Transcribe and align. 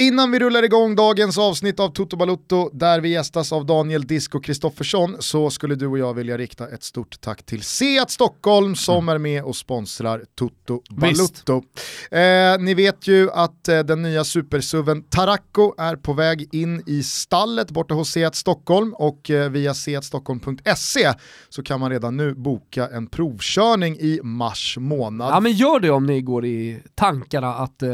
Innan 0.00 0.30
vi 0.30 0.38
rullar 0.38 0.62
igång 0.62 0.96
dagens 0.96 1.38
avsnitt 1.38 1.80
av 1.80 1.88
Toto 1.88 2.16
Balutto 2.16 2.70
där 2.72 3.00
vi 3.00 3.08
gästas 3.08 3.52
av 3.52 3.66
Daniel 3.66 4.06
Disco 4.06 4.40
Kristoffersson 4.40 5.16
så 5.18 5.50
skulle 5.50 5.74
du 5.74 5.86
och 5.86 5.98
jag 5.98 6.14
vilja 6.14 6.38
rikta 6.38 6.68
ett 6.68 6.82
stort 6.82 7.20
tack 7.20 7.42
till 7.42 7.62
Seat 7.62 8.10
Stockholm 8.10 8.76
som 8.76 9.08
är 9.08 9.18
med 9.18 9.44
och 9.44 9.56
sponsrar 9.56 10.24
Toto 10.34 10.82
Balutto. 10.90 11.62
Eh, 12.10 12.58
ni 12.60 12.74
vet 12.74 13.06
ju 13.06 13.30
att 13.30 13.68
eh, 13.68 13.78
den 13.78 14.02
nya 14.02 14.24
supersuven 14.24 15.02
Taracco 15.02 15.74
är 15.78 15.96
på 15.96 16.12
väg 16.12 16.48
in 16.54 16.82
i 16.86 17.02
stallet 17.02 17.70
borta 17.70 17.94
hos 17.94 18.10
Seat 18.10 18.34
Stockholm 18.34 18.94
och 18.94 19.30
eh, 19.30 19.50
via 19.50 19.74
seatstockholm.se 19.74 21.12
så 21.48 21.62
kan 21.62 21.80
man 21.80 21.90
redan 21.90 22.16
nu 22.16 22.34
boka 22.34 22.88
en 22.88 23.06
provkörning 23.06 23.96
i 23.96 24.20
mars 24.22 24.76
månad. 24.80 25.34
Ja 25.34 25.40
men 25.40 25.52
gör 25.52 25.80
det 25.80 25.90
om 25.90 26.06
ni 26.06 26.20
går 26.20 26.44
i 26.44 26.82
tankarna 26.94 27.54
att 27.54 27.82
eh, 27.82 27.90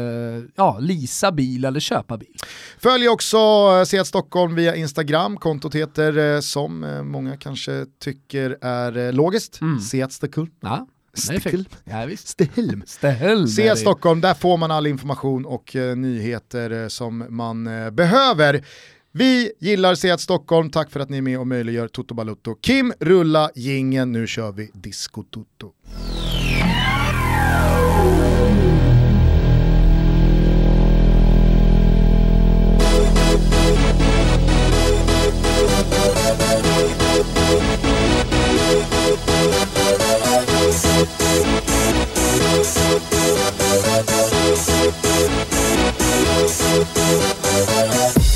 ja, 0.55 0.77
lisa 0.79 1.31
bil 1.31 1.65
eller 1.65 1.79
köpa 1.79 1.96
bil. 2.17 2.35
Följ 2.79 3.07
också 3.09 3.37
eh, 3.37 3.83
Seat 3.83 4.07
Stockholm 4.07 4.55
via 4.55 4.75
Instagram, 4.75 5.37
kontot 5.37 5.75
heter 5.75 6.17
eh, 6.35 6.39
som 6.39 6.83
eh, 6.83 7.03
många 7.03 7.37
kanske 7.37 7.85
tycker 7.99 8.57
är 8.61 9.11
logiskt, 9.11 9.61
Mm. 9.61 9.79
Seat 9.79 10.11
Stockholm. 10.13 10.49
Ja, 10.59 10.87
Stickel. 11.13 11.67
ja 11.83 12.05
visst. 12.05 12.27
Ställ 12.85 13.47
Seat 13.47 13.79
Stockholm, 13.79 14.21
där 14.21 14.33
får 14.33 14.57
man 14.57 14.71
all 14.71 14.87
information 14.87 15.45
och 15.45 15.75
eh, 15.75 15.95
nyheter 15.95 16.89
som 16.89 17.25
man 17.29 17.67
eh, 17.67 17.89
behöver. 17.89 18.65
Vi 19.11 19.51
gillar 19.59 19.95
Seat 19.95 20.21
Stockholm, 20.21 20.69
tack 20.69 20.91
för 20.91 20.99
att 20.99 21.09
ni 21.09 21.17
är 21.17 21.21
med 21.21 21.39
och 21.39 21.47
möjliggör 21.47 21.87
Toto 21.87 22.13
Balutto. 22.15 22.55
Kim, 22.61 22.93
rulla 22.99 23.49
gingen, 23.55 24.11
nu 24.11 24.27
kör 24.27 24.51
vi 24.51 24.71
Disco 24.73 25.23
Toto. 25.23 25.71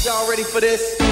Y'all 0.03 0.29
ready 0.29 0.43
for 0.43 0.59
this? 0.59 1.10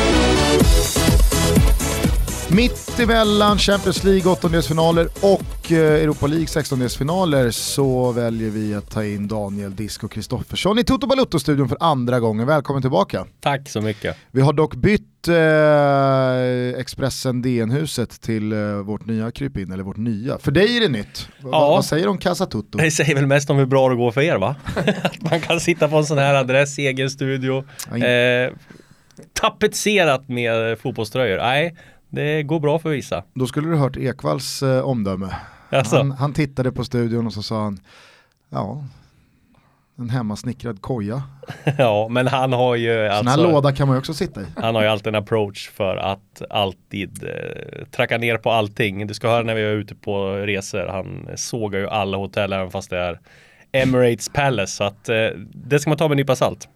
Mitt 2.60 3.00
emellan 3.00 3.58
Champions 3.58 4.04
League 4.04 4.32
åttondelsfinaler 4.32 5.06
och 5.22 5.72
eh, 5.72 5.78
Europa 6.04 6.28
League 6.28 6.46
16-delsfinaler 6.46 7.52
så 7.52 8.12
väljer 8.12 8.50
vi 8.50 8.76
att 8.76 8.92
ta 8.92 9.04
in 9.06 9.28
Daniel 9.28 9.76
Disco 9.76 10.08
Kristoffersson 10.08 10.80
i 10.80 10.84
Toto 10.84 11.08
Balutto-studion 11.08 11.70
för 11.70 11.78
andra 11.80 12.20
gången. 12.20 12.48
Välkommen 12.48 12.82
tillbaka. 12.82 13.26
Tack 13.40 13.70
så 13.70 13.82
mycket. 13.82 14.18
Vi 14.32 14.42
har 14.42 14.54
dock 14.54 14.76
bytt 14.76 15.28
eh, 15.28 16.80
Expressen 16.82 17.42
DN-huset 17.42 18.22
till 18.22 18.52
eh, 18.52 18.60
vårt 18.74 19.06
nya 19.06 19.32
krypin, 19.32 19.72
eller 19.72 19.84
vårt 19.84 19.98
nya. 19.98 20.38
För 20.40 20.52
dig 20.52 20.78
är 20.78 20.82
det 20.82 20.90
nytt. 20.90 21.28
Va- 21.42 21.50
Ja. 21.52 21.70
Vad 21.70 21.86
säger 21.86 22.04
du 22.04 22.10
om 22.10 22.18
Casa 22.18 22.46
Toto? 22.46 22.78
Det 22.78 22.92
säger 22.92 23.16
väl 23.16 23.28
mest 23.28 23.50
om 23.50 23.58
hur 23.58 23.66
bra 23.66 23.90
det 23.90 23.96
går 23.96 24.12
för 24.12 24.22
er 24.22 24.38
va? 24.38 24.56
Att 25.04 25.22
man 25.32 25.42
kan 25.42 25.60
sitta 25.60 25.88
på 25.88 25.98
en 25.98 26.06
sån 26.06 26.18
här 26.18 26.34
adress, 26.36 26.78
egen 26.78 27.10
studio, 27.10 27.58
eh, 28.04 28.54
tapetserat 29.34 30.30
med 30.30 30.80
fotbollströjor. 30.80 31.38
Nej, 31.38 31.76
det 32.10 32.44
går 32.44 32.60
bra 32.60 32.80
för 32.80 32.90
vissa. 32.90 33.24
Då 33.34 33.48
skulle 33.48 33.70
du 33.70 33.76
hört 33.76 33.98
Ekvalls 33.98 34.64
eh, 34.64 34.82
omdöme. 34.82 35.36
Alltså, 35.70 35.98
Han, 35.98 36.12
han 36.12 36.34
tittade 36.34 36.72
på 36.72 36.84
studion 36.84 37.28
och 37.28 37.34
så 37.34 37.44
sa 37.44 37.64
han, 37.64 37.80
ja, 38.50 38.84
en 40.00 40.10
hemmasnickrad 40.10 40.82
koja. 40.82 41.24
ja, 41.78 42.08
men 42.10 42.28
han 42.28 42.54
har 42.54 42.76
ju 42.76 42.94
Sån 42.94 43.28
här 43.28 43.34
alltså, 43.34 43.52
låda 43.52 43.72
kan 43.72 43.88
man 43.88 43.96
ju 43.96 44.00
också 44.00 44.14
sitta 44.14 44.42
i. 44.42 44.46
han 44.56 44.76
har 44.76 44.82
ju 44.82 44.88
alltid 44.88 45.08
en 45.08 45.16
approach 45.16 45.70
för 45.70 45.98
att 45.98 46.42
alltid 46.50 47.24
eh, 47.24 47.86
tracka 47.92 48.18
ner 48.18 48.38
på 48.38 48.52
allting. 48.52 49.08
Du 49.08 49.14
ska 49.14 49.30
höra 49.30 49.44
när 49.44 49.56
vi 49.56 49.62
är 49.62 49.72
ute 49.74 49.96
på 49.96 50.31
resor, 50.36 50.88
han 50.88 51.28
sågar 51.36 51.80
ju 51.80 51.88
alla 51.88 52.18
hotell 52.18 52.53
även 52.53 52.72
fast 52.72 52.90
det 52.90 52.98
är 52.98 53.19
Emirates 53.72 54.30
Palace. 54.30 54.75
Så 54.75 54.84
att 54.84 55.09
eh, 55.09 55.16
det 55.53 55.80
ska 55.80 55.90
man 55.90 55.98
ta 55.98 56.08
med 56.08 56.12
en 56.12 56.18
nypa 56.18 56.36
salt. 56.36 56.68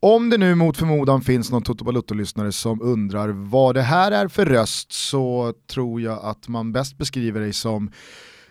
Om 0.00 0.30
det 0.30 0.38
nu 0.38 0.54
mot 0.54 0.76
förmodan 0.76 1.20
finns 1.20 1.50
någon 1.50 1.62
Toto 1.62 1.84
Balutto-lyssnare 1.84 2.52
som 2.52 2.82
undrar 2.82 3.28
vad 3.28 3.74
det 3.74 3.82
här 3.82 4.12
är 4.12 4.28
för 4.28 4.46
röst 4.46 4.92
så 4.92 5.54
tror 5.72 6.00
jag 6.00 6.24
att 6.24 6.48
man 6.48 6.72
bäst 6.72 6.98
beskriver 6.98 7.40
dig 7.40 7.52
som 7.52 7.90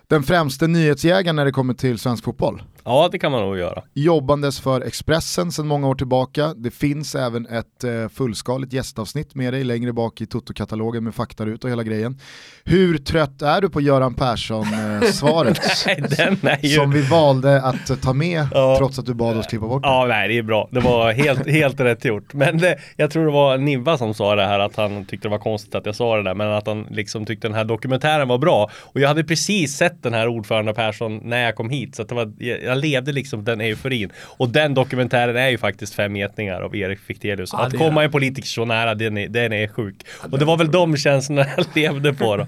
den 0.07 0.23
främste 0.23 0.67
nyhetsjägaren 0.67 1.35
när 1.35 1.45
det 1.45 1.51
kommer 1.51 1.73
till 1.73 1.99
svensk 1.99 2.23
fotboll. 2.23 2.61
Ja, 2.87 3.09
det 3.11 3.19
kan 3.19 3.31
man 3.31 3.41
nog 3.41 3.57
göra. 3.57 3.83
Jobbandes 3.93 4.59
för 4.59 4.81
Expressen 4.81 5.51
sedan 5.51 5.67
många 5.67 5.87
år 5.87 5.95
tillbaka. 5.95 6.53
Det 6.53 6.71
finns 6.71 7.15
även 7.15 7.45
ett 7.45 7.83
eh, 7.83 8.07
fullskaligt 8.09 8.73
gästavsnitt 8.73 9.35
med 9.35 9.53
dig 9.53 9.63
längre 9.63 9.93
bak 9.93 10.21
i 10.21 10.25
Toto-katalogen 10.25 11.03
med 11.03 11.15
faktarut 11.15 11.63
och 11.63 11.69
hela 11.69 11.83
grejen. 11.83 12.19
Hur 12.63 12.97
trött 12.97 13.41
är 13.41 13.61
du 13.61 13.69
på 13.69 13.81
Göran 13.81 14.13
Persson-svaret? 14.13 15.57
Är 15.87 16.65
ju... 16.65 16.75
som 16.75 16.91
vi 16.91 17.01
valde 17.01 17.61
att 17.61 18.01
ta 18.01 18.13
med 18.13 18.47
Ja. 18.51 18.75
trots 18.77 18.99
att 18.99 19.05
du 19.05 19.13
bad 19.13 19.37
oss 19.37 19.47
klippa 19.47 19.67
bort 19.67 19.83
det. 19.83 19.89
Ja, 19.89 20.05
nej, 20.07 20.27
det 20.27 20.37
är 20.37 20.43
bra. 20.43 20.69
Det 20.71 20.79
var 20.79 21.11
helt, 21.11 21.49
helt 21.49 21.79
rätt 21.79 22.05
gjort. 22.05 22.33
Men 22.33 22.57
det, 22.57 22.77
jag 22.95 23.11
tror 23.11 23.25
det 23.25 23.31
var 23.31 23.57
Niva 23.57 23.97
som 23.97 24.13
sa 24.13 24.35
det 24.35 24.45
här 24.45 24.59
att 24.59 24.75
han 24.75 25.05
tyckte 25.05 25.27
det 25.27 25.31
var 25.31 25.39
konstigt 25.39 25.75
att 25.75 25.85
jag 25.85 25.95
sa 25.95 26.17
det 26.17 26.23
där, 26.23 26.33
men 26.33 26.51
att 26.51 26.67
han 26.67 26.87
liksom 26.91 27.25
tyckte 27.25 27.47
den 27.47 27.55
här 27.55 27.65
dokumentären 27.65 28.27
var 28.27 28.37
bra. 28.37 28.69
Och 28.77 28.99
jag 28.99 29.07
hade 29.07 29.23
precis 29.23 29.77
sett 29.77 30.03
den 30.03 30.13
här 30.13 30.27
ordförande 30.27 30.73
Persson 30.73 31.17
när 31.23 31.43
jag 31.43 31.55
kom 31.55 31.69
hit, 31.69 31.95
så 31.95 32.01
att 32.01 32.09
det 32.09 32.15
var, 32.15 32.33
jag, 32.37 32.76
jag 32.77 32.81
levde 32.91 33.11
liksom 33.11 33.43
den 33.43 33.61
euforin. 33.61 34.11
Och 34.37 34.49
den 34.49 34.73
dokumentären 34.73 35.35
är 35.35 35.49
ju 35.49 35.57
faktiskt 35.57 35.93
Fem 35.93 36.15
getingar 36.15 36.61
av 36.61 36.75
Erik 36.75 36.99
Fichtelius. 36.99 37.49
Ja, 37.53 37.65
att 37.65 37.77
komma 37.77 38.03
en 38.03 38.11
politiker 38.11 38.47
så 38.47 38.65
nära, 38.65 38.95
den 38.95 39.17
är, 39.17 39.27
den 39.29 39.53
är 39.53 39.67
sjuk. 39.67 39.95
Och 40.31 40.39
det 40.39 40.45
var 40.45 40.57
väl 40.57 40.71
de 40.71 40.97
känslorna 40.97 41.45
jag 41.57 41.65
levde 41.75 42.13
på 42.13 42.37
då. 42.37 42.47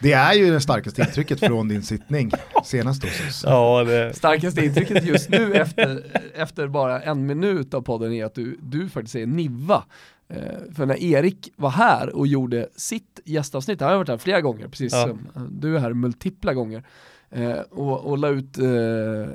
Det 0.00 0.12
är 0.12 0.32
ju 0.34 0.50
det 0.50 0.60
starkaste 0.60 1.00
intrycket 1.02 1.40
från 1.40 1.68
din 1.68 1.82
sittning 1.82 2.30
senast 2.64 3.04
hos 3.04 3.28
oss. 3.28 3.42
Ja, 3.46 3.84
det, 3.84 4.14
Starkaste 4.14 4.64
intrycket 4.64 5.04
just 5.06 5.28
nu 5.28 5.54
efter, 5.54 6.02
efter 6.34 6.66
bara 6.66 7.00
en 7.00 7.26
minut 7.26 7.74
av 7.74 7.82
podden 7.82 8.12
är 8.12 8.24
att 8.24 8.34
du, 8.34 8.58
du 8.62 8.88
faktiskt 8.88 9.16
är 9.16 9.26
Niva. 9.26 9.84
Eh, 10.30 10.74
för 10.76 10.86
när 10.86 11.02
Erik 11.02 11.52
var 11.56 11.70
här 11.70 12.16
och 12.16 12.26
gjorde 12.26 12.68
sitt 12.76 13.20
gästavsnitt, 13.24 13.80
han 13.80 13.90
har 13.90 13.96
varit 13.96 14.08
här 14.08 14.18
flera 14.18 14.40
gånger, 14.40 14.68
precis 14.68 14.92
Ja. 14.92 15.02
som 15.02 15.28
eh, 15.36 15.42
du 15.42 15.76
är 15.76 15.80
här 15.80 15.92
multipla 15.92 16.54
gånger, 16.54 16.82
eh, 17.30 17.60
och, 17.70 18.04
och 18.04 18.18
la, 18.18 18.28
ut, 18.28 18.58
eh, 18.58 18.64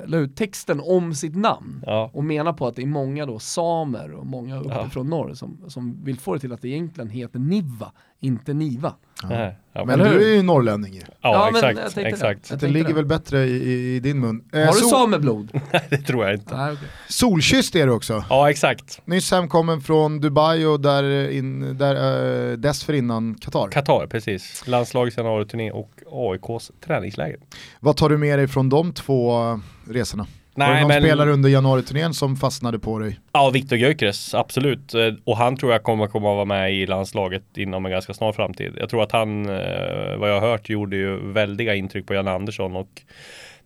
la 0.06 0.16
ut 0.16 0.36
texten 0.36 0.80
om 0.84 1.14
sitt 1.14 1.36
namn. 1.36 1.82
ja. 1.86 2.10
Och 2.12 2.24
menar 2.24 2.52
på 2.52 2.66
att 2.66 2.76
det 2.76 2.82
är 2.82 2.86
många 2.86 3.26
då 3.26 3.38
samer 3.38 4.12
och 4.12 4.26
många 4.26 4.54
Ja. 4.56 4.80
uppifrån 4.80 5.06
norr 5.10 5.34
som, 5.34 5.64
som 5.68 6.04
vill 6.04 6.18
få 6.18 6.34
det 6.34 6.40
till 6.40 6.52
att 6.52 6.62
det 6.62 6.68
egentligen 6.68 7.10
heter 7.10 7.38
Niva, 7.38 7.92
inte 8.24 8.54
Niva. 8.54 8.94
Nej, 9.28 9.58
ja, 9.72 9.84
Men 9.84 9.98
du 9.98 10.04
är 10.30 10.34
ju 10.36 10.42
norrlänning 10.42 10.94
ju. 10.94 11.00
ja, 11.00 11.14
Ja, 11.22 11.50
men 11.52 11.60
jag 11.62 11.70
exakt. 11.70 11.94
det. 11.94 12.02
exakt. 12.02 12.24
Jag 12.24 12.36
Det 12.58 12.60
tänkte 12.60 12.66
ligger 12.66 12.88
det. 12.88 12.94
väl 12.94 13.04
bättre 13.04 13.44
i, 13.44 13.94
i, 13.94 14.00
din 14.00 14.20
mun. 14.20 14.44
Eh, 14.52 14.60
Har 14.60 14.66
du 14.66 14.72
sol- 14.72 14.90
sameblod? 14.90 15.48
det 15.90 15.96
tror 15.98 16.24
jag 16.24 16.34
inte. 16.34 16.56
Nej, 16.56 16.72
okej. 16.72 16.88
Solkysst 17.08 17.76
är 17.76 17.86
du 17.86 17.92
också. 17.92 18.24
Ja, 18.30 18.50
exakt. 18.50 19.00
Nyss 19.04 19.30
hemkommen 19.30 19.80
från 19.80 20.20
Dubai 20.20 20.64
och 20.64 20.80
där, 20.80 21.30
in, 21.30 21.78
där 21.78 22.20
uh, 22.50 22.56
dessförinnan 22.58 23.34
Qatar. 23.34 23.68
Qatar, 23.70 24.06
precis. 24.06 24.62
Landslagets 24.66 25.16
januari-turné 25.16 25.70
och 25.70 25.90
AIKs 26.12 26.70
träningsläger. 26.84 27.38
Vad 27.80 27.96
tar 27.96 28.08
du 28.08 28.18
med 28.18 28.38
dig 28.38 28.48
från 28.48 28.68
de 28.68 28.92
två 28.92 29.42
eh, 29.50 29.58
resorna? 30.56 30.66
Var 30.66 30.66
det 30.66 30.72
Nej, 30.74 30.80
någon 30.82 30.88
men 30.88 31.02
spelare 31.02 31.30
under 31.32 31.48
januariturnén 31.50 32.14
som 32.14 32.36
fastnade 32.36 32.78
på 32.78 32.98
dig? 32.98 33.20
ja, 33.32 33.50
Viktor 33.50 33.78
Gyökeres, 33.78 34.34
absolut. 34.34 34.94
Eh, 34.94 35.00
Och 35.24 35.36
han 35.36 35.56
tror 35.56 35.72
jag 35.72 35.82
kommer 35.82 36.06
komma 36.06 36.30
att 36.30 36.36
vara 36.36 36.44
med 36.44 36.74
i 36.74 36.86
landslaget 36.86 37.42
inom 37.56 37.84
en 37.86 37.92
ganska 37.92 38.14
snar 38.14 38.32
framtid. 38.32 38.72
Jag 38.80 38.88
tror 38.90 39.02
att 39.02 39.12
han, 39.12 39.46
eh, 39.48 40.16
vad 40.18 40.30
jag 40.30 40.40
har 40.40 40.48
hört, 40.48 40.68
gjorde 40.68 40.96
ju 40.96 41.32
väldiga 41.32 41.74
intryck 41.74 42.06
på 42.06 42.14
Jan 42.14 42.28
Andersson 42.28 42.76
och 42.76 43.02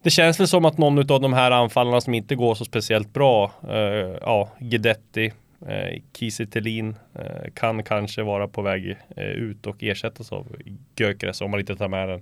det 0.02 0.10
känns 0.10 0.40
väl 0.40 0.48
som 0.48 0.64
att 0.64 0.78
någon 0.78 0.98
av 0.98 1.20
de 1.20 1.32
här 1.32 1.50
anfallarna 1.50 2.00
som 2.00 2.14
inte 2.14 2.34
går 2.34 2.54
så 2.54 2.64
speciellt 2.64 3.12
bra, 3.12 3.52
eh, 3.68 4.16
ja, 4.20 4.48
Guidetti, 4.58 5.32
eh, 5.66 6.02
Kiese 6.12 6.46
Thelin, 6.46 6.96
eh, 7.14 7.50
kan 7.54 7.82
kanske 7.84 8.22
vara 8.22 8.48
på 8.48 8.62
väg 8.62 8.96
eh, 9.16 9.24
ut 9.24 9.66
och 9.66 9.82
ersättas 9.82 10.32
av 10.32 10.56
Gyökeres 10.96 11.40
om 11.40 11.50
man 11.50 11.60
inte 11.60 11.76
tar 11.76 11.88
med 11.88 12.08
den. 12.08 12.20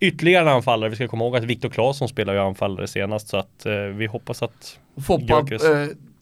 Ytterligare 0.00 0.42
en 0.42 0.56
anfallare, 0.56 0.90
vi 0.90 0.96
ska 0.96 1.08
komma 1.08 1.24
ihåg 1.24 1.36
att 1.36 1.44
Viktor 1.44 1.68
Claesson 1.68 2.08
spelar 2.08 2.34
ju 2.34 2.40
anfallare 2.40 2.86
senast 2.86 3.28
så 3.28 3.36
att 3.36 3.66
vi 3.94 4.06
hoppas 4.06 4.42
att, 4.42 4.78
Foppa 5.06 5.24
Gyökeres. 5.24 5.62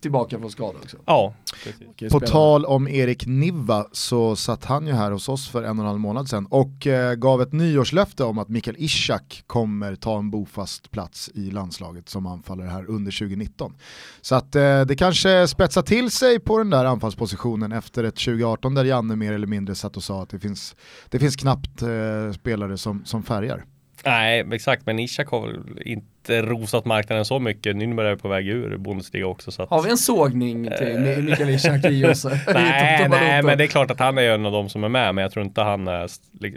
Tillbaka 0.03 0.39
från 0.39 0.51
skada 0.51 0.79
också. 0.83 0.97
ja, 1.07 1.35
precis. 1.65 2.13
På 2.13 2.21
tal 2.21 2.65
om 2.65 2.89
Erik 2.89 3.27
Niva 3.27 3.87
så 3.93 4.37
satt 4.37 4.65
han 4.65 4.87
ju 4.87 4.93
här 4.93 5.11
hos 5.11 5.29
oss 5.29 5.49
för 5.49 5.63
en 5.63 5.79
och 5.79 5.85
en 5.85 5.89
halv 5.89 6.01
månad 6.01 6.29
sedan 6.29 6.47
och 6.47 6.87
eh, 6.87 7.15
gav 7.15 7.43
ett 7.43 7.53
nyårslöfte 7.53 8.25
om 8.25 8.39
att 8.39 8.49
Mikael 8.49 8.77
Ishak 8.79 9.45
kommer 9.47 9.97
ta 9.97 10.19
en 10.19 10.31
bofast 10.31 10.91
plats 10.91 11.31
i 11.35 11.51
landslaget 11.51 12.09
som 12.09 12.27
anfallare 12.27 12.69
här 12.69 12.91
under 12.91 13.13
2019. 13.13 13.75
Så 14.21 14.35
att 14.35 14.57
eh, 14.57 14.81
det 14.81 14.97
kanske 14.97 15.49
spetsar 15.49 15.83
till 15.83 16.11
sig 16.11 16.41
på 16.41 16.59
den 16.59 16.71
där 16.71 16.85
anfallspositionen 16.85 17.73
efter 17.73 18.05
ett 18.05 18.17
2018 18.17 18.75
där 18.75 18.85
Janne 18.85 19.17
mer 19.17 19.33
eller 19.33 19.47
mindre 19.47 19.75
satt 19.75 19.97
och 19.97 20.05
sa 20.05 20.23
att 20.23 20.29
det 20.29 20.39
finns, 20.39 20.77
det 21.09 21.19
finns 21.19 21.37
knappt 21.37 21.83
eh, 21.83 22.33
spelare 22.33 22.79
som, 22.79 23.05
som 23.05 23.23
färgar. 23.23 23.65
Nej, 24.05 24.47
exakt. 24.53 24.87
Men 24.87 24.99
Ishak 24.99 25.29
har 25.29 25.63
inte 25.85 26.43
rosat 26.43 26.85
marknaden 26.85 27.25
så 27.25 27.39
mycket. 27.39 27.77
Nürnberg 27.77 28.07
är 28.13 28.17
på 28.17 28.29
väg 28.29 28.49
ur 28.49 28.77
Bundesliga 28.77 29.27
också. 29.27 29.51
Så 29.51 29.63
att... 29.63 29.71
Har 29.71 29.83
vi 29.83 29.91
en 29.91 29.99
sågning 29.99 30.65
till 30.79 30.87
Mi- 30.87 31.23
Mikael 31.23 31.51
Ishak 31.51 31.85
i 31.85 32.05
oss? 32.05 32.25
Nej, 32.55 33.09
nej, 33.11 33.43
men 33.43 33.59
det 33.59 33.65
är 33.65 33.69
klart 33.69 33.91
att 33.91 33.99
han 33.99 34.19
är 34.19 34.23
en 34.23 34.47
av 34.47 34.53
de 34.53 34.69
som 34.69 34.85
är 34.85 34.89
med, 34.89 35.15
men 35.15 35.23
jag 35.23 35.33
tror 35.33 35.45
inte 35.45 35.61
han 35.61 35.89
är, 35.89 36.09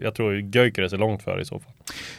jag 0.01 0.15
tror 0.15 0.35
Gyökeres 0.39 0.93
är 0.93 0.97
långt 0.97 1.23
före 1.23 1.41
i 1.41 1.45
så 1.45 1.59
fall. 1.59 1.71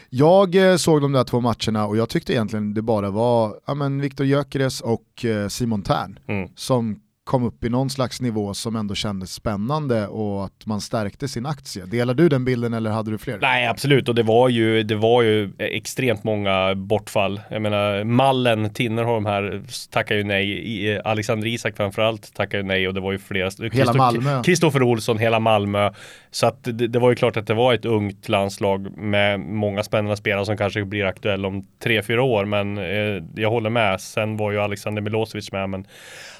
Jag 0.09 0.55
eh, 0.71 0.75
såg 0.75 1.01
de 1.01 1.11
där 1.11 1.23
två 1.23 1.39
matcherna 1.41 1.87
och 1.87 1.97
jag 1.97 2.09
tyckte 2.09 2.33
egentligen 2.33 2.73
det 2.73 2.81
bara 2.81 3.09
var 3.09 3.55
ja, 3.67 3.73
men 3.73 4.01
Viktor 4.01 4.25
Gyökeres 4.25 4.81
och 4.81 5.25
eh, 5.25 5.47
Simon 5.47 5.81
Tern 5.83 6.19
Mm. 6.27 6.49
som 6.55 6.99
kom 7.27 7.43
upp 7.43 7.63
i 7.63 7.69
någon 7.69 7.89
slags 7.89 8.21
nivå 8.21 8.53
som 8.53 8.75
ändå 8.75 8.95
kändes 8.95 9.33
spännande 9.33 10.07
och 10.07 10.45
att 10.45 10.65
man 10.65 10.81
stärkte 10.81 11.27
sin 11.27 11.45
aktie. 11.45 11.85
Delar 11.85 12.13
du 12.13 12.29
den 12.29 12.45
bilden 12.45 12.73
eller 12.73 12.89
hade 12.89 13.11
du 13.11 13.17
fler? 13.17 13.37
Nej, 13.41 13.67
absolut. 13.67 14.09
Och 14.09 14.15
det 14.15 14.23
var 14.23 14.49
ju, 14.49 14.83
det 14.83 14.95
var 14.95 15.21
ju 15.21 15.51
extremt 15.59 16.23
många 16.23 16.75
bortfall. 16.75 17.41
Jag 17.49 17.61
menar, 17.61 18.03
Mallen, 18.03 18.69
Tinnerholm 18.73 19.25
här 19.25 19.61
tackar 19.91 20.15
ju 20.15 20.23
nej. 20.23 21.01
Alexander 21.05 21.47
Isak 21.47 21.77
framförallt 21.77 22.33
tackar 22.33 22.57
ju 22.57 22.63
nej 22.63 22.87
och 22.87 22.93
det 22.93 22.99
var 22.99 23.11
ju 23.11 23.17
flera. 23.17 23.49
Christo- 23.49 23.97
Malmö. 23.97 24.43
Kristoffer 24.43 24.83
Olsson, 24.83 25.17
hela 25.17 25.39
Malmö. 25.39 25.91
Så 26.31 26.47
att 26.47 26.63
det, 26.63 26.87
det 26.87 26.99
var 26.99 27.09
ju 27.09 27.15
klart 27.15 27.37
att 27.37 27.47
det 27.47 27.53
var 27.53 27.73
ett 27.73 27.85
ungt 27.85 28.29
landslag 28.29 28.97
med 28.97 29.39
många 29.39 29.83
spännande 29.83 30.17
spelare 30.17 30.45
som 30.45 30.57
kanske 30.57 30.85
blir 30.85 31.05
aktuella 31.05 31.47
om 31.47 31.63
tre, 31.83 32.03
fyra 32.03 32.23
år. 32.23 32.45
Men 32.45 32.77
eh, 32.77 33.23
jag 33.35 33.49
håller 33.49 33.69
med. 33.69 34.01
Sen 34.01 34.37
var 34.37 34.51
ju 34.51 34.59
Alexander 34.59 35.01
Milosevic 35.01 35.51
med. 35.51 35.69
Men 35.69 35.85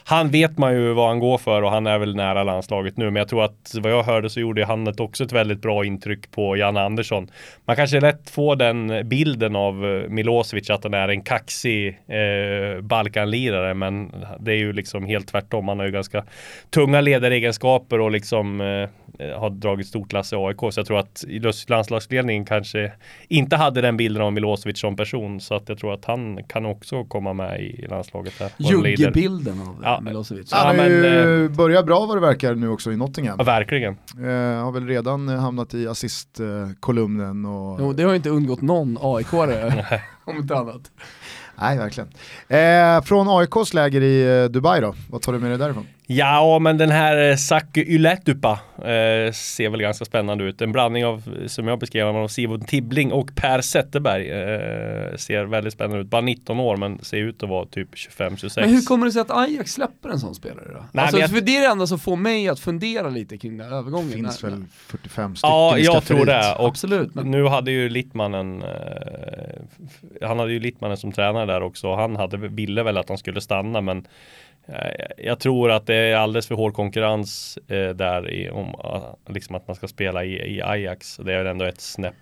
han 0.09 0.29
vet 0.29 0.57
man 0.57 0.73
ju 0.73 0.93
vad 0.93 1.07
han 1.07 1.19
går 1.19 1.37
för 1.37 1.61
och 1.61 1.71
han 1.71 1.87
är 1.87 1.99
väl 1.99 2.15
nära 2.15 2.43
landslaget 2.43 2.97
nu. 2.97 3.05
Men 3.05 3.15
jag 3.15 3.27
tror 3.27 3.43
att 3.43 3.75
vad 3.79 3.91
jag 3.91 4.03
hörde 4.03 4.29
så 4.29 4.39
gjorde 4.39 4.65
han 4.65 4.87
ett, 4.87 4.99
också 4.99 5.23
ett 5.23 5.31
väldigt 5.31 5.61
bra 5.61 5.85
intryck 5.85 6.31
på 6.31 6.57
Janne 6.57 6.81
Andersson. 6.81 7.27
Man 7.65 7.75
kanske 7.75 7.99
lätt 7.99 8.29
får 8.29 8.55
den 8.55 9.09
bilden 9.09 9.55
av 9.55 9.85
eh, 9.85 10.09
Milosevic 10.09 10.69
att 10.69 10.83
han 10.83 10.93
är 10.93 11.07
en 11.07 11.21
kaxig 11.21 11.87
eh, 11.87 12.81
Balkanlirare. 12.81 13.73
Men 13.73 14.11
det 14.39 14.51
är 14.51 14.57
ju 14.57 14.73
liksom 14.73 15.05
helt 15.05 15.27
tvärtom. 15.27 15.67
Han 15.67 15.79
har 15.79 15.85
ju 15.85 15.91
ganska 15.91 16.23
tunga 16.69 17.01
ledaregenskaper 17.01 17.99
och 17.99 18.11
liksom 18.11 18.61
eh, 18.61 18.89
har 19.19 19.49
dragit 19.49 19.87
stort 19.87 20.13
lass 20.13 20.33
i 20.33 20.35
AIK. 20.35 20.57
Så 20.59 20.79
jag 20.79 20.85
tror 20.85 20.99
att 20.99 21.25
landslagsledningen 21.67 22.45
kanske 22.45 22.91
inte 23.27 23.55
hade 23.55 23.81
den 23.81 23.97
bilden 23.97 24.23
av 24.23 24.33
Milosevic 24.33 24.79
som 24.79 24.95
person. 24.95 25.39
Så 25.41 25.55
att 25.55 25.69
jag 25.69 25.77
tror 25.77 25.93
att 25.93 26.05
han 26.05 26.43
kan 26.43 26.65
också 26.65 27.03
komma 27.03 27.33
med 27.33 27.61
i 27.61 27.87
landslaget. 27.89 28.33
Juggebilden 28.57 29.61
av 29.61 29.79
Ja. 29.83 29.99
Milosevic. 30.01 30.49
Ja, 30.51 30.57
Han 30.57 30.79
har 30.79 30.85
ju 30.85 31.49
börjat 31.49 31.85
bra 31.85 32.05
vad 32.05 32.17
det 32.17 32.21
verkar 32.21 32.55
nu 32.55 32.69
också 32.69 32.91
i 32.91 32.97
Nottingham. 32.97 33.35
Ja, 33.37 33.43
verkligen. 33.43 33.93
Eh, 34.17 34.63
har 34.63 34.71
väl 34.71 34.87
redan 34.87 35.29
eh, 35.29 35.39
hamnat 35.39 35.73
i 35.73 35.87
assistkolumnen 35.87 37.45
och... 37.45 37.77
Jo, 37.81 37.93
det 37.93 38.03
har 38.03 38.09
ju 38.09 38.15
inte 38.15 38.29
undgått 38.29 38.61
någon 38.61 38.97
AIK-are, 39.01 39.83
om 40.25 40.37
inte 40.37 40.55
annat. 40.55 40.81
Nej, 41.61 41.77
verkligen. 41.77 42.09
Eh, 42.47 43.01
från 43.03 43.27
AIKs 43.29 43.73
läger 43.73 44.01
i 44.01 44.41
eh, 44.43 44.49
Dubai 44.49 44.81
då, 44.81 44.95
vad 45.09 45.21
tar 45.21 45.33
du 45.33 45.39
med 45.39 45.51
dig 45.51 45.57
därifrån? 45.57 45.87
Ja, 46.09 46.59
men 46.59 46.77
den 46.77 46.89
här 46.91 47.29
eh, 47.29 47.35
Saku 47.35 47.81
Ylätupa 47.81 48.51
eh, 48.77 49.31
ser 49.33 49.69
väl 49.69 49.81
ganska 49.81 50.05
spännande 50.05 50.43
ut. 50.43 50.61
En 50.61 50.71
blandning 50.71 51.05
av, 51.05 51.29
som 51.47 51.67
jag 51.67 51.79
beskrev, 51.79 52.07
av 52.07 52.27
Simon 52.27 52.61
Tibbling 52.61 53.11
och 53.11 53.35
Per 53.35 53.61
Zetterberg. 53.61 54.29
Eh, 54.31 55.15
ser 55.15 55.45
väldigt 55.45 55.73
spännande 55.73 56.01
ut. 56.01 56.07
Bara 56.09 56.21
19 56.21 56.59
år, 56.59 56.77
men 56.77 56.99
ser 57.03 57.17
ut 57.17 57.43
att 57.43 57.49
vara 57.49 57.65
typ 57.65 57.93
25-26. 57.95 58.59
Men 58.61 58.69
hur 58.69 58.81
kommer 58.81 59.05
det 59.05 59.11
sig 59.11 59.21
att 59.21 59.31
Ajax 59.31 59.73
släpper 59.73 60.09
en 60.09 60.19
sån 60.19 60.35
spelare 60.35 60.67
då? 60.73 60.83
Nej, 60.91 61.03
alltså, 61.03 61.19
jag- 61.19 61.29
För 61.29 61.41
det 61.41 61.57
är 61.57 61.61
det 61.61 61.67
enda 61.67 61.87
som 61.87 61.99
får 61.99 62.15
mig 62.15 62.49
att 62.49 62.59
fundera 62.59 63.09
lite 63.09 63.37
kring 63.37 63.57
den 63.57 63.69
här 63.69 63.77
övergången. 63.77 64.09
Det 64.09 64.15
finns 64.15 64.43
väl 64.43 64.63
45 64.87 65.35
stycken 65.35 65.49
Ja, 65.49 65.77
jag 65.77 66.03
tror 66.05 66.25
det. 66.25 66.55
Och 66.59 66.67
Absolut, 66.67 67.15
men- 67.15 67.31
nu 67.31 67.43
hade 67.47 67.71
ju 67.71 67.89
Littmannen, 67.89 68.63
eh, 68.63 68.67
han 70.27 70.39
hade 70.39 70.51
ju 70.53 70.59
Littmannen 70.59 70.97
som 70.97 71.11
tränare 71.11 71.45
där 71.45 71.61
också. 71.63 71.95
Han 71.95 72.15
hade, 72.15 72.37
ville 72.37 72.83
väl 72.83 72.97
att 72.97 73.09
han 73.09 73.17
skulle 73.17 73.41
stanna, 73.41 73.81
men 73.81 73.97
eh, 73.97 74.03
jag 75.17 75.39
tror 75.39 75.71
att 75.71 75.85
det 75.85 75.95
är 75.95 76.15
alldeles 76.15 76.47
för 76.47 76.55
hård 76.55 76.73
konkurrens 76.73 77.57
eh, 77.67 77.89
där 77.89 78.29
i, 78.31 78.49
om 78.49 78.67
eh, 78.67 79.33
liksom 79.33 79.55
att 79.55 79.67
man 79.67 79.75
ska 79.75 79.87
spela 79.87 80.25
i, 80.25 80.55
i 80.55 80.61
Ajax. 80.61 81.17
Det 81.17 81.33
är 81.33 81.45
ändå 81.45 81.65
ett 81.65 81.81
snäpp 81.81 82.13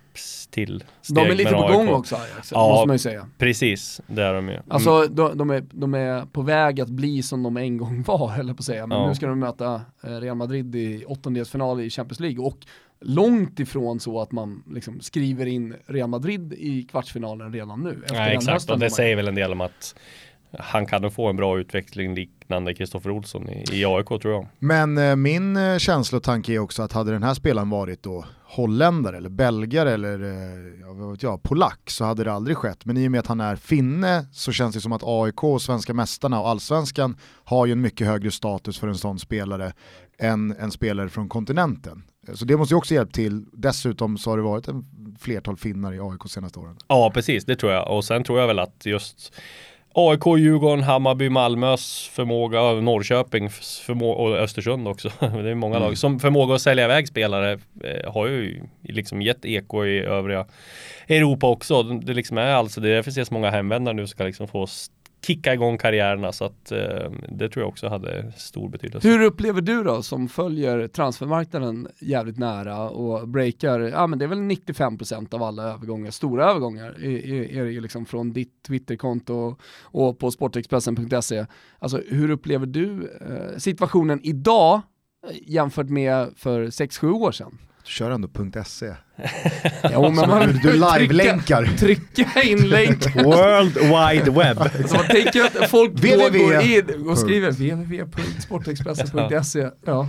till 0.50 0.84
steg 1.02 1.16
De 1.16 1.30
är 1.30 1.34
lite 1.34 1.50
på 1.50 1.64
AIK. 1.64 1.72
gång 1.74 1.88
också 1.88 2.16
Ajax, 2.16 2.52
Ja. 2.52 2.68
måste 2.68 2.86
man 2.86 2.94
ju 2.94 2.98
säga. 2.98 3.28
Precis, 3.38 4.00
det 4.06 4.22
är 4.22 4.34
de 4.34 4.48
ju. 4.48 4.54
Mm. 4.54 4.66
Alltså 4.68 5.06
de, 5.06 5.38
de, 5.38 5.50
är, 5.50 5.64
de 5.72 5.94
är 5.94 6.26
på 6.26 6.42
väg 6.42 6.80
att 6.80 6.88
bli 6.88 7.22
som 7.22 7.42
de 7.42 7.56
en 7.56 7.76
gång 7.76 8.02
var, 8.06 8.32
jag 8.36 8.46
på 8.46 8.52
att 8.58 8.64
säga. 8.64 8.86
Men 8.86 8.98
Ja. 8.98 9.08
nu 9.08 9.14
ska 9.14 9.26
de 9.26 9.38
möta 9.38 9.80
eh, 10.04 10.10
Real 10.10 10.36
Madrid 10.36 10.74
i 10.76 11.04
åttondelsfinal 11.04 11.80
i 11.80 11.90
Champions 11.90 12.20
League 12.20 12.44
och 12.44 12.58
långt 13.00 13.60
ifrån 13.60 14.00
så 14.00 14.20
att 14.20 14.32
man 14.32 14.62
liksom 14.74 15.00
skriver 15.00 15.46
in 15.46 15.74
Real 15.86 16.08
Madrid 16.08 16.52
i 16.52 16.82
kvartsfinalen 16.82 17.52
redan 17.52 17.80
nu. 17.84 18.00
Efter 18.04 18.14
Nej, 18.16 18.34
exakt, 18.36 18.70
och 18.70 18.78
det 18.78 18.90
säger 18.90 19.16
väl 19.16 19.28
en 19.28 19.34
del 19.34 19.52
om 19.52 19.60
att 19.60 19.94
han 20.58 20.86
kan 20.86 21.02
nog 21.02 21.12
få 21.12 21.28
en 21.28 21.36
bra 21.36 21.58
utveckling 21.58 22.14
liknande 22.14 22.74
Kristoffer 22.74 23.10
Olsson 23.10 23.48
i, 23.48 23.64
i 23.72 23.84
AIK 23.84 24.06
tror 24.06 24.34
jag. 24.34 24.46
Men 24.58 24.98
eh, 24.98 25.16
min 25.16 25.56
eh, 25.56 25.78
känslotanke 25.78 26.52
är 26.52 26.58
också 26.58 26.82
att 26.82 26.92
hade 26.92 27.12
den 27.12 27.22
här 27.22 27.34
spelaren 27.34 27.70
varit 27.70 28.02
då 28.02 28.24
holländare 28.44 29.16
eller 29.16 29.28
belgare 29.28 29.92
eller 29.92 30.24
eh, 30.24 30.94
vad 30.94 31.10
vet 31.10 31.22
jag, 31.22 31.42
polack 31.42 31.90
så 31.90 32.04
hade 32.04 32.24
det 32.24 32.32
aldrig 32.32 32.56
skett. 32.56 32.84
Men 32.84 32.96
i 32.96 33.06
och 33.08 33.12
med 33.12 33.20
att 33.20 33.26
han 33.26 33.40
är 33.40 33.56
finne 33.56 34.26
så 34.32 34.52
känns 34.52 34.74
det 34.74 34.80
som 34.80 34.92
att 34.92 35.02
AIK 35.04 35.44
och 35.44 35.62
svenska 35.62 35.94
mästarna 35.94 36.40
och 36.40 36.48
allsvenskan 36.48 37.16
har 37.44 37.66
ju 37.66 37.72
en 37.72 37.80
mycket 37.80 38.06
högre 38.06 38.30
status 38.30 38.78
för 38.78 38.88
en 38.88 38.98
sån 38.98 39.18
spelare 39.18 39.72
än 40.18 40.56
en 40.58 40.70
spelare 40.70 41.08
från 41.08 41.28
kontinenten. 41.28 42.02
Så 42.34 42.44
det 42.44 42.56
måste 42.56 42.74
ju 42.74 42.78
också 42.78 42.94
hjälpa 42.94 43.12
till. 43.12 43.44
Dessutom 43.52 44.18
så 44.18 44.30
har 44.30 44.36
det 44.36 44.42
varit 44.42 44.68
en 44.68 44.84
flertal 45.20 45.56
finnar 45.56 45.92
i 45.92 46.00
AIK 46.00 46.30
senaste 46.30 46.58
åren. 46.58 46.76
Ja, 46.88 47.10
precis, 47.14 47.44
det 47.44 47.56
tror 47.56 47.72
jag. 47.72 47.96
Och 47.96 48.04
sen 48.04 48.24
tror 48.24 48.40
jag 48.40 48.46
väl 48.46 48.58
att 48.58 48.86
just 48.86 49.32
AIK, 49.98 50.26
Djurgården, 50.38 50.84
Hammarby, 50.84 51.28
Malmös 51.28 52.10
förmåga, 52.12 52.60
och 52.60 52.82
Norrköpings 52.82 53.78
förmåga 53.78 54.22
och 54.22 54.36
Östersund 54.36 54.88
också. 54.88 55.08
Det 55.20 55.50
är 55.50 55.54
många 55.54 55.78
lag 55.78 55.98
som 55.98 56.20
förmåga 56.20 56.54
att 56.54 56.60
sälja 56.60 56.84
iväg 56.84 57.08
spelare 57.08 57.58
eh, 57.84 58.12
har 58.12 58.26
ju 58.26 58.62
liksom 58.82 59.22
gett 59.22 59.44
eko 59.44 59.84
i 59.84 59.98
övriga 59.98 60.46
Europa 61.08 61.46
också. 61.46 61.82
Det 61.82 62.14
liksom 62.14 62.38
är 62.38 62.54
alltså 62.54 62.80
det 62.80 62.88
är 62.88 62.94
därför 62.94 63.10
ses 63.10 63.30
många 63.30 63.50
hemvändare 63.50 63.94
nu 63.94 64.06
ska 64.06 64.24
liksom 64.24 64.48
få 64.48 64.66
kicka 65.26 65.54
igång 65.54 65.78
karriärerna 65.78 66.32
så 66.32 66.44
att 66.44 66.72
eh, 66.72 67.10
det 67.28 67.48
tror 67.48 67.62
jag 67.62 67.68
också 67.68 67.88
hade 67.88 68.32
stor 68.36 68.68
betydelse. 68.68 69.08
Hur 69.08 69.22
upplever 69.22 69.60
du 69.60 69.84
då 69.84 70.02
som 70.02 70.28
följer 70.28 70.88
transfermarknaden 70.88 71.88
jävligt 71.98 72.38
nära 72.38 72.90
och 72.90 73.28
breakar, 73.28 73.80
ja 73.80 74.06
men 74.06 74.18
det 74.18 74.24
är 74.24 74.28
väl 74.28 74.38
95% 74.38 75.34
av 75.34 75.42
alla 75.42 75.62
övergångar, 75.62 76.10
stora 76.10 76.50
övergångar 76.50 77.04
är, 77.04 77.64
det 77.64 77.70
ju 77.72 77.80
liksom 77.80 78.06
från 78.06 78.32
ditt 78.32 78.62
Twitterkonto 78.62 79.56
och 79.82 80.18
på 80.18 80.30
sportexpressen.se. 80.30 81.46
Alltså 81.78 82.02
hur 82.08 82.30
upplever 82.30 82.66
du 82.66 83.10
eh, 83.20 83.58
situationen 83.58 84.20
idag 84.22 84.74
eh, 84.74 85.36
jämfört 85.46 85.88
med 85.88 86.28
för 86.36 86.64
6-7 86.64 87.12
år 87.12 87.32
sedan? 87.32 87.58
Du 87.86 87.92
kör 87.92 88.10
ändå 88.10 88.28
.se. 88.66 88.86
Jo, 89.92 90.02
men 90.10 90.30
man 90.30 90.60
Du, 90.62 90.72
live-länkar. 90.72 91.68
Trycka 91.78 92.42
in 92.42 92.68
länk. 92.68 93.16
World 93.16 93.74
Wide 93.74 94.30
Web. 94.30 94.58
Så 94.88 94.96
man 94.96 95.06
tänker 95.06 95.44
att 95.44 95.70
folk 95.70 95.90
www. 95.92 96.38
går 96.38 96.60
in 96.62 97.08
och 97.08 97.18
skriver 97.18 97.50
www.sportexpressen.se. 97.50 99.68
Ja. 99.86 100.08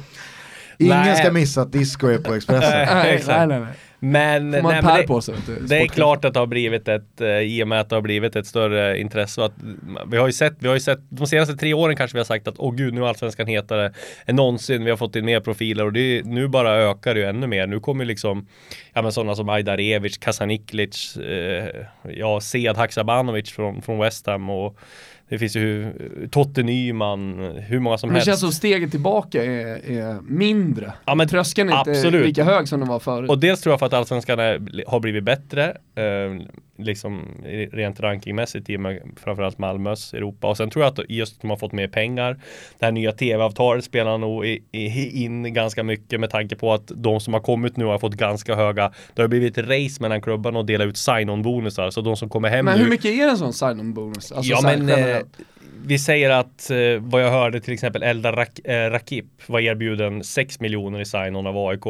Ingen 0.77 0.98
Nej. 0.98 1.15
ska 1.15 1.31
missa 1.31 1.62
att 1.62 1.72
disco 1.72 2.07
är 2.07 2.17
på 2.17 2.34
Expressen. 2.34 2.69
Nej, 2.72 3.24
nej, 3.27 3.48
nej. 3.48 3.65
Men, 3.99 4.53
Får 4.53 4.61
man 4.61 4.71
nej, 4.71 4.81
men 4.83 5.01
det, 5.01 5.07
på 5.07 5.21
sig. 5.21 5.35
Det 5.69 5.77
är 5.77 5.87
klart 5.87 6.25
att 6.25 6.33
det 6.33 6.39
har 6.39 6.47
blivit 6.47 6.87
ett, 6.87 7.21
eh, 7.21 7.27
i 7.27 7.63
och 7.63 7.67
med 7.67 7.79
att 7.79 7.89
det 7.89 7.95
har 7.95 8.01
blivit 8.01 8.35
ett 8.35 8.47
större 8.47 8.99
intresse. 8.99 9.43
Att, 9.43 9.53
vi 10.07 10.17
har 10.17 10.27
ju 10.27 10.33
sett, 10.33 10.53
vi 10.59 10.67
har 10.67 10.75
ju 10.75 10.79
sett, 10.79 10.99
de 11.09 11.27
senaste 11.27 11.55
tre 11.55 11.73
åren 11.73 11.95
kanske 11.95 12.15
vi 12.15 12.19
har 12.19 12.25
sagt 12.25 12.47
att 12.47 12.55
åh 12.57 12.75
gud 12.75 12.93
nu 12.93 13.03
är 13.03 13.07
allsvenskan 13.07 13.47
hetare 13.47 13.93
än 14.25 14.35
någonsin. 14.35 14.83
Vi 14.83 14.89
har 14.89 14.97
fått 14.97 15.15
in 15.15 15.25
mer 15.25 15.39
profiler 15.39 15.85
och 15.85 15.93
det, 15.93 16.21
nu 16.25 16.47
bara 16.47 16.75
ökar 16.75 17.13
det 17.13 17.19
ju 17.19 17.25
ännu 17.25 17.47
mer. 17.47 17.67
Nu 17.67 17.79
kommer 17.79 18.03
ju 18.03 18.07
liksom, 18.07 18.47
ja 18.93 19.01
men 19.01 19.11
sådana 19.11 19.35
som 19.35 19.49
Ajdarevic, 19.49 20.17
Kasaniklic, 20.17 21.17
eh, 21.17 21.85
ja 22.09 22.39
Sead 22.41 22.77
Haksabanovic 22.77 23.51
från, 23.51 23.81
från 23.81 23.99
West 23.99 24.27
Ham 24.27 24.49
och 24.49 24.79
det 25.29 25.39
finns 25.39 25.55
ju 25.55 25.93
Totte 26.31 26.63
Nyman, 26.63 27.39
hur 27.67 27.79
många 27.79 27.98
som 27.98 28.07
Men 28.10 28.13
det 28.13 28.17
helst. 28.17 28.27
känns 28.27 28.39
som 28.39 28.51
steget 28.51 28.91
tillbaka 28.91 29.43
är, 29.46 29.91
är 29.91 30.22
mindre. 30.22 30.93
Ja, 31.05 31.15
men 31.15 31.27
Tröskeln 31.27 31.69
är 31.69 31.79
inte 31.79 31.91
absolut. 31.91 32.25
lika 32.25 32.43
hög 32.43 32.67
som 32.67 32.79
den 32.79 32.89
var 32.89 33.00
förut. 33.00 33.29
Och 33.29 33.39
dels 33.39 33.62
tror 33.62 33.74
jag 33.74 33.79
för 33.79 33.86
att 33.86 33.93
allsvenskan 33.93 34.39
är, 34.39 34.84
har 34.88 35.00
blivit 35.00 35.24
bättre, 35.24 35.63
eh, 35.96 36.03
liksom 36.77 37.27
rent 37.72 38.00
rankingmässigt 38.00 38.69
i 38.69 38.75
och 38.77 38.81
med 38.81 39.01
framförallt 39.24 39.57
Malmös 39.57 40.13
Europa. 40.13 40.48
Och 40.48 40.57
sen 40.57 40.69
tror 40.69 40.86
jag 40.86 41.00
att 41.00 41.10
just 41.10 41.36
att 41.36 41.41
de 41.41 41.50
har 41.50 41.57
fått 41.57 41.72
mer 41.72 41.88
pengar. 41.88 42.38
Det 42.79 42.86
här 42.86 42.91
nya 42.91 43.12
tv-avtalet 43.12 43.84
spelar 43.84 44.17
nog 44.17 44.46
in 44.72 45.53
ganska 45.53 45.84
mycket 45.84 46.19
med 46.19 46.29
tanke 46.29 46.55
på 46.55 46.74
att 46.74 46.91
de 46.96 47.19
som 47.19 47.34
har 47.34 47.41
kommit 47.41 47.77
nu 47.77 47.86
har 47.86 48.00
fått 48.00 48.13
ganska 48.15 48.55
höga, 48.55 48.91
det 49.13 49.22
har 49.22 49.29
blivit 49.29 49.57
race 49.57 50.01
mellan 50.01 50.22
klubbarna 50.22 50.60
och 50.60 50.65
dela 50.65 50.84
ut 50.84 50.98
sign-on-bonusar. 50.98 51.89
Så 51.89 52.01
de 52.01 52.15
som 52.17 52.29
kommer 52.29 52.50
hem 52.50 52.65
men 52.65 52.77
nu 52.77 52.84
hur 52.84 52.89
mycket 52.89 53.05
är 53.12 53.27
en 53.27 53.38
sån 53.38 53.53
sign-on-bonus? 53.53 54.31
Alltså 54.31 54.51
ja 54.51 54.60
men 54.63 54.89
eh, 54.89 55.17
vi 55.86 56.00
säger 56.00 56.29
att 56.29 56.69
eh, 56.72 56.77
vad 57.00 57.24
jag 57.24 57.31
hörde 57.31 57.60
till 57.60 57.74
exempel 57.74 58.03
Eldar 58.03 58.34
Rak- 58.34 58.69
eh, 58.72 58.89
Rakip 58.91 59.25
var 59.46 59.60
erbjuden 59.60 60.24
6 60.24 60.60
miljoner 60.60 61.01
i 61.01 61.05
sign-on 61.05 61.48
av 61.48 61.57
AIK. 61.57 61.86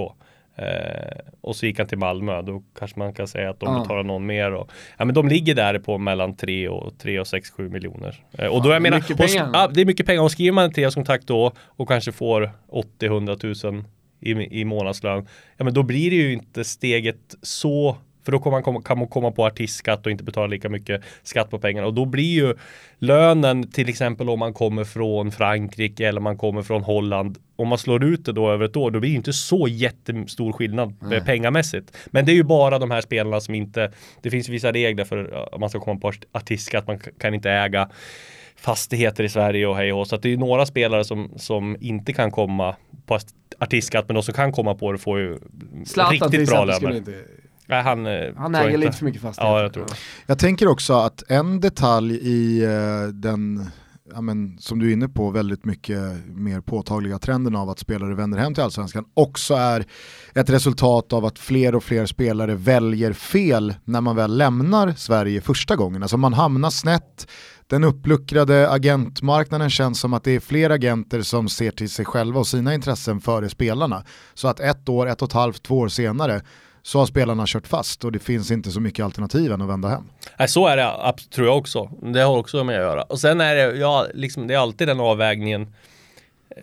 Eh, 0.57 1.17
och 1.41 1.55
så 1.55 1.65
gick 1.65 1.77
han 1.79 1.87
till 1.87 1.97
Malmö, 1.97 2.41
då 2.41 2.63
kanske 2.79 2.99
man 2.99 3.13
kan 3.13 3.27
säga 3.27 3.49
att 3.49 3.59
de 3.59 3.73
Ja. 3.73 3.79
betalar 3.81 4.03
någon 4.03 4.25
mer. 4.25 4.53
Och, 4.53 4.71
ja 4.97 5.05
men 5.05 5.15
de 5.15 5.27
ligger 5.27 5.55
där 5.55 5.79
på 5.79 5.97
mellan 5.97 6.35
3 6.35 6.67
och 6.69 6.97
3 6.99 7.19
och 7.19 7.27
6, 7.27 7.49
7 7.51 7.69
miljoner. 7.69 8.23
Eh, 8.37 8.47
och 8.47 8.61
då 8.63 8.69
Ja, 8.69 8.73
jag 8.73 8.81
menar, 8.81 8.97
och 8.97 9.29
ja, 9.53 9.67
det 9.73 9.81
är 9.81 9.85
mycket 9.85 10.05
pengar. 10.05 10.21
Och 10.21 10.31
skriver 10.31 10.51
man 10.51 10.63
en 10.63 10.73
treårskontrakt 10.73 11.27
då 11.27 11.51
och 11.59 11.87
kanske 11.87 12.11
får 12.11 12.51
80-100 12.99 13.71
000 13.71 13.83
i, 14.19 14.59
i 14.61 14.65
månadslön. 14.65 15.27
Ja 15.57 15.63
men 15.65 15.73
då 15.73 15.83
blir 15.83 16.09
det 16.09 16.15
ju 16.15 16.33
inte 16.33 16.63
steget 16.63 17.35
så 17.41 17.97
för 18.27 18.31
då 18.31 18.39
kommer 18.39 18.55
man 18.55 18.63
komma, 18.63 18.81
kan 18.81 18.97
man 18.97 19.07
komma 19.07 19.31
på 19.31 19.45
artistskatt 19.45 20.05
och 20.05 20.11
inte 20.11 20.23
betala 20.23 20.47
lika 20.47 20.69
mycket 20.69 21.01
skatt 21.23 21.49
på 21.49 21.59
pengarna. 21.59 21.87
Och 21.87 21.93
då 21.93 22.05
blir 22.05 22.33
ju 22.33 22.55
lönen 22.99 23.71
till 23.71 23.89
exempel 23.89 24.29
om 24.29 24.39
man 24.39 24.53
kommer 24.53 24.83
från 24.83 25.31
Frankrike 25.31 26.07
eller 26.07 26.21
man 26.21 26.37
kommer 26.37 26.61
från 26.61 26.83
Holland. 26.83 27.37
Om 27.55 27.67
man 27.67 27.77
slår 27.77 28.03
ut 28.03 28.25
det 28.25 28.31
då 28.31 28.51
över 28.51 28.65
ett 28.65 28.75
år, 28.75 28.91
då 28.91 28.99
blir 28.99 29.09
det 29.09 29.15
inte 29.15 29.33
så 29.33 29.67
jättestor 29.67 30.51
skillnad 30.51 30.95
eh, 31.13 31.23
pengamässigt. 31.23 31.97
Men 32.05 32.25
det 32.25 32.31
är 32.31 32.35
ju 32.35 32.43
bara 32.43 32.79
de 32.79 32.91
här 32.91 33.01
spelarna 33.01 33.39
som 33.39 33.55
inte, 33.55 33.91
det 34.21 34.29
finns 34.29 34.49
vissa 34.49 34.71
regler 34.71 35.05
för 35.05 35.29
ja, 35.31 35.49
om 35.51 35.59
man 35.59 35.69
ska 35.69 35.79
komma 35.79 35.99
på 35.99 36.11
artistskatt, 36.31 36.87
man 36.87 36.99
kan 37.19 37.33
inte 37.33 37.51
äga 37.51 37.89
fastigheter 38.55 39.23
i 39.23 39.29
Sverige 39.29 39.67
och 39.67 39.75
hej 39.75 39.93
och. 39.93 40.07
Så 40.07 40.15
att 40.15 40.21
det 40.21 40.33
är 40.33 40.37
några 40.37 40.65
spelare 40.65 41.03
som, 41.03 41.31
som 41.35 41.77
inte 41.79 42.13
kan 42.13 42.31
komma 42.31 42.75
på 43.05 43.19
artistskatt, 43.59 44.07
men 44.07 44.15
de 44.15 44.23
som 44.23 44.33
kan 44.33 44.51
komma 44.51 44.75
på 44.75 44.91
det 44.91 44.97
får 44.97 45.19
ju 45.19 45.37
Zlatan 45.85 46.11
riktigt 46.11 46.49
bra 46.49 46.65
löner. 46.65 47.03
Nej, 47.69 47.83
han, 47.83 48.05
eh, 48.05 48.33
han 48.37 48.55
äger 48.55 48.67
inte. 48.67 48.77
lite 48.77 48.97
för 48.97 49.05
mycket 49.05 49.21
fastigheter. 49.21 49.55
Ja, 49.55 49.61
jag 49.61 49.73
tror. 49.73 49.85
Jag 50.25 50.39
tänker 50.39 50.67
också 50.67 50.93
att 50.93 51.23
en 51.31 51.59
detalj 51.59 52.15
i 52.15 52.63
eh, 52.63 53.07
den, 53.13 53.69
ja, 54.13 54.21
men, 54.21 54.57
som 54.59 54.79
du 54.79 54.89
är 54.89 54.93
inne 54.93 55.07
på, 55.09 55.29
väldigt 55.29 55.65
mycket 55.65 55.99
mer 56.25 56.61
påtagliga 56.61 57.19
trenden 57.19 57.55
av 57.55 57.69
att 57.69 57.79
spelare 57.79 58.15
vänder 58.15 58.37
hem 58.37 58.53
till 58.53 58.63
allsvenskan 58.63 59.05
också 59.13 59.53
är 59.53 59.85
ett 60.35 60.49
resultat 60.49 61.13
av 61.13 61.25
att 61.25 61.39
fler 61.39 61.75
och 61.75 61.83
fler 61.83 62.05
spelare 62.05 62.55
väljer 62.55 63.13
fel 63.13 63.73
när 63.83 64.01
man 64.01 64.15
väl 64.15 64.37
lämnar 64.37 64.93
Sverige 64.93 65.41
första 65.41 65.75
gången. 65.75 66.01
Alltså 66.01 66.17
man 66.17 66.33
hamnar 66.33 66.69
snett, 66.69 67.27
den 67.69 67.83
uppluckrade 67.83 68.69
agentmarknaden 68.69 69.69
känns 69.69 69.99
som 69.99 70.13
att 70.13 70.23
det 70.23 70.31
är 70.31 70.39
fler 70.39 70.69
agenter 70.69 71.21
som 71.21 71.49
ser 71.49 71.71
till 71.71 71.89
sig 71.89 72.05
själva 72.05 72.39
och 72.39 72.47
sina 72.47 72.73
intressen 72.73 73.21
före 73.21 73.49
spelarna. 73.49 74.03
Så 74.33 74.47
att 74.47 74.59
ett 74.59 74.89
år, 74.89 75.07
ett 75.07 75.21
och 75.21 75.27
ett 75.27 75.33
halvt, 75.33 75.63
två 75.63 75.79
år 75.79 75.87
senare 75.87 76.41
så 76.87 76.99
har 76.99 77.05
spelarna 77.05 77.43
kört 77.47 77.67
fast 77.67 78.05
och 78.05 78.11
det 78.11 78.19
finns 78.19 78.51
inte 78.51 78.71
så 78.71 78.79
mycket 78.79 79.05
alternativ 79.05 79.51
än 79.51 79.61
att 79.61 79.69
vända 79.69 79.87
hem. 79.87 80.03
Nej, 80.39 80.47
så 80.47 80.67
är 80.67 80.77
det 80.77 81.13
tror 81.31 81.47
jag 81.47 81.57
också. 81.57 81.89
Det 82.01 82.21
har 82.21 82.37
också 82.37 82.63
med 82.63 82.75
att 82.75 82.81
göra. 82.81 83.03
Och 83.03 83.19
sen 83.19 83.41
är 83.41 83.55
det, 83.55 83.77
ja, 83.77 84.05
liksom, 84.13 84.47
det 84.47 84.53
är 84.53 84.57
alltid 84.57 84.87
den 84.87 84.99
avvägningen. 84.99 85.73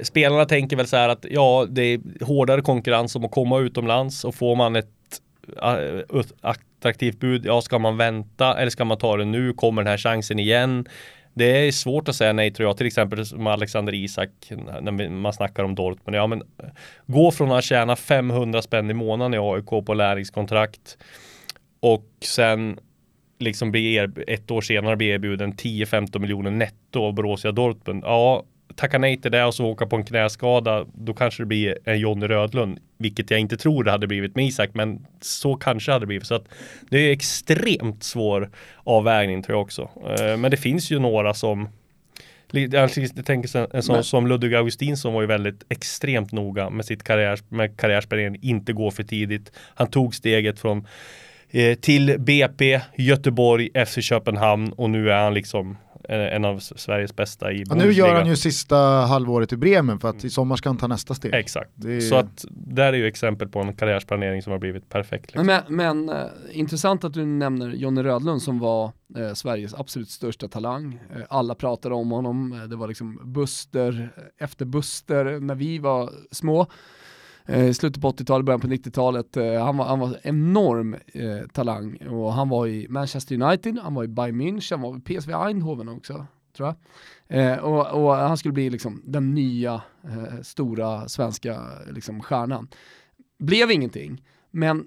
Spelarna 0.02 0.44
tänker 0.44 0.76
väl 0.76 0.86
så 0.86 0.96
här 0.96 1.08
att 1.08 1.26
ja, 1.30 1.66
det 1.68 1.82
är 1.82 2.24
hårdare 2.24 2.62
konkurrens 2.62 3.16
om 3.16 3.24
att 3.24 3.30
komma 3.30 3.58
utomlands 3.58 4.24
och 4.24 4.34
får 4.34 4.56
man 4.56 4.76
ett 4.76 4.88
attraktivt 6.40 7.20
bud, 7.20 7.46
ja 7.46 7.60
ska 7.60 7.78
man 7.78 7.96
vänta 7.96 8.56
eller 8.58 8.70
ska 8.70 8.84
man 8.84 8.98
ta 8.98 9.16
det 9.16 9.24
nu? 9.24 9.52
Kommer 9.52 9.82
den 9.82 9.90
här 9.90 9.98
chansen 9.98 10.38
igen? 10.38 10.88
Det 11.34 11.66
är 11.66 11.72
svårt 11.72 12.08
att 12.08 12.16
säga 12.16 12.32
nej 12.32 12.50
tror 12.50 12.68
jag, 12.68 12.76
till 12.76 12.86
exempel 12.86 13.26
som 13.26 13.46
Alexander 13.46 13.94
Isak 13.94 14.30
när 14.80 15.08
man 15.08 15.32
snackar 15.32 15.64
om 15.64 15.74
Dortmund. 15.74 16.16
Ja, 16.16 16.26
men 16.26 16.42
gå 17.06 17.30
från 17.30 17.52
att 17.52 17.64
tjäna 17.64 17.96
500 17.96 18.62
spänn 18.62 18.90
i 18.90 18.94
månaden 18.94 19.34
i 19.34 19.38
AIK 19.38 19.86
på 19.86 19.94
lärlingskontrakt 19.94 20.98
och 21.80 22.08
sen 22.20 22.78
liksom 23.38 23.70
bli 23.70 23.94
er, 23.94 24.12
ett 24.26 24.50
år 24.50 24.60
senare 24.60 24.96
bli 24.96 25.08
erbjuden 25.08 25.54
10-15 25.54 26.18
miljoner 26.18 26.50
netto 26.50 27.02
av 27.02 27.14
Borussia 27.14 27.52
Dortmund. 27.52 28.04
Ja, 28.04 28.44
tacka 28.76 28.98
nej 28.98 29.16
till 29.20 29.30
det 29.30 29.44
och 29.44 29.54
så 29.54 29.66
åka 29.66 29.86
på 29.86 29.96
en 29.96 30.04
knäskada, 30.04 30.86
då 30.94 31.14
kanske 31.14 31.42
det 31.42 31.46
blir 31.46 31.78
en 31.84 31.98
Jonny 31.98 32.26
Rödlund, 32.26 32.78
vilket 32.98 33.30
jag 33.30 33.40
inte 33.40 33.56
tror 33.56 33.84
det 33.84 33.90
hade 33.90 34.06
blivit 34.06 34.36
med 34.36 34.46
Isak, 34.46 34.70
men 34.72 35.06
så 35.20 35.54
kanske 35.54 35.90
det 35.90 35.94
hade 35.94 36.06
blivit. 36.06 36.26
Så 36.26 36.34
att 36.34 36.44
det 36.90 36.98
är 36.98 37.12
extremt 37.12 38.02
svår 38.02 38.50
avvägning 38.84 39.42
tror 39.42 39.56
jag 39.58 39.62
också. 39.62 39.90
Eh, 40.18 40.36
Men 40.36 40.50
det 40.50 40.56
finns 40.56 40.90
ju 40.90 40.98
några 40.98 41.34
som 41.34 41.68
jag 42.52 42.90
tänker 43.26 43.48
så- 43.48 43.68
en 43.72 43.82
sån 43.82 43.94
Men- 43.94 44.04
som 44.04 44.26
Ludvig 44.26 44.54
Augustinsson 44.54 45.14
var 45.14 45.20
ju 45.20 45.26
väldigt 45.26 45.64
extremt 45.68 46.32
noga 46.32 46.70
med 46.70 46.84
sitt 46.84 47.02
karriär, 47.02 47.38
med 47.48 47.76
karriärsplanering, 47.76 48.38
inte 48.42 48.72
gå 48.72 48.90
för 48.90 49.02
tidigt. 49.02 49.52
Han 49.74 49.90
tog 49.90 50.14
steget 50.14 50.58
från 50.60 50.86
eh, 51.50 51.74
till 51.74 52.16
BP, 52.18 52.80
Göteborg, 52.96 53.70
FC 53.86 54.02
Köpenhamn 54.02 54.72
och 54.72 54.90
nu 54.90 55.10
är 55.10 55.22
han 55.22 55.34
liksom 55.34 55.76
en 56.08 56.44
av 56.44 56.58
Sveriges 56.58 57.16
bästa 57.16 57.52
i 57.52 57.64
Ja, 57.68 57.74
nu 57.74 57.92
gör 57.92 58.14
han 58.14 58.26
ju 58.26 58.36
sista 58.36 58.76
halvåret 58.76 59.52
i 59.52 59.56
Bremen 59.56 59.98
för 60.00 60.08
att 60.08 60.24
i 60.24 60.30
sommar 60.30 60.56
ska 60.56 60.68
han 60.68 60.76
ta 60.76 60.86
nästa 60.86 61.14
steg. 61.14 61.34
Exakt. 61.34 61.70
Det 61.74 61.96
är- 61.96 62.00
Så 62.00 62.14
att 62.16 62.44
där 62.50 62.92
är 62.92 62.96
ju 62.96 63.06
exempel 63.06 63.48
på 63.48 63.60
en 63.60 63.72
karriärsplanering 63.74 64.42
som 64.42 64.52
har 64.52 64.58
blivit 64.58 64.88
perfekt. 64.88 65.26
Liksom. 65.34 65.46
Men, 65.46 65.62
men 65.68 66.08
eh, 66.08 66.24
intressant 66.52 67.04
att 67.04 67.12
du 67.14 67.24
nämner 67.26 67.68
Jonny 67.70 68.02
Rödlund 68.02 68.42
som 68.42 68.58
var 68.58 68.92
eh, 69.16 69.32
Sveriges 69.34 69.74
absolut 69.74 70.10
största 70.10 70.48
talang. 70.48 71.00
Eh, 71.16 71.22
alla 71.28 71.54
pratade 71.54 71.94
om 71.94 72.10
honom, 72.10 72.66
det 72.70 72.76
var 72.76 72.88
liksom 72.88 73.20
Buster 73.32 74.08
efter 74.40 74.64
Buster 74.64 75.40
när 75.40 75.54
vi 75.54 75.78
var 75.78 76.10
små. 76.30 76.66
Eh, 77.48 77.72
slutet 77.72 78.02
på 78.02 78.10
80-talet, 78.10 78.46
början 78.46 78.60
på 78.60 78.66
90-talet. 78.66 79.36
Eh, 79.36 79.64
han, 79.64 79.76
var, 79.76 79.84
han 79.84 80.00
var 80.00 80.18
enorm 80.22 80.94
eh, 80.94 81.46
talang 81.52 81.96
och 81.96 82.32
han 82.32 82.48
var 82.48 82.66
i 82.66 82.86
Manchester 82.88 83.42
United, 83.42 83.78
han 83.78 83.94
var 83.94 84.04
i 84.04 84.08
Bayern 84.08 84.40
München, 84.40 84.70
han 84.70 84.80
var 84.80 84.96
i 84.96 85.00
PSV 85.00 85.32
Eindhoven 85.32 85.88
också, 85.88 86.26
tror 86.56 86.68
jag. 86.68 86.76
Eh, 87.38 87.58
och, 87.58 88.04
och 88.04 88.14
han 88.14 88.36
skulle 88.36 88.54
bli 88.54 88.70
liksom 88.70 89.02
den 89.04 89.34
nya 89.34 89.82
eh, 90.04 90.40
stora 90.42 91.08
svenska 91.08 91.62
liksom, 91.90 92.22
stjärnan. 92.22 92.68
Blev 93.38 93.70
ingenting, 93.70 94.24
men 94.50 94.78
eh, 94.78 94.84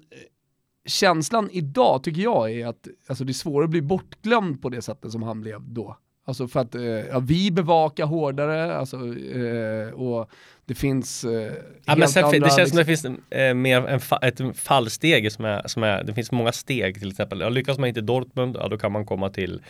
känslan 0.86 1.50
idag 1.52 2.02
tycker 2.02 2.22
jag 2.22 2.52
är 2.52 2.66
att 2.66 2.88
alltså, 3.08 3.24
det 3.24 3.30
är 3.30 3.34
svårare 3.34 3.64
att 3.64 3.70
bli 3.70 3.82
bortglömd 3.82 4.62
på 4.62 4.68
det 4.68 4.82
sättet 4.82 5.12
som 5.12 5.22
han 5.22 5.40
blev 5.40 5.62
då. 5.62 5.96
Alltså 6.28 6.48
för 6.48 6.60
att 6.60 6.74
eh, 6.74 6.82
ja, 6.82 7.18
vi 7.18 7.50
bevakar 7.50 8.04
hårdare 8.06 8.76
alltså, 8.76 8.96
eh, 8.96 9.92
och 9.92 10.30
det 10.66 10.74
finns 10.74 11.24
eh, 11.24 11.52
Ja, 11.84 11.96
men 11.96 12.08
sen, 12.08 12.24
andra, 12.24 12.38
det 12.38 12.44
känns 12.44 12.58
liksom, 12.58 12.68
som 12.68 12.78
det 12.78 12.84
finns 12.84 13.04
eh, 13.30 13.54
mer 13.54 13.86
en 13.86 14.00
fa, 14.00 14.18
ett 14.18 14.40
fallsteg 14.54 15.32
som 15.32 15.44
är, 15.44 15.68
som 15.68 15.82
är, 15.82 16.04
det 16.04 16.14
finns 16.14 16.32
många 16.32 16.52
steg 16.52 16.98
till 16.98 17.10
exempel. 17.10 17.40
Ja, 17.40 17.48
lyckas 17.48 17.78
man 17.78 17.88
inte 17.88 18.00
i 18.00 18.02
Dortmund, 18.02 18.56
ja 18.60 18.68
då 18.68 18.78
kan 18.78 18.92
man 18.92 19.06
komma 19.06 19.30
till 19.30 19.62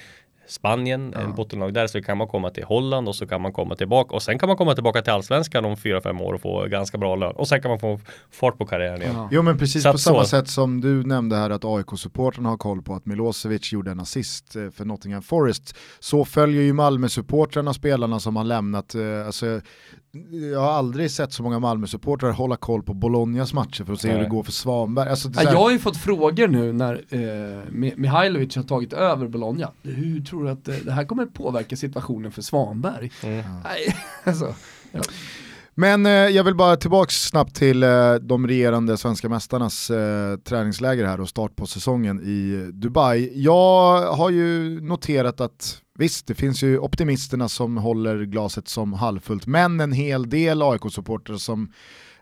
Spanien, 0.49 1.15
en 1.15 1.35
bottenlag 1.35 1.75
där, 1.75 1.87
så 1.87 2.03
kan 2.03 2.19
man 2.19 2.29
komma 2.29 2.51
till 2.51 2.65
Holland 2.65 3.09
och 3.09 3.15
så 3.17 3.27
kan 3.27 3.43
man 3.43 3.53
komma 3.53 3.75
tillbaka 3.77 4.15
och 4.15 4.23
sen 4.23 4.39
kan 4.39 4.49
man 4.49 4.57
komma 4.57 4.75
tillbaka 4.75 5.03
till 5.03 5.13
Allsvenskan 5.13 5.65
om 5.65 5.75
4-5 5.77 6.23
år 6.23 6.33
och 6.35 6.41
få 6.41 6.67
ganska 6.67 6.99
bra 6.99 7.17
lön 7.17 7.33
och 7.37 7.49
sen 7.49 7.63
kan 7.63 7.71
man 7.71 7.79
få 7.81 8.01
fart 8.31 8.59
på 8.59 8.67
karriären 8.67 9.03
igen. 9.03 9.15
ja. 9.17 9.29
Jo 9.33 9.43
men 9.43 9.59
precis 9.59 9.83
Så 9.83 9.93
på 9.93 9.99
samma 9.99 10.23
så- 10.23 10.29
sätt 10.29 10.49
som 10.49 10.81
du 10.81 11.03
nämnde 11.05 11.37
här 11.37 11.51
att 11.51 11.65
AIK-supportrarna 11.65 12.49
har 12.49 12.57
koll 12.57 12.83
på 12.83 12.95
att 12.95 13.07
Milosevic 13.07 13.73
gjorde 13.73 13.91
en 13.91 14.01
assist 14.01 14.57
eh, 14.57 14.71
för 14.71 14.85
Nottingham 14.85 15.23
Forest 15.23 15.77
så 16.01 16.25
följer 16.25 16.63
ju 16.63 16.73
Malmö-supportrarna 16.73 17.75
spelarna 17.75 18.21
som 18.21 18.37
har 18.37 18.45
lämnat. 18.45 18.95
eh, 18.95 19.27
Alltså, 19.27 19.61
jag 20.53 20.61
har 20.61 20.71
aldrig 20.73 21.11
sett 21.11 21.33
så 21.33 21.43
många 21.43 21.59
Malmö-supportrar 21.59 22.33
hålla 22.33 22.57
koll 22.57 22.83
på 22.83 22.95
Bolognas 22.95 23.55
matcher 23.55 23.85
för 23.85 23.93
att 23.93 24.01
se 24.01 24.09
hur 24.09 24.15
Nej. 24.15 24.25
det 24.25 24.31
går 24.31 24.43
för 24.43 24.53
Svanberg. 24.53 25.09
Alltså, 25.11 25.29
Ja, 25.35 25.41
här- 25.41 25.53
jag 25.53 25.59
har 25.59 25.71
ju 25.71 25.79
fått 25.79 25.97
frågor 25.97 26.49
nu 26.49 26.73
när 26.73 26.95
eh, 26.95 27.19
Mi- 27.71 27.95
Mihailovic 27.97 28.57
har 28.57 28.63
tagit 28.63 28.93
över 28.93 29.29
Bologna. 29.29 29.71
Hur 29.83 30.21
tror 30.21 30.38
du 30.45 30.51
att 30.51 30.69
eh, 30.69 30.77
det 30.85 30.93
här 30.93 31.05
kommer 31.05 31.27
påverka 31.27 31.77
situationen 31.77 32.33
för 32.33 32.43
Svanberg? 32.43 33.13
Mm. 33.23 33.45
Nej, 33.65 33.97
alltså, 34.25 34.55
Men 35.75 36.07
eh, 36.07 36.13
jag 36.13 36.45
vill 36.45 36.55
bara 36.55 36.77
tillbaka 36.77 37.11
snabbt 37.11 37.57
till 37.57 37.83
eh, 37.83 38.15
de 38.15 38.47
regerande 38.47 38.97
svenska 38.97 39.29
mästarnas 39.29 39.91
eh, 39.91 40.37
träningsläger 40.37 41.05
här 41.05 41.21
och 41.21 41.29
start 41.29 41.57
på 41.57 41.67
säsongen 41.67 42.21
i 42.21 42.71
Dubai. 42.73 43.31
Jag 43.35 44.13
har 44.13 44.31
ju 44.31 44.81
noterat 44.81 45.41
att 45.41 45.83
visst, 45.99 46.27
det 46.27 46.35
finns 46.35 46.63
ju 46.63 46.79
optimisterna 46.79 47.49
som 47.49 47.77
håller 47.77 48.25
glaset 48.25 48.69
som 48.69 48.93
halvfullt, 48.93 49.47
men 49.47 49.81
en 49.81 49.93
hel 49.93 50.31
del 50.31 50.63
AIK-supportrar 50.63 51.37
som 51.37 51.73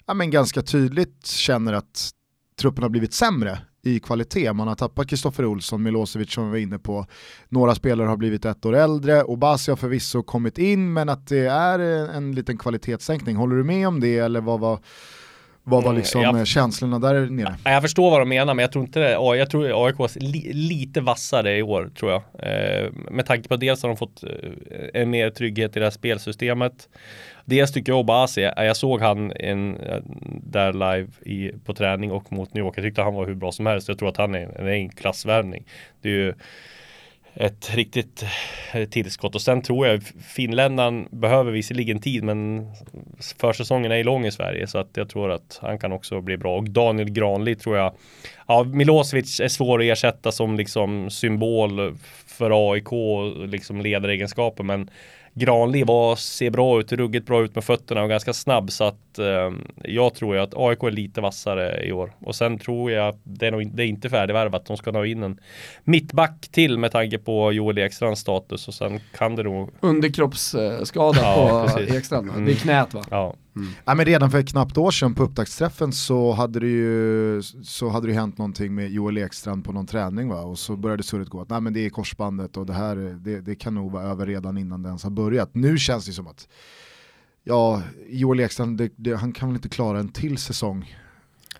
ja, 0.06 0.14
men 0.14 0.30
ganska 0.30 0.62
tydligt 0.62 1.26
känner 1.26 1.72
att 1.72 2.10
truppen 2.60 2.82
har 2.82 2.90
blivit 2.90 3.14
sämre 3.14 3.58
i 3.86 4.00
kvalitet. 4.00 4.52
Man 4.52 4.68
har 4.68 4.74
tappat 4.74 5.08
Kristoffer 5.08 5.44
Olsson, 5.44 5.82
Milosevic 5.82 6.32
som 6.32 6.44
vi 6.44 6.50
var 6.50 6.58
inne 6.58 6.78
på. 6.78 7.06
Några 7.48 7.74
spelare 7.74 8.08
har 8.08 8.16
blivit 8.16 8.44
ett 8.44 8.66
år 8.66 8.76
äldre 8.76 9.22
och 9.22 9.38
Basi 9.38 9.70
har 9.70 9.76
förvisso 9.76 10.22
kommit 10.22 10.58
in 10.58 10.92
men 10.92 11.08
att 11.08 11.26
det 11.28 11.46
är 11.46 11.78
en, 11.78 12.10
en 12.10 12.34
liten 12.34 12.58
kvalitetssänkning. 12.58 13.36
Håller 13.36 13.56
du 13.56 13.64
med 13.64 13.88
om 13.88 14.00
det 14.00 14.18
eller 14.18 14.40
vad 14.40 14.60
var, 14.60 14.78
vad 15.62 15.82
var 15.82 15.90
Mm, 15.90 15.98
liksom 16.00 16.22
jag- 16.22 16.46
känslorna 16.46 16.98
där 16.98 17.26
nere? 17.30 17.56
Ja, 17.64 17.70
Jag 17.70 17.82
förstår 17.82 18.10
vad 18.10 18.20
de 18.20 18.28
menar 18.28 18.54
men 18.54 18.62
jag 18.62 18.72
tror 18.72 18.84
inte 18.84 18.98
det. 19.00 19.10
Ja, 19.12 19.36
Jag 19.36 19.50
tror 19.50 19.86
AIK 19.86 19.98
var 19.98 20.10
li, 20.20 20.52
lite 20.52 21.00
vassare 21.00 21.56
i 21.58 21.62
år 21.62 21.90
tror 21.98 22.10
jag. 22.12 22.22
Eh, 22.38 22.90
med 23.10 23.26
tanke 23.26 23.48
på 23.48 23.56
dels 23.56 23.82
har 23.82 23.88
de 23.88 23.96
fått 23.96 24.22
eh, 24.24 24.30
en 25.02 25.10
mer 25.10 25.30
trygghet 25.30 25.76
i 25.76 25.78
det 25.78 25.86
här 25.86 25.90
spelsystemet. 25.90 26.88
Dels 27.48 27.72
tycker 27.72 27.92
jag 27.92 27.98
Obasi, 28.00 28.40
jag 28.56 28.76
såg 28.76 29.00
han 29.00 29.32
en, 29.32 29.78
där 30.42 30.72
live 30.72 31.08
i, 31.24 31.52
på 31.64 31.74
träning 31.74 32.12
och 32.12 32.32
mot 32.32 32.54
New 32.54 32.64
York. 32.64 32.74
Jag 32.76 32.84
tyckte 32.84 33.02
han 33.02 33.14
var 33.14 33.26
hur 33.26 33.34
bra 33.34 33.52
som 33.52 33.66
helst. 33.66 33.88
Jag 33.88 33.98
tror 33.98 34.08
att 34.08 34.16
han 34.16 34.34
är, 34.34 34.58
en- 34.60 34.66
en 34.68 34.88
klassvärvning. 34.88 35.64
Det 36.02 36.08
är 36.08 36.12
ju 36.12 36.34
ett 37.34 37.74
riktigt 37.74 38.24
tillskott 38.90 39.34
och 39.34 39.42
sen 39.42 39.62
tror 39.62 39.86
jag 39.86 40.02
finländaren 40.28 41.08
behöver 41.10 41.52
visserligen 41.52 42.00
tid 42.00 42.24
men 42.24 42.66
försäsongen 43.40 43.92
är 43.92 43.96
ju 43.96 44.02
lång 44.04 44.26
i 44.26 44.32
Sverige 44.32 44.66
så 44.66 44.78
att 44.78 44.90
jag 44.94 45.08
tror 45.08 45.30
att 45.30 45.58
han 45.62 45.78
kan 45.78 45.92
också 45.92 46.20
bli 46.20 46.36
bra 46.36 46.56
och 46.56 46.70
Daniel 46.70 47.10
Granli 47.10 47.54
tror 47.56 47.76
jag 47.76 47.94
Ja 48.46 48.64
Milosevic 48.64 49.40
är 49.40 49.48
svår 49.48 49.78
att 49.78 49.84
ersätta 49.84 50.32
som 50.32 50.56
liksom 50.56 51.10
symbol 51.10 51.96
för 52.26 52.72
AIK 52.72 52.88
liksom 53.50 53.80
ledaregenskaper 53.80 54.64
men 54.64 54.90
Granli 55.38 55.82
var, 55.84 56.16
ser 56.16 56.50
bra 56.50 56.80
ut, 56.80 56.92
ruggigt 56.92 57.26
bra 57.26 57.42
ut 57.42 57.54
med 57.54 57.64
fötterna 57.64 58.02
och 58.02 58.08
ganska 58.08 58.32
snabb 58.32 58.70
så 58.70 58.84
att 58.84 59.18
eh, 59.18 59.52
jag 59.84 60.14
tror 60.14 60.34
ju 60.34 60.42
att 60.42 60.54
AIK 60.56 60.82
är 60.82 60.90
lite 60.90 61.20
vassare 61.20 61.84
i 61.86 61.92
år. 61.92 62.12
Och 62.20 62.34
sen 62.34 62.58
tror 62.58 62.90
jag 62.90 63.08
att 63.08 63.20
det 63.24 63.46
är, 63.46 63.50
nog, 63.50 63.76
det 63.76 63.82
är 63.82 63.86
inte 63.86 64.10
färdigvärvat. 64.10 64.66
De 64.66 64.76
ska 64.76 64.90
ha 64.90 65.06
in 65.06 65.22
en 65.22 65.40
mittback 65.84 66.48
till 66.50 66.78
med 66.78 66.92
tanke 66.92 67.18
på 67.18 67.52
Joel 67.52 67.78
Ekstrands 67.78 68.20
status 68.20 68.68
och 68.68 68.74
sen 68.74 69.00
kan 69.16 69.36
det 69.36 69.42
nog... 69.42 69.70
Underkroppsskada 69.80 71.20
Ja, 71.22 71.66
på 71.66 71.74
precis. 71.74 71.94
Ekstrand. 71.94 72.30
Mm. 72.30 72.44
Det 72.44 72.52
är 72.52 72.56
knät 72.56 72.94
va? 72.94 73.04
Ja, 73.10 73.34
Ja, 73.84 73.94
men 73.94 74.06
redan 74.06 74.30
för 74.30 74.38
ett 74.38 74.48
knappt 74.48 74.78
år 74.78 74.90
sedan 74.90 75.14
på 75.14 75.22
upptaktsträffen 75.22 75.92
så 75.92 76.32
hade 76.32 76.60
det 76.60 76.66
ju 76.66 77.42
så 77.62 77.88
hade 77.88 78.06
det 78.06 78.12
hänt 78.12 78.38
någonting 78.38 78.74
med 78.74 78.90
Joel 78.90 79.18
Ekstrand 79.18 79.64
på 79.64 79.72
någon 79.72 79.86
träning 79.86 80.28
va? 80.28 80.40
och 80.40 80.58
så 80.58 80.76
började 80.76 81.02
surret 81.02 81.28
gå 81.28 81.40
att 81.40 81.48
nej, 81.48 81.60
men 81.60 81.72
det 81.72 81.86
är 81.86 81.90
korsbandet 81.90 82.56
och 82.56 82.66
det 82.66 82.72
här 82.72 82.96
det, 82.96 83.40
det 83.40 83.54
kan 83.54 83.74
nog 83.74 83.92
vara 83.92 84.04
över 84.04 84.26
redan 84.26 84.58
innan 84.58 84.82
det 84.82 84.88
ens 84.88 85.02
har 85.02 85.10
börjat. 85.10 85.54
Nu 85.54 85.78
känns 85.78 86.06
det 86.06 86.12
som 86.12 86.26
att 86.26 86.48
ja, 87.44 87.82
Joel 88.08 88.40
Ekstrand, 88.40 88.78
det, 88.78 88.92
det, 88.96 89.16
han 89.16 89.32
kan 89.32 89.48
väl 89.48 89.56
inte 89.56 89.68
klara 89.68 89.98
en 89.98 90.08
till 90.08 90.38
säsong. 90.38 90.96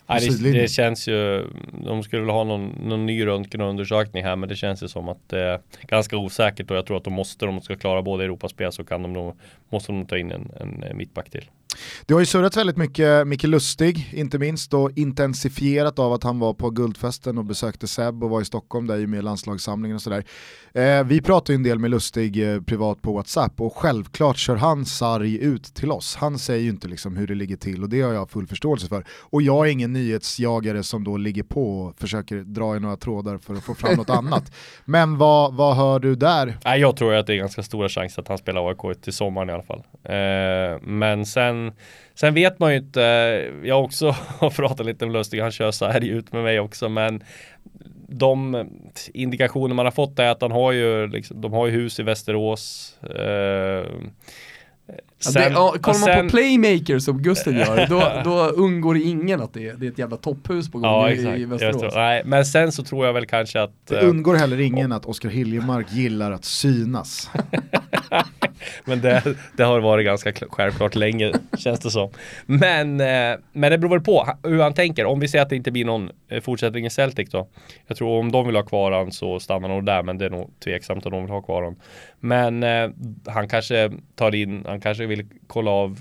Nej, 0.09 0.21
det, 0.21 0.33
sidlinjen. 0.33 0.62
det 0.62 0.69
känns 0.69 1.09
ju, 1.09 1.47
de 1.85 2.03
skulle 2.03 2.23
väl 2.23 2.31
ha 2.31 2.45
någon, 2.45 2.69
någon 2.69 3.07
ny 3.07 3.26
röntgenundersökning 3.26 4.25
här 4.25 4.37
men 4.37 4.49
det 4.49 4.57
känns 4.57 4.83
ju 4.83 4.88
som 4.88 5.09
att 5.09 5.29
det 5.29 5.41
är 5.41 5.61
ganska 5.88 6.17
osäkert 6.17 6.71
och 6.71 6.76
jag 6.76 6.87
tror 6.87 6.97
att 6.97 7.05
de 7.05 7.12
måste, 7.12 7.47
om 7.47 7.55
de 7.55 7.62
ska 7.62 7.76
klara 7.76 8.03
både 8.03 8.25
Europaspel 8.25 8.73
så 8.73 8.85
kan 8.85 9.03
de 9.03 9.12
nog, 9.12 9.37
måste 9.71 9.93
de 9.93 10.07
ta 10.07 10.19
in 10.19 10.33
en, 10.33 10.50
en 10.61 10.97
mittback 10.97 11.31
till. 11.31 11.50
Det 12.06 12.14
har 12.14 12.21
ju 12.21 12.26
surrat 12.26 12.56
väldigt 12.56 12.76
mycket, 12.76 13.26
Micke 13.26 13.45
Lustig, 13.45 14.11
inte 14.12 14.38
minst 14.38 14.75
och 14.75 14.90
intensifierat 14.97 15.99
av 15.99 16.12
att 16.12 16.23
han 16.23 16.38
var 16.38 16.54
på 16.54 16.71
guldfesten 16.71 17.38
och 17.38 17.45
besökte 17.45 17.88
Seb 17.88 18.25
och 18.25 18.30
var 18.30 18.40
i 18.40 18.45
Stockholm 18.45 18.87
där 18.87 18.97
ju 18.97 19.06
med 19.06 19.25
landslagssamlingen 19.25 19.95
och 19.95 20.02
sådär. 20.02 20.25
Eh, 20.73 21.04
vi 21.04 21.21
pratar 21.23 21.52
ju 21.52 21.56
en 21.56 21.62
del 21.62 21.78
med 21.78 21.90
Lustig 21.90 22.52
eh, 22.52 22.61
privat 22.61 23.02
på 23.02 23.12
WhatsApp 23.12 23.61
och 23.61 23.76
självklart 23.76 24.37
kör 24.37 24.56
han 24.56 24.87
sarg 24.87 25.38
ut 25.38 25.64
till 25.64 25.92
oss. 25.92 26.16
Han 26.16 26.38
säger 26.38 26.62
ju 26.62 26.68
inte 26.68 26.88
liksom 26.88 27.16
hur 27.16 27.26
det 27.26 27.35
ligger 27.35 27.56
till 27.56 27.83
och 27.83 27.88
det 27.88 28.02
har 28.02 28.12
jag 28.12 28.30
full 28.30 28.47
förståelse 28.47 28.88
för. 28.88 29.04
Och 29.21 29.42
jag 29.42 29.66
är 29.66 29.71
ingen 29.71 29.92
nyhetsjagare 29.92 30.83
som 30.83 31.04
då 31.04 31.16
ligger 31.16 31.42
på 31.42 31.80
och 31.80 31.99
försöker 31.99 32.37
dra 32.37 32.76
i 32.76 32.80
några 32.80 32.97
trådar 32.97 33.38
för 33.38 33.54
att 33.54 33.64
få 33.64 33.75
fram 33.75 33.97
något 33.97 34.11
annat. 34.11 34.52
Men 34.85 35.18
vad, 35.18 35.54
vad 35.54 35.76
hör 35.76 35.99
du 35.99 36.14
där? 36.14 36.59
Jag 36.64 36.97
tror 36.97 37.14
att 37.14 37.26
det 37.26 37.35
är 37.35 37.37
ganska 37.37 37.62
stora 37.62 37.88
chanser 37.88 38.23
att 38.23 38.28
han 38.28 38.38
spelar 38.38 38.68
AIK 38.68 39.02
till 39.02 39.12
sommaren 39.12 39.50
i 39.50 39.52
alla 39.52 39.62
fall. 39.62 39.83
Eh, 40.04 40.80
men 40.83 41.26
sen, 41.26 41.65
sen 42.14 42.35
vet 42.35 42.58
man 42.58 42.73
ju 42.73 42.78
inte, 42.78 43.00
jag 43.62 43.75
har 43.75 43.82
också 43.82 44.11
har 44.38 44.50
pratat 44.50 44.87
lite 44.87 45.06
med 45.06 45.12
Lustig, 45.12 45.40
han 45.40 45.52
kör 45.52 45.70
så 45.70 45.87
här 45.87 46.04
ut 46.04 46.32
med 46.32 46.42
mig 46.42 46.61
också, 46.61 46.88
men 46.88 47.23
de 48.08 48.68
indikationer 49.14 49.75
man 49.75 49.87
har 49.87 49.92
fått 49.92 50.18
är 50.18 50.28
att 50.28 50.42
han 50.42 50.52
har 50.52 50.73
ju, 50.73 51.06
liksom, 51.06 51.40
de 51.40 51.52
har 51.52 51.66
ju 51.66 51.73
hus 51.73 52.00
i 52.00 52.02
Västerås. 52.02 52.96
Eh, 53.02 53.87
Ja, 55.25 55.31
det, 55.35 55.49
ja, 55.50 55.75
kollar 55.81 55.99
man 55.99 56.07
sen- 56.09 56.26
på 56.26 56.31
Playmaker 56.31 56.99
som 56.99 57.23
Gusten 57.23 57.57
gör, 57.57 57.87
då, 57.88 58.31
då 58.31 58.47
undgår 58.47 58.97
ingen 58.97 59.40
att 59.43 59.55
det 59.55 59.69
är, 59.69 59.75
det 59.75 59.87
är 59.87 59.90
ett 59.90 59.99
jävla 59.99 60.16
topphus 60.16 60.71
på 60.71 60.78
gång 60.78 60.90
Ja, 60.90 61.11
i, 61.11 61.12
exakt. 61.14 61.38
i 61.38 61.45
Västerås. 61.45 61.81
tror- 61.81 61.90
Nej, 61.95 62.23
men 62.25 62.45
sen 62.47 62.73
så 62.73 62.83
tror 62.85 63.07
jag 63.07 63.12
väl 63.12 63.26
kanske 63.26 63.62
att 63.62 63.73
Det 63.88 63.99
eh, 64.00 64.09
undgår 64.09 64.35
heller 64.35 64.61
ingen 64.61 64.93
att 64.93 65.07
Oskar 65.07 65.28
Hiljemark 65.28 65.87
gillar 65.93 66.31
att 66.33 66.45
synas. 66.45 67.31
Men 68.85 69.00
det, 69.00 69.23
det 69.57 69.62
har 69.62 69.81
varit 69.81 70.05
ganska 70.07 70.31
kl- 70.31 70.47
självklart 70.50 70.95
länge 70.95 71.33
känns 71.59 71.81
det 71.81 71.90
som. 71.90 72.11
Men, 72.47 73.00
eh, 73.00 73.38
men 73.52 73.71
det 73.71 73.78
beror 73.78 73.90
väl 73.90 74.00
på 74.00 74.28
hur 74.43 74.62
han 74.62 74.75
tänker. 74.75 75.05
Om 75.05 75.21
vi 75.21 75.28
säger 75.28 75.43
att 75.43 75.49
det 75.50 75.57
inte 75.57 75.71
blir 75.71 75.85
någon 75.85 76.11
eh, 76.28 76.40
fortsättning 76.40 76.87
i 76.87 76.90
Celtic 76.90 77.31
då. 77.31 77.49
Jag 77.87 77.97
tror 77.97 78.19
om 78.21 78.33
de 78.33 78.47
vill 78.47 78.57
ha 78.57 78.62
kvar 78.62 78.93
han 78.93 79.12
så 79.12 79.40
stannar 79.40 79.69
nog 79.69 79.85
där 79.87 80.02
men 80.02 80.19
det 80.19 80.25
är 80.26 80.31
nog 80.31 80.50
tveksamt 80.64 81.07
om 81.07 81.12
de 81.12 81.23
vill 81.23 81.31
ha 81.33 81.43
kvar 81.43 81.62
honom. 81.62 81.76
Men 82.21 82.64
han 83.26 83.49
kanske 83.49 83.93
tar 84.14 84.35
in, 84.35 84.66
han 84.76 84.80
kanske 84.80 85.06
vill 85.06 85.26
kolla 85.47 85.71
av 85.71 85.99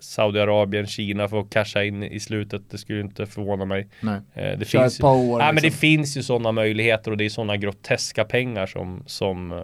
Saudiarabien, 0.00 0.86
Kina 0.86 1.28
för 1.28 1.40
att 1.40 1.50
casha 1.50 1.84
in 1.84 2.02
i 2.02 2.20
slutet. 2.20 2.62
Det 2.70 2.78
skulle 2.78 3.00
inte 3.00 3.26
förvåna 3.26 3.64
mig. 3.64 3.88
Nej. 4.00 4.20
Eh, 4.34 4.58
det 4.58 4.68
Kör 4.68 4.80
finns 4.80 4.94
ett 4.94 5.00
par 5.00 5.16
år. 5.16 5.38
Nej 5.38 5.46
men 5.46 5.54
det 5.54 5.62
liksom. 5.62 5.78
finns 5.78 6.16
ju 6.16 6.22
sådana 6.22 6.52
möjligheter 6.52 7.10
och 7.10 7.16
det 7.16 7.24
är 7.24 7.28
sådana 7.30 7.56
groteska 7.56 8.24
pengar 8.24 8.66
som, 8.66 9.02
som, 9.06 9.52
eh, 9.52 9.58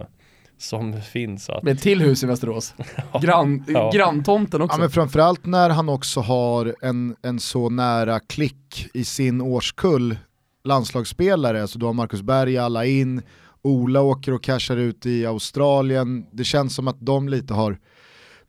som 0.57 1.01
finns. 1.01 1.49
Att, 1.49 1.63
Med 1.63 1.79
till 1.81 2.01
hus 2.01 2.23
i 2.23 2.27
Västerås. 2.27 2.73
Grann, 3.21 3.63
Ja. 3.67 3.91
Granntomten 3.93 4.59
Ja, 4.59 4.65
också. 4.65 4.79
men 4.79 4.89
framförallt 4.89 5.45
när 5.45 5.69
han 5.69 5.89
också 5.89 6.19
har 6.19 6.75
en, 6.81 7.15
en 7.21 7.39
så 7.39 7.69
nära 7.69 8.19
klick 8.19 8.87
i 8.93 9.03
sin 9.03 9.41
årskull 9.41 10.17
landslagsspelare, 10.63 11.67
så 11.67 11.79
du 11.79 11.85
har 11.85 11.93
Marcus 11.93 12.21
Berg 12.21 12.57
alla 12.57 12.85
in, 12.85 13.21
Ola 13.61 14.01
åker 14.01 14.33
och 14.33 14.43
cashar 14.43 14.77
ut 14.77 15.05
i 15.05 15.25
Australien, 15.25 16.25
det 16.31 16.43
känns 16.43 16.75
som 16.75 16.87
att 16.87 16.97
de 16.99 17.29
lite 17.29 17.53
har 17.53 17.77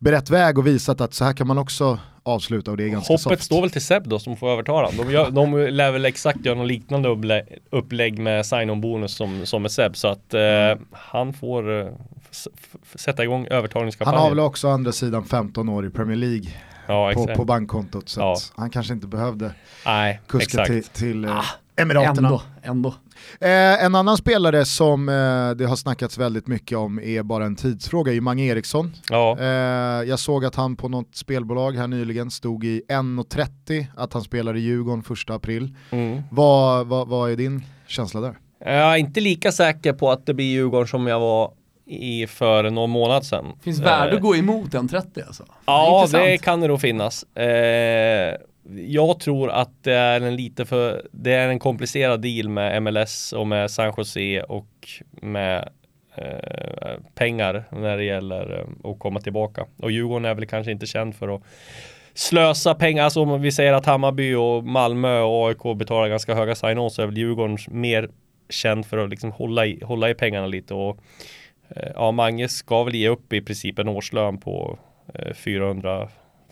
berett 0.00 0.30
väg 0.30 0.58
och 0.58 0.66
visat 0.66 1.00
att 1.00 1.14
så 1.14 1.24
här 1.24 1.32
kan 1.32 1.46
man 1.46 1.58
också 1.58 1.98
avsluta 2.22 2.70
och 2.70 2.76
det 2.76 2.84
är 2.84 2.88
ganska 2.88 3.12
Hoppet 3.12 3.22
soft. 3.22 3.42
står 3.42 3.60
väl 3.60 3.70
till 3.70 3.84
Seb 3.84 4.08
då 4.08 4.18
som 4.18 4.36
får 4.36 4.50
överta 4.50 4.82
den. 4.82 4.96
De, 4.96 5.10
gör, 5.12 5.30
de 5.30 5.56
lär 5.56 5.92
väl 5.92 6.04
exakt 6.04 6.44
göra 6.44 6.58
något 6.58 6.66
liknande 6.68 7.08
upplä, 7.08 7.42
upplägg 7.70 8.18
med 8.18 8.46
sign-on 8.46 8.80
bonus 8.80 9.14
som, 9.16 9.46
som 9.46 9.62
med 9.62 9.72
Seb. 9.72 9.96
Så 9.96 10.08
att 10.08 10.34
eh, 10.34 10.40
han 10.92 11.32
får 11.32 11.80
eh, 11.80 11.86
sätta 12.94 13.24
igång 13.24 13.46
Han 13.50 13.58
övertagningskampanjen. 13.58 14.22
har 14.22 14.28
väl 14.30 14.40
också 14.40 14.68
å 14.68 14.70
andra 14.70 14.92
sidan 14.92 15.24
15 15.24 15.68
år 15.68 15.86
i 15.86 15.90
Premier 15.90 16.16
League 16.16 16.50
ja, 16.86 17.12
på, 17.14 17.26
på 17.26 17.44
bankkontot 17.44 18.08
så 18.08 18.20
Ja. 18.20 18.32
att 18.32 18.52
han 18.56 18.70
kanske 18.70 18.92
inte 18.92 19.06
behövde 19.06 19.52
Nej, 19.86 20.20
kuska 20.26 20.44
exakt. 20.62 20.68
till, 20.70 20.84
till 20.84 21.24
eh, 21.24 21.44
Emiraterna. 21.76 22.28
ändå, 22.28 22.42
ändå. 22.62 22.94
Eh, 23.40 23.84
en 23.84 23.94
annan 23.94 24.16
spelare 24.16 24.64
som 24.64 25.08
eh, 25.08 25.50
det 25.56 25.64
har 25.66 25.76
snackats 25.76 26.18
väldigt 26.18 26.46
mycket 26.46 26.78
om 26.78 27.00
är 27.00 27.22
bara 27.22 27.44
en 27.46 27.56
tidsfråga, 27.56 28.12
är 28.12 28.14
ju 28.14 28.20
Mange 28.20 28.44
Eriksson. 28.44 28.92
Ja, 29.10 29.36
Eh, 29.40 29.46
jag 30.08 30.18
såg 30.18 30.44
att 30.44 30.54
han 30.54 30.76
på 30.76 30.88
något 30.88 31.16
spelbolag 31.16 31.72
här 31.76 31.86
nyligen 31.86 32.30
stod 32.30 32.64
i 32.64 32.82
1.30 32.88 33.86
att 33.96 34.12
han 34.12 34.22
spelar 34.22 34.56
i 34.56 34.60
Djurgården 34.60 35.04
1 35.24 35.30
april. 35.30 35.76
mm. 35.90 36.22
Vad, 36.30 36.86
vad, 36.86 37.08
vad 37.08 37.30
är 37.32 37.36
din 37.36 37.64
känsla 37.86 38.20
där? 38.20 38.38
Jag 38.64 38.74
är 38.92 38.96
inte 38.96 39.20
lika 39.20 39.52
säker 39.52 39.92
på 39.92 40.10
att 40.10 40.26
det 40.26 40.34
blir 40.34 40.46
Djurgården 40.46 40.88
som 40.88 41.06
jag 41.06 41.20
var 41.20 41.52
i 41.86 42.26
för 42.26 42.70
någon 42.70 42.90
månad 42.90 43.24
sedan. 43.26 43.46
Finns 43.62 43.80
värde 43.80 44.10
Eh, 44.10 44.16
att 44.16 44.22
gå 44.22 44.36
emot 44.36 44.74
en 44.74 44.88
30 44.88 45.22
alltså. 45.26 45.44
Ja, 45.66 46.00
Intressant. 46.02 46.24
det 46.24 46.38
kan 46.38 46.60
det 46.60 46.68
nog 46.68 46.80
finnas. 46.80 47.22
Eh, 47.36 48.34
jag 48.88 49.20
tror 49.20 49.50
att 49.50 49.84
det 49.84 49.94
är 49.94 50.20
en 50.20 50.36
lite 50.36 50.64
för, 50.64 51.06
det 51.12 51.32
är 51.32 51.48
en 51.48 51.58
komplicerad 51.58 52.22
deal 52.22 52.48
med 52.48 52.82
MLS 52.82 53.32
och 53.32 53.46
med 53.46 53.70
San 53.70 53.92
Jose 53.96 54.42
och 54.42 54.88
med 55.10 55.68
eh, 56.14 57.00
pengar 57.14 57.64
när 57.70 57.96
det 57.96 58.04
gäller 58.04 58.58
eh, 58.58 58.90
att 58.90 58.98
komma 58.98 59.20
tillbaka. 59.20 59.66
Och 59.76 59.90
Djurgården 59.90 60.24
är 60.24 60.34
väl 60.34 60.46
kanske 60.46 60.72
inte 60.72 60.86
känd 60.86 61.14
för 61.14 61.34
att 61.34 61.42
slösa 62.14 62.74
pengar. 62.74 63.04
Alltså 63.04 63.20
om 63.20 63.42
vi 63.42 63.52
säger 63.52 63.72
att 63.72 63.86
Hammarby 63.86 64.34
och 64.34 64.64
Malmö 64.64 65.20
och 65.20 65.48
AIK 65.48 65.78
betalar 65.78 66.08
ganska 66.08 66.34
höga 66.34 66.54
sign-ons 66.54 66.88
så 66.88 67.02
är 67.02 67.06
väl 67.06 67.18
Djurgården 67.18 67.58
mer 67.68 68.08
känd 68.48 68.86
för 68.86 68.98
att 68.98 69.10
liksom 69.10 69.32
hålla 69.32 69.66
i, 69.66 69.80
hålla 69.84 70.10
i 70.10 70.14
pengarna 70.14 70.46
lite 70.46 70.74
och 70.74 70.98
eh, 71.68 71.90
ja, 71.94 72.10
Mange 72.10 72.48
ska 72.48 72.84
väl 72.84 72.94
ge 72.94 73.08
upp 73.08 73.32
i 73.32 73.40
princip 73.40 73.78
en 73.78 73.88
årslön 73.88 74.38
på 74.38 74.78
eh, 75.14 75.34
400 75.34 76.08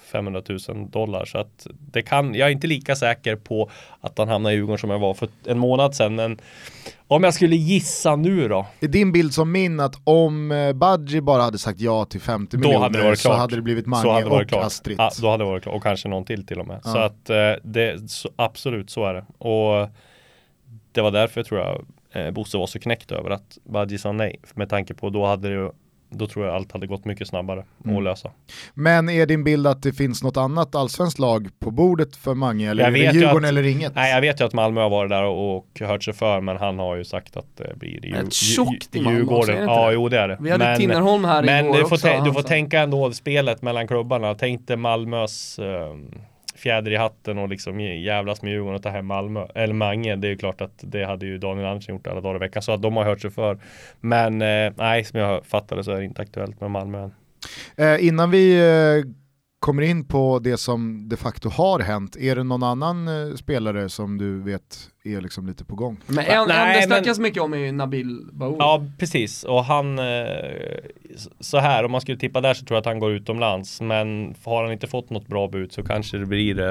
500 0.09 0.43
000 0.49 0.91
dollar 0.91 1.25
så 1.25 1.39
att 1.39 1.67
det 1.93 2.03
kan, 2.03 2.35
jag 2.35 2.49
är 2.49 2.53
inte 2.53 2.67
lika 2.67 2.97
säker 2.97 3.37
på 3.37 3.71
att 4.01 4.19
han 4.19 4.29
hamnar 4.29 4.51
i 4.51 4.55
Djurgården 4.55 4.79
som 4.79 4.91
jag 4.91 4.99
var 4.99 5.15
för 5.15 5.29
en 5.47 5.59
månad 5.59 5.95
sedan 5.95 6.15
men 6.15 6.39
om 7.07 7.25
jag 7.25 7.35
skulle 7.35 7.57
gissa 7.57 8.17
nu 8.17 8.49
då 8.49 8.67
Är 8.81 8.89
din 8.89 9.13
bild 9.13 9.35
som 9.35 9.53
min 9.53 9.81
att 9.81 9.95
om 10.05 10.53
eh, 10.53 10.73
Badji 10.73 11.21
bara 11.21 11.43
hade 11.43 11.59
sagt 11.59 11.81
ja 11.81 12.05
till 12.05 12.21
50 12.21 12.57
Då 12.57 12.61
miljoner 12.61 13.03
hade 13.03 13.17
så 13.17 13.33
hade 13.33 13.57
det 13.57 13.63
blivit 13.63 13.87
Mange 13.87 14.11
hade 14.11 14.25
det 14.25 14.31
och 14.31 14.49
klart. 14.49 14.65
Astrid. 14.65 14.97
Ja, 14.99 15.11
då 15.21 15.31
hade 15.31 15.45
det 15.45 15.51
varit 15.51 15.63
klart 15.63 15.75
och 15.75 15.83
kanske 15.83 16.09
någon 16.09 16.25
till 16.25 16.47
till 16.47 16.61
och 16.61 16.67
med. 16.67 16.81
Ja. 16.85 16.93
Så 16.93 16.99
att 16.99 17.31
eh, 17.31 17.53
det, 17.63 18.11
så, 18.11 18.29
absolut 18.37 18.91
så 18.91 19.05
är 19.05 19.15
det. 19.15 19.25
Och 19.39 19.89
det 20.93 21.01
var 21.01 21.11
därför 21.11 21.43
tror 21.43 21.61
jag 21.61 21.87
eh, 22.13 22.31
Bosse 22.31 22.59
var 22.59 22.67
så 22.67 22.79
knäckt 22.79 23.13
över 23.13 23.31
att 23.31 23.59
Badji 23.65 23.99
sa 23.99 24.13
nej. 24.13 24.41
Med 24.55 24.69
tanke 24.69 24.95
på 24.95 25.11
då 25.11 25.27
hade 25.27 25.49
det 25.49 25.73
då 26.11 26.27
tror 26.27 26.47
jag 26.47 26.55
allt 26.55 26.73
hade 26.73 26.87
gått 26.87 27.05
mycket 27.05 27.29
snabbare 27.29 27.65
Mm. 27.85 27.97
att 27.97 28.03
lösa. 28.05 28.31
Men 28.75 29.09
är 29.09 29.27
din 29.27 29.45
bild 29.45 29.67
att 29.67 29.83
det 29.83 29.93
finns 29.93 30.23
något 30.23 30.37
annat 30.37 30.75
allsvenskt 30.75 31.19
lag 31.19 31.49
på 31.59 31.71
bordet 31.71 32.17
för 32.17 32.35
Mange 32.35 32.71
eller 32.71 32.83
Jag 32.85 32.89
är 32.89 32.93
det 32.93 33.13
ju 33.13 33.21
Djurgården 33.21 33.45
att- 33.45 33.49
eller 33.49 33.63
inget? 33.67 33.95
Nej 33.95 34.13
jag 34.15 34.21
vet 34.21 34.41
ju 34.41 34.45
att 34.45 34.53
Malmö 34.55 34.81
har 34.81 34.91
varit 34.91 35.11
där 35.11 35.23
och, 35.25 35.57
och 35.57 35.67
hört 35.81 36.05
sig 36.05 36.15
för 36.15 36.41
men 36.41 36.57
han 36.57 36.79
har 36.79 36.97
ju 36.97 37.05
sagt 37.05 37.37
att 37.37 37.57
det 37.57 37.77
blir 37.77 38.07
Djur- 38.07 38.17
Ett 38.27 38.33
tjockt 38.33 38.97
i 38.97 39.01
Malmö 39.01 39.23
också, 39.23 39.53
är 39.53 39.57
det 39.57 39.63
Ja 39.63 39.93
jo 39.93 40.09
det 40.09 40.19
är 40.19 40.29
det. 40.29 40.37
Vi 40.41 40.51
hade 40.51 40.65
Men- 40.65 40.79
Tinnerholm 40.79 41.25
här 41.25 41.43
Men 41.43 41.65
igår 41.65 41.75
du 41.77 41.81
får, 41.89 41.97
också. 41.97 42.23
du 42.25 42.33
får 42.33 42.43
tänka 42.43 42.81
ändå 42.81 43.13
spelet 43.13 43.63
mellan 43.63 43.89
klubbarna. 43.89 44.35
Tänk 44.35 44.67
dig 44.67 44.77
Malmös 44.77 45.59
eh, 45.59 45.95
fjäder 46.59 46.91
i 46.91 46.97
hatten 46.97 47.39
och 47.39 47.49
liksom 47.49 47.81
jävlas 47.81 48.43
med 48.43 48.53
Djurgården 48.53 48.75
och 48.75 48.83
ta 48.83 48.89
hem 48.89 49.07
Malmö, 49.07 49.47
eller 49.55 49.75
Mange. 49.75 50.17
Det 50.17 50.29
är 50.29 50.31
ju 50.31 50.37
klart 50.37 50.61
att 50.61 50.79
det 50.81 51.05
hade 51.05 51.27
ju 51.27 51.39
Daniel 51.39 51.67
Andersson 51.67 51.95
gjort 51.95 52.07
alla 52.07 52.21
dagar 52.21 52.37
i 52.37 52.39
veckan. 52.39 52.63
Så 52.63 52.73
att 52.73 52.83
de 52.83 52.97
har 52.97 53.05
hört 53.05 53.21
sig 53.21 53.31
för. 53.31 53.59
Men 54.01 54.43
eh, 54.43 54.73
nej, 54.77 55.05
som 55.05 55.21
jag 55.21 55.47
fattade 55.47 55.85
så 55.85 55.93
är 55.93 55.99
det 55.99 56.05
inte 56.05 56.23
aktuellt 56.23 56.61
med 56.61 56.71
Malmö 56.71 57.03
än. 57.03 57.15
Eh, 57.77 58.07
innan 58.07 58.31
vi 58.31 58.59
eh, 58.59 59.11
kommer 59.61 59.83
in 59.83 60.05
på 60.05 60.39
det 60.39 60.57
som 60.57 61.09
de 61.09 61.17
facto 61.17 61.49
har 61.49 61.81
hänt, 61.81 62.17
är 62.17 62.37
det 62.37 62.43
någon 62.45 62.63
annan 62.63 63.09
eh, 63.09 63.35
spelare 63.35 63.89
som 63.89 64.19
du 64.19 64.43
vet 64.43 64.91
är 65.05 65.21
liksom 65.21 65.47
lite 65.47 65.65
på 65.65 65.75
gång? 65.75 66.01
Men 66.07 66.19
en, 66.25 66.41
en 66.43 66.49
Nej, 66.49 66.77
det 66.81 66.87
snackas 66.87 67.19
men- 67.19 67.23
mycket 67.23 67.43
om 67.43 67.53
är 67.55 67.59
ju 67.59 67.73
Nabil 67.73 68.21
Bahoui. 68.33 68.57
Ja, 68.59 68.85
precis. 68.99 69.45
Och 69.45 69.65
han, 69.65 69.99
eh, 69.99 70.05
så 71.41 71.59
här, 71.59 71.85
om 71.85 71.93
man 71.93 72.01
skulle 72.01 72.19
tippa 72.19 72.41
där 72.41 72.55
så 72.55 72.65
tror 72.65 72.77
jag 72.77 72.81
att 72.81 72.87
han 72.87 72.99
går 72.99 73.13
utomlands. 73.13 73.81
Men 73.81 74.35
har 74.45 74.63
han 74.63 74.73
inte 74.73 74.87
fått 74.87 75.11
något 75.11 75.27
bra 75.27 75.49
bud 75.49 75.73
så 75.73 75.83
kanske 75.83 76.19
det 76.19 76.27
blir 76.27 76.61
eh, 76.61 76.71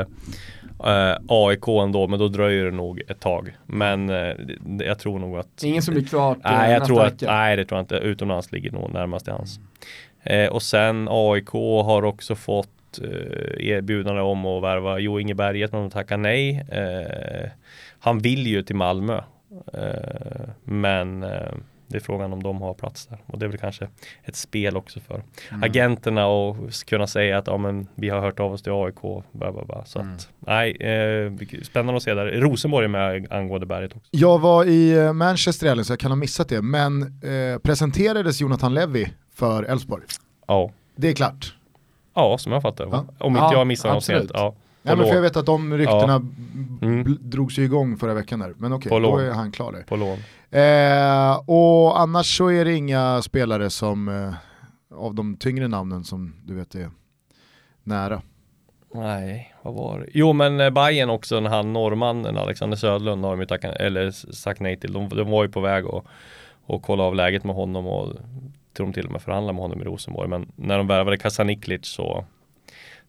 eh, 0.93 1.17
AIK 1.27 1.67
ändå, 1.67 2.07
men 2.07 2.19
då 2.19 2.27
dröjer 2.27 2.65
det 2.65 2.71
nog 2.71 3.01
ett 3.07 3.19
tag. 3.19 3.55
Men 3.65 4.09
eh, 4.09 4.35
jag 4.79 4.99
tror 4.99 5.19
nog 5.19 5.37
att 5.37 5.63
Ingen 5.63 5.81
som 5.81 5.93
blir 5.93 6.05
klart 6.05 6.37
eh, 6.45 6.51
Nej, 6.51 6.71
jag 6.73 6.85
tror 6.85 7.05
att, 7.05 7.21
nej, 7.21 7.55
det 7.57 7.65
tror 7.65 7.77
jag 7.77 7.83
inte. 7.83 7.95
Utomlands 7.95 8.51
ligger 8.51 8.71
nog 8.71 8.93
närmast 8.93 9.25
till 9.25 9.33
hans. 9.33 9.59
Eh, 10.23 10.47
och 10.49 10.61
sen 10.61 11.07
AIK 11.11 11.49
har 11.85 12.03
också 12.05 12.35
fått 12.35 12.69
eh, 13.03 13.67
erbjudande 13.67 14.21
om 14.21 14.45
att 14.45 14.63
värva 14.63 14.99
Jo 14.99 15.19
Inge 15.19 15.35
Berget, 15.35 15.71
men 15.71 15.81
de 15.81 15.89
tackar 15.89 16.17
nej. 16.17 16.65
Eh, 16.71 17.49
han 17.99 18.19
vill 18.19 18.47
ju 18.47 18.63
till 18.63 18.75
Malmö. 18.75 19.21
Eh, 19.73 20.49
men 20.63 21.25
det 21.87 21.97
är 21.97 21.99
frågan 21.99 22.33
om 22.33 22.43
de 22.43 22.61
har 22.61 22.73
plats 22.73 23.05
där. 23.05 23.17
Och 23.25 23.39
det 23.39 23.45
är 23.45 23.49
väl 23.49 23.59
kanske 23.59 23.87
ett 24.23 24.35
spel 24.35 24.77
också 24.77 24.99
för 24.99 25.23
agenterna 25.61 26.27
och 26.27 26.57
kunna 26.87 27.07
säga 27.07 27.37
att 27.37 27.47
ja, 27.47 27.57
men, 27.57 27.87
vi 27.95 28.09
har 28.09 28.21
hört 28.21 28.39
av 28.39 28.53
oss 28.53 28.63
till 28.63 28.71
AIK. 28.71 29.01
Bla, 29.31 29.51
bla, 29.51 29.65
bla. 29.65 29.85
Så 29.85 29.99
att, 29.99 30.29
nej, 30.39 30.71
eh, 30.71 31.31
spännande 31.63 31.97
att 31.97 32.03
se 32.03 32.13
där. 32.13 32.25
Rosenborg 32.25 32.85
är 32.85 32.89
med 32.89 33.27
angående 33.31 33.65
Berget 33.65 33.95
också. 33.95 34.09
Jag 34.11 34.39
var 34.39 34.65
i 34.65 35.13
Manchester 35.13 35.67
helgen 35.67 35.85
så 35.85 35.91
jag 35.91 35.99
kan 35.99 36.11
ha 36.11 36.15
missat 36.15 36.49
det, 36.49 36.61
men 36.61 37.01
eh, 37.01 37.59
presenterades 37.63 38.41
Jonathan 38.41 38.73
Levy 38.73 39.07
för 39.33 39.63
Elfsborg? 39.63 40.03
Ja. 40.47 40.71
Det 40.95 41.09
är 41.09 41.13
klart. 41.13 41.53
Ja, 42.17 42.37
som 42.37 42.51
jag 42.51 42.61
fattar. 42.61 42.87
Ja. 42.91 43.05
Om 43.19 43.33
inte 43.33 43.39
Ja, 43.39 43.53
jag 43.53 43.67
missar 43.67 43.93
något 43.93 44.07
helt. 44.07 44.31
Ja. 44.33 44.51
På 44.83 44.95
men 44.95 45.05
för 45.07 45.15
jag 45.15 45.21
vet 45.21 45.37
att 45.37 45.45
de 45.45 45.73
ryktena 45.77 46.21
Ja. 46.81 46.87
Mm. 46.87 47.17
drogs 47.21 47.59
ju 47.59 47.63
igång 47.63 47.97
förra 47.97 48.13
veckan 48.13 48.39
där, 48.39 48.53
men 48.57 48.73
okej, 48.73 48.89
På 48.89 48.99
då 48.99 49.17
är 49.17 49.31
han 49.31 49.51
klar 49.51 49.71
där. 49.71 49.81
På 49.83 49.95
lån. 49.95 50.17
Eh, 50.51 51.37
och 51.45 51.99
annars 51.99 52.37
så 52.37 52.47
är 52.51 52.65
det 52.65 52.73
inga 52.75 53.21
spelare 53.21 53.69
som 53.69 54.07
eh, 54.09 54.33
av 54.97 55.15
de 55.15 55.35
tyngre 55.37 55.67
namnen 55.67 56.03
som 56.03 56.33
du 56.45 56.55
vet 56.55 56.75
är 56.75 56.89
nära. 57.83 58.21
Nej, 58.93 59.55
vad 59.61 59.73
var 59.73 59.99
det? 59.99 60.05
Jo 60.13 60.33
men 60.33 60.59
eh, 60.59 60.69
Bayern 60.69 61.09
också, 61.09 61.39
när 61.39 61.49
han 61.49 61.73
norrmannen 61.73 62.37
Alexander 62.37 62.77
Södlund 62.77 63.23
har 63.25 63.31
de 63.31 63.39
ju 63.39 63.45
tackat, 63.45 63.75
eller 63.75 64.11
sagt 64.11 64.59
nej 64.59 64.79
till. 64.79 64.93
De, 64.93 65.09
de 65.09 65.29
var 65.29 65.43
ju 65.43 65.49
på 65.49 65.59
väg 65.59 65.85
att 65.85 66.03
och 66.65 66.83
kolla 66.83 67.03
av 67.03 67.15
läget 67.15 67.43
med 67.43 67.55
honom 67.55 67.87
och 67.87 68.13
tror 68.77 68.87
de 68.87 68.93
till 68.93 69.05
och 69.05 69.11
med 69.11 69.21
förhandla 69.21 69.53
med 69.53 69.61
honom 69.61 69.81
i 69.81 69.83
Rosenborg. 69.83 70.29
Men 70.29 70.51
när 70.55 70.77
de 70.77 70.87
värvade 70.87 71.17
Kasaniklic 71.17 71.85
så 71.85 72.25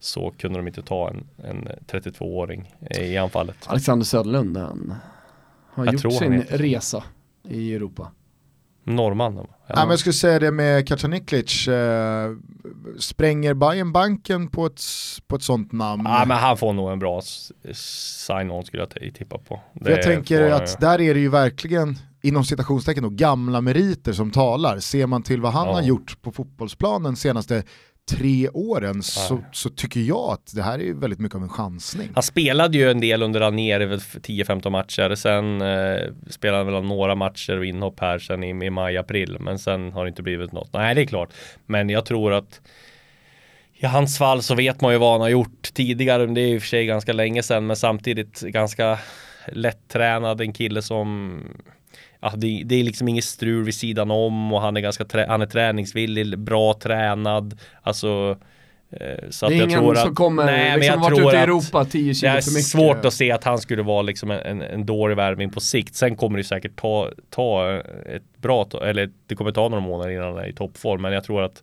så 0.00 0.30
kunde 0.30 0.58
de 0.58 0.68
inte 0.68 0.82
ta 0.82 1.10
en, 1.10 1.26
en 1.44 1.68
32-åring 1.86 2.74
i 3.00 3.16
anfallet. 3.16 3.56
Alexander 3.66 4.04
Söderlund, 4.04 4.56
han 4.56 4.94
har 5.70 5.84
Jag 5.84 5.94
gjort 5.94 6.12
sin 6.12 6.42
resa 6.42 7.04
i 7.48 7.74
Europa. 7.74 8.12
Norrmannen. 8.84 9.36
va? 9.36 9.48
Nej, 9.66 9.76
men 9.76 9.90
jag 9.90 9.98
skulle 9.98 10.12
säga 10.12 10.38
det 10.38 10.50
med 10.50 10.88
Kacaniklic, 10.88 11.68
eh, 11.68 12.36
spränger 12.98 13.54
Bayern 13.54 13.92
banken 13.92 14.48
på 14.48 14.66
ett, 14.66 14.80
på 15.26 15.36
ett 15.36 15.42
sånt 15.42 15.72
namn? 15.72 16.02
Ja 16.06 16.24
men 16.26 16.36
han 16.36 16.56
får 16.56 16.72
nog 16.72 16.92
en 16.92 16.98
bra 16.98 17.20
sign-on 17.72 18.64
skulle 18.64 18.82
jag 18.82 19.14
tippa 19.14 19.38
på. 19.38 19.60
Jag 19.72 20.02
tänker 20.02 20.50
att 20.50 20.80
där 20.80 21.00
är 21.00 21.14
det 21.14 21.20
ju 21.20 21.28
verkligen, 21.28 21.96
inom 22.28 22.44
citationstecken 22.44 23.02
då, 23.02 23.08
gamla 23.08 23.60
meriter 23.60 24.12
som 24.12 24.30
talar. 24.30 24.78
Ser 24.78 25.06
man 25.06 25.22
till 25.22 25.40
vad 25.40 25.52
han 25.52 25.66
Ja. 25.66 25.74
har 25.74 25.82
gjort 25.82 26.22
på 26.22 26.32
fotbollsplanen 26.32 27.16
senaste 27.16 27.62
tre 28.10 28.48
åren 28.48 29.02
så, 29.02 29.38
så 29.52 29.70
tycker 29.70 30.00
jag 30.00 30.30
att 30.32 30.52
det 30.54 30.62
här 30.62 30.78
är 30.78 30.92
väldigt 30.94 31.18
mycket 31.20 31.36
av 31.36 31.42
en 31.42 31.48
chansning. 31.48 32.08
Han 32.14 32.22
spelade 32.22 32.78
ju 32.78 32.90
en 32.90 33.00
del 33.00 33.22
under 33.22 33.40
Ranieri, 33.40 33.84
väl 33.86 33.98
10-15 33.98 34.70
matcher. 34.70 35.14
Sen 35.14 35.60
eh, 35.62 35.98
spelade 36.30 36.64
han 36.64 36.72
väl 36.72 36.82
några 36.84 37.14
matcher 37.14 37.58
och 37.58 37.64
inhopp 37.64 38.00
här 38.00 38.18
sen 38.18 38.44
i, 38.44 38.66
i 38.66 38.70
maj-april. 38.70 39.36
Men 39.40 39.58
sen 39.58 39.92
har 39.92 40.04
det 40.04 40.08
inte 40.08 40.22
blivit 40.22 40.52
något. 40.52 40.70
Nej, 40.72 40.94
det 40.94 41.00
är 41.00 41.06
klart. 41.06 41.32
Men 41.66 41.90
jag 41.90 42.04
tror 42.06 42.32
att 42.32 42.60
i 43.74 43.86
hans 43.86 44.18
fall 44.18 44.42
så 44.42 44.54
vet 44.54 44.80
man 44.80 44.92
ju 44.92 44.98
vad 44.98 45.12
han 45.12 45.20
har 45.20 45.28
gjort 45.28 45.62
tidigare. 45.74 46.26
Det 46.26 46.40
är 46.40 46.46
i 46.54 46.58
och 46.58 46.62
för 46.62 46.68
sig 46.68 46.86
ganska 46.86 47.12
länge 47.12 47.42
sedan, 47.42 47.66
men 47.66 47.76
samtidigt 47.76 48.40
ganska 48.40 48.98
lättränad. 49.52 50.40
En 50.40 50.52
kille 50.52 50.82
som 50.82 51.40
Ja, 52.20 52.32
det, 52.36 52.62
det 52.64 52.74
är 52.74 52.84
liksom 52.84 53.08
inget 53.08 53.24
strul 53.24 53.64
vid 53.64 53.74
sidan 53.74 54.10
om 54.10 54.52
och 54.52 54.60
han 54.60 54.76
är 54.76 54.80
ganska 54.80 55.04
trä, 55.04 55.26
han 55.28 55.42
är 55.42 55.46
träningsvillig, 55.46 56.38
bra 56.38 56.74
tränad. 56.74 57.60
Alltså 57.82 58.36
eh, 58.90 59.30
så 59.30 59.46
det 59.46 59.46
att 59.46 59.52
är 59.52 59.56
jag 59.56 59.68
ingen 59.68 59.80
tror 59.80 59.92
att, 59.92 59.98
som 59.98 60.14
kommer, 60.14 60.44
Nej, 60.46 60.70
men 60.70 60.78
liksom 60.80 60.94
jag 60.94 61.00
varit 61.00 61.16
tror 61.16 61.28
ute 61.28 61.36
i 61.36 61.40
Europa 61.40 61.84
10 61.84 62.08
det 62.08 62.14
kilo 62.14 62.30
är 62.32 62.40
för 62.40 62.50
mycket. 62.50 62.64
svårt 62.66 63.04
att 63.04 63.14
se 63.14 63.32
att 63.32 63.44
han 63.44 63.58
skulle 63.58 63.82
vara 63.82 64.02
liksom 64.02 64.30
en, 64.30 64.40
en, 64.40 64.62
en 64.62 64.86
dålig 64.86 65.16
värvning 65.16 65.50
på 65.50 65.60
sikt. 65.60 65.94
Sen 65.94 66.16
kommer 66.16 66.38
det 66.38 66.44
säkert 66.44 66.76
ta, 66.76 67.10
ta 67.30 67.72
ett 68.06 68.36
bra, 68.36 68.68
eller 68.82 69.10
det 69.26 69.34
kommer 69.34 69.52
ta 69.52 69.68
några 69.68 69.82
månader 69.82 70.10
innan 70.10 70.24
han 70.24 70.38
är 70.38 70.48
i 70.48 70.52
toppform. 70.52 71.02
Men 71.02 71.12
jag 71.12 71.24
tror 71.24 71.42
att 71.42 71.62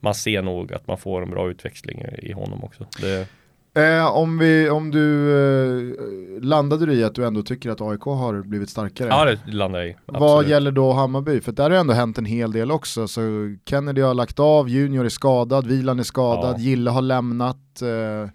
man 0.00 0.14
ser 0.14 0.42
nog 0.42 0.72
att 0.72 0.86
man 0.86 0.98
får 0.98 1.22
en 1.22 1.30
bra 1.30 1.50
utväxling 1.50 2.04
i 2.18 2.32
honom 2.32 2.64
också. 2.64 2.86
Det, 3.00 3.26
Eh, 3.74 4.16
om, 4.16 4.38
vi, 4.38 4.70
om 4.70 4.90
du 4.90 5.30
eh, 5.32 6.42
landade 6.42 6.86
du 6.86 6.92
i 6.94 7.04
att 7.04 7.14
du 7.14 7.26
ändå 7.26 7.42
tycker 7.42 7.70
att 7.70 7.80
AIK 7.80 8.00
har 8.02 8.42
blivit 8.42 8.70
starkare? 8.70 9.08
ja, 9.08 9.24
det 9.24 9.52
landar 9.52 9.80
jag 9.80 9.88
i. 9.88 9.96
Vad 10.06 10.22
Absolut. 10.22 10.50
gäller 10.50 10.70
då 10.70 10.92
Hammarby? 10.92 11.40
För 11.40 11.52
där 11.52 11.62
har 11.62 11.70
det 11.70 11.78
ändå 11.78 11.94
hänt 11.94 12.18
en 12.18 12.24
hel 12.24 12.52
del 12.52 12.70
också. 12.70 13.08
Så 13.08 13.20
Kennedy 13.66 14.00
har 14.00 14.14
lagt 14.14 14.38
av, 14.40 14.68
Junior 14.68 15.04
är 15.04 15.08
skadad, 15.08 15.66
Vilan 15.66 15.98
är 15.98 16.02
skadad, 16.02 16.54
Ja. 16.58 16.62
Gille 16.62 16.90
har 16.90 17.02
lämnat, 17.02 17.82
eh, 17.82 18.30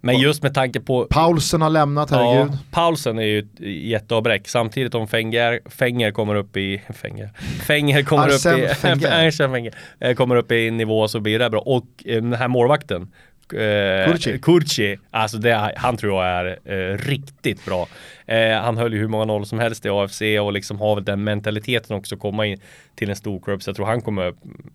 Men 0.00 0.18
just 0.18 0.42
med 0.42 0.54
tanke 0.54 0.80
på 0.80 1.06
Paulsen 1.10 1.62
har 1.62 1.70
lämnat, 1.70 2.10
herregud. 2.10 2.52
Ja, 2.52 2.58
Paulsen 2.70 3.18
är 3.18 3.22
ju 3.22 3.38
ett 3.38 3.60
jätteavbräck. 3.90 4.48
Samtidigt 4.48 4.94
om 4.94 5.08
Fenger, 5.08 5.60
Fenger 5.70 6.10
kommer 6.10 6.34
upp 6.34 6.56
i 6.56 6.82
Fenger, 6.94 7.30
Fenger 7.66 8.02
kommer 8.02 8.26
Arsene 8.26 8.54
upp 8.64 8.84
i 8.84 8.86
Wenger. 8.86 9.26
Arsene 9.28 9.52
Wenger, 9.52 9.74
eh, 10.00 10.14
kommer 10.14 10.36
upp 10.36 10.52
i 10.52 10.70
nivå 10.70 11.08
så 11.08 11.20
blir 11.20 11.38
det 11.38 11.50
bra. 11.50 11.60
Och 11.60 11.86
eh, 12.04 12.22
den 12.22 12.32
här 12.32 12.48
målvakten 12.48 13.12
eh, 13.52 14.10
Kurci. 14.10 14.38
Kurci, 14.38 14.96
alltså 15.10 15.38
det, 15.38 15.72
han 15.76 15.96
tror 15.96 16.24
jag 16.24 16.32
är 16.32 16.58
eh, 16.64 16.98
riktigt 16.98 17.64
bra. 17.64 17.88
Eh, 18.26 18.60
han 18.60 18.76
höll 18.76 18.92
ju 18.92 18.98
hur 18.98 19.08
många 19.08 19.24
noll 19.24 19.46
som 19.46 19.58
helst 19.58 19.86
i 19.86 19.88
AFC 19.88 20.22
och 20.40 20.52
liksom 20.52 20.80
har 20.80 20.94
väl 20.94 21.04
den 21.04 21.24
mentaliteten 21.24 21.96
också 21.96 22.16
komma 22.16 22.46
in 22.46 22.60
till 22.94 23.10
en 23.10 23.16
stor 23.16 23.40
klubb. 23.40 23.62
Så 23.62 23.68
jag 23.68 23.76
tror 23.76 23.86
han 23.86 24.02
kommer, 24.02 24.34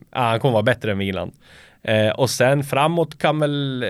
ah, 0.10 0.30
han 0.30 0.40
kommer 0.40 0.54
vara 0.54 0.64
bättre 0.64 0.92
än 0.92 0.98
Wieland. 0.98 1.32
Eh, 1.84 2.10
och 2.10 2.30
sen 2.30 2.64
framåt 2.64 3.18
kan 3.18 3.40
väl, 3.40 3.84
eh, 3.84 3.90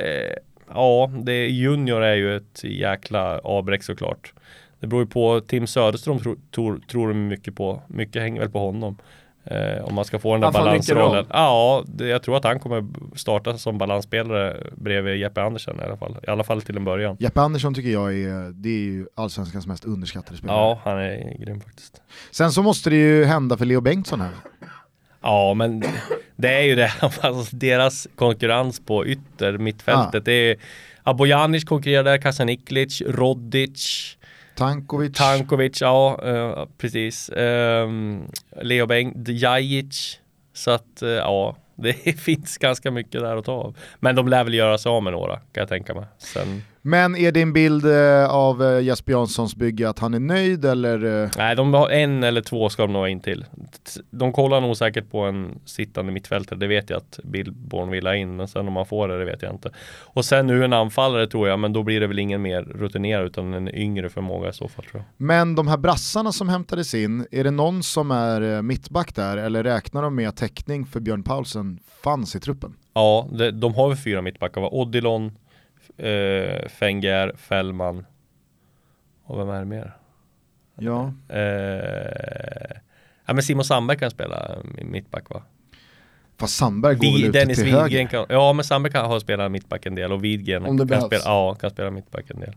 ja, 0.73 1.11
det, 1.23 1.47
Junior 1.47 2.03
är 2.03 2.15
ju 2.15 2.35
ett 2.35 2.63
jäkla 2.63 3.39
avbräck 3.39 3.83
såklart. 3.83 4.33
Det 4.79 4.87
beror 4.87 5.01
ju 5.01 5.07
på, 5.07 5.41
Tim 5.41 5.67
Söderström 5.67 6.19
tro, 6.19 6.35
tror, 6.55 6.79
tror 6.91 7.07
de 7.07 7.27
mycket 7.27 7.55
på, 7.55 7.81
mycket 7.87 8.21
hänger 8.21 8.41
väl 8.41 8.49
på 8.49 8.59
honom. 8.59 8.97
Eh, 9.49 9.83
om 9.83 9.95
man 9.95 10.05
ska 10.05 10.19
få 10.19 10.31
den 10.31 10.41
där 10.41 10.45
Han 10.45 10.53
får 10.53 10.59
en 10.59 10.65
balansrollen. 10.65 11.25
Ja, 11.29 11.83
det, 11.87 12.07
jag 12.07 12.23
tror 12.23 12.37
att 12.37 12.43
han 12.43 12.59
kommer 12.59 12.85
starta 13.15 13.57
som 13.57 13.77
balansspelare 13.77 14.63
bredvid 14.75 15.17
Jeppe 15.17 15.41
Andersen 15.41 15.79
i 15.79 15.83
alla 15.83 15.97
fall. 15.97 16.17
I 16.27 16.29
alla 16.29 16.43
fall 16.43 16.61
till 16.61 16.77
en 16.77 16.85
början. 16.85 17.17
Jeppe 17.19 17.41
Andersson 17.41 17.73
tycker 17.73 17.89
jag 17.89 18.13
är, 18.13 18.51
det 18.51 18.69
är 18.69 18.83
ju 18.83 19.07
allsvenskans 19.15 19.67
mest 19.67 19.85
underskattade 19.85 20.37
spelare. 20.37 20.57
Ja, 20.57 20.79
han 20.83 20.97
är 20.97 21.37
grym 21.45 21.61
faktiskt. 21.61 22.01
Sen 22.31 22.51
så 22.51 22.63
måste 22.63 22.89
det 22.89 22.95
ju 22.95 23.25
hända 23.25 23.57
för 23.57 23.65
Leo 23.65 23.81
Bengtsson 23.81 24.21
här. 24.21 24.31
Ja, 25.21 25.53
men 25.53 25.83
det 26.35 26.53
är 26.53 26.63
ju 26.63 26.75
det. 26.75 26.93
Alltså, 27.21 27.55
deras 27.55 28.07
konkurrens 28.15 28.79
på 28.85 29.05
ytter, 29.05 29.57
mittfältet. 29.57 30.25
Det 30.25 30.33
är 30.33 30.57
Abojanic 31.03 31.63
konkurrerar 31.63 32.03
där, 32.03 32.17
Kasaniklic, 32.17 33.01
Rodic, 33.01 34.17
Tankovic. 34.59 35.17
Tankovic, 35.17 35.81
ja 35.81 36.19
eh, 36.23 36.65
precis. 36.77 37.29
Um, 37.35 38.27
Leo 38.61 38.85
Bengt, 38.85 39.27
Djajic. 39.27 40.19
Så 40.53 40.71
att 40.71 41.01
eh, 41.01 41.09
ja, 41.09 41.55
det 41.75 42.19
finns 42.19 42.57
ganska 42.57 42.91
mycket 42.91 43.21
där 43.21 43.37
att 43.37 43.45
ta 43.45 43.51
av. 43.51 43.77
Men 43.99 44.15
de 44.15 44.27
lär 44.27 44.43
väl 44.43 44.53
göra 44.53 44.77
sig 44.77 44.89
av 44.89 45.03
med 45.03 45.13
några, 45.13 45.35
kan 45.35 45.61
jag 45.61 45.69
tänka 45.69 45.93
mig. 45.93 46.05
Sen, 46.17 46.63
men 46.81 47.15
är 47.15 47.31
din 47.31 47.53
bild 47.53 47.85
eh, 47.85 48.29
av 48.29 48.63
eh, 48.63 48.81
Jesper 48.81 49.11
Janssons 49.11 49.55
bygge 49.55 49.89
att 49.89 49.99
han 49.99 50.13
är 50.13 50.19
nöjd 50.19 50.65
eller? 50.65 51.23
Eh, 51.23 51.29
nej, 51.37 51.55
de 51.55 51.73
har 51.73 51.89
en 51.89 52.23
eller 52.23 52.41
två 52.41 52.69
ska 52.69 52.81
de 52.81 52.93
nog 52.93 53.07
in 53.07 53.19
till. 53.19 53.45
De 54.09 54.33
kollar 54.33 54.61
nog 54.61 54.77
säkert 54.77 55.11
på 55.11 55.19
en 55.19 55.59
sittande 55.65 56.11
mittfältare, 56.11 56.59
det 56.59 56.67
vet 56.67 56.89
jag 56.89 56.97
att 56.97 57.19
Billborn 57.23 57.89
vill 57.89 58.07
ha 58.07 58.15
in. 58.15 58.35
Men 58.35 58.47
sen 58.47 58.67
om 58.67 58.73
man 58.73 58.85
får 58.85 59.07
det, 59.07 59.19
det 59.19 59.25
vet 59.25 59.41
jag 59.41 59.53
inte. 59.53 59.71
Och 60.03 60.25
sen 60.25 60.47
nu 60.47 60.65
en 60.65 60.73
anfallare 60.73 61.27
tror 61.27 61.47
jag, 61.47 61.59
men 61.59 61.73
då 61.73 61.83
blir 61.83 61.99
det 61.99 62.07
väl 62.07 62.19
ingen 62.19 62.41
mer 62.41 62.61
rutinerad 62.61 63.25
utan 63.25 63.53
en 63.53 63.75
yngre 63.75 64.09
förmåga 64.09 64.49
i 64.49 64.53
så 64.53 64.67
fall 64.67 64.85
tror 64.85 65.03
jag. 65.17 65.25
men 65.27 65.55
de 65.55 65.67
här 65.67 65.77
brassarna 65.77 66.31
som 66.31 66.49
hämtades 66.49 66.93
in, 66.93 67.27
är 67.31 67.43
det 67.43 67.51
någon 67.51 67.83
som 67.83 68.11
är 68.11 68.61
mittback 68.61 69.15
där 69.15 69.37
eller 69.37 69.63
räknar 69.63 70.01
de 70.01 70.15
med 70.15 70.29
att 70.29 70.37
täckning 70.37 70.85
för 70.85 70.99
Björn 70.99 71.23
Paulsen 71.23 71.79
fanns 72.03 72.35
i 72.35 72.39
truppen? 72.39 72.73
Ja, 72.93 73.27
de 73.53 73.73
har 73.73 73.87
väl 73.87 73.97
fyra 73.97 74.21
mittbackar? 74.21 74.73
Odilon, 74.73 75.31
eh, 75.99 76.67
Fenger, 76.69 77.33
Fällman 77.37 78.05
och 79.23 79.39
vem 79.39 79.49
är 79.49 79.59
det 79.59 79.65
mer? 79.65 79.93
Ja. 80.75 81.13
Eh, 81.29 82.77
ja 83.25 83.33
men 83.33 83.43
Simon 83.43 83.63
Sandberg 83.65 83.97
kan 83.97 84.11
spela 84.11 84.57
mittback 84.81 85.29
va? 85.29 85.43
Fast 86.37 86.55
Sandberg 86.57 86.95
går 86.95 87.01
väl 87.05 87.13
Vi, 87.21 87.27
ute 87.27 87.39
Dennis 87.39 87.57
till 87.57 87.65
Widgren 87.65 87.81
höger. 87.81 88.07
kan, 88.07 88.25
ja 88.29 88.53
men 88.53 88.65
Sandberg 88.65 88.93
kan 88.93 89.05
ha 89.05 89.19
spelat 89.19 89.51
mittback 89.51 89.85
en 89.85 89.95
del 89.95 90.11
och 90.11 90.23
Widgren 90.23 90.65
Om 90.65 90.77
det 90.77 90.81
kan 90.81 90.87
behövs. 90.87 91.05
spela, 91.05 91.23
ja, 91.25 91.55
kan 91.55 91.69
spela 91.69 91.91
mittback 91.91 92.29
en 92.29 92.39
del. 92.39 92.55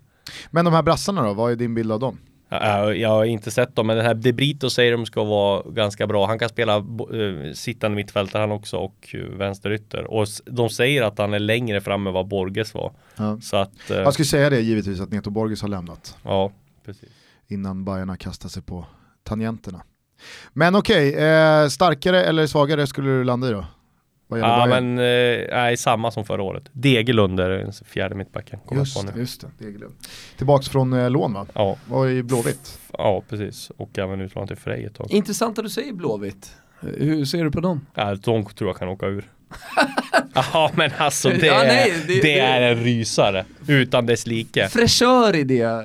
Men 0.50 0.64
de 0.64 0.74
här 0.74 0.82
brassarna 0.82 1.22
då, 1.22 1.34
vad 1.34 1.52
är 1.52 1.56
din 1.56 1.74
bild 1.74 1.92
av 1.92 2.00
dem? 2.00 2.18
Ja, 2.60 2.94
Jag 2.94 3.08
har 3.08 3.24
inte 3.24 3.50
sett 3.50 3.76
dem, 3.76 3.86
men 3.86 3.96
den 3.96 4.06
här 4.06 4.14
De 4.14 4.32
Brito 4.32 4.70
säger 4.70 4.92
de 4.92 5.06
ska 5.06 5.24
vara 5.24 5.62
ganska 5.70 6.06
bra. 6.06 6.26
Han 6.26 6.38
kan 6.38 6.48
spela 6.48 6.78
uh, 7.12 7.52
sittande 7.52 7.96
mittfältare 7.96 8.40
han 8.40 8.52
också 8.52 8.76
och 8.76 9.14
vänsterytter. 9.30 10.04
Och 10.04 10.26
de 10.44 10.70
säger 10.70 11.02
att 11.02 11.18
han 11.18 11.34
är 11.34 11.38
längre 11.38 11.80
fram 11.80 12.06
än 12.06 12.12
vad 12.12 12.28
Borges 12.28 12.74
var. 12.74 12.92
Ja. 13.16 13.40
Så 13.40 13.56
att, 13.56 13.90
eh, 13.90 13.96
Jag 13.96 14.12
skulle 14.12 14.26
säga 14.26 14.50
det 14.50 14.60
givetvis 14.60 15.00
att 15.00 15.10
Neto 15.10 15.30
Borges 15.30 15.62
har 15.62 15.68
lämnat 15.68 16.16
ja, 16.22 16.52
precis. 16.84 17.08
innan 17.48 17.84
Bayern 17.84 18.16
kastar 18.16 18.48
sig 18.48 18.62
på 18.62 18.86
tangenterna. 19.22 19.82
Men 20.52 20.74
okej, 20.74 21.14
eh, 21.14 21.68
starkare 21.68 22.24
eller 22.24 22.46
svagare 22.46 22.86
skulle 22.86 23.10
du 23.10 23.24
landa 23.24 23.48
i 23.48 23.52
då? 23.52 23.66
Vad 24.32 24.40
gäller 24.40 24.58
Ja 24.58 24.66
Bayern? 24.66 24.94
men, 24.94 25.40
eh, 25.40 25.46
nej 25.50 25.76
samma 25.76 26.10
som 26.10 26.24
förra 26.24 26.42
året. 26.42 26.64
Degerlund 26.72 27.40
är 27.40 27.48
den 27.50 27.72
fjärde 27.72 28.14
mittbacken. 28.14 28.58
kommer 28.66 28.80
jag 28.80 28.86
Just 28.86 29.06
på 29.06 29.12
nu. 29.14 29.20
just 29.20 29.40
det. 29.40 29.64
Degerlund. 29.64 29.94
Tillbaks 30.36 30.68
från 30.68 30.92
eh, 30.92 31.10
lån 31.10 31.32
va? 31.32 31.46
Ja, 31.54 31.76
Var 31.88 32.08
i 32.08 32.22
Blåvitt. 32.22 32.78
ja, 32.98 33.22
precis. 33.28 33.70
Och 33.76 33.98
även 33.98 34.20
utlånat 34.20 34.48
till 34.48 34.56
Frej 34.56 34.84
ett 34.84 34.94
tag. 34.94 35.10
Intressant 35.10 35.58
att 35.58 35.64
du 35.64 35.70
säger 35.70 35.92
Blåvitt. 35.92 36.52
Hur 36.80 37.24
ser 37.24 37.44
du 37.44 37.50
på 37.50 37.60
dem? 37.60 37.86
Ja, 37.94 38.14
de 38.14 38.44
tror 38.44 38.70
jag 38.70 38.76
kan 38.76 38.88
åka 38.88 39.06
ur. 39.06 39.30
Ja 40.34 40.70
men 40.74 40.90
alltså 40.98 41.28
det, 41.28 41.46
Ja, 41.46 41.62
är, 41.62 41.66
nej, 41.66 41.92
det, 42.06 42.14
det- 42.14 42.20
det- 42.22 42.38
är 42.38 42.60
en 42.72 42.84
rysare. 42.84 43.44
Utan 43.68 44.06
dess 44.06 44.26
like. 44.26 44.68
Fräschör 44.68 45.36
i 45.36 45.44
det, 45.44 45.60
eh, 45.60 45.76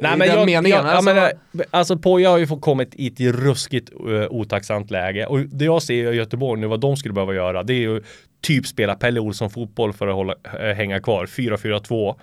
Nej 0.00 0.14
i 0.14 0.16
men 0.16 0.18
den 0.18 0.28
jag, 0.28 0.46
meningen. 0.46 0.70
jag, 0.70 0.86
alltså, 0.86 1.10
jag 1.10 1.14
menar, 1.16 1.32
alltså 1.70 1.98
Poja 1.98 2.30
har 2.30 2.38
ju 2.38 2.46
fått 2.46 2.60
kommit 2.60 2.94
i 2.94 3.06
ett 3.06 3.20
ruskigt 3.20 3.90
uh, 4.08 4.26
otacksamt 4.30 4.90
läge 4.90 5.26
och 5.26 5.38
det 5.40 5.64
jag 5.64 5.82
ser 5.82 6.12
i 6.12 6.16
Göteborg 6.16 6.60
nu 6.60 6.66
vad 6.66 6.80
de 6.80 6.96
skulle 6.96 7.14
behöva 7.14 7.34
göra 7.34 7.62
det 7.62 7.72
är 7.72 7.78
ju 7.80 8.02
typ 8.42 8.66
spela 8.66 8.94
Pelle 8.94 9.20
Olsson 9.20 9.50
fotboll 9.50 9.92
för 9.92 10.08
att 10.08 10.14
hålla, 10.14 10.34
eh, 10.60 10.76
hänga 10.76 11.00
kvar 11.00 11.26
4-4-2 11.26 12.14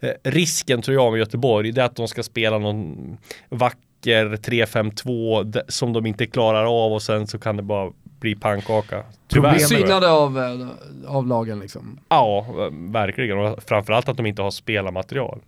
Eh, 0.00 0.10
risken 0.24 0.82
tror 0.82 0.94
jag 0.94 1.12
med 1.12 1.18
Göteborg 1.18 1.72
det 1.72 1.80
är 1.80 1.84
att 1.84 1.96
de 1.96 2.08
ska 2.08 2.22
spela 2.22 2.58
någon 2.58 3.16
vacker 3.48 4.26
3-5-2 4.36 5.42
d- 5.44 5.60
som 5.68 5.92
de 5.92 6.06
inte 6.06 6.26
klarar 6.26 6.84
av 6.86 6.92
och 6.92 7.02
sen 7.02 7.26
så 7.26 7.38
kan 7.38 7.56
det 7.56 7.62
bara 7.62 7.92
bli 8.20 8.34
pannkaka. 8.34 9.04
Tyvärr. 9.28 9.58
Synade 9.58 10.10
av, 10.10 10.38
eh, 10.38 10.68
av 11.06 11.26
lagen 11.26 11.60
liksom. 11.60 11.98
Ja, 12.08 12.46
verkligen. 12.72 13.38
Och 13.38 13.62
framförallt 13.62 14.08
att 14.08 14.16
de 14.16 14.26
inte 14.26 14.42
har 14.42 14.50
spelarmaterial. 14.50 15.40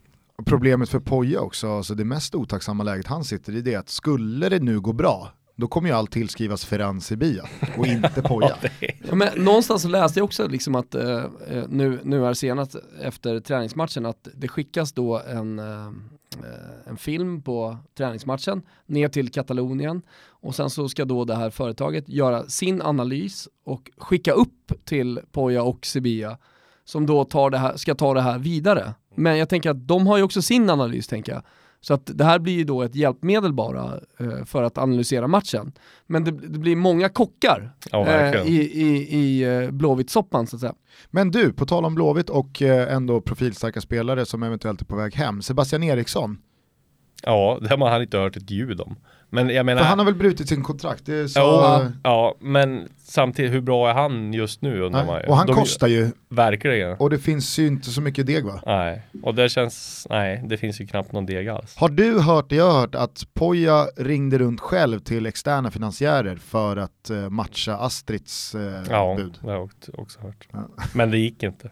Problemet 0.46 0.88
för 0.88 1.00
Poja 1.00 1.40
också, 1.40 1.76
alltså 1.76 1.94
det 1.94 2.04
mest 2.04 2.35
otacksamma 2.35 2.85
läget 2.85 3.06
han 3.06 3.24
sitter 3.24 3.56
i 3.56 3.61
det 3.61 3.74
är 3.74 3.78
att 3.78 3.88
skulle 3.88 4.48
det 4.48 4.59
nu 4.59 4.80
gå 4.80 4.92
bra, 4.92 5.33
då 5.56 5.68
kommer 5.68 5.88
ju 5.88 5.94
allt 5.94 6.11
tillskrivas 6.11 6.64
Ferran 6.64 7.00
Sibia 7.00 7.44
och 7.78 7.87
inte 7.87 8.22
Poja. 8.28 8.56
Ja, 9.09 9.14
men 9.14 9.28
någonstans 9.37 9.85
läste 9.85 10.20
jag 10.20 10.24
också 10.24 10.48
liksom 10.48 10.74
att 10.74 10.94
eh, 10.94 11.18
eh, 11.48 11.64
nu, 11.68 12.00
nu 12.04 12.26
är 12.26 12.35
senast 12.35 12.76
efter 13.02 13.40
träningsmatchen 13.40 14.06
att 14.06 14.28
det 14.35 14.48
skickas 14.48 14.92
då 14.92 15.22
en, 15.28 15.59
eh, 15.59 15.92
en 16.86 16.96
film 16.96 17.42
på 17.42 17.78
träningsmatchen 17.94 18.62
ner 18.86 19.08
till 19.08 19.30
Katalonien 19.30 20.02
och 20.28 20.54
sen 20.54 20.70
så 20.70 20.88
ska 20.88 21.04
då 21.04 21.24
det 21.24 21.34
här 21.34 21.50
företaget 21.50 22.08
göra 22.08 22.48
sin 22.48 22.82
analys 22.82 23.48
och 23.64 23.90
skicka 23.96 24.32
upp 24.32 24.72
till 24.84 25.20
Poja 25.32 25.62
och 25.62 25.86
Sevilla 25.86 26.38
som 26.84 27.06
då 27.06 27.24
tar 27.24 27.50
det 27.50 27.58
här, 27.58 27.76
ska 27.76 27.94
ta 27.94 28.14
det 28.14 28.20
här 28.20 28.38
vidare. 28.38 28.94
Men 29.14 29.38
jag 29.38 29.48
tänker 29.48 29.70
att 29.70 29.88
de 29.88 30.06
har 30.06 30.16
ju 30.16 30.22
också 30.22 30.42
sin 30.42 30.70
analys 30.70 31.08
tänker 31.08 31.32
jag. 31.32 31.42
Så 31.80 31.94
att 31.94 32.10
det 32.14 32.24
här 32.24 32.38
blir 32.38 32.52
ju 32.52 32.64
då 32.64 32.82
ett 32.82 32.94
hjälpmedel 32.94 33.52
bara 33.52 34.00
eh, 34.18 34.44
för 34.44 34.62
att 34.62 34.78
analysera 34.78 35.26
matchen. 35.28 35.72
Men 36.06 36.24
det, 36.24 36.30
det 36.30 36.58
blir 36.58 36.76
många 36.76 37.08
kockar 37.08 37.72
Ja, 37.90 38.06
eh, 38.06 38.46
i, 38.46 38.60
i, 38.60 39.18
i 39.18 39.42
eh, 39.42 39.70
Blåvitt-soppan 39.70 40.46
så 40.46 40.56
att 40.56 40.60
säga. 40.60 40.74
Men 41.10 41.30
du, 41.30 41.52
på 41.52 41.66
tal 41.66 41.84
om 41.84 41.94
Blåvitt 41.94 42.30
och 42.30 42.62
eh, 42.62 42.94
ändå 42.94 43.20
profilstarka 43.20 43.80
spelare 43.80 44.26
som 44.26 44.42
eventuellt 44.42 44.80
är 44.80 44.84
på 44.84 44.96
väg 44.96 45.14
hem, 45.14 45.42
Sebastian 45.42 45.82
Eriksson, 45.82 46.38
Ja, 47.22 47.58
det 47.62 47.68
har 47.68 47.76
man 47.76 48.02
inte 48.02 48.18
hört 48.18 48.36
ett 48.36 48.50
ljud 48.50 48.80
om. 48.80 48.96
Men 49.32 49.48
jag 49.48 49.66
menar... 49.66 49.82
för 49.82 49.88
han 49.88 49.98
har 49.98 50.06
väl 50.06 50.14
brutit 50.14 50.48
sin 50.48 50.62
kontrakt? 50.62 51.06
Det 51.06 51.14
är 51.14 51.26
så, 51.26 51.40
Ja, 51.40 51.86
ja, 52.02 52.34
men 52.40 52.88
samtidigt 53.04 53.52
hur 53.52 53.60
bra 53.60 53.90
är 53.90 53.94
han 53.94 54.32
just 54.32 54.62
nu 54.62 54.80
undrar 54.80 55.06
man 55.06 55.20
ju. 55.20 55.26
och 55.26 55.36
han 55.36 55.46
De- 55.46 55.56
kostar 55.56 55.86
ju, 55.86 56.10
Verkligen. 56.28 56.96
och 56.96 57.10
det 57.10 57.18
finns 57.18 57.58
ju 57.58 57.66
inte 57.66 57.90
så 57.90 58.00
mycket 58.00 58.26
deg 58.26 58.44
va? 58.44 58.60
Nej, 58.66 59.02
och 59.22 59.34
det 59.34 59.48
känns, 59.48 60.06
nej 60.10 60.42
det 60.46 60.56
finns 60.56 60.80
ju 60.80 60.86
knappt 60.86 61.12
någon 61.12 61.26
deg 61.26 61.48
alls. 61.48 61.76
Har 61.76 61.88
du 61.88 62.20
hört 62.20 62.48
det 62.48 62.56
jag 62.56 62.70
har 62.70 62.80
hört 62.80 62.94
att 62.94 63.24
Poja 63.34 63.86
ringde 63.96 64.38
runt 64.38 64.60
själv 64.60 64.98
till 65.00 65.26
externa 65.26 65.70
finansiärer 65.70 66.36
för 66.36 66.76
att 66.76 67.10
eh, 67.10 67.28
matcha 67.30 67.76
Astrids 67.76 68.54
eh, 68.54 68.82
Ja, 68.90 69.14
bud? 69.16 69.38
det 69.42 69.46
har 69.50 69.54
jag 69.56 69.70
också 69.94 70.20
hört. 70.20 70.48
Ja. 70.52 70.58
Men 70.94 71.10
det 71.10 71.18
gick 71.18 71.42
inte. 71.42 71.70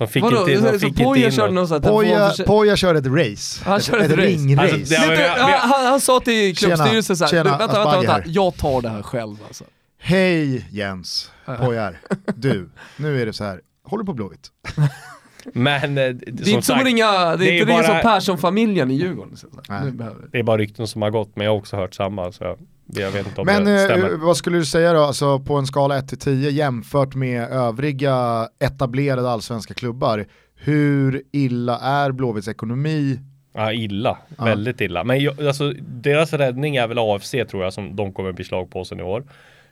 De 0.00 0.08
fick 0.08 0.22
Vadå? 0.22 0.48
inte 0.50 0.72
så 0.72 0.78
fick 0.78 0.88
inte 0.88 1.04
Poja 1.04 1.26
in 1.26 1.32
körde 1.32 1.52
något. 1.52 1.70
någon 1.70 1.82
Poja, 1.82 2.32
Poja 2.46 2.76
kör 2.76 2.94
ett 2.94 3.06
race, 3.06 3.64
Han 3.64 3.76
ett, 3.76 3.84
kör 3.84 3.98
ett 3.98 4.10
race. 4.10 4.20
ringrace. 4.22 4.74
Alltså, 4.74 4.94
han, 5.38 5.70
han, 5.70 5.86
han 5.86 6.00
sa 6.00 6.20
till 6.20 6.56
klubbstyrelsen 6.56 7.16
såhär, 7.16 7.32
vänta, 7.44 7.58
vänta, 7.58 7.90
vänta, 7.96 8.12
här. 8.12 8.24
jag 8.26 8.56
tar 8.56 8.82
det 8.82 8.88
här 8.88 9.02
själv 9.02 9.36
alltså. 9.46 9.64
Hej 9.98 10.66
Jens, 10.70 11.30
Poja 11.60 11.80
här. 11.82 11.98
Du, 12.34 12.70
nu 12.96 13.22
är 13.22 13.26
det 13.26 13.32
så 13.32 13.44
här. 13.44 13.60
håller 13.84 14.04
på 14.04 14.12
Blåvitt. 14.12 14.48
Men 15.52 15.82
eh, 15.82 15.94
Det 15.94 16.00
är 16.02 16.28
inte 16.30 16.44
som 16.44 16.62
sagt, 16.62 16.80
att 16.80 16.86
ringa, 16.86 17.06
det 17.12 17.18
är 17.34 17.36
det 17.36 17.48
är 17.50 17.60
inte 17.60 17.72
bara- 17.72 17.82
som 17.86 18.00
Persson-familjen 18.02 18.90
i 18.90 18.94
Djurgården. 18.94 19.36
Så, 19.36 19.46
Nej. 19.68 19.80
nu 19.84 19.90
behöver. 19.90 20.28
det 20.32 20.38
är 20.38 20.42
bara 20.42 20.58
rykten 20.58 20.86
som 20.86 21.02
har 21.02 21.10
gått, 21.10 21.36
men 21.36 21.44
jag 21.44 21.52
har 21.52 21.58
också 21.58 21.76
hört 21.76 21.94
samma. 21.94 22.32
Så 22.32 22.56
jag, 22.94 23.10
vet 23.10 23.26
inte 23.26 23.40
om 23.40 23.46
Men 23.46 23.64
det 23.64 23.74
eh, 23.74 23.84
stämmer. 23.84 24.10
vad 24.10 24.36
skulle 24.36 24.58
du 24.58 24.64
säga 24.64 24.92
då, 24.92 25.00
alltså, 25.00 25.38
på 25.38 25.54
en 25.54 25.66
skala 25.66 26.00
1-10 26.00 26.50
jämfört 26.50 27.14
med 27.14 27.42
övriga 27.42 28.48
etablerade 28.58 29.30
allsvenska 29.30 29.74
klubbar, 29.74 30.26
hur 30.54 31.22
illa 31.32 31.78
är 31.78 32.12
Blåvitts 32.12 32.48
ekonomi? 32.48 33.20
Ja, 33.52 33.72
illa. 33.72 34.18
Ja. 34.38 34.44
Väldigt 34.44 34.80
illa. 34.80 35.04
Men 35.04 35.20
jag, 35.20 35.46
alltså, 35.46 35.72
deras 35.80 36.32
räddning 36.32 36.76
är 36.76 36.86
väl 36.88 36.98
AFC 36.98 37.30
tror 37.30 37.64
jag 37.64 37.72
som 37.72 37.96
de 37.96 38.12
kommer 38.12 38.32
beslag 38.32 38.70
på 38.70 38.84
sen 38.84 39.00
i 39.00 39.02
år. 39.02 39.24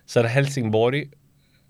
Sen 0.05 0.25
Helsingborg, 0.25 1.09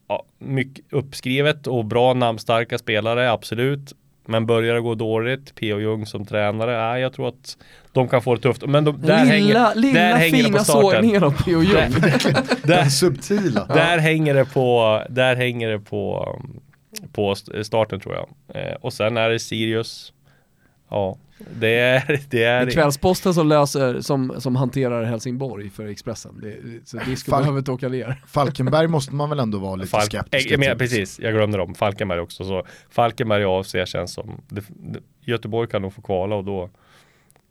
ja, 0.08 0.26
mycket 0.40 0.86
uppskrivet 0.94 1.68
och 1.68 1.86
bra 1.86 2.14
namnstarka 2.14 2.78
spelare, 2.78 3.32
absolut. 3.32 3.94
Men 4.30 4.46
börjar 4.46 4.76
det 4.76 4.82
gå 4.82 4.96
dåligt, 4.96 5.56
P.O. 5.56 5.80
Jung 5.80 6.06
som 6.06 6.26
tränare, 6.26 6.92
nej, 6.92 7.02
jag 7.02 7.14
tror 7.14 7.28
att 7.28 7.58
de 7.92 8.08
kan 8.08 8.22
få 8.22 8.36
det 8.36 8.42
tufft. 8.42 8.64
Men 8.68 8.84
de, 8.84 9.02
där 9.02 9.24
lilla 9.26 9.32
hänger, 9.34 9.76
lilla 9.76 10.00
där 10.00 10.16
hänger 10.16 10.38
det 10.38 10.44
fina 10.44 10.58
på 10.58 10.64
starten. 10.64 10.82
sågningen 10.92 11.24
av 11.24 11.32
P.O. 11.44 11.62
Jung. 11.64 11.74
Där, 12.64 12.68
Den 12.68 12.92
subtila. 12.92 13.66
där 13.66 13.98
hänger 13.98 14.34
det 14.34 14.46
på, 14.46 15.02
där 15.10 15.36
hänger 15.36 15.70
det 15.70 15.80
på, 15.80 16.36
på 17.14 17.32
st- 17.32 17.64
starten 17.64 18.00
tror 18.00 18.16
jag. 18.16 18.28
Eh, 18.64 18.76
och 18.82 18.94
sen 18.94 19.18
är 19.18 19.30
det 19.30 19.40
Sirius. 19.40 20.14
Ja, 20.90 21.18
det 21.60 21.68
är, 21.80 22.04
det 22.08 22.28
Det 22.30 22.44
är 22.44 22.72
Kvällsposten 22.72 23.34
som 23.34 23.48
löser, 23.48 24.02
som, 24.02 24.34
som 24.42 24.56
hanterar 24.56 25.04
Helsingborg 25.04 25.70
för 25.70 25.88
Expressen. 25.88 26.40
Det, 26.42 26.56
så 26.90 26.98
Disco 26.98 27.32
Fan. 27.32 27.40
behöver 27.42 27.60
inte 27.60 27.72
åka 27.72 27.90
ner. 27.90 28.24
Falkenberg 28.28 28.88
måste 28.88 29.16
man 29.16 29.30
väl 29.30 29.40
ändå 29.40 29.58
vara 29.58 29.76
lite 29.76 29.90
Falk- 29.90 30.06
skeptisk 30.06 30.48
till. 30.50 30.76
precis, 30.78 31.20
jag 31.20 31.34
glömde 31.34 31.58
dem. 31.58 31.76
Falkenberg 31.76 32.20
också. 32.20 32.44
Så 32.44 32.64
Falkenberg 32.90 33.46
och 33.46 33.60
AFC 33.60 33.76
känns 33.86 34.14
som, 34.14 34.42
det, 34.48 34.64
det, 34.68 35.00
Göteborg 35.26 35.70
kan 35.70 35.82
nog 35.82 35.94
få 35.94 36.02
kvala 36.02 36.36
och 36.36 36.44
då, 36.46 36.70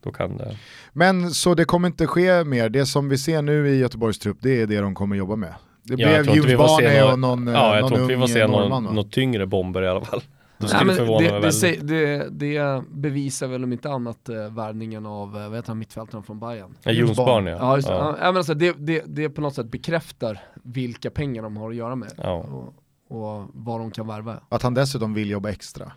då 0.04 0.12
kan 0.12 0.36
det. 0.36 0.56
Men 0.92 1.30
så 1.30 1.54
det 1.54 1.64
kommer 1.64 1.88
inte 1.88 2.06
ske 2.06 2.44
mer, 2.44 2.68
det 2.68 2.86
som 2.86 3.08
vi 3.08 3.18
ser 3.18 3.42
nu 3.42 3.68
i 3.68 3.78
Göteborgs 3.78 4.18
trupp, 4.18 4.36
det 4.40 4.62
är 4.62 4.66
det 4.66 4.80
de 4.80 4.94
kommer 4.94 5.16
jobba 5.16 5.36
med. 5.36 5.54
Det 5.82 6.02
Ja, 6.02 6.22
blev 6.22 6.36
Ljusbane 6.36 7.00
några- 7.00 7.12
och 7.12 7.18
någon, 7.18 7.46
Ja, 7.46 7.74
jag 7.74 7.80
någon 7.80 7.88
tror 7.90 8.00
inte 8.02 8.08
vi 8.08 8.14
ung 8.14 8.20
får 8.20 8.28
se 8.34 8.46
någon, 8.46 8.70
va? 8.84 8.90
något 8.92 9.12
tyngre 9.12 9.46
bomber 9.46 9.82
i 9.82 9.88
alla 9.88 10.00
fall. 10.04 10.22
Det 10.58 10.66
Nej, 10.66 10.68
skulle 10.68 10.84
mig 10.84 11.18
det, 11.18 11.30
det, 11.34 11.40
väldigt. 11.40 11.88
det, 11.88 12.28
det 12.30 12.82
bevisar 12.90 13.46
väl 13.46 13.64
om 13.64 13.72
inte 13.72 13.90
annat 13.90 14.28
eh, 14.28 14.34
värvningen 14.36 15.06
av, 15.06 15.36
eh, 15.36 15.48
vad 15.48 15.54
heter 15.58 15.68
han, 15.68 15.78
mittfältaren 15.78 16.22
från 16.24 16.40
Bayern? 16.40 16.74
Ja, 16.82 16.92
Jonsbarn 16.92 17.46
ja. 17.46 17.56
Ja, 17.60 17.76
just 17.76 17.88
det. 17.88 17.94
ja. 17.94 18.16
Ja. 18.20 18.26
men 18.26 18.36
alltså, 18.36 18.54
det, 18.54 18.72
det, 18.78 19.02
det 19.06 19.30
på 19.30 19.40
något 19.40 19.54
sätt 19.54 19.66
bekräftar 19.70 20.40
vilka 20.62 21.10
pengar 21.10 21.42
de 21.42 21.56
har 21.56 21.70
att 21.70 21.76
göra 21.76 21.96
med 21.96 22.12
Ja. 22.16 22.32
och, 22.32 22.74
och 23.18 23.46
vad 23.54 23.80
de 23.80 23.90
kan 23.90 24.06
värva. 24.06 24.40
Att 24.48 24.62
han 24.62 24.74
dessutom 24.74 25.14
vill 25.14 25.30
jobba 25.30 25.48
extra 25.50 25.92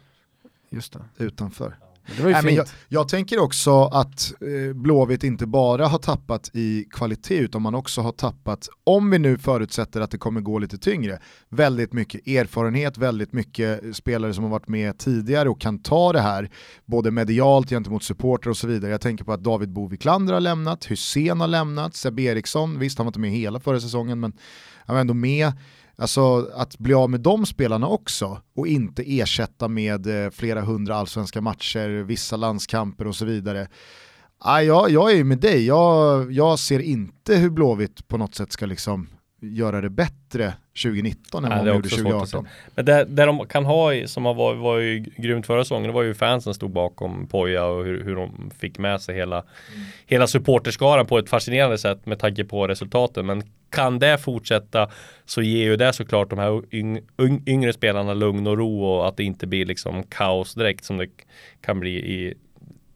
Just 0.70 0.94
det. 0.94 1.24
utanför. 1.24 1.76
Det 2.18 2.22
var 2.22 2.30
ju 2.30 2.34
Nej, 2.34 2.44
men 2.44 2.56
fint. 2.56 2.74
jag, 2.90 3.00
jag 3.02 3.10
tänker 3.10 3.40
också 3.40 3.84
att 3.84 4.34
eh, 4.42 4.74
Blåvitt 4.74 5.24
inte 5.24 5.46
bara 5.46 5.88
har 5.88 5.98
tappat 5.98 6.50
i 6.54 6.86
kvalitet 6.92 7.38
utan 7.38 7.62
man 7.62 7.76
också 7.76 8.02
har 8.02 8.12
tappat, 8.12 8.70
om 8.84 9.10
vi 9.10 9.20
nu 9.20 9.38
förutsätter 9.38 10.02
att 10.02 10.12
det 10.12 10.18
kommer 10.18 10.42
gå 10.42 10.60
lite 10.60 10.78
tyngre, 10.78 11.20
väldigt 11.50 11.94
mycket 11.94 12.28
erfarenhet, 12.28 12.98
väldigt 12.98 13.34
mycket 13.34 13.96
spelare 13.96 14.34
som 14.34 14.44
har 14.44 14.52
varit 14.52 14.68
med 14.68 14.98
tidigare 14.98 15.50
och 15.50 15.62
kan 15.62 15.80
ta 15.80 16.14
det 16.14 16.22
här, 16.22 16.50
både 16.86 17.12
medialt 17.12 17.70
gentemot 17.70 18.04
supporter 18.04 18.50
och 18.50 18.58
så 18.58 18.68
vidare. 18.68 18.92
Jag 18.92 19.02
tänker 19.02 19.24
på 19.24 19.34
att 19.34 19.44
David 19.44 19.70
Boviklander 19.70 20.34
har 20.34 20.42
lämnat, 20.42 20.92
Hussein 20.92 21.42
har 21.42 21.48
lämnat, 21.48 21.96
Seb 21.96 22.20
Eriksson, 22.20 22.80
visst 22.80 22.98
han 22.98 23.06
var 23.06 23.10
inte 23.10 23.20
med 23.20 23.32
hela 23.32 23.60
förra 23.60 23.80
säsongen 23.80 24.20
men 24.20 24.34
han 24.86 24.96
var 24.96 25.02
ändå 25.02 25.14
med. 25.14 25.52
Alltså 26.02 26.50
att 26.54 26.78
bli 26.78 26.94
av 26.94 27.10
med 27.10 27.20
de 27.20 27.46
spelarna 27.46 27.88
också 27.88 28.42
och 28.56 28.68
inte 28.68 29.20
ersätta 29.20 29.68
med 29.68 30.26
eh, 30.26 30.32
flera 30.32 30.62
hundra 30.62 30.96
allsvenska 30.96 31.42
matcher, 31.42 32.04
vissa 32.04 32.36
landskamper 32.36 33.08
och 33.08 33.16
så 33.16 33.26
vidare. 33.26 33.68
Ah, 34.40 34.62
ja, 34.62 34.90
jag 34.90 35.12
är 35.12 35.16
ju 35.16 35.24
med 35.24 35.40
dig, 35.40 35.66
jag, 35.66 36.32
jag 36.32 36.60
ser 36.60 36.80
inte 36.80 37.36
hur 37.36 37.50
Blåvitt 37.50 38.08
på 38.08 38.18
något 38.18 38.36
sätt 38.36 38.52
ska 38.52 38.66
liksom 38.66 39.08
göra 39.44 39.82
det 39.82 39.90
bättre 39.90 40.54
2019 40.84 41.46
än 41.46 41.50
Nej, 41.50 41.58
vad 41.58 41.68
de 41.68 41.72
gjorde 41.74 41.88
också 41.88 41.96
svårt 41.96 42.14
att 42.24 42.30
2018. 42.32 42.48
Men 42.76 42.86
det, 42.86 43.06
det 43.06 43.26
de 43.26 43.46
kan 43.48 43.66
ha, 43.66 43.94
i- 43.94 44.08
som 44.08 44.24
var, 44.24 44.54
var 44.56 44.78
ju 44.78 45.00
grymt 45.18 45.46
förra 45.46 45.64
säsongen, 45.64 45.88
det 45.88 45.94
var 45.94 46.04
ju 46.04 46.14
fansen 46.14 46.54
stod 46.54 46.72
bakom 46.72 47.28
Poja 47.28 47.66
och 47.66 47.86
hur, 47.86 48.04
hur 48.04 48.16
de 48.16 48.52
fick 48.60 48.78
med 48.78 49.02
sig 49.02 49.16
hela, 49.16 49.44
hela 50.06 50.28
supporterskaran 50.28 51.06
på 51.06 51.18
ett 51.18 51.30
fascinerande 51.30 51.78
sätt 51.78 52.06
med 52.06 52.20
tanke 52.20 52.44
på 52.44 52.68
resultaten. 52.68 53.26
Men 53.26 53.44
kan 53.70 54.00
det 54.00 54.18
fortsätta 54.18 54.90
så 55.26 55.42
ger 55.42 55.64
ju 55.64 55.76
det 55.76 55.94
såklart 55.94 56.30
de 56.30 56.40
här 56.40 56.62
yng, 56.76 57.00
yng, 57.22 57.44
yngre 57.48 57.74
spelarna 57.74 58.14
lugn 58.14 58.48
och 58.48 58.58
ro 58.58 58.84
och 58.86 59.08
att 59.08 59.18
det 59.18 59.24
inte 59.24 59.48
blir 59.48 59.66
liksom 59.66 60.04
kaos 60.04 60.54
direkt 60.54 60.84
som 60.86 60.98
det 60.98 61.08
kan 61.62 61.80
bli 61.80 61.92
i 61.92 62.34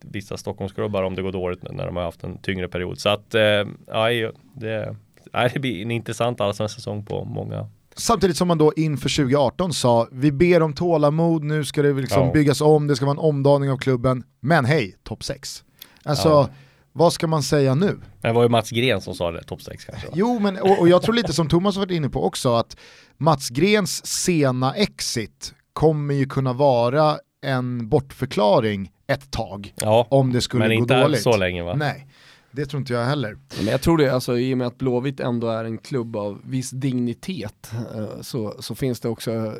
vissa 0.01 0.37
Stockholmsklubbar 0.37 1.03
om 1.03 1.15
det 1.15 1.21
går 1.21 1.31
dåligt 1.31 1.63
när 1.71 1.85
de 1.85 1.95
har 1.95 2.03
haft 2.03 2.23
en 2.23 2.37
tyngre 2.37 2.67
period. 2.67 2.99
Så 2.99 3.09
att, 3.09 3.35
eh, 3.35 3.41
ja, 3.87 4.31
det, 4.53 4.95
nej, 5.35 5.49
det 5.53 5.59
blir 5.59 5.81
en 5.81 5.91
intressant 5.91 6.41
allsvensk 6.41 6.75
säsong 6.75 7.05
på 7.05 7.25
många 7.25 7.69
Samtidigt 7.97 8.37
som 8.37 8.47
man 8.47 8.57
då 8.57 8.73
inför 8.75 9.09
2018 9.15 9.73
sa, 9.73 10.07
vi 10.11 10.31
ber 10.31 10.61
om 10.61 10.73
tålamod, 10.73 11.43
nu 11.43 11.65
ska 11.65 11.81
det 11.81 11.93
liksom 11.93 12.21
Ja. 12.27 12.31
byggas 12.33 12.61
om, 12.61 12.87
det 12.87 12.95
ska 12.95 13.05
vara 13.05 13.13
en 13.13 13.19
omdaning 13.19 13.71
av 13.71 13.77
klubben, 13.77 14.23
men 14.39 14.65
hej, 14.65 14.95
topp 15.03 15.23
6. 15.23 15.63
Alltså, 16.03 16.29
Ja. 16.29 16.49
vad 16.91 17.13
ska 17.13 17.27
man 17.27 17.43
säga 17.43 17.75
nu? 17.75 17.85
Men 18.21 18.29
det 18.29 18.33
var 18.33 18.43
ju 18.43 18.49
Mats 18.49 18.69
Gren 18.69 19.01
som 19.01 19.13
sa 19.15 19.31
det, 19.31 19.43
topp 19.43 19.61
6 19.61 19.85
kanske. 19.85 20.07
Jo, 20.13 20.39
men 20.39 20.57
och, 20.57 20.79
och 20.79 20.89
jag 20.89 21.01
tror 21.01 21.15
lite 21.15 21.33
som 21.33 21.47
Thomas 21.49 21.75
har 21.75 21.81
varit 21.85 21.91
inne 21.91 22.09
på 22.09 22.23
också, 22.25 22.53
att 22.55 22.77
Mats 23.17 23.49
Grens 23.49 24.05
sena 24.05 24.73
exit 24.73 25.53
kommer 25.73 26.13
ju 26.13 26.25
kunna 26.25 26.53
vara 26.53 27.17
en 27.45 27.89
bortförklaring 27.89 28.91
ett 29.07 29.31
tag, 29.31 29.73
Ja, 29.75 30.07
om 30.09 30.31
det 30.33 30.41
skulle 30.41 30.67
men 30.67 30.77
gå 30.77 30.81
inte 30.83 31.01
dåligt. 31.01 31.21
så 31.21 31.37
länge 31.37 31.63
va? 31.63 31.73
Nej, 31.75 32.07
det 32.55 32.65
tror 32.65 32.79
inte 32.79 32.93
jag 32.93 33.05
heller. 33.05 33.37
Men 33.57 33.67
jag 33.67 33.81
tror 33.81 33.97
det, 33.97 34.09
alltså, 34.13 34.37
i 34.37 34.53
och 34.53 34.57
med 34.57 34.67
att 34.67 34.77
Blåvitt 34.77 35.19
ändå 35.19 35.47
är 35.47 35.65
en 35.65 35.77
klubb 35.77 36.15
av 36.15 36.41
viss 36.45 36.71
dignitet 36.71 37.71
eh, 37.95 38.21
så, 38.21 38.55
så 38.59 38.75
finns 38.75 38.99
det 38.99 39.09
också 39.09 39.53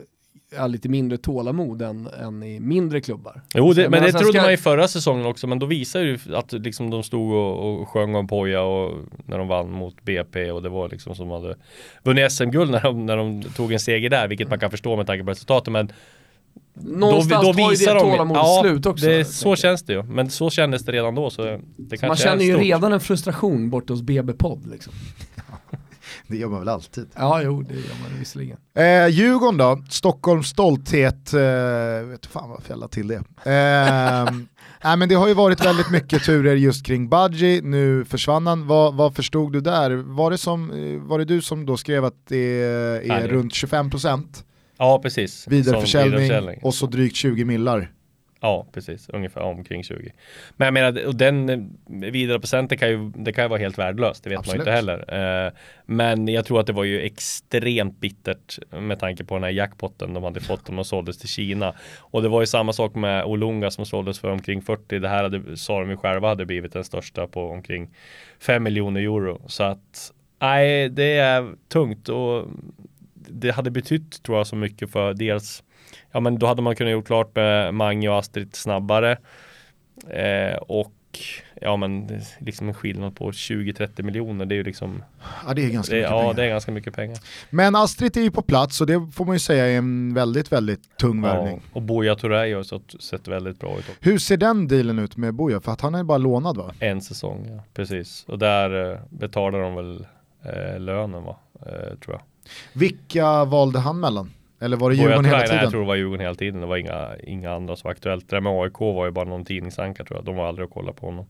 ja, 0.55 0.67
lite 0.67 0.89
mindre 0.89 1.17
tålamod 1.17 1.81
än, 1.81 2.07
än 2.07 2.43
i 2.43 2.59
mindre 2.59 3.01
klubbar. 3.01 3.41
Jo, 3.53 3.73
det, 3.73 3.81
jag 3.81 3.91
men 3.91 4.03
det 4.03 4.11
trodde 4.11 4.33
ska- 4.33 4.41
man 4.41 4.51
i 4.51 4.57
förra 4.57 4.87
säsongen 4.87 5.25
också, 5.25 5.47
men 5.47 5.59
då 5.59 5.65
visade 5.65 6.05
ju 6.05 6.19
att 6.33 6.51
liksom 6.51 6.89
de 6.89 7.03
stod 7.03 7.31
och, 7.31 7.81
och 7.81 7.89
sjöng 7.89 8.15
om 8.15 8.27
Poja 8.27 8.61
och 8.61 8.97
när 9.25 9.37
de 9.37 9.47
vann 9.47 9.71
mot 9.71 10.03
BP 10.03 10.51
och 10.51 10.61
det 10.61 10.69
var 10.69 10.89
liksom 10.89 11.15
som 11.15 11.29
de 11.29 11.41
hade 11.43 11.55
vunnit 12.03 12.31
SM-guld 12.31 12.71
när 12.71 12.81
de, 12.81 13.05
när 13.05 13.17
de 13.17 13.43
tog 13.43 13.71
en 13.73 13.79
seger 13.79 14.09
där, 14.09 14.27
vilket 14.27 14.49
man 14.49 14.59
kan 14.59 14.71
förstå 14.71 14.95
med 14.95 15.07
tanke 15.07 15.23
på 15.23 15.31
resultatet. 15.31 15.71
Men 15.71 15.91
Någonstans 16.77 17.55
tar 17.55 17.71
ju 17.71 17.75
det 17.75 17.99
tålamodet 17.99 18.43
ja, 18.43 18.59
slut 18.61 18.85
också. 18.85 19.05
Det, 19.05 19.25
så 19.25 19.49
jag. 19.49 19.57
känns 19.57 19.83
det 19.83 19.93
ju, 19.93 20.03
men 20.03 20.29
så 20.29 20.49
kändes 20.49 20.85
det 20.85 20.91
redan 20.91 21.15
då. 21.15 21.29
Så 21.29 21.43
det 21.77 21.97
kanske 21.97 22.07
Man 22.07 22.15
känner 22.15 22.41
är 22.41 22.45
ju 22.45 22.53
stort. 22.53 22.63
redan 22.63 22.93
en 22.93 22.99
frustration 22.99 23.69
bort 23.69 23.89
hos 23.89 24.01
BB-podd 24.01 24.67
liksom. 24.71 24.93
Det 26.27 26.37
gör 26.37 26.47
man 26.47 26.59
väl 26.59 26.69
alltid. 26.69 27.07
Ja, 27.15 27.41
jo, 27.41 27.61
det 27.61 27.73
gör 27.73 27.95
man 28.09 28.19
visserligen. 28.19 28.57
Eh, 28.77 29.07
Djurgården 29.07 29.57
då, 29.57 29.83
Stockholms 29.89 30.47
stolthet, 30.47 31.33
eh, 31.33 31.39
vet 32.07 32.25
fan 32.25 32.49
varför 32.49 32.69
jag 32.69 32.79
la 32.79 32.87
till 32.87 33.07
det. 33.07 33.15
Eh, 33.15 34.33
nej, 34.83 34.97
men 34.97 35.09
det 35.09 35.15
har 35.15 35.27
ju 35.27 35.33
varit 35.33 35.65
väldigt 35.65 35.91
mycket 35.91 36.23
turer 36.23 36.55
just 36.55 36.85
kring 36.85 37.09
Budgie, 37.09 37.61
nu 37.61 38.05
försvann 38.05 38.47
han. 38.47 38.67
Vad, 38.67 38.95
vad 38.95 39.15
förstod 39.15 39.53
du 39.53 39.61
där? 39.61 39.91
Var 39.91 40.31
det, 40.31 40.37
som, 40.37 40.71
eh, 40.71 41.01
var 41.01 41.19
det 41.19 41.25
du 41.25 41.41
som 41.41 41.65
då 41.65 41.77
skrev 41.77 42.05
att 42.05 42.27
det 42.27 42.63
är 42.63 43.07
Nej. 43.07 43.27
runt 43.27 43.53
25% 43.53 44.43
Ja, 44.77 44.99
precis. 45.03 45.47
Vidareförsäljning 45.47 46.11
vidareförsäljning. 46.11 46.59
och 46.63 46.73
så 46.73 46.85
drygt 46.85 47.15
20 47.15 47.45
millar? 47.45 47.91
Ja, 48.45 48.67
precis. 48.71 49.09
Ungefär 49.09 49.41
omkring 49.41 49.83
20. 49.83 50.11
Men 50.57 50.65
jag 50.65 50.73
menar, 50.73 51.05
och 51.07 51.15
den 51.15 51.49
eh, 51.49 52.11
vidare 52.11 52.39
procenten 52.39 52.77
kan 52.77 52.89
ju, 52.89 53.11
det 53.15 53.33
kan 53.33 53.43
ju 53.43 53.47
vara 53.47 53.59
helt 53.59 53.77
värdelöst. 53.77 54.23
Det 54.23 54.29
vet 54.29 54.39
Absolut. 54.39 54.65
man 54.65 54.73
ju 54.73 54.79
inte 54.79 54.91
heller. 54.91 55.45
Eh, 55.45 55.51
men 55.85 56.27
jag 56.27 56.45
tror 56.45 56.59
att 56.59 56.67
det 56.67 56.73
var 56.73 56.83
ju 56.83 57.01
extremt 57.01 57.99
bittert 57.99 58.59
med 58.71 58.99
tanke 58.99 59.23
på 59.23 59.35
den 59.35 59.43
här 59.43 59.51
jackpotten 59.51 60.13
de 60.13 60.23
hade 60.23 60.41
fått 60.41 60.69
om 60.69 60.75
de 60.75 60.85
såldes 60.85 61.17
till 61.17 61.29
Kina. 61.29 61.73
Och 61.97 62.21
det 62.21 62.29
var 62.29 62.41
ju 62.41 62.47
samma 62.47 62.73
sak 62.73 62.95
med 62.95 63.25
Olunga 63.25 63.71
som 63.71 63.85
såldes 63.85 64.19
för 64.19 64.31
omkring 64.31 64.61
40. 64.61 64.99
Det 64.99 65.09
här 65.09 65.23
hade, 65.23 65.57
sa 65.57 65.79
de 65.79 65.89
ju 65.89 65.97
själva 65.97 66.27
hade 66.27 66.45
blivit 66.45 66.73
den 66.73 66.83
största 66.83 67.27
på 67.27 67.49
omkring 67.49 67.89
5 68.39 68.63
miljoner 68.63 69.01
euro. 69.01 69.41
Så 69.47 69.63
att, 69.63 70.11
nej, 70.41 70.89
det 70.89 71.17
är 71.17 71.53
tungt 71.67 72.09
och 72.09 72.45
det 73.29 73.51
hade 73.51 73.71
betytt 73.71 74.23
tror 74.23 74.37
jag 74.37 74.47
så 74.47 74.55
mycket 74.55 74.91
för 74.91 75.13
dels 75.13 75.63
Ja 76.11 76.19
men 76.19 76.39
då 76.39 76.47
hade 76.47 76.61
man 76.61 76.75
kunnat 76.75 76.91
gjort 76.91 77.07
klart 77.07 77.35
med 77.35 77.73
Mange 77.73 78.09
och 78.09 78.17
Astrid 78.19 78.55
snabbare 78.55 79.17
eh, 80.09 80.55
Och 80.55 80.91
Ja 81.61 81.75
men 81.77 82.21
liksom 82.39 82.67
en 82.67 82.73
skillnad 82.73 83.15
på 83.15 83.31
20-30 83.31 84.03
miljoner 84.03 84.45
Det 84.45 84.55
är 84.55 84.57
ju 84.57 84.63
liksom 84.63 85.03
Ja 85.47 85.53
det 85.53 85.65
är 85.65 85.69
ganska 85.69 85.95
det, 85.95 85.99
mycket 85.99 86.11
Ja 86.11 86.19
pengar. 86.21 86.33
det 86.33 86.43
är 86.43 86.49
ganska 86.49 86.71
mycket 86.71 86.93
pengar 86.93 87.17
Men 87.49 87.75
Astrid 87.75 88.17
är 88.17 88.21
ju 88.21 88.31
på 88.31 88.41
plats 88.41 88.81
och 88.81 88.87
det 88.87 89.07
får 89.13 89.25
man 89.25 89.35
ju 89.35 89.39
säga 89.39 89.65
är 89.65 89.77
en 89.77 90.13
väldigt, 90.13 90.51
väldigt 90.51 90.97
tung 90.97 91.23
ja. 91.23 91.33
värvning. 91.33 91.61
Och 91.73 91.81
Buya 91.81 92.15
Turay 92.15 92.53
har 92.53 92.63
sett, 92.63 93.01
sett 93.01 93.27
väldigt 93.27 93.59
bra 93.59 93.71
ut 93.71 93.89
också. 93.89 93.93
Hur 93.99 94.17
ser 94.17 94.37
den 94.37 94.67
dealen 94.67 94.99
ut 94.99 95.17
med 95.17 95.33
Boja? 95.33 95.61
För 95.61 95.71
att 95.71 95.81
han 95.81 95.95
är 95.95 96.03
bara 96.03 96.17
lånad 96.17 96.57
va? 96.57 96.73
En 96.79 97.01
säsong, 97.01 97.47
ja 97.49 97.63
precis 97.73 98.25
Och 98.27 98.39
där 98.39 98.91
eh, 98.91 98.99
betalar 99.09 99.59
de 99.59 99.75
väl 99.75 100.07
eh, 100.43 100.79
lönen 100.79 101.23
va 101.23 101.37
eh, 101.65 101.97
Tror 101.97 102.15
jag 102.15 102.21
Vilka 102.73 103.45
valde 103.45 103.79
han 103.79 103.99
mellan? 103.99 104.31
Eller 104.59 104.77
var 104.77 104.89
det 104.89 104.95
Djurgården 104.95 105.25
hela 105.25 105.37
Turay, 105.37 105.39
nej, 105.39 105.47
tiden? 105.47 105.63
jag 105.63 105.71
tror 105.71 105.81
det 105.81 105.87
var 105.87 105.95
Djurgården 105.95 106.21
hela 106.21 106.35
tiden 106.35 106.61
Det 106.61 106.67
var 106.67 106.77
inga, 106.77 107.09
inga 107.23 107.51
andra 107.51 107.75
som 107.75 107.87
var 107.87 107.91
aktuellt 107.91 108.29
Det 108.29 108.35
där 108.35 108.41
med 108.41 108.51
AIK 108.51 108.79
var 108.79 109.05
ju 109.05 109.11
bara 109.11 109.25
någon 109.25 109.45
tidningsanka 109.45 110.03
tror 110.03 110.17
jag 110.17 110.25
De 110.25 110.35
var 110.35 110.47
aldrig 110.47 110.65
att 110.65 110.73
kolla 110.73 110.93
på 110.93 111.05
honom 111.05 111.25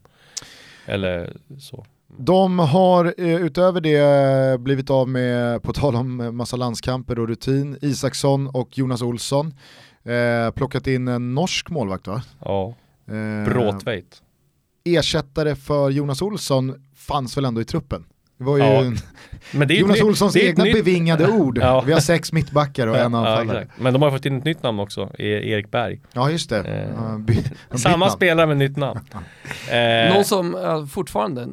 Eller 0.86 1.34
så 1.60 1.86
De 2.18 2.60
har 2.60 3.14
eh, 3.18 3.36
utöver 3.36 3.82
det 3.82 4.60
blivit 4.62 4.90
av 4.90 5.10
med, 5.10 5.64
på 5.64 5.74
tal 5.74 5.96
om 5.96 6.38
massa 6.38 6.58
landskamper 6.58 7.20
och 7.20 7.28
rutin, 7.28 7.78
Isaksson 7.82 8.48
och 8.48 8.78
Jonas 8.78 9.02
Olsson. 9.02 9.54
Eh, 10.04 10.52
plockat 10.52 10.88
in 10.88 11.08
en 11.08 11.34
norsk 11.36 11.70
målvakt 11.70 12.08
va? 12.08 12.22
Ja, 12.40 12.74
Eh, 13.08 13.46
Bråtveit 13.54 14.22
ersättare 14.84 15.56
för 15.56 15.90
Jonas 15.90 16.22
Olsson 16.22 16.86
fanns 16.96 17.38
väl 17.38 17.46
ändå 17.46 17.62
i 17.62 17.66
truppen? 17.66 18.06
Det 18.38 18.44
var 18.44 18.58
ju 18.58 18.64
Ja, 18.64 18.84
en- 18.84 18.98
Men 19.54 19.68
det 19.68 19.74
är 19.74 19.76
ju 19.76 19.82
Jonas 19.82 19.96
nytt- 19.98 20.04
Olssons 20.06 20.36
egna 20.36 20.64
nytt- 20.64 20.74
bevingade 20.76 21.28
ord. 21.28 21.58
Ja. 21.62 21.82
Vi 21.82 21.94
har 21.94 22.00
sex 22.00 22.32
mittbackar 22.34 22.88
och 22.88 22.96
en 22.98 23.14
ja, 23.14 23.20
anfallare. 23.20 23.62
exakt. 23.62 23.80
Men 23.82 23.94
de 23.94 24.02
har 24.02 24.12
fått 24.12 24.26
in 24.26 24.38
ett 24.38 24.44
nytt 24.46 24.64
namn 24.64 24.80
också, 24.80 25.10
E- 25.20 25.50
Erik 25.52 25.72
Berg. 25.72 26.02
Ja 26.14 26.30
just 26.32 26.50
det. 26.50 26.64
Eh, 26.64 26.90
Ja, 26.98 27.18
by- 27.18 27.44
Samma 27.78 28.10
spelare 28.10 28.48
med 28.48 28.58
nytt 28.58 28.78
namn. 28.78 29.00
Eh, 29.72 30.14
Någon 30.14 30.26
som 30.26 30.88
fortfarande, 30.92 31.42
eh, 31.42 31.48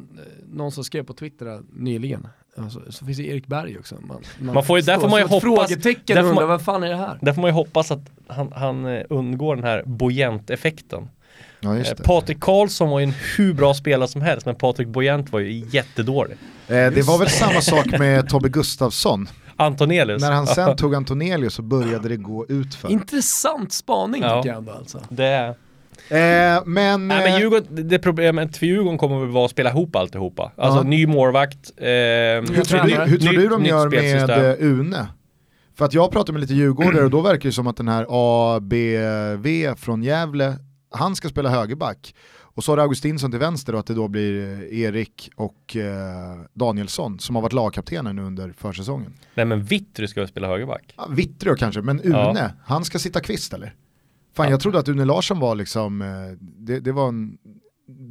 någon 0.53 0.71
som 0.71 0.83
skrev 0.83 1.03
på 1.03 1.13
Twitter 1.13 1.45
här 1.45 1.61
nyligen, 1.73 2.27
alltså, 2.57 2.81
så 2.89 3.05
finns 3.05 3.17
det 3.17 3.27
Erik 3.27 3.47
Berg 3.47 3.77
också. 3.79 3.95
Man, 4.01 4.21
Man 4.53 4.63
får 4.63 4.77
ju- 4.79 4.85
där 4.85 4.97
får 4.99 5.09
man 5.09 5.19
ju 5.19 5.25
hoppas- 5.25 5.41
Frågetecken 5.41 6.15
där 6.15 6.23
får 6.23 6.29
undrar, 6.29 6.41
man- 6.41 6.49
vad 6.49 6.61
fan 6.61 6.83
är 6.83 6.89
det 6.89 6.95
här? 6.97 7.17
där 7.21 7.33
får 7.33 7.41
man 7.41 7.49
ju 7.49 7.53
hoppas 7.55 7.91
att 7.91 8.09
han, 8.27 8.51
han 8.55 8.85
eh, 8.85 9.03
undgår 9.09 9.55
den 9.55 9.65
här 9.65 9.83
Bojent-effekten. 9.85 11.07
Ja, 11.63 11.77
just 11.77 11.91
Eh, 11.91 11.97
det. 11.97 12.03
Patrik 12.03 12.39
Karlsson 12.39 12.89
var 12.89 12.99
ju 12.99 13.03
en 13.03 13.13
hur 13.37 13.53
bra 13.53 13.73
spelare 13.73 14.07
som 14.07 14.21
helst, 14.21 14.45
men 14.45 14.55
Patrik 14.55 14.87
Bojent 14.87 15.31
var 15.31 15.39
ju 15.39 15.65
jättedålig. 15.71 16.37
Eh, 16.67 16.73
det 16.75 17.01
var 17.07 17.17
väl 17.19 17.29
samma 17.29 17.61
sak 17.61 17.99
med 17.99 18.29
Tobbe 18.29 18.49
Gustafsson. 18.49 19.27
Antonelius. 19.55 20.21
När 20.21 20.31
han 20.31 20.47
sen 20.47 20.75
tog 20.75 20.95
Antonelius 20.95 21.53
så 21.53 21.61
började 21.61 22.09
det 22.09 22.17
gå 22.17 22.45
ut 22.49 22.75
för. 22.75 22.91
Intressant 22.91 23.73
spaning 23.73 24.21
Ja. 24.21 24.35
tycker 24.41 24.49
jag 24.49 24.57
ändå 24.57 24.71
alltså. 24.71 24.99
Det 25.09 25.25
är... 25.25 25.47
Eh, 26.09 26.61
men, 26.65 27.07
Nej 27.07 27.17
men 27.23 27.33
eh, 27.33 27.39
Djurgården, 27.39 27.87
det- 27.89 27.99
problemet 27.99 28.57
för 28.57 28.65
Djurgården 28.65 28.97
kommer 28.97 29.19
väl 29.19 29.29
vara 29.29 29.45
att 29.45 29.51
spela 29.51 29.69
ihop 29.69 29.95
alltihopa. 29.95 30.51
Alltså 30.57 30.79
Ja. 30.79 30.83
ny 30.83 31.07
målvakt. 31.07 31.71
Eh, 31.77 31.85
hur, 31.85 32.63
tror 32.63 32.79
du, 32.87 32.95
hur 33.11 33.17
tror 33.17 33.33
du 33.33 33.47
de 33.47 33.65
gör 33.65 33.89
med 33.89 34.29
eh, 34.29 34.55
Une? 34.59 35.07
För 35.77 35.85
att 35.85 35.93
jag 35.93 36.11
pratar 36.11 36.33
med 36.33 36.39
lite 36.41 36.53
djurgårdare 36.53 37.03
och 37.03 37.09
då 37.09 37.21
verkar 37.21 37.49
det 37.49 37.53
som 37.53 37.67
att 37.67 37.77
den 37.77 37.87
här 37.87 38.05
ABV 38.09 39.75
från 39.77 40.03
Gävle, 40.03 40.53
han 40.93 41.15
ska 41.15 41.29
spela 41.29 41.49
högerback. 41.49 42.15
Och 42.55 42.63
så 42.63 42.71
har 42.71 42.77
du 42.77 42.81
Augustinsson 42.83 43.31
till 43.31 43.39
vänster 43.39 43.73
och 43.73 43.79
att 43.79 43.85
det 43.87 43.93
då 43.93 44.07
blir 44.07 44.43
eh, 44.71 44.79
Erik 44.79 45.29
och 45.35 45.75
eh, 45.75 46.41
Danielsson 46.53 47.19
som 47.19 47.35
har 47.35 47.41
varit 47.41 47.53
lagkaptener 47.53 48.13
nu 48.13 48.21
under 48.21 48.51
försäsongen. 48.57 49.13
Nej 49.35 49.45
men 49.45 49.63
Vittry 49.63 50.07
ska 50.07 50.19
väl 50.21 50.27
spela 50.27 50.47
högerback. 50.47 50.93
Ja, 50.97 51.07
Vittrö 51.09 51.55
kanske, 51.55 51.81
men 51.81 51.99
Une, 52.01 52.17
Ja. 52.17 52.49
han 52.65 52.85
ska 52.85 52.99
sitta 52.99 53.19
kvist 53.21 53.53
eller? 53.53 53.75
Fan 54.35 54.45
Ja. 54.45 54.51
jag 54.51 54.59
trodde 54.59 54.79
att 54.79 54.87
Une 54.89 55.05
Larsson 55.05 55.39
var 55.39 55.55
liksom, 55.55 56.01
eh, 56.01 56.07
det, 56.39 56.79
det 56.79 56.91
var 56.91 57.07
en, 57.07 57.37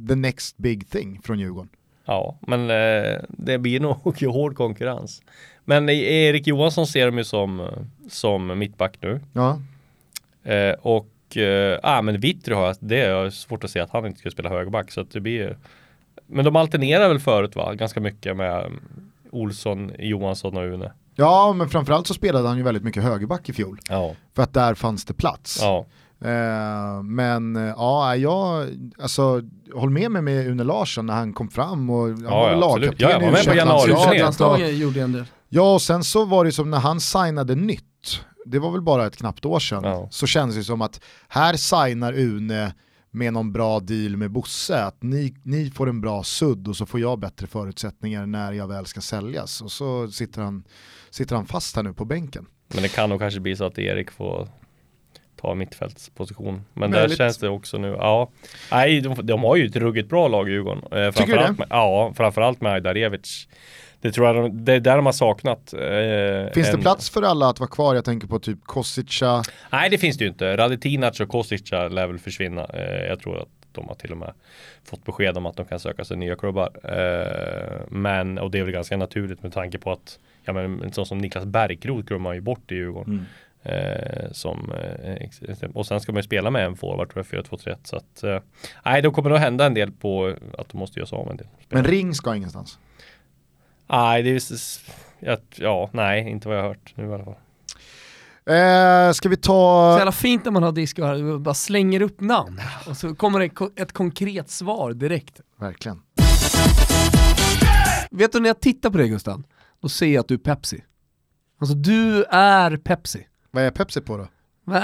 the 0.07 0.15
next 0.15 0.57
big 0.57 0.89
thing 0.89 1.21
från 1.23 1.39
Djurgården. 1.39 1.69
Ja, 2.05 2.37
men 2.47 2.69
eh, 2.69 3.19
det 3.29 3.57
blir 3.57 3.79
nog 3.79 3.95
hård 4.33 4.55
konkurrens. 4.55 5.21
Men 5.65 5.89
Erik 5.89 6.47
Johansson 6.47 6.87
ser 6.87 7.05
de 7.05 7.17
ju 7.17 7.23
som, 7.23 7.67
som 8.09 8.59
mittback 8.59 8.97
nu. 9.01 9.21
Ja, 9.33 9.61
Eh, 10.45 10.73
och 10.81 11.07
eh, 11.37 11.79
ah, 11.83 12.01
men 12.01 12.19
Vittry 12.19 12.53
har 12.55 12.65
jag, 12.65 12.75
det 12.79 12.99
är 13.01 13.29
svårt 13.29 13.63
att 13.63 13.69
se 13.69 13.79
att 13.79 13.89
han 13.91 14.05
inte 14.05 14.19
ska 14.19 14.29
spela 14.29 14.49
högerback. 14.49 14.91
Så 14.91 15.01
att 15.01 15.11
det 15.11 15.19
blir 15.21 15.57
Men 16.27 16.45
de 16.45 16.55
alternerar 16.55 17.07
väl 17.07 17.19
förut 17.19 17.55
va? 17.55 17.73
Ganska 17.73 17.99
mycket 17.99 18.37
med 18.37 18.65
mm, 18.65 18.79
Olsson, 19.31 19.91
Johansson 19.99 20.57
och 20.57 20.63
Une. 20.63 20.91
Ja, 21.15 21.53
men 21.53 21.69
framförallt 21.69 22.07
så 22.07 22.13
spelade 22.13 22.47
han 22.47 22.57
ju 22.57 22.63
väldigt 22.63 22.83
mycket 22.83 23.03
högerback 23.03 23.49
i 23.49 23.53
fjol. 23.53 23.79
Ja. 23.89 24.15
För 24.35 24.43
att 24.43 24.53
där 24.53 24.73
fanns 24.75 25.05
det 25.05 25.13
plats. 25.13 25.59
Ja. 25.61 25.85
Eh, 26.25 27.03
men 27.03 27.55
eh, 27.55 27.73
ja, 27.77 28.15
jag 28.15 28.67
alltså, 29.01 29.41
håll 29.73 29.89
med 29.89 30.11
mig 30.11 30.21
med 30.21 30.47
Une 30.47 30.63
Larsson 30.63 31.05
när 31.05 31.13
han 31.13 31.33
kom 31.33 31.49
fram 31.49 31.89
och 31.89 32.07
han 32.07 32.23
Ja, 32.23 32.29
var 32.29 32.49
ja, 32.49 32.55
lagkapten 32.55 32.95
Ja, 32.97 33.09
jag 33.11 33.19
var 33.19 33.31
med 33.31 33.45
på 33.45 33.51
U21-landslaget. 33.51 33.95
januari. 33.95 34.19
Landslaget 34.19 34.73
gjorde 34.77 35.01
en 35.01 35.11
del. 35.11 35.25
Ja, 35.49 35.73
och 35.73 35.81
sen 35.81 36.03
så 36.03 36.25
var 36.25 36.45
det 36.45 36.51
som 36.51 36.69
när 36.71 36.79
han 36.79 36.99
signade 36.99 37.55
nytt, 37.55 37.81
det 38.45 38.59
var 38.59 38.71
väl 38.71 38.81
bara 38.81 39.07
ett 39.07 39.17
knappt 39.17 39.45
år 39.45 39.59
sedan, 39.59 39.83
Ja. 39.83 40.07
så 40.11 40.27
kändes 40.27 40.55
det 40.57 40.63
som 40.63 40.81
att 40.81 41.01
här 41.27 41.53
signar 41.53 42.13
Une 42.13 42.73
med 43.11 43.33
någon 43.33 43.51
bra 43.53 43.79
deal 43.79 44.17
med 44.17 44.31
Bosse, 44.31 44.83
att 44.83 45.03
ni, 45.03 45.35
ni 45.43 45.69
får 45.71 45.89
en 45.89 46.01
bra 46.01 46.23
sudd 46.23 46.67
och 46.67 46.75
så 46.75 46.85
får 46.85 46.99
jag 46.99 47.19
bättre 47.19 47.47
förutsättningar 47.47 48.25
när 48.25 48.51
jag 48.53 48.67
väl 48.67 48.85
ska 48.85 49.01
säljas. 49.01 49.61
Och 49.61 49.71
så 49.71 50.07
sitter 50.11 50.41
han, 50.41 50.63
sitter 51.09 51.35
han 51.35 51.45
fast 51.45 51.75
här 51.75 51.83
nu 51.83 51.93
på 51.93 52.05
bänken. 52.05 52.45
Men 52.73 52.83
det 52.83 52.89
kan 52.89 53.09
nog 53.09 53.19
kanske 53.19 53.39
bli 53.39 53.55
så 53.55 53.63
att 53.65 53.79
Erik 53.79 54.11
får 54.11 54.47
ta 55.41 55.53
mittfältsposition. 55.55 56.61
Men 56.73 56.91
Möjligt. 56.91 57.09
där 57.09 57.15
känns 57.25 57.37
det 57.37 57.49
också 57.49 57.77
nu, 57.77 57.87
ja. 57.87 58.31
Nej, 58.71 59.01
de, 59.01 59.15
de 59.27 59.43
har 59.43 59.55
ju 59.55 59.65
ett 59.65 59.75
ruggigt 59.75 60.09
bra 60.09 60.27
lag 60.27 60.49
Djurgården. 60.49 60.83
Eh, 61.03 61.11
Tycker 61.11 61.37
du 61.37 61.43
det? 61.43 61.55
Med, 61.57 61.67
ja, 61.69 62.13
framförallt 62.15 62.61
med 62.61 62.73
Ajdarevic. 62.73 63.47
Det 64.03 64.11
tror 64.11 64.27
jag 64.27 64.35
de, 64.35 64.65
det 64.65 64.73
är 64.73 64.79
där 64.79 64.95
de 64.95 65.05
har 65.05 65.13
saknat. 65.13 65.73
Eh, 65.73 66.53
Finns 66.53 66.67
det 66.67 66.73
en- 66.73 66.81
plats 66.81 67.09
för 67.09 67.21
alla 67.21 67.49
att 67.49 67.59
vara 67.59 67.69
kvar? 67.69 67.95
Jag 67.95 68.05
tänker 68.05 68.27
på 68.27 68.39
typ 68.39 68.63
Kosica, 68.63 69.43
Nej 69.71 69.89
det 69.89 69.97
finns 69.97 70.17
det 70.17 70.23
ju 70.23 70.29
inte. 70.29 70.57
Radetinac 70.57 71.19
och 71.19 71.29
Kostica 71.29 71.87
lär 71.87 72.07
väl 72.07 72.19
försvinna. 72.19 72.65
Eh, 72.65 73.05
jag 73.05 73.19
tror 73.19 73.41
att 73.41 73.47
de 73.71 73.87
har 73.87 73.95
till 73.95 74.11
och 74.11 74.17
med 74.17 74.33
fått 74.83 75.05
besked 75.05 75.37
om 75.37 75.45
att 75.45 75.57
de 75.57 75.65
kan 75.65 75.79
söka 75.79 76.05
sig 76.05 76.17
nya 76.17 76.35
klubbar. 76.35 76.69
Eh, 76.83 77.81
men, 77.89 78.37
och 78.37 78.51
det 78.51 78.59
är 78.59 78.63
väl 78.63 78.73
ganska 78.73 78.97
naturligt 78.97 79.43
med 79.43 79.53
tanke 79.53 79.77
på 79.77 79.91
att 79.91 80.19
ja, 80.43 80.53
men, 80.53 80.81
en 80.81 80.91
sån 80.93 81.05
som 81.05 81.17
Niklas 81.17 81.45
Bärkroth 81.45 82.05
glömmer 82.07 82.23
man 82.23 82.35
ju 82.35 82.41
bort 82.41 82.71
i 82.71 82.75
Djurgården. 82.75 83.25
Eh, 83.63 84.31
som, 84.31 84.71
eh, 84.71 85.69
och 85.73 85.85
sen 85.85 85.99
ska 85.99 86.11
man 86.11 86.19
ju 86.19 86.23
spela 86.23 86.49
med 86.49 86.65
en 86.65 86.75
forward 86.75 87.13
tror 87.13 87.25
jag, 87.31 87.45
4-2-3-1. 87.45 87.77
Så 87.83 87.95
att, 87.95 88.23
eh, 88.23 88.39
nej, 88.85 89.01
då 89.01 89.11
kommer 89.11 89.29
det 89.29 89.35
att 89.35 89.41
hända 89.41 89.65
en 89.65 89.73
del 89.73 89.91
på 89.91 90.35
att 90.57 90.69
de 90.69 90.77
måste 90.77 90.99
göra 90.99 91.07
sig 91.07 91.15
av 91.17 91.31
en 91.31 91.37
del. 91.37 91.47
men 91.69 91.83
Ring 91.83 92.13
ska 92.13 92.35
ingenstans. 92.35 92.79
Nej, 93.89 94.23
det 94.23 94.29
är 94.29 94.41
ja, 95.19 95.37
ja, 95.55 95.89
nej, 95.93 96.29
inte 96.29 96.47
vad 96.47 96.57
jag 96.57 96.61
har 96.61 96.69
hört 96.69 96.93
nu 96.95 97.09
i 97.09 97.13
alla 97.13 97.23
fall. 97.25 97.35
Eh, 98.45 99.11
ska 99.13 99.29
vi 99.29 99.35
Så 99.35 99.41
ta... 99.41 99.95
jävla 99.97 100.11
fint 100.11 100.45
när 100.45 100.51
man 100.51 100.63
har 100.63 100.71
disco 100.71 101.03
här, 101.03 101.23
och 101.23 101.41
bara 101.41 101.53
slänger 101.53 102.01
upp 102.01 102.21
namn 102.21 102.61
och 102.87 102.97
så 102.97 103.15
kommer 103.15 103.39
det 103.39 103.81
ett 103.81 103.91
konkret 103.91 104.49
svar 104.49 104.93
direkt. 104.93 105.41
Verkligen. 105.59 106.01
Vet 108.11 108.31
du 108.31 108.39
när 108.39 108.49
jag 108.49 108.61
tittar 108.61 108.89
på 108.89 108.97
dig 108.97 109.09
Gusten, 109.09 109.43
då 109.81 109.89
ser 109.89 110.05
jag 110.07 110.19
att 110.21 110.27
du 110.27 110.33
är 110.33 110.37
Pepsi. 110.37 110.83
Alltså 111.61 111.75
du 111.75 112.23
är 112.23 112.77
Pepsi. 112.77 113.27
Vad 113.51 113.63
är 113.63 113.71
Pepsi 113.71 114.01
på 114.01 114.17
då? 114.17 114.27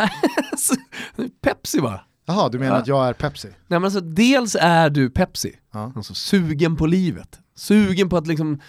Pepsi 1.41 1.81
bara. 1.81 2.01
Jaha, 2.25 2.49
du 2.49 2.59
menar 2.59 2.75
Ja. 2.75 2.81
att 2.81 2.87
jag 2.87 3.07
är 3.07 3.13
Pepsi? 3.13 3.47
Nej 3.47 3.55
men 3.67 3.83
alltså 3.83 4.01
dels 4.01 4.55
är 4.59 4.89
du 4.89 5.09
Pepsi, 5.09 5.55
Ja. 5.73 5.93
alltså 5.95 6.13
sugen 6.13 6.75
på 6.75 6.85
livet. 6.85 7.39
Sugen 7.55 8.09
på 8.09 8.17
att 8.17 8.27
liksom 8.27 8.61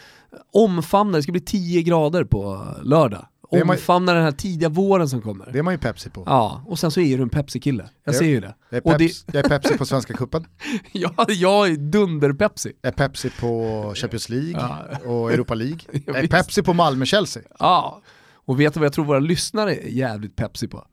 omfamna, 0.53 1.17
det 1.17 1.23
ska 1.23 1.33
bli 1.33 1.41
10 1.41 1.83
grader 1.83 2.25
på 2.25 2.67
lördag. 2.83 3.27
Omfamna 3.53 4.13
den 4.15 4.23
här 4.23 4.33
tidiga 4.33 4.69
våren 4.69 5.09
som 5.09 5.23
kommer. 5.23 5.51
Det 5.53 5.59
är 5.59 5.63
man 5.63 5.75
ju 5.75 5.79
Pepsi 5.79 6.11
på. 6.11 6.23
Ja, 6.27 6.63
och 6.67 6.79
sen 6.79 6.91
så 6.91 7.01
är 7.01 7.17
du 7.17 7.23
en 7.23 7.29
Pepsi-kille. 7.29 7.89
Jag 8.05 8.15
Ja. 8.15 8.19
ser 8.19 8.25
ju 8.27 8.41
det. 8.41 8.55
Jag 8.71 8.77
är, 8.77 8.87
Och 8.93 8.99
det 8.99 9.07
Peps, 9.09 9.25
jag 9.33 9.45
är 9.45 9.49
Pepsi 9.49 9.79
på 9.79 9.87
Svenska 9.87 10.15
Cupen. 10.15 10.47
ja, 10.93 11.15
jag 11.29 11.69
är 11.69 11.77
dunder-Pepsi. 11.77 12.73
Jag 12.83 12.93
är 12.93 12.97
Pepsi 12.97 13.31
på 13.41 13.93
Champions 13.97 14.29
League 14.29 14.51
Ja. 14.51 14.79
och 15.11 15.33
Europa 15.33 15.55
League. 15.55 15.79
Ja, 15.93 16.01
Jag 16.07 16.17
är. 16.17 16.27
Pepsi 16.29 16.63
på 16.63 16.73
Malmö-Chelsea. 16.75 17.43
Ja, 17.59 18.01
och 18.35 18.61
vet 18.61 18.75
du 18.75 18.81
vad 18.81 18.85
jag 18.87 18.93
tror 18.93 19.05
våra 19.05 19.19
lyssnare 19.19 19.75
är 19.77 19.89
jävligt 19.89 20.37
Pepsi 20.37 20.69
på? 20.69 20.85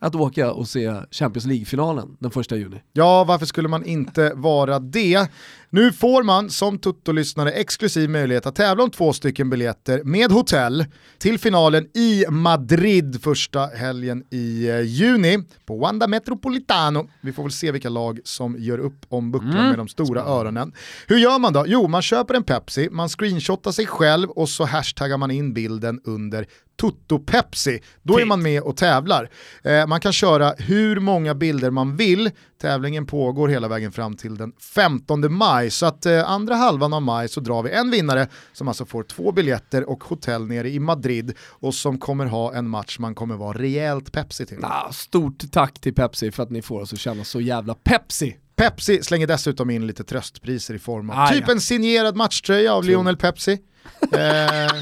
Att 0.00 0.14
åka 0.14 0.52
och 0.52 0.68
se 0.68 0.94
Champions 1.10 1.46
League-finalen 1.46 2.16
den 2.20 2.30
första 2.30 2.56
juni. 2.56 2.82
Ja, 2.92 3.24
varför 3.24 3.46
skulle 3.46 3.68
man 3.68 3.84
inte 3.84 4.32
vara 4.34 4.78
det? 4.78 5.30
Nu 5.74 5.92
får 5.92 6.22
man 6.22 6.50
som 6.50 6.78
Tutto-lyssnare 6.78 7.50
exklusiv 7.50 8.10
möjlighet 8.10 8.46
att 8.46 8.56
tävla 8.56 8.84
om 8.84 8.90
två 8.90 9.12
stycken 9.12 9.50
biljetter 9.50 10.02
med 10.04 10.32
hotell 10.32 10.84
till 11.18 11.38
finalen 11.38 11.88
i 11.94 12.24
Madrid 12.28 13.22
första 13.22 13.66
helgen 13.66 14.24
i 14.30 14.68
eh, 14.68 14.80
juni 14.80 15.38
på 15.66 15.78
Wanda 15.78 16.06
Metropolitano. 16.06 17.08
Vi 17.20 17.32
får 17.32 17.42
väl 17.42 17.52
se 17.52 17.72
vilka 17.72 17.88
lag 17.88 18.20
som 18.24 18.56
gör 18.58 18.78
upp 18.78 19.06
om 19.08 19.30
bucklan 19.30 19.68
med 19.68 19.78
de 19.78 19.88
stora 19.88 20.22
öronen. 20.22 20.72
Hur 21.06 21.16
gör 21.16 21.38
man 21.38 21.52
då? 21.52 21.64
Jo, 21.66 21.88
man 21.88 22.02
köper 22.02 22.34
en 22.34 22.44
Pepsi, 22.44 22.88
man 22.90 23.08
screenshotar 23.08 23.72
sig 23.72 23.86
själv 23.86 24.30
och 24.30 24.48
så 24.48 24.64
hashtaggar 24.64 25.16
man 25.16 25.30
in 25.30 25.54
bilden 25.54 26.00
under 26.04 26.46
Tutto 26.80 27.18
Pepsi. 27.18 27.80
Då 28.02 28.20
är 28.20 28.24
man 28.24 28.42
med 28.42 28.62
och 28.62 28.76
tävlar. 28.76 29.30
Eh, 29.64 29.86
man 29.86 30.00
kan 30.00 30.12
köra 30.12 30.54
hur 30.58 31.00
många 31.00 31.34
bilder 31.34 31.70
man 31.70 31.96
vill. 31.96 32.30
Tävlingen 32.64 33.06
pågår 33.06 33.48
hela 33.48 33.68
vägen 33.68 33.92
fram 33.92 34.16
till 34.16 34.36
den 34.36 34.52
15 34.74 35.32
maj. 35.32 35.70
Så 35.70 35.86
att 35.86 36.06
eh, 36.06 36.30
andra 36.30 36.54
halvan 36.54 36.92
av 36.92 37.02
maj 37.02 37.28
så 37.28 37.40
drar 37.40 37.62
vi 37.62 37.70
en 37.70 37.90
vinnare 37.90 38.28
som 38.52 38.68
alltså 38.68 38.84
får 38.86 39.02
två 39.02 39.32
biljetter 39.32 39.90
och 39.90 40.04
hotell 40.04 40.46
nere 40.46 40.70
i 40.70 40.78
Madrid 40.80 41.34
och 41.40 41.74
som 41.74 41.98
kommer 41.98 42.26
ha 42.26 42.54
en 42.54 42.68
match 42.68 42.98
man 42.98 43.14
kommer 43.14 43.36
vara 43.36 43.58
rejält 43.58 44.12
Pepsi 44.12 44.46
till. 44.46 44.58
Ah, 44.62 44.92
stort 44.92 45.52
tack 45.52 45.80
till 45.80 45.94
Pepsi 45.94 46.30
för 46.32 46.42
att 46.42 46.50
ni 46.50 46.62
får 46.62 46.80
oss 46.80 46.92
att 46.92 46.98
känna 46.98 47.24
så 47.24 47.40
jävla 47.40 47.74
Pepsi. 47.74 48.36
Pepsi 48.56 49.02
slänger 49.02 49.26
dessutom 49.26 49.70
in 49.70 49.86
lite 49.86 50.04
tröstpriser 50.04 50.74
i 50.74 50.78
form 50.78 51.10
av 51.10 51.18
Ah, 51.18 51.28
typ 51.28 51.44
ja. 51.46 51.52
en 51.52 51.60
signerad 51.60 52.16
matchtröja 52.16 52.74
av 52.74 52.84
Lionel 52.84 53.16
Pepsi. 53.16 53.58
Eh, 54.12 54.72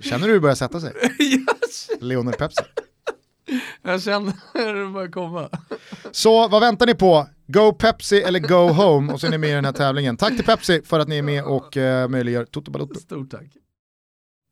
Känner 0.00 0.20
du 0.20 0.26
hur 0.26 0.34
det 0.34 0.40
börjar 0.40 0.54
sätta 0.54 0.80
sig? 0.80 0.92
Lionel 2.00 2.34
Pepsi. 2.34 2.62
Jag 3.82 4.02
känner 4.02 4.32
hur 4.54 4.74
det 4.74 4.92
börjar 4.92 5.08
komma. 5.08 5.48
Så 6.10 6.48
vad 6.48 6.60
väntar 6.60 6.86
ni 6.86 6.94
på? 6.94 7.26
Go 7.46 7.72
Pepsi 7.72 8.22
eller 8.22 8.38
Go 8.40 8.72
Home 8.72 9.12
och 9.12 9.20
så 9.20 9.26
är 9.26 9.30
ni 9.30 9.38
med 9.38 9.50
i 9.50 9.52
den 9.52 9.64
här 9.64 9.72
tävlingen. 9.72 10.16
Tack 10.16 10.36
till 10.36 10.44
Pepsi 10.44 10.82
för 10.84 11.00
att 11.00 11.08
ni 11.08 11.18
är 11.18 11.22
med 11.22 11.44
och 11.44 11.76
uh, 11.76 12.08
möjliggör 12.08 12.44
Toto 12.44 12.70
Balotto. 12.70 13.00
Stort 13.00 13.30
tack. 13.30 13.46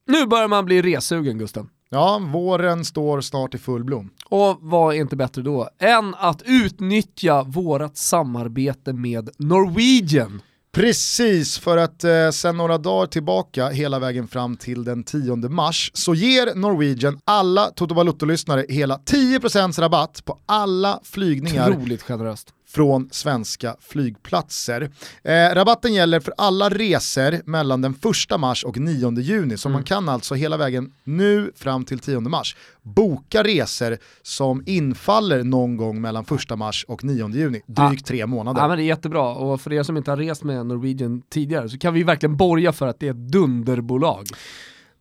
Nu 0.06 0.26
börjar 0.26 0.48
man 0.48 0.64
bli 0.64 0.82
resugen 0.82 1.38
Gusten. 1.38 1.68
Ja, 1.90 2.20
våren 2.32 2.84
står 2.84 3.20
snart 3.20 3.54
i 3.54 3.58
full 3.58 3.84
blom. 3.84 4.10
Och 4.24 4.58
vad 4.60 4.94
är 4.94 4.98
inte 4.98 5.16
bättre 5.16 5.42
då 5.42 5.68
än 5.78 6.14
att 6.14 6.42
utnyttja 6.46 7.42
vårat 7.42 7.96
samarbete 7.96 8.92
med 8.92 9.30
Norwegian. 9.38 10.42
Precis, 10.72 11.58
för 11.58 11.76
att 11.76 12.04
eh, 12.04 12.30
sen 12.30 12.56
några 12.56 12.78
dagar 12.78 13.06
tillbaka, 13.06 13.68
hela 13.68 13.98
vägen 13.98 14.28
fram 14.28 14.56
till 14.56 14.84
den 14.84 15.04
10 15.04 15.36
mars, 15.36 15.90
så 15.94 16.14
ger 16.14 16.54
Norwegian 16.54 17.20
alla 17.24 17.66
Toto 17.66 17.94
Balotto-lyssnare 17.94 18.66
hela 18.68 18.96
10% 18.96 19.80
rabatt 19.80 20.24
på 20.24 20.38
alla 20.46 21.00
flygningar 21.04 21.70
Otroligt 21.70 22.02
generöst 22.02 22.48
från 22.70 23.08
svenska 23.10 23.76
flygplatser. 23.80 24.90
Eh, 25.22 25.54
rabatten 25.54 25.94
gäller 25.94 26.20
för 26.20 26.34
alla 26.36 26.68
resor 26.68 27.50
mellan 27.50 27.80
den 27.80 27.94
1 28.30 28.40
mars 28.40 28.64
och 28.64 28.78
9 28.78 29.20
juni, 29.20 29.56
så 29.56 29.68
man 29.68 29.84
kan 29.84 30.08
alltså 30.08 30.34
hela 30.34 30.56
vägen 30.56 30.92
nu 31.04 31.52
fram 31.56 31.84
till 31.84 31.98
10 31.98 32.20
mars 32.20 32.56
boka 32.82 33.42
resor 33.42 33.98
som 34.22 34.62
infaller 34.66 35.44
någon 35.44 35.76
gång 35.76 36.00
mellan 36.00 36.24
1 36.50 36.58
mars 36.58 36.84
och 36.88 37.04
9 37.04 37.28
juni, 37.28 37.62
drygt 37.66 38.06
tre 38.06 38.26
månader. 38.26 38.60
Ja 38.60 38.68
men 38.68 38.76
det 38.76 38.82
är 38.82 38.86
jättebra 38.86 39.34
och 39.34 39.60
för 39.60 39.72
er 39.72 39.82
som 39.82 39.96
inte 39.96 40.10
har 40.10 40.16
rest 40.16 40.44
med 40.44 40.66
Norwegian 40.66 41.22
tidigare 41.28 41.68
så 41.68 41.78
kan 41.78 41.94
vi 41.94 42.02
verkligen 42.02 42.36
borga 42.36 42.72
för 42.72 42.86
att 42.86 43.00
det 43.00 43.06
är 43.06 43.10
ett 43.10 43.32
dunderbolag. 43.32 44.26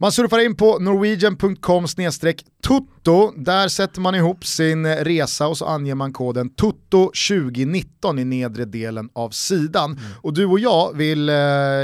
Man 0.02 0.12
surfar 0.12 0.40
in 0.40 0.56
på 0.56 0.80
norwegian.com 0.80 1.86
tutto, 2.68 3.32
där 3.36 3.68
sätter 3.68 4.02
man 4.02 4.16
ihop 4.16 4.46
sin 4.46 4.88
resa 4.88 5.48
och 5.48 5.58
så 5.58 5.66
anger 5.66 5.96
man 5.96 6.14
koden 6.14 6.50
TUTTO2019 6.50 8.20
i 8.20 8.26
nedre 8.26 8.66
delen 8.66 9.10
av 9.14 9.30
sidan. 9.30 10.00
Och 10.22 10.34
du 10.34 10.46
och 10.46 10.60
jag 10.60 10.98
vill 10.98 11.30
eh, 11.30 11.36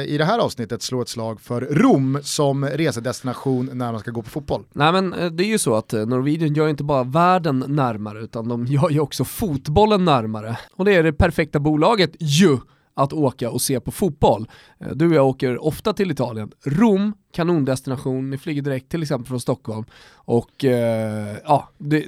i 0.06 0.16
det 0.18 0.26
här 0.26 0.40
avsnittet 0.40 0.82
slå 0.82 1.02
ett 1.02 1.10
slag 1.10 1.42
för 1.42 1.62
Rom 1.62 2.20
som 2.24 2.66
resedestination 2.66 3.70
när 3.74 3.92
man 3.92 4.00
ska 4.00 4.12
gå 4.12 4.22
på 4.22 4.30
fotboll. 4.30 4.64
Nej 4.74 4.92
men 4.92 5.14
eh, 5.14 5.32
det 5.32 5.44
är 5.44 5.48
ju 5.48 5.58
så 5.60 5.76
att 5.76 5.94
eh, 5.94 6.06
Norwegian 6.06 6.54
gör 6.54 6.68
inte 6.68 6.84
bara 6.84 7.04
världen 7.04 7.64
närmare 7.68 8.22
utan 8.22 8.48
de 8.48 8.66
gör 8.66 8.90
ju 8.90 9.00
också 9.00 9.26
fotbollen 9.26 10.06
närmare. 10.06 10.58
Och 10.76 10.86
det 10.86 10.96
är 10.96 11.04
det 11.04 11.14
perfekta 11.14 11.60
bolaget 11.60 12.12
ju 12.20 12.58
att 12.96 13.14
åka 13.14 13.50
och 13.50 13.62
se 13.62 13.80
på 13.80 13.92
fotboll. 13.92 14.48
Eh, 14.80 14.88
Du 14.92 15.08
och 15.08 15.16
jag 15.16 15.28
åker 15.28 15.66
ofta 15.66 15.94
till 15.94 16.12
Italien. 16.12 16.52
Rom 16.66 17.14
kanondestination, 17.36 18.30
ni 18.30 18.38
flyger 18.38 18.62
direkt 18.62 18.90
till 18.90 19.02
exempel 19.02 19.28
från 19.28 19.40
Stockholm 19.40 19.86
och 20.16 20.66
eh, 20.66 21.38
ja, 21.44 21.70
det, 21.78 22.06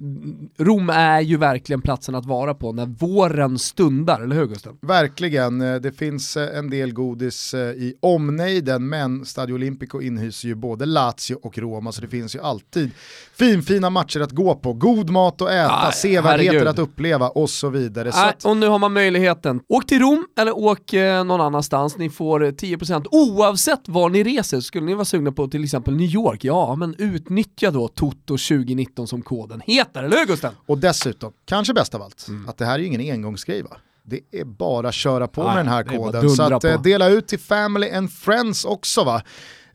Rom 0.57 0.89
är 0.89 1.21
ju 1.21 1.37
verkligen 1.37 1.81
platsen 1.81 2.15
att 2.15 2.25
vara 2.25 2.53
på 2.53 2.71
när 2.71 2.85
våren 2.85 3.59
stundar, 3.59 4.21
eller 4.21 4.35
hur 4.35 4.45
Gustav? 4.47 4.77
Verkligen, 4.81 5.67
Eh, 5.67 5.75
det 5.75 5.91
finns 5.91 6.37
eh, 6.37 6.57
en 6.57 6.69
del 6.69 6.93
godis 6.93 7.53
eh, 7.53 7.59
i 7.59 7.93
omnejden 7.99 8.89
men 8.89 9.25
Stadio 9.25 9.53
Olimpico 9.53 10.01
inhyser 10.01 10.47
ju 10.47 10.55
både 10.55 10.85
Lazio 10.85 11.35
och 11.43 11.57
Roma 11.57 11.91
så 11.91 12.01
det 12.01 12.07
finns 12.07 12.35
ju 12.35 12.39
alltid 12.39 12.91
finfina 13.35 13.89
matcher 13.89 14.19
att 14.19 14.31
gå 14.31 14.55
på, 14.55 14.73
god 14.73 15.09
mat 15.09 15.41
att 15.41 15.49
äta, 15.49 15.87
Aj, 15.87 15.93
sevärdheter 15.93 16.53
herregud. 16.53 16.67
att 16.67 16.79
uppleva 16.79 17.29
och 17.29 17.49
så 17.49 17.69
vidare. 17.69 18.11
Så 18.11 18.25
att, 18.25 18.45
och 18.45 18.57
nu 18.57 18.67
har 18.67 18.79
man 18.79 18.93
möjligheten. 18.93 19.61
Åk 19.67 19.87
till 19.87 19.99
Rom 19.99 20.25
eller 20.39 20.57
åk 20.57 20.93
eh, 20.93 21.23
någon 21.23 21.41
annanstans, 21.41 21.97
ni 21.97 22.09
får 22.09 22.43
eh, 22.43 22.51
10% 22.51 23.05
oavsett 23.11 23.87
var 23.87 24.09
ni 24.09 24.23
reser. 24.23 24.59
Skulle 24.59 24.85
ni 24.85 24.93
vara 24.93 25.05
sugna 25.17 25.31
på 25.31 25.47
till 25.47 25.63
exempel 25.63 25.95
New 25.95 26.09
York, 26.09 26.43
ja 26.43 26.75
men 26.75 26.95
utnyttja 26.97 27.71
då 27.71 27.87
Toto 27.87 28.37
2019 28.37 29.07
som 29.07 29.21
koden 29.21 29.61
heter, 29.65 30.03
eller 30.03 30.17
hur 30.17 30.25
Gustav? 30.25 30.51
och 30.65 30.77
dessutom, 30.77 31.33
kanske 31.45 31.73
bäst 31.73 31.95
av 31.95 32.01
allt, 32.01 32.27
att 32.47 32.57
det 32.57 32.65
här 32.65 32.73
är 32.73 32.79
ju 32.79 32.85
ingen 32.85 33.01
engångsgrej 33.01 33.61
va? 33.61 33.77
Det 34.03 34.19
är 34.31 34.45
bara 34.45 34.87
att 34.87 34.93
köra 34.93 35.27
på 35.27 35.43
Nej, 35.43 35.55
med 35.55 35.65
den 35.65 35.73
här 35.73 35.83
koden. 35.83 36.29
Så 36.29 36.43
att 36.43 36.63
eh, 36.63 36.75
på. 36.75 36.81
dela 36.81 37.09
ut 37.09 37.27
till 37.27 37.39
family 37.39 37.91
and 37.91 38.11
friends 38.11 38.65
också 38.65 39.03
va. 39.03 39.21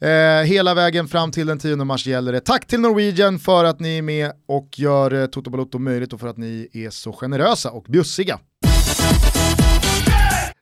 Eh, 0.01 0.43
hela 0.45 0.75
vägen 0.75 1.09
fram 1.09 1.31
till 1.31 1.47
den 1.47 1.59
10 1.59 1.77
mars 1.77 2.07
gäller 2.07 2.33
det. 2.33 2.41
Tack 2.41 2.67
till 2.67 2.81
Norwegian 2.81 3.39
för 3.39 3.65
att 3.65 3.81
ni 3.81 3.99
är 3.99 4.03
med 4.03 4.33
och 4.49 4.79
gör 4.79 5.15
eh, 5.15 5.27
Toto 5.27 5.51
Balotto 5.51 5.79
möjligt 5.79 6.13
och 6.13 6.21
för 6.21 6.29
att 6.29 6.37
ni 6.37 6.69
är 6.73 6.91
så 6.91 7.13
generösa 7.13 7.71
och 7.71 7.85
bjussiga. 7.89 8.39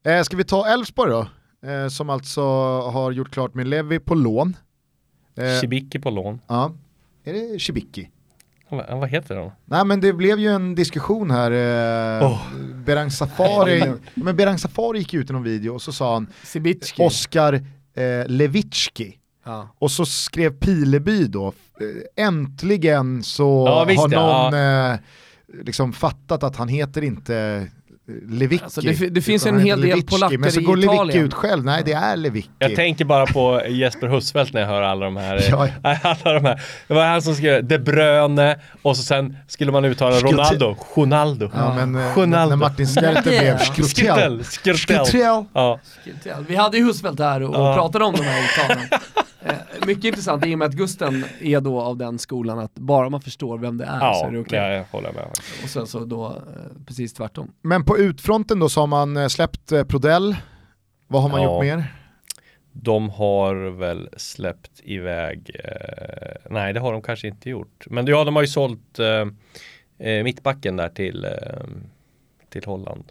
Eh, 0.04 0.22
ska 0.22 0.36
vi 0.36 0.44
ta 0.44 0.66
Elfsborg 0.66 1.10
då? 1.10 1.26
Eh, 1.66 1.88
som 1.88 2.10
alltså 2.10 2.42
har 2.80 3.12
gjort 3.12 3.30
klart 3.30 3.54
med 3.54 3.66
Levi 3.66 3.98
på 3.98 4.14
lån. 4.14 4.56
Eh, 5.36 5.60
Shibiki 5.60 5.98
på 5.98 6.10
lån. 6.10 6.40
ja. 6.46 6.72
Är 7.24 7.32
det 7.32 7.58
Shibiki? 7.58 8.10
Vad, 8.68 8.98
vad 8.98 9.08
heter 9.08 9.34
de? 9.36 9.50
Nej 9.64 9.84
men 9.84 10.00
det 10.00 10.12
blev 10.12 10.38
ju 10.38 10.48
en 10.48 10.74
diskussion 10.74 11.30
här. 11.30 11.50
Eh, 12.20 12.26
Åh. 12.26 12.42
Berang 12.84 13.10
Safari, 13.10 13.92
men 14.14 14.36
Berang 14.36 14.58
Safari 14.58 14.98
gick 14.98 15.14
ut 15.14 15.30
i 15.30 15.32
någon 15.32 15.42
video 15.42 15.74
och 15.74 15.82
så 15.82 15.92
sa 15.92 16.14
han 16.14 16.26
Sibicki. 16.44 17.02
Oskar 17.02 17.54
eh, 17.94 18.26
Levitski. 18.26 19.16
Ja. 19.44 19.68
Och 19.78 19.90
så 19.90 20.06
skrev 20.06 20.50
Pileby 20.50 21.26
då, 21.26 21.46
eh, 22.16 22.24
äntligen 22.26 23.22
så 23.22 23.64
Ja, 23.66 23.84
visst 23.84 24.00
har 24.02 24.12
ja, 24.12 24.50
någon 24.50 24.54
eh, 24.94 24.98
liksom 25.64 25.92
fattat 25.92 26.42
att 26.42 26.56
han 26.56 26.68
heter 26.68 27.02
inte 27.02 27.66
Levicki. 28.28 28.64
Alltså, 28.64 28.80
det 28.80 29.08
det 29.08 29.20
finns 29.22 29.46
en 29.46 29.58
hel 29.60 29.80
del 29.80 30.02
polacker 30.02 30.38
Men 30.38 30.52
så 30.52 30.60
i 30.60 30.64
går 30.64 30.76
Levicki 30.76 30.94
Italien. 30.94 31.24
ut 31.24 31.34
själv, 31.34 31.64
nej 31.64 31.82
det 31.84 31.92
är 31.92 32.16
Levicki. 32.16 32.48
Jag 32.58 32.74
tänker 32.76 33.04
bara 33.04 33.26
på 33.26 33.62
Jesper 33.68 34.08
Husfeldt 34.08 34.52
när 34.52 34.60
jag 34.60 34.68
hör 34.68 34.82
alla 34.82 35.04
de 35.04 35.16
här. 35.16 35.44
Ja. 35.50 35.68
alla 36.02 36.32
de 36.40 36.44
här. 36.44 36.62
Det 36.88 36.94
var 36.94 37.06
han 37.06 37.22
som 37.22 37.34
skrev 37.34 37.64
De 37.64 37.78
Bruyne 37.78 38.58
och 38.82 38.96
så 38.96 39.02
sen 39.02 39.36
skulle 39.48 39.72
man 39.72 39.84
uttala. 39.84 40.16
Ronaldo. 40.16 40.76
Ronaldo. 40.96 41.50
Ja, 41.54 41.74
men 41.74 41.94
eh, 41.96 42.16
Ronaldo. 42.18 42.48
när 42.50 42.56
Martin 42.56 42.86
Skerte 42.86 43.22
blev 43.22 43.58
Skrutel. 43.58 43.84
Skrutel. 44.44 44.44
Skrutel. 44.44 45.06
Skrutel. 45.06 45.44
Ja. 45.52 45.78
Vi 46.48 46.56
hade 46.56 46.76
ju 46.76 46.84
Husfeldt 46.84 47.20
här 47.20 47.42
och 47.42 47.54
Ja. 47.54 47.74
pratade 47.74 48.04
om 48.04 48.14
de 48.16 48.22
här 48.22 48.42
uttalen. 48.44 48.84
Eh, 49.44 49.86
mycket 49.86 50.04
intressant 50.04 50.46
i 50.46 50.54
och 50.54 50.58
med 50.58 50.68
att 50.68 50.74
Gusten 50.74 51.24
är 51.40 51.60
då 51.60 51.80
av 51.80 51.96
den 51.96 52.18
skolan 52.18 52.58
att 52.58 52.74
bara 52.74 53.08
man 53.08 53.20
förstår 53.20 53.58
vem 53.58 53.78
det 53.78 53.84
är 53.84 53.98
så 53.98 54.04
Ja, 54.04 54.26
är 54.26 54.32
det 54.32 54.38
okej. 54.38 54.58
ja, 54.58 54.68
jag 54.72 54.84
håller 54.90 55.12
med. 55.12 55.24
Och 55.64 55.68
sen 55.70 55.86
så 55.86 56.04
då 56.04 56.26
eh, 56.26 56.32
precis 56.86 57.12
tvärtom. 57.12 57.50
Men 57.62 57.84
på 57.84 57.96
utfronten 58.00 58.58
då 58.58 58.68
så 58.68 58.80
har 58.80 58.86
man 58.86 59.16
eh, 59.16 59.28
släppt 59.28 59.72
eh, 59.72 59.84
Prodell. 59.84 60.36
Vad 61.08 61.22
har 61.22 61.28
man 61.28 61.42
Ja. 61.42 61.54
gjort 61.54 61.64
mer? 61.64 61.96
De 62.72 63.10
har 63.10 63.54
väl 63.70 64.08
släppt 64.16 64.70
iväg, 64.84 65.50
eh, 65.64 66.50
nej 66.50 66.72
det 66.72 66.80
har 66.80 66.92
de 66.92 67.02
kanske 67.02 67.28
inte 67.28 67.50
gjort. 67.50 67.86
Men 67.90 68.06
ja, 68.06 68.24
de 68.24 68.36
har 68.36 68.42
ju 68.42 68.48
sålt 68.48 68.98
eh, 68.98 69.26
eh, 70.08 70.24
mittbacken 70.24 70.76
där 70.76 70.88
till, 70.88 71.24
eh, 71.24 71.30
till 72.48 72.64
Holland. 72.64 73.04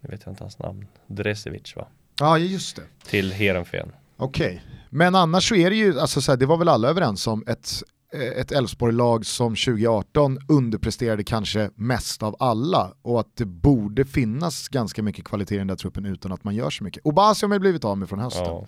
Nu 0.00 0.08
vet 0.10 0.22
jag 0.24 0.32
inte 0.32 0.44
hans 0.44 0.58
namn. 0.58 0.86
Dresevic 1.06 1.76
va? 1.76 1.86
Ja 2.20 2.38
just 2.38 2.76
det. 2.76 2.82
Till 3.06 3.32
Heerenveen. 3.32 3.92
Okej, 4.16 4.62
men 4.90 5.14
annars 5.14 5.48
så 5.48 5.54
är 5.54 5.70
det 5.70 5.76
ju, 5.76 6.00
alltså 6.00 6.20
så 6.20 6.32
här, 6.32 6.36
det 6.38 6.46
var 6.46 6.56
väl 6.56 6.68
alla 6.68 6.88
överens 6.88 7.26
om, 7.26 7.44
ett 7.46 7.70
ett 8.12 8.52
Elfsborg-lag 8.52 9.26
som 9.26 9.54
2018 9.54 10.38
underpresterade 10.48 11.24
kanske 11.24 11.70
mest 11.74 12.22
av 12.22 12.36
alla 12.38 12.92
och 13.02 13.20
att 13.20 13.36
det 13.36 13.44
borde 13.44 14.04
finnas 14.04 14.68
ganska 14.68 15.02
mycket 15.02 15.24
kvalitet 15.24 15.54
i 15.54 15.58
den 15.58 15.66
där 15.66 15.76
truppen 15.76 16.06
utan 16.06 16.32
att 16.32 16.44
man 16.44 16.54
gör 16.54 16.70
så 16.70 16.84
mycket. 16.84 17.06
Obasi 17.06 17.46
har 17.46 17.48
man 17.48 17.60
blivit 17.60 17.84
av 17.84 17.98
med 17.98 18.08
från 18.08 18.18
hösten. 18.18 18.44
Ja. 18.44 18.66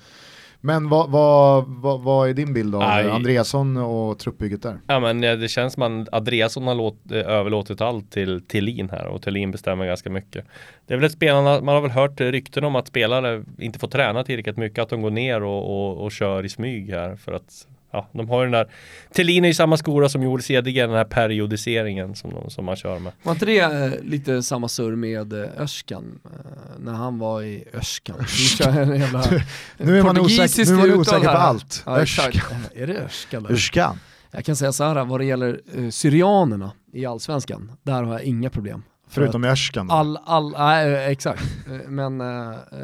Men 0.64 0.88
vad, 0.88 1.11
vad, 1.11 1.64
vad, 1.66 2.01
vad 2.01 2.28
är 2.28 2.34
din 2.34 2.55
bild 2.55 2.74
av 2.74 2.80
Nej. 2.80 3.11
Andreasson 3.11 3.76
och 3.76 4.18
truppbygget 4.18 4.62
där? 4.62 4.80
Ja 4.86 5.01
men 5.01 5.24
eh, 5.24 5.36
det 5.36 5.49
känns 5.49 5.72
som 5.74 5.82
att 5.82 6.14
Andreasson 6.14 6.66
har 6.66 6.74
låt, 6.74 7.11
eh, 7.11 7.18
överlåtit 7.18 7.80
allt 7.80 8.11
till 8.11 8.40
Thelin 8.40 8.90
här 8.90 9.07
och 9.07 9.22
Thelin 9.22 9.51
bestämmer 9.51 9.86
ganska 9.86 10.11
mycket. 10.11 10.45
Det 10.86 10.95
är 10.95 10.99
väl 10.99 11.07
ett 11.07 11.12
spelarna, 11.12 11.61
man 11.61 11.74
har 11.74 11.82
väl 11.82 11.90
hört 11.90 12.20
eh, 12.20 12.26
rykten 12.26 12.64
om 12.64 12.76
att 12.76 12.88
spelare 12.88 13.45
inte 13.59 13.78
får 13.78 13.88
träna 13.88 14.24
tillräckligt 14.24 14.57
mycket, 14.57 14.78
att 14.82 14.88
de 14.88 15.03
går 15.03 15.11
ner 15.11 15.42
och, 15.42 15.88
och, 15.88 16.05
och 16.05 16.12
kör 16.12 16.45
i 16.45 16.49
smyg 16.49 16.90
här 16.90 17.16
för 17.16 17.32
att 17.32 17.66
Ja, 17.95 18.09
de 18.12 18.28
har 18.28 18.40
ju 18.40 18.45
den 18.45 18.53
där 18.53 18.70
Thelin 19.12 19.45
är 19.45 19.49
i 19.49 19.55
samma 19.55 19.76
skola 19.76 20.09
som 20.09 20.22
Joel 20.22 20.42
Cedergren, 20.42 20.88
den 20.88 20.99
här 20.99 21.05
periodiseringen 21.05 22.14
som, 22.14 22.30
de, 22.30 22.51
som 22.51 22.64
man 22.64 22.76
kör 22.76 22.99
med. 22.99 23.12
Var 23.22 23.32
inte 23.32 23.47
det 23.47 23.59
eh, 23.61 24.03
lite 24.03 24.42
samma 24.42 24.68
surr 24.68 24.97
med 24.97 25.32
eh, 25.32 25.49
Öskan? 25.59 26.20
Eh, 26.24 26.30
när 26.78 26.92
han 26.92 27.18
var 27.18 27.42
i 27.42 27.64
Öskan. 27.72 28.16
Nu 28.18 28.97
jävla 28.97 29.24
Nu 29.76 29.99
är 29.99 30.03
man 30.03 30.18
osäker, 30.18 30.76
nu 30.76 30.82
är 30.82 30.88
man 30.88 31.01
osäker 31.01 31.24
på 31.24 31.30
allt. 31.30 31.82
Ja. 31.86 31.99
Öskan. 31.99 32.32
Är 32.74 32.86
det 32.86 32.99
Öskan? 32.99 33.47
Öskan. 33.47 33.99
Jag 34.30 34.45
kan 34.45 34.57
säga 34.57 34.72
så 34.72 34.84
här 34.84 35.05
vad 35.05 35.20
det 35.20 35.24
gäller 35.24 35.61
eh, 35.76 35.90
Syrianerna 35.90 36.72
i 36.92 37.07
Allsvenskan. 37.07 37.72
Där 37.82 38.03
har 38.03 38.12
jag 38.12 38.22
inga 38.22 38.51
problem. 38.51 38.82
För 39.09 39.20
Förutom 39.20 39.45
i 39.45 39.49
Öskan. 39.49 39.86
då. 39.86 39.95
All, 39.95 40.18
all, 40.24 40.53
nej, 40.53 41.12
exakt. 41.12 41.45
Men 41.88 42.20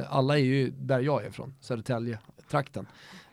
alla 0.08 0.38
är 0.38 0.42
ju 0.42 0.70
där 0.70 1.00
jag 1.00 1.24
är 1.24 1.28
ifrån, 1.28 1.54
Södertälje, 1.60 2.18
trakten. 2.50 2.86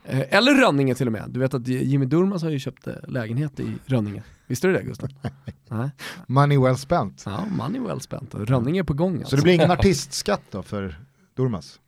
Eh, 0.10 0.24
Eller 0.38 0.54
Rönninge 0.56 0.96
till 0.96 1.08
och 1.08 1.14
med. 1.14 1.24
Du 1.28 1.40
vet 1.40 1.54
att 1.54 1.68
Jimmy 1.68 2.06
Durmaz 2.06 2.44
har 2.44 2.50
ju 2.50 2.60
köpt 2.60 2.88
eh, 2.88 2.94
lägenhet 3.08 3.60
i 3.60 3.74
Rönninge. 3.86 4.24
Visste 4.48 4.68
du 4.68 4.74
det 4.74 4.84
Gustav? 4.84 5.10
Nej. 5.70 5.90
Money 6.28 6.58
well 6.58 6.78
spent. 6.78 7.24
Ja, 7.26 7.44
money 7.58 7.82
well 7.82 8.02
spent. 8.02 8.36
Rönninge 8.36 8.80
är 8.82 8.84
på 8.84 8.94
gång 8.94 9.16
alltså. 9.18 9.30
Så 9.30 9.36
det 9.36 9.42
blir 9.42 9.54
ingen 9.54 9.72
artistskatt 9.80 10.42
då 10.52 10.64
för 10.64 10.96
Durmaz? 11.36 11.80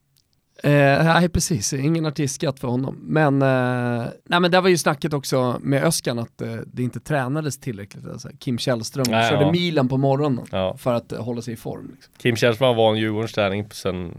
Eh, 0.63 0.71
nej 1.03 1.29
precis, 1.29 1.73
ingen 1.73 2.05
artistskatt 2.05 2.59
för 2.59 2.67
honom. 2.67 2.97
Men, 3.01 3.41
eh, 3.41 4.07
nej, 4.25 4.39
men 4.39 4.51
där 4.51 4.61
var 4.61 4.69
ju 4.69 4.77
snacket 4.77 5.13
också 5.13 5.59
med 5.61 5.83
Öskan 5.83 6.19
att 6.19 6.41
eh, 6.41 6.55
det 6.65 6.83
inte 6.83 6.99
tränades 6.99 7.57
tillräckligt. 7.57 8.07
Alltså, 8.07 8.29
Kim 8.39 8.57
Källström 8.57 9.05
Nej, 9.09 9.29
körde 9.29 9.43
ja. 9.43 9.51
milen 9.51 9.87
på 9.89 9.97
morgonen 9.97 10.45
Ja. 10.51 10.77
för 10.77 10.93
att 10.93 11.11
eh, 11.11 11.23
hålla 11.23 11.41
sig 11.41 11.53
i 11.53 11.57
form. 11.57 11.91
Liksom. 11.95 12.13
Kim 12.17 12.35
Källström 12.35 12.75
var 12.75 12.91
en 12.91 12.97
Djurgårdens 12.99 13.33
träning 13.33 13.65
sen 13.71 14.17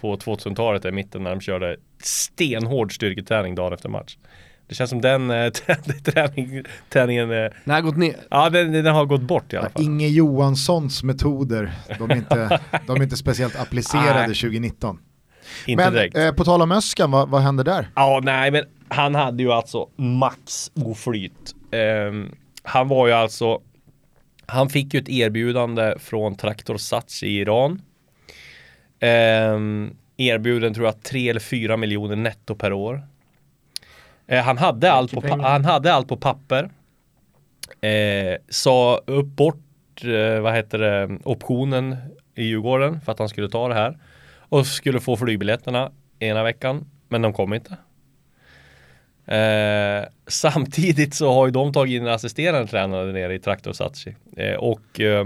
på 0.00 0.16
2000-talet 0.16 0.84
i 0.84 0.92
mitten 0.92 1.22
när 1.22 1.30
de 1.30 1.40
körde 1.40 1.76
stenhård 2.02 2.94
styrketräning 2.94 3.54
dagen 3.54 3.72
efter 3.72 3.88
match. 3.88 4.16
Det 4.68 4.74
känns 4.74 4.90
som 4.90 5.00
den 5.00 5.30
eh, 5.30 5.50
träning, 6.04 6.62
träningen, 6.88 7.30
eh, 7.30 7.36
här 7.36 7.72
har 7.74 7.80
gått 7.80 7.96
ner. 7.96 8.16
ja 8.30 8.50
den, 8.50 8.72
den 8.72 8.86
har 8.86 9.04
gått 9.06 9.20
bort 9.22 9.52
i 9.52 9.56
alla 9.56 9.70
fall. 9.70 9.82
Inge 9.82 10.08
Johanssons 10.08 11.02
metoder, 11.02 11.72
de 11.98 12.10
är 12.10 12.16
inte, 12.16 12.60
de 12.86 12.96
är 12.96 13.02
inte 13.02 13.16
speciellt 13.16 13.60
applicerade 13.60 14.26
Nej. 14.26 14.34
2019. 14.34 14.98
Inte 15.66 15.84
Men 15.84 15.92
direkt. 15.92 16.16
eh, 16.16 16.32
på 16.32 16.44
tal 16.44 16.62
om 16.62 16.72
Öskan, 16.72 17.10
vad, 17.10 17.28
vad 17.28 17.40
händer 17.40 17.64
där? 17.64 17.88
Ja, 17.94 18.20
nej, 18.22 18.50
men 18.50 18.64
han 18.88 19.14
hade 19.14 19.42
ju 19.42 19.52
alltså 19.52 19.88
max 19.96 20.70
oflyt. 20.74 21.54
Ehm, 21.72 22.34
han 22.62 22.88
var 22.88 23.06
ju 23.06 23.12
alltså, 23.12 23.60
han 24.46 24.68
fick 24.68 24.94
ju 24.94 25.00
ett 25.00 25.08
erbjudande 25.08 25.94
från 25.98 26.36
Traktor 26.36 26.76
Sats 26.76 27.22
i 27.22 27.28
Iran. 27.28 27.82
Um, 29.00 29.96
erbjuden 30.16 30.74
tror 30.74 30.86
jag 30.86 31.02
3 31.02 31.28
eller 31.28 31.40
4 31.40 31.76
miljoner 31.76 32.16
netto 32.16 32.54
per 32.54 32.72
år. 32.72 33.02
Eh, 34.26 34.44
han, 34.44 34.58
hade 34.58 34.92
allt 34.92 35.12
på, 35.12 35.28
han 35.42 35.64
hade 35.64 35.92
allt 35.92 36.08
på 36.08 36.16
papper. 36.16 36.70
Eh, 37.80 38.36
sa 38.48 39.00
upp 39.06 39.26
bort, 39.26 40.04
eh, 40.04 40.40
vad 40.40 40.54
heter 40.54 40.78
det, 40.78 41.18
optionen 41.24 41.96
i 42.34 42.44
Djurgården 42.44 43.00
för 43.00 43.12
att 43.12 43.18
han 43.18 43.28
skulle 43.28 43.48
ta 43.48 43.68
det 43.68 43.74
här. 43.74 43.98
Och 44.38 44.66
skulle 44.66 45.00
få 45.00 45.16
flygbiljetterna 45.16 45.92
ena 46.18 46.42
veckan, 46.42 46.86
men 47.08 47.22
de 47.22 47.32
kom 47.32 47.54
inte. 47.54 47.76
Eh, 49.30 50.04
samtidigt 50.26 51.14
så 51.14 51.32
har 51.32 51.46
ju 51.46 51.52
de 51.52 51.72
tagit 51.72 51.96
in 51.96 52.06
en 52.06 52.14
assisterande 52.14 52.68
tränare 52.68 53.12
nere 53.12 53.34
i 53.34 53.38
Traktor 53.38 53.72
Satsi 53.72 54.16
eh, 54.36 54.54
och 54.54 55.00
eh, 55.00 55.24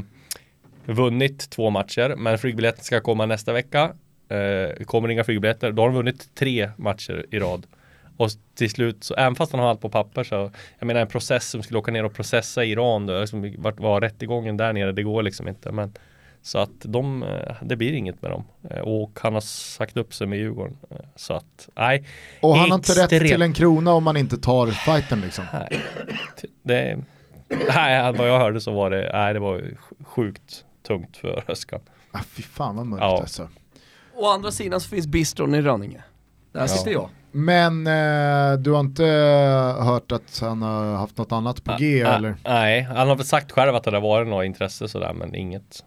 vunnit 0.87 1.51
två 1.51 1.71
matcher, 1.71 2.15
men 2.17 2.39
flygbiljetten 2.39 2.85
ska 2.85 3.01
komma 3.01 3.27
nästa 3.27 3.53
vecka. 3.53 3.93
Eh, 4.29 4.85
kommer 4.85 5.09
inga 5.09 5.25
flygbiljetter, 5.25 5.73
då 5.73 5.83
har 5.83 5.89
de 5.89 5.95
vunnit 5.97 6.35
tre 6.35 6.71
matcher 6.77 7.27
i 7.31 7.39
rad. 7.39 7.67
Och 8.17 8.31
till 8.55 8.71
slut, 8.71 9.05
så, 9.05 9.15
även 9.15 9.35
fast 9.35 9.53
han 9.53 9.61
har 9.61 9.69
allt 9.69 9.81
på 9.81 9.89
papper 9.89 10.25
så, 10.25 10.51
jag 10.79 10.87
menar 10.87 11.01
en 11.01 11.07
process 11.09 11.49
som 11.51 11.63
skulle 11.63 11.79
åka 11.79 11.93
ner 11.93 12.05
och 12.05 12.15
processa 12.15 12.65
i 12.65 12.71
Iran, 12.71 13.07
då, 13.07 13.21
liksom, 13.21 13.55
vart 13.59 13.81
var 13.81 14.01
rättegången 14.01 14.57
där 14.57 14.73
nere, 14.73 14.93
det 14.93 15.03
går 15.03 15.23
liksom 15.23 15.49
inte. 15.49 15.73
Men 15.73 15.93
Så 16.43 16.59
att 16.59 16.71
de, 16.83 17.23
eh, 17.23 17.55
det 17.63 17.77
blir 17.77 17.93
inget 17.93 18.23
med 18.23 18.31
dem. 18.31 18.45
Eh, 18.71 18.79
Och 18.79 19.19
han 19.23 19.35
har 19.35 19.41
sagt 19.41 19.97
upp 19.97 20.15
sig 20.15 20.27
med 20.27 20.39
Djurgården. 20.39 20.77
Eh, 20.91 20.97
Så 21.17 21.35
att, 21.35 21.69
nej. 21.75 22.05
Och 22.41 22.57
han 22.57 22.71
har 22.71 22.75
inte 22.79 22.93
rätt 22.93 22.99
Extremt. 23.13 23.29
till 23.33 23.43
en 23.43 23.53
krona 23.53 23.93
om 23.93 24.05
man 24.05 24.17
inte 24.17 24.39
tar 24.39 24.67
fighten 24.67 25.21
liksom. 25.21 25.45
nej. 25.53 25.81
Det, 26.63 26.99
nej, 27.75 28.13
vad 28.13 28.29
jag 28.29 28.39
hörde 28.39 28.61
så 28.61 28.73
var 28.73 28.91
det, 28.91 29.11
nej 29.13 29.35
det 29.35 29.41
var 29.41 29.63
sjukt 30.05 30.65
tungt 30.87 31.17
för 31.17 31.45
Öskan. 31.49 31.81
Ah, 32.13 32.21
fy 32.31 32.43
fan 32.43 32.77
vad 32.77 32.87
mörkt 32.87 33.01
Ja. 33.03 33.21
alltså. 33.21 33.49
Å 34.17 34.27
andra 34.31 34.51
sidan 34.51 34.81
så 34.81 34.89
finns 34.89 35.07
bistron 35.07 35.55
i 35.55 35.63
Rönninge. 35.63 36.03
Där 36.53 36.67
sitter 36.67 36.91
jag. 36.91 37.09
Men 37.33 37.87
eh, 37.87 38.59
du 38.59 38.71
har 38.71 38.81
inte 38.81 39.05
hört 39.81 40.13
att 40.13 40.39
han 40.41 40.63
har 40.63 40.95
haft 40.95 41.19
något 41.19 41.33
annat 41.33 41.65
på 41.65 41.77
G 41.79 42.05
Ah, 42.05 42.15
eller? 42.17 42.35
Nej, 42.45 42.83
han 42.83 43.09
har 43.09 43.17
väl 43.17 43.27
sagt 43.27 43.53
själv 43.53 43.75
att 43.75 43.85
det 43.85 43.91
har 43.91 44.01
varit 44.01 44.29
något 44.29 44.45
intresse 44.45 44.89
sådär 44.89 45.13
men 45.13 45.35
inget. 45.35 45.85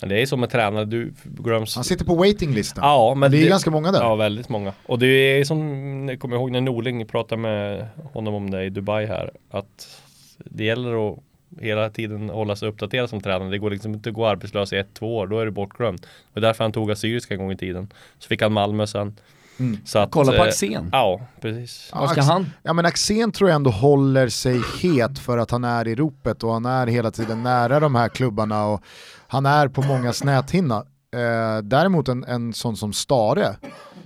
Men 0.00 0.08
det 0.08 0.22
är 0.22 0.26
som 0.26 0.40
med 0.40 0.50
tränare, 0.50 0.84
du 0.84 1.14
glöms. 1.24 1.74
Han 1.74 1.84
sitter 1.84 2.04
på 2.04 2.14
waitinglistan. 2.14 2.84
Ja, 2.84 3.14
men 3.14 3.30
det 3.30 3.42
är 3.44 3.48
ganska 3.48 3.70
många 3.70 3.92
där. 3.92 4.00
Ja, 4.00 4.14
väldigt 4.14 4.48
många. 4.48 4.72
Och 4.86 4.98
det 4.98 5.06
är 5.06 5.44
som, 5.44 6.08
jag 6.08 6.20
kommer 6.20 6.36
ihåg 6.36 6.50
när 6.50 6.60
Norling 6.60 7.06
pratade 7.06 7.40
med 7.40 7.88
honom 8.12 8.34
om 8.34 8.50
det 8.50 8.64
i 8.64 8.70
Dubai 8.70 9.06
här, 9.06 9.30
att 9.50 10.02
det 10.38 10.64
gäller 10.64 11.08
att 11.12 11.18
hela 11.60 11.90
tiden 11.90 12.30
hålla 12.30 12.56
sig 12.56 12.68
uppdaterad 12.68 13.10
som 13.10 13.20
tränare. 13.20 13.50
Det 13.50 13.58
går 13.58 13.70
liksom 13.70 13.94
inte 13.94 14.08
att 14.08 14.14
gå 14.14 14.26
arbetslös 14.26 14.72
i 14.72 14.76
ett, 14.76 14.94
två 14.94 15.16
år, 15.16 15.26
då 15.26 15.38
är 15.38 15.44
du 15.44 15.50
bortglömd. 15.50 16.00
Det 16.00 16.40
var 16.40 16.48
därför 16.48 16.64
han 16.64 16.72
tog 16.72 16.90
Assyriska 16.90 17.34
en 17.34 17.40
gång 17.40 17.52
i 17.52 17.56
tiden. 17.56 17.92
Så 18.18 18.28
fick 18.28 18.42
han 18.42 18.52
Malmö 18.52 18.86
sen. 18.86 19.16
Mm. 19.58 19.78
Så 19.84 19.98
att, 19.98 20.10
Kolla 20.10 20.32
på 20.32 20.38
eh, 20.38 20.42
Axén. 20.42 20.88
Ja, 20.92 21.20
precis. 21.40 21.90
Ja, 21.92 22.00
Var 22.00 22.08
ska 22.08 22.22
han? 22.22 22.50
Ja 22.62 22.72
men 22.72 22.86
Axén 22.86 23.32
tror 23.32 23.50
jag 23.50 23.54
ändå 23.56 23.70
håller 23.70 24.28
sig 24.28 24.60
het 24.82 25.18
för 25.18 25.38
att 25.38 25.50
han 25.50 25.64
är 25.64 25.88
i 25.88 25.94
ropet 25.94 26.44
och 26.44 26.52
han 26.52 26.66
är 26.66 26.86
hela 26.86 27.10
tiden 27.10 27.42
nära 27.42 27.80
de 27.80 27.94
här 27.94 28.08
klubbarna 28.08 28.66
och 28.66 28.82
han 29.28 29.46
är 29.46 29.68
på 29.68 29.82
många 29.82 30.12
näthinna. 30.24 30.76
Eh, 31.12 31.62
däremot 31.62 32.08
en, 32.08 32.24
en 32.24 32.52
sån 32.52 32.76
som 32.76 32.92
Stare 32.92 33.56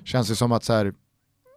känns 0.04 0.28
det 0.28 0.36
som 0.36 0.52
att 0.52 0.64
så 0.64 0.72
här, 0.72 0.92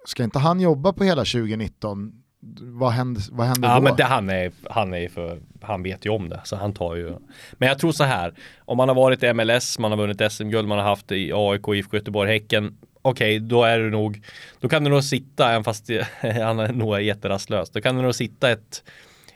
ska 0.06 0.24
inte 0.24 0.40
han 0.40 0.60
jobba 0.60 0.94
på 0.94 1.04
hela 1.04 1.22
2019? 1.22 2.22
Vad 2.60 2.92
händer, 2.92 3.24
vad 3.32 3.48
händer 3.48 3.70
Ja 3.70 3.76
då? 3.76 3.82
men 3.82 3.96
det, 3.96 4.04
han, 4.04 4.30
är, 4.30 4.52
han 4.70 4.94
är 4.94 5.10
för, 5.10 5.40
han 5.62 5.84
vet 5.84 6.06
ju 6.06 6.10
om 6.10 6.30
det. 6.30 6.42
Så 6.44 6.56
han 6.56 6.74
tar 6.74 6.96
ju. 6.96 7.16
Men 7.54 7.70
jag 7.70 7.80
tror 7.80 7.92
så 7.92 8.04
här. 8.04 8.34
Om 8.60 8.78
man 8.78 8.88
har 8.90 8.96
varit 8.96 9.24
i 9.24 9.34
MLS, 9.34 9.80
man 9.80 9.92
har 9.92 9.98
vunnit 9.98 10.32
SM-guld, 10.32 10.68
man 10.68 10.78
har 10.78 10.86
haft 10.86 11.12
i 11.12 11.32
AIK, 11.34 11.68
IFK 11.68 11.98
Göteborg, 11.98 12.32
Häcken. 12.32 12.78
Okej, 13.02 13.40
då 13.40 13.64
är 13.64 13.80
du 13.80 13.90
nog, 13.90 14.22
då 14.60 14.70
kan 14.70 14.84
du 14.84 14.90
nog 14.90 15.04
sitta, 15.04 15.50
även 15.50 15.64
fast 15.64 15.90
han 16.22 16.60
är 16.60 16.74
nog 16.74 17.02
jätterastlös, 17.02 17.70
då 17.70 17.82
kan 17.82 17.96
du 17.96 18.02
nog 18.02 18.16
sitta 18.16 18.52
ett, 18.52 18.84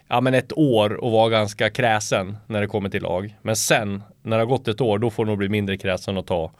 ja 0.08 0.22
men 0.22 0.34
ett 0.34 0.58
år 0.58 0.94
och 0.94 1.12
vara 1.12 1.30
ganska 1.30 1.70
kräsen 1.70 2.38
när 2.48 2.62
det 2.62 2.68
kommer 2.68 2.90
till 2.90 3.04
lag. 3.04 3.36
Men 3.42 3.56
sen, 3.56 4.04
när 4.22 4.38
det 4.38 4.44
har 4.44 4.50
gått 4.50 4.68
ett 4.68 4.82
år, 4.82 5.00
då 5.00 5.10
får 5.10 5.26
du 5.26 5.32
nog 5.32 5.38
bli 5.38 5.50
mindre 5.50 5.78
kräsen 5.78 6.18
och 6.18 6.28
ta, 6.28 6.52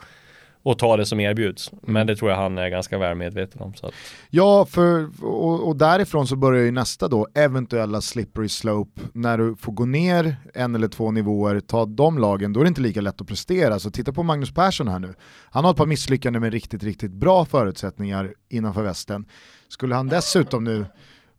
och 0.64 0.80
ta 0.80 0.98
det 0.98 1.06
som 1.06 1.20
erbjuds. 1.20 1.72
Men 1.82 2.08
det 2.08 2.16
tror 2.16 2.32
jag 2.32 2.38
han 2.38 2.58
är 2.58 2.70
ganska 2.70 2.98
väl 2.98 3.18
medveten 3.18 3.62
om. 3.62 3.74
Så 3.74 3.88
att, 3.88 3.94
Ja, 4.30 4.66
för, 4.66 5.10
och, 5.26 5.68
och 5.68 5.76
därifrån 5.76 6.28
så 6.28 6.36
börjar 6.36 6.64
ju 6.64 6.72
nästa 6.72 7.08
då, 7.08 7.28
eventuella 7.34 8.02
slippery 8.02 8.50
slope, 8.50 9.02
när 9.14 9.38
du 9.38 9.56
får 9.56 9.72
gå 9.74 9.86
ner 9.86 10.36
en 10.54 10.76
eller 10.76 10.88
två 10.88 11.12
nivåer, 11.12 11.60
ta 11.60 11.86
de 11.86 12.18
lagen, 12.18 12.54
då 12.54 12.60
är 12.60 12.64
det 12.64 12.68
inte 12.68 12.82
lika 12.82 13.02
lätt 13.02 13.22
att 13.22 13.28
prestera. 13.28 13.80
Så 13.80 13.92
titta 13.92 14.14
på 14.14 14.24
Magnus 14.24 14.54
Persson 14.54 14.88
här 14.88 15.00
nu. 15.00 15.14
Han 15.52 15.64
har 15.64 15.72
ett 15.72 15.78
par 15.78 15.86
misslyckanden 15.86 16.42
med 16.42 16.54
riktigt, 16.54 16.84
riktigt 16.84 17.12
bra 17.12 17.46
förutsättningar 17.46 18.34
innanför 18.50 18.84
västen. 18.84 19.26
Skulle 19.68 19.96
han 19.96 20.08
dessutom 20.08 20.64
nu 20.64 20.86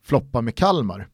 floppa 0.04 0.40
med 0.40 0.54
Kalmar, 0.54 1.08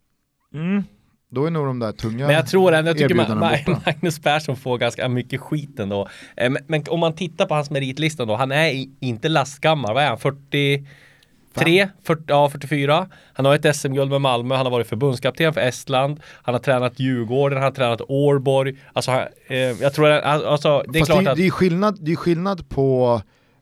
då 1.30 1.46
är 1.46 1.50
nog 1.50 1.66
de 1.66 1.78
där 1.78 1.92
tunga 1.92 2.26
Men 2.26 2.34
jag 2.36 2.46
tror 2.46 2.72
ändå, 2.74 2.88
jag 2.90 2.96
tycker 2.98 3.14
Ma- 3.14 3.20
erbjudandena 3.20 3.50
Ma- 3.52 3.66
borta. 3.66 3.80
Magnus 3.86 4.18
Persson 4.18 4.56
får 4.56 4.78
ganska 4.78 5.08
mycket 5.08 5.40
skit 5.40 5.80
ändå. 5.80 6.08
Eh, 6.36 6.50
Men, 6.50 6.62
men 6.66 6.84
om 6.90 7.00
man 7.00 7.12
tittar 7.14 7.46
på 7.46 7.54
hans 7.54 7.70
meritlista 7.70 8.24
då, 8.24 8.36
han 8.36 8.52
är 8.52 8.86
inte 9.00 9.28
lastgammal, 9.28 9.94
vad 9.94 10.02
är 10.02 10.08
han, 10.08 10.18
43? 10.18 11.88
40, 12.04 12.22
ja, 12.26 12.48
44. 12.50 13.08
Han 13.32 13.46
har 13.46 13.54
ett 13.54 13.76
SM-guld 13.76 14.10
med 14.10 14.20
Malmö, 14.20 14.54
han 14.54 14.66
har 14.66 14.70
varit 14.70 14.86
förbundskapten 14.88 15.52
för 15.54 15.60
Estland, 15.60 16.20
han 16.42 16.54
har 16.54 16.60
tränat 16.60 17.00
Djurgården, 17.00 17.56
han 17.58 17.64
har 17.64 17.70
tränat 17.70 18.00
Årborg. 18.08 18.76
Alltså, 18.92 19.10
han- 19.10 19.26
eh, 19.48 19.56
jag 19.58 19.94
tror, 19.94 20.08
alltså, 20.10 20.82
det 20.88 20.98
är 20.98 21.00
Fast 21.00 21.12
klart 21.12 21.24
det, 21.24 21.30
att... 21.30 21.36
det, 21.36 21.46
är 21.46 21.50
skillnad, 21.50 21.98
det 22.00 22.12
är 22.12 22.16
skillnad 22.16 22.68
på 22.68 23.20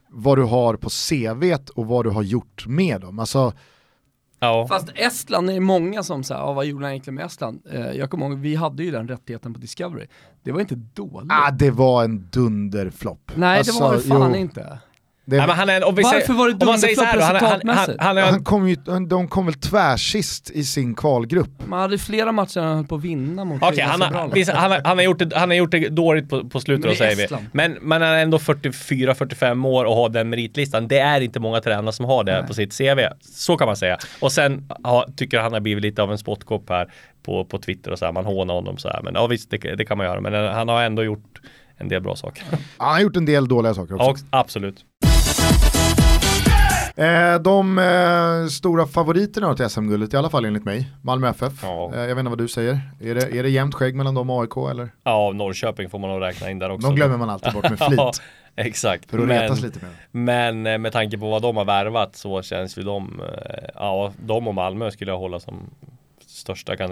vad 0.09 0.39
du 0.39 0.43
har 0.43 0.77
på 0.77 0.91
CVt 0.91 1.69
och 1.71 1.87
vad 1.87 2.05
du 2.05 2.11
har 2.11 2.23
gjort 2.23 2.67
med 2.67 3.01
dem. 3.01 3.19
Alltså, 3.19 3.53
ja. 4.45 4.67
Fast 4.69 4.89
Estland 4.95 5.51
är 5.51 5.61
många 5.61 6.03
som 6.03 6.25
säger, 6.25 6.41
ah, 6.41 6.53
vad 6.53 6.67
gjorde 6.67 6.85
han 6.85 6.93
egentligen 6.93 7.15
med 7.15 7.27
Estland? 7.27 7.63
Eh, 7.71 7.91
jag 7.91 8.11
kommer 8.11 8.27
ihåg, 8.27 8.39
vi 8.39 8.55
hade 8.55 8.83
ju 8.85 8.91
den 8.91 9.09
rättigheten 9.09 9.55
på 9.55 9.61
Discovery. 9.61 10.07
Det 10.43 10.53
var 10.53 10.61
inte 10.61 10.75
dåligt. 10.75 11.33
ah, 11.33 11.51
det 11.51 11.71
var 11.71 12.05
en 12.05 12.29
dunderflopp. 12.33 13.33
Nej 13.35 13.59
alltså, 13.59 13.73
det 13.73 13.81
var 13.81 13.95
det 13.95 14.01
fan 14.01 14.31
jo, 14.35 14.41
inte. 14.41 14.79
Det, 15.27 15.37
Nej, 15.37 15.47
men 15.47 15.57
han 15.57 15.69
är, 15.69 15.85
om 15.85 15.95
Varför 15.95 16.21
säger, 16.21 16.33
var 16.33 16.49
det 16.49 16.67
han, 16.67 16.69
han, 16.69 16.81
han, 16.97 17.29
resultatmässigt? 17.31 18.01
han, 18.01 18.17
Han 18.17 18.45
kom 18.45 18.69
ju, 18.69 18.77
de 19.09 19.29
kom 19.29 19.47
väl 19.47 19.55
tvärsist 19.55 20.51
i 20.51 20.65
sin 20.65 20.95
kvalgrupp. 20.95 21.51
Man 21.67 21.81
hade 21.81 21.99
flera 21.99 22.33
matcher 22.33 22.61
han 22.61 22.77
höll 22.77 22.87
på 22.87 22.95
att 22.95 23.03
vinna 23.03 23.45
mot 23.45 23.63
Okej, 23.63 23.81
Hellas 23.81 24.01
han, 24.01 24.15
har, 24.15 24.29
visst, 24.29 24.51
han, 24.53 24.71
har, 24.71 24.81
han, 24.85 24.99
har 24.99 25.05
gjort 25.05 25.19
det, 25.19 25.37
han 25.37 25.51
har 25.51 25.57
gjort 25.57 25.71
det 25.71 25.89
dåligt 25.89 26.29
på, 26.29 26.49
på 26.49 26.61
slutet 26.61 26.85
Med 26.85 26.93
då 26.93 26.97
säger 26.97 27.17
vi. 27.17 27.23
Estland. 27.23 27.47
Men 27.53 27.79
man 27.83 28.03
är 28.03 28.23
ändå 28.23 28.39
44-45 28.39 29.67
år 29.67 29.85
och 29.85 29.97
har 29.97 30.09
den 30.09 30.31
meritlistan. 30.31 30.89
Det 30.89 30.99
är 30.99 31.21
inte 31.21 31.41
många 31.41 31.61
tränare 31.61 31.93
som 31.93 32.05
har 32.05 32.25
det 32.25 32.39
Nej. 32.39 32.47
på 32.47 32.55
sitt 32.55 32.79
CV. 32.79 33.01
Så 33.21 33.57
kan 33.57 33.67
man 33.67 33.77
säga. 33.77 33.99
Och 34.21 34.33
sen 34.33 34.69
ha, 34.85 35.07
tycker 35.17 35.39
han 35.41 35.53
har 35.53 35.61
blivit 35.61 35.83
lite 35.83 36.03
av 36.03 36.13
en 36.13 36.19
spottkopp 36.19 36.69
här 36.69 36.93
på, 37.23 37.45
på 37.45 37.59
Twitter 37.59 37.91
och 37.91 37.99
så 37.99 38.05
här. 38.05 38.13
Man 38.13 38.25
hånar 38.25 38.55
honom 38.55 38.77
så 38.79 38.89
här. 38.89 39.01
Men 39.03 39.15
ja 39.15 39.27
visst, 39.27 39.51
det, 39.51 39.57
det 39.57 39.85
kan 39.85 39.99
man 39.99 40.07
göra. 40.07 40.21
Men 40.21 40.55
han 40.55 40.69
har 40.69 40.83
ändå 40.83 41.05
gjort 41.05 41.41
en 41.77 41.89
del 41.89 42.03
bra 42.03 42.17
saker. 42.17 42.45
Han 42.77 42.93
har 42.93 43.01
gjort 43.01 43.17
en 43.17 43.27
del 43.27 43.49
dåliga 43.49 43.75
saker 43.75 43.95
också. 43.95 44.05
Ja, 44.05 44.11
och- 44.11 44.19
absolut. 44.31 44.85
Eh, 46.97 47.35
de 47.41 47.79
eh, 47.79 48.47
stora 48.49 48.87
favoriterna 48.87 49.55
till 49.55 49.69
SM-guldet, 49.71 50.15
i 50.15 50.17
alla 50.17 50.31
fall 50.31 50.45
enligt 50.45 50.65
mig, 50.65 50.91
Malmö 51.03 51.29
FF. 51.29 51.53
Ja. 51.63 51.91
Eh, 51.95 52.01
jag 52.01 52.07
vet 52.09 52.19
inte 52.19 52.29
vad 52.29 52.39
du 52.39 52.49
säger. 52.49 52.81
Är 53.01 53.15
det, 53.15 53.39
är 53.39 53.43
det 53.43 53.49
jämnt 53.49 53.75
skägg 53.75 53.95
mellan 53.95 54.15
dem 54.15 54.31
och 54.31 54.43
AIK 54.43 54.71
eller? 54.71 54.89
Ja, 55.05 55.33
Norrköping 55.35 55.91
får 55.91 55.99
man 55.99 56.11
nog 56.11 56.23
räkna 56.23 56.51
in 56.51 56.59
där 56.59 56.71
också. 56.71 56.89
De 56.89 56.97
glömmer 56.97 57.17
man 57.17 57.31
alltid 57.31 57.53
bort 57.53 57.71
med 57.71 57.79
flit. 57.87 57.99
Ja, 57.99 58.13
exakt. 58.57 59.11
För 59.11 59.19
att 59.19 59.25
Men- 59.29 59.43
retas 59.43 59.61
lite 59.61 59.79
med. 59.83 59.91
Men 60.11 60.67
eh, 60.67 60.79
med 60.79 60.93
tanke 60.93 61.19
på 61.19 61.31
vad 61.31 61.43
de 61.43 61.57
har 61.57 61.65
värvat 61.65 62.17
så 62.17 62.43
känns 62.43 62.79
ju 62.79 62.83
de, 62.83 63.21
eh, 63.21 63.65
ja, 63.75 64.13
de 64.27 64.49
och 64.49 64.55
Malmö 64.55 64.91
skulle 64.91 65.11
jag 65.11 65.19
hålla 65.19 65.41
som 65.41 65.55
största 66.27 66.75
eh, 66.75 66.89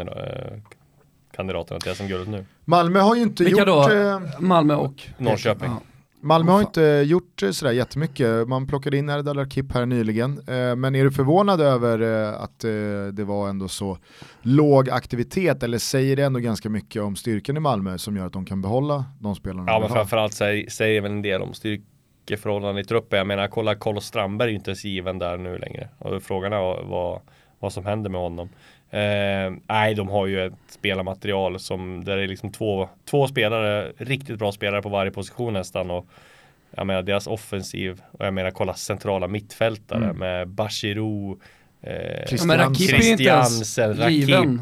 kandidaterna 1.36 1.80
till 1.80 1.94
SM-guldet 1.94 2.28
nu. 2.28 2.44
Malmö 2.64 3.00
har 3.00 3.14
ju 3.16 3.22
inte 3.22 3.44
Vilka 3.44 3.58
gjort... 3.58 3.66
då? 3.88 3.92
Eh, 3.92 4.20
Malmö 4.38 4.74
och? 4.74 4.94
Norrköping. 5.18 5.70
Ja. 5.70 5.80
Malmö 6.24 6.52
har 6.52 6.60
inte 6.60 7.04
gjort 7.06 7.42
sådär 7.52 7.72
jättemycket. 7.72 8.48
Man 8.48 8.66
plockade 8.66 8.96
in 8.96 9.08
Erdal 9.08 9.38
Akip 9.38 9.72
här 9.72 9.86
nyligen. 9.86 10.38
Eh, 10.38 10.76
men 10.76 10.94
är 10.94 11.04
du 11.04 11.10
förvånad 11.10 11.60
över 11.60 12.00
eh, 12.00 12.42
att 12.42 12.64
eh, 12.64 12.70
det 13.12 13.24
var 13.24 13.48
ändå 13.48 13.68
så 13.68 13.98
låg 14.42 14.90
aktivitet 14.90 15.62
eller 15.62 15.78
säger 15.78 16.16
det 16.16 16.22
ändå 16.22 16.40
ganska 16.40 16.68
mycket 16.68 17.02
om 17.02 17.16
styrkan 17.16 17.56
i 17.56 17.60
Malmö 17.60 17.98
som 17.98 18.16
gör 18.16 18.26
att 18.26 18.32
de 18.32 18.44
kan 18.44 18.62
behålla 18.62 19.04
de 19.20 19.34
spelarna 19.34 19.72
Ja 19.72 19.80
men 19.80 19.88
framförallt 19.88 20.32
säger, 20.32 20.70
säger 20.70 21.00
väl 21.00 21.10
en 21.10 21.22
del 21.22 21.42
om 21.42 21.54
styrkeförhållanden 21.54 22.78
i 22.78 22.84
truppen. 22.84 23.18
Jag 23.18 23.26
menar 23.26 23.48
kolla 23.48 23.74
Carlos 23.74 24.04
Strandberg 24.04 24.48
är 24.48 24.50
ju 24.50 24.56
inte 24.56 24.70
ens 24.70 24.84
given 24.84 25.18
där 25.18 25.38
nu 25.38 25.58
längre. 25.58 25.88
Och 25.98 26.22
frågan 26.22 26.52
är 26.52 26.84
vad, 26.84 27.20
vad 27.58 27.72
som 27.72 27.86
händer 27.86 28.10
med 28.10 28.20
honom. 28.20 28.48
Eh, 28.92 29.52
nej, 29.68 29.94
de 29.94 30.08
har 30.08 30.26
ju 30.26 30.46
ett 30.46 30.52
spelarmaterial 30.68 31.58
som 31.58 32.04
där 32.04 32.16
det 32.16 32.22
är 32.22 32.28
liksom 32.28 32.52
två, 32.52 32.88
två 33.10 33.26
spelare, 33.28 33.92
riktigt 33.96 34.38
bra 34.38 34.52
spelare 34.52 34.82
på 34.82 34.88
varje 34.88 35.10
position 35.10 35.52
nästan. 35.52 35.90
Och 35.90 36.06
jag 36.76 36.86
menar 36.86 37.02
deras 37.02 37.26
offensiv 37.26 38.00
och 38.12 38.26
jag 38.26 38.34
menar 38.34 38.50
kolla 38.50 38.74
centrala 38.74 39.28
mittfältare 39.28 40.04
Mm. 40.04 40.16
med 40.16 40.48
Bachirou, 40.48 41.40
eh, 41.82 42.26
Christiansen. 42.26 43.94
Rakip. 43.96 44.60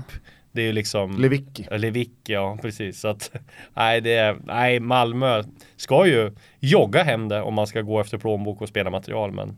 Det 0.53 0.63
är 0.63 0.67
ju 0.67 0.73
liksom 0.73 1.19
Lewicki. 1.21 1.67
Lewicki, 1.71 2.33
ja 2.33 2.59
precis. 2.63 3.01
Så 3.01 3.09
att, 3.09 3.31
nej, 3.75 4.01
det 4.01 4.13
är, 4.15 4.37
nej, 4.45 4.81
Malmö 4.81 5.43
ska 5.77 6.07
ju 6.07 6.33
jogga 6.61 7.03
hem 7.03 7.29
det 7.29 7.43
om 7.43 7.55
man 7.55 7.67
ska 7.67 7.81
gå 7.83 8.01
efter 8.01 8.19
plånbok 8.19 8.61
och 8.63 8.69
spela 8.69 8.91
material. 8.91 9.33
Men 9.33 9.57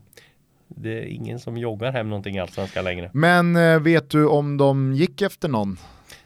det 0.77 0.99
är 0.99 1.05
ingen 1.05 1.39
som 1.39 1.57
joggar 1.57 1.93
hem 1.93 2.09
någonting 2.11 2.37
i 2.37 2.41
Allsvenskan 2.41 2.85
längre. 2.85 3.11
Men 3.15 3.57
eh, 3.57 3.81
vet 3.81 4.11
du 4.11 4.27
om 4.27 4.57
de 4.57 4.95
gick 4.95 5.23
efter 5.23 5.49
någon? 5.49 5.77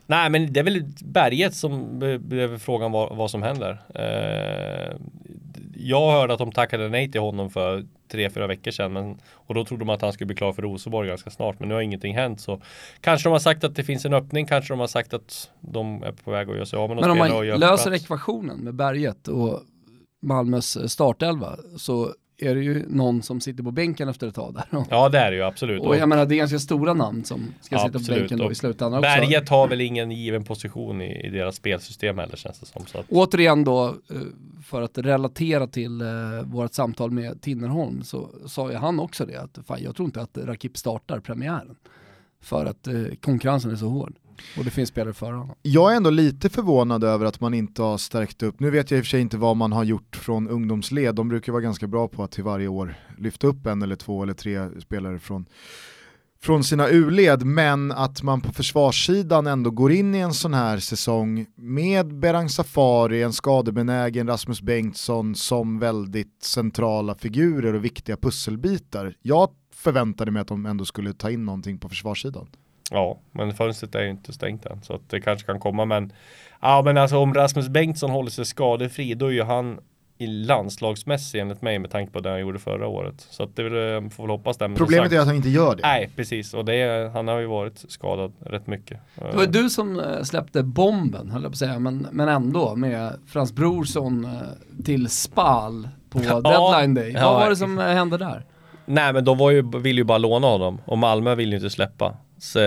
Nej, 0.07 0.31
men 0.31 0.53
det 0.53 0.61
är 0.61 0.65
väl 0.65 0.85
berget 1.05 1.55
som 1.55 1.99
be- 1.99 2.19
blev 2.19 2.59
frågan 2.59 2.93
vad, 2.93 3.17
vad 3.17 3.31
som 3.31 3.43
händer. 3.43 3.83
Eh, 3.95 4.97
jag 5.79 6.13
hörde 6.13 6.33
att 6.33 6.39
de 6.39 6.53
tackade 6.53 6.89
nej 6.89 7.13
till 7.13 7.21
honom 7.21 7.51
för 7.51 7.85
tre, 8.13 8.31
fyra 8.31 8.47
veckor 8.47 8.71
sedan. 8.71 8.93
Men, 8.93 9.19
och 9.33 9.55
då 9.55 9.65
trodde 9.65 9.85
man 9.85 9.95
att 9.95 10.03
han 10.03 10.13
skulle 10.13 10.27
bli 10.27 10.37
klar 10.37 10.53
för 10.53 10.63
Rosenborg 10.63 11.09
ganska 11.09 11.31
snart. 11.31 11.61
Men 11.61 11.69
nu 11.69 11.75
har 11.75 11.81
ingenting 11.83 12.15
hänt. 12.15 12.41
Så 12.41 12.61
kanske 13.01 13.29
de 13.29 13.33
har 13.33 13.39
sagt 13.39 13.65
att 13.65 13.75
det 13.75 13.85
finns 13.85 14.05
en 14.05 14.15
öppning. 14.15 14.47
Kanske 14.47 14.73
de 14.73 14.81
har 14.81 14.87
sagt 14.87 15.15
att 15.15 15.51
de 15.61 16.03
är 16.03 16.13
på 16.13 16.31
väg 16.31 16.49
att 16.51 16.55
göra 16.57 16.67
sig 16.67 16.79
av 16.79 16.89
med 16.89 16.97
någon 16.97 17.03
Men 17.03 17.11
om 17.11 17.19
man 17.19 17.47
löser 17.61 17.91
plats. 17.91 18.05
ekvationen 18.05 18.59
med 18.59 18.75
Berget 18.75 19.29
och 19.29 19.61
Malmös 20.23 20.93
startelva 20.93 21.57
så 21.77 22.13
är 22.39 22.55
det 22.55 22.61
ju 22.63 22.85
någon 22.89 23.23
som 23.23 23.41
sitter 23.41 23.63
på 23.63 23.71
bänken 23.71 24.09
efter 24.09 24.29
ett 24.29 24.35
tag 24.35 24.55
där. 24.55 24.65
Ja 24.91 25.09
det 25.09 25.19
är 25.19 25.31
det 25.31 25.37
ju 25.37 25.43
absolut. 25.43 25.83
Och 25.83 25.97
jag 25.97 26.09
menar 26.09 26.27
det 26.27 26.35
är 26.35 26.37
ganska 26.37 26.59
stora 26.59 26.95
namn 26.95 27.25
som 27.25 27.55
ska 27.61 27.75
Ja, 27.75 27.79
sitta 27.81 27.93
på 27.93 27.99
absolut. 27.99 28.21
bänken 28.21 28.39
då 28.39 28.53
i 28.53 28.55
slutändan 28.55 28.99
också. 28.99 29.21
Berget 29.21 29.49
har 29.49 29.69
väl 29.69 29.81
ingen 29.81 30.11
given 30.11 30.45
position 30.45 31.03
i, 31.03 31.27
i 31.27 31.31
deras 31.31 31.57
spelsystem 31.57 32.19
heller 32.19 32.37
känns 32.37 32.61
det 32.61 32.67
som. 32.67 32.87
Så 32.87 32.99
att, 32.99 33.07
Återigen 33.09 33.65
då, 33.65 33.87
eh, 33.87 34.17
för 34.65 34.83
att 34.83 34.99
relatera 34.99 35.67
till 35.67 36.01
eh, 36.01 36.07
vårt 36.45 36.75
samtal 36.75 37.11
med 37.11 37.41
Tinnerholm 37.41 38.03
så 38.03 38.29
sa 38.47 38.71
ju 38.71 38.77
han 38.77 39.01
också 39.01 39.27
det 39.27 39.37
att 39.37 39.59
fan, 39.67 39.83
jag 39.83 39.97
tror 39.97 40.07
inte 40.07 40.21
att 40.21 40.39
Rakip 40.39 40.77
startar 40.77 41.21
premiären. 41.21 41.77
För 42.41 42.67
att 42.67 42.87
eh, 42.87 42.95
konkurrensen 43.21 43.71
är 43.71 43.77
så 43.77 43.89
hård. 43.89 44.15
Och 44.59 44.65
det 44.65 44.71
finns 44.71 44.89
spelare 44.89 45.15
före 45.15 45.37
honom. 45.37 45.57
Jag 45.63 45.93
är 45.93 45.97
ändå 45.97 46.11
lite 46.11 46.49
förvånad 46.49 47.05
över 47.05 47.27
att 47.27 47.41
man 47.41 47.55
inte 47.55 47.83
har 47.83 47.99
stärkt 47.99 48.43
upp, 48.43 48.61
nu 48.61 48.71
vet 48.71 48.91
jag 48.91 48.99
i 48.99 49.01
och 49.01 49.05
för 49.05 49.11
sig 49.11 49.21
inte 49.21 49.37
vad 49.37 49.57
man 49.57 49.73
har 49.73 49.85
gjort 49.85 50.17
från 50.17 50.49
ungdomsled, 50.49 51.15
de 51.15 51.29
brukar 51.29 51.53
vara 51.53 51.63
ganska 51.63 51.87
bra 51.87 52.09
på 52.09 52.23
att 52.23 52.31
till 52.31 52.45
varje 52.45 52.69
år 52.69 52.95
lyfta 53.19 53.47
upp 53.47 53.67
en 53.67 53.83
eller 53.83 53.97
två 53.97 54.23
eller 54.23 54.35
tre 54.35 54.81
spelare 54.81 55.19
från, 55.19 55.47
från 56.41 56.65
sina 56.65 56.89
U-led, 56.89 57.45
men 57.45 57.93
att 57.93 58.23
man 58.23 58.41
på 58.41 58.53
försvarssidan 58.53 59.47
ändå 59.47 59.71
går 59.71 59.93
in 59.93 60.15
i 60.15 60.19
en 60.19 60.35
sån 60.35 60.55
här 60.55 60.79
säsong 60.79 61.47
med 61.57 62.19
Berang 62.19 62.49
Safari, 62.49 63.23
en 63.23 63.33
skadebenägen 63.33 64.27
Rasmus 64.27 64.61
Bengtsson 64.61 65.35
som 65.35 65.79
väldigt 65.79 66.43
centrala 66.43 67.15
figurer 67.15 67.75
och 67.75 67.85
viktiga 67.85 68.17
pusselbitar. 68.17 69.15
Jag 69.23 69.51
förväntade 69.75 70.31
mig 70.31 70.43
att 70.43 70.49
de 70.49 70.67
ändå 70.67 70.85
skulle 70.85 71.13
ta 71.13 71.31
in 71.31 71.45
någonting 71.45 71.79
på 71.79 71.89
försvarssidan. 71.89 72.47
Ja, 72.91 73.19
men 73.33 73.55
fönstret 73.55 73.95
är 73.95 74.03
ju 74.03 74.11
inte 74.11 74.33
stängt 74.33 74.67
än 74.67 74.83
så 74.83 74.95
att 74.95 75.11
det 75.11 75.21
kanske 75.21 75.47
kan 75.47 75.61
komma 75.61 75.85
men 75.85 76.13
Ja 76.61 76.83
men 76.85 76.99
alltså 76.99 77.19
om 77.19 77.35
Rasmus 77.35 77.69
Bengtsson 77.69 78.11
håller 78.11 78.31
sig 78.31 78.45
skadefri 78.45 79.15
då 79.15 79.27
är 79.27 79.31
ju 79.31 79.43
han 79.43 79.79
i 80.19 80.27
landslagsmässig 80.27 81.41
enligt 81.41 81.63
mig 81.63 81.79
med 81.79 81.91
tanke 81.91 82.13
på 82.13 82.21
det 82.21 82.31
han 82.31 82.41
gjorde 82.41 82.59
förra 82.59 82.87
året. 82.87 83.27
Så 83.31 83.43
att 83.43 83.57
det 83.57 83.63
vill, 83.63 83.73
eh, 83.73 84.11
får 84.11 84.23
väl 84.23 84.31
hoppas 84.31 84.57
det. 84.57 84.69
Problemet 84.77 85.13
är 85.13 85.21
att 85.21 85.27
han 85.27 85.37
inte 85.37 85.49
gör 85.49 85.77
det. 85.77 85.83
Nej 85.83 86.11
precis 86.17 86.55
och 86.55 86.65
det 86.65 87.11
han 87.13 87.29
har 87.29 87.39
ju 87.39 87.47
varit 87.47 87.85
skadad 87.89 88.33
rätt 88.41 88.67
mycket. 88.67 89.01
Det 89.15 89.37
var 89.37 89.47
du 89.47 89.71
som 89.71 90.01
eh, 90.01 90.23
släppte 90.23 90.63
bomben, 90.63 91.31
höll 91.31 91.43
jag 91.43 91.51
på 91.51 91.55
att 91.55 91.59
säga, 91.59 91.79
men, 91.79 92.07
men 92.13 92.29
ändå 92.29 92.77
med 92.77 93.13
Frans 93.27 93.53
Brorsson 93.53 94.25
eh, 94.25 94.31
till 94.85 95.09
Spal 95.09 95.89
på 96.11 96.19
deadline 96.43 96.95
day. 96.95 97.13
Ja, 97.13 97.33
Vad 97.33 97.41
var 97.41 97.51
det 97.51 97.57
som 97.57 97.79
hände 97.79 98.19
där? 98.19 98.45
Nej 98.87 99.13
men 99.13 99.25
de 99.25 99.39
var 99.39 99.51
ju, 99.51 99.79
ville 99.79 100.01
ju 100.01 100.05
bara 100.05 100.19
låna 100.19 100.47
honom 100.47 100.79
och 100.85 100.99
Malmö 100.99 101.35
vill 101.35 101.49
ju 101.51 101.57
inte 101.57 101.71
släppa. 101.71 102.17
Så 102.39 102.59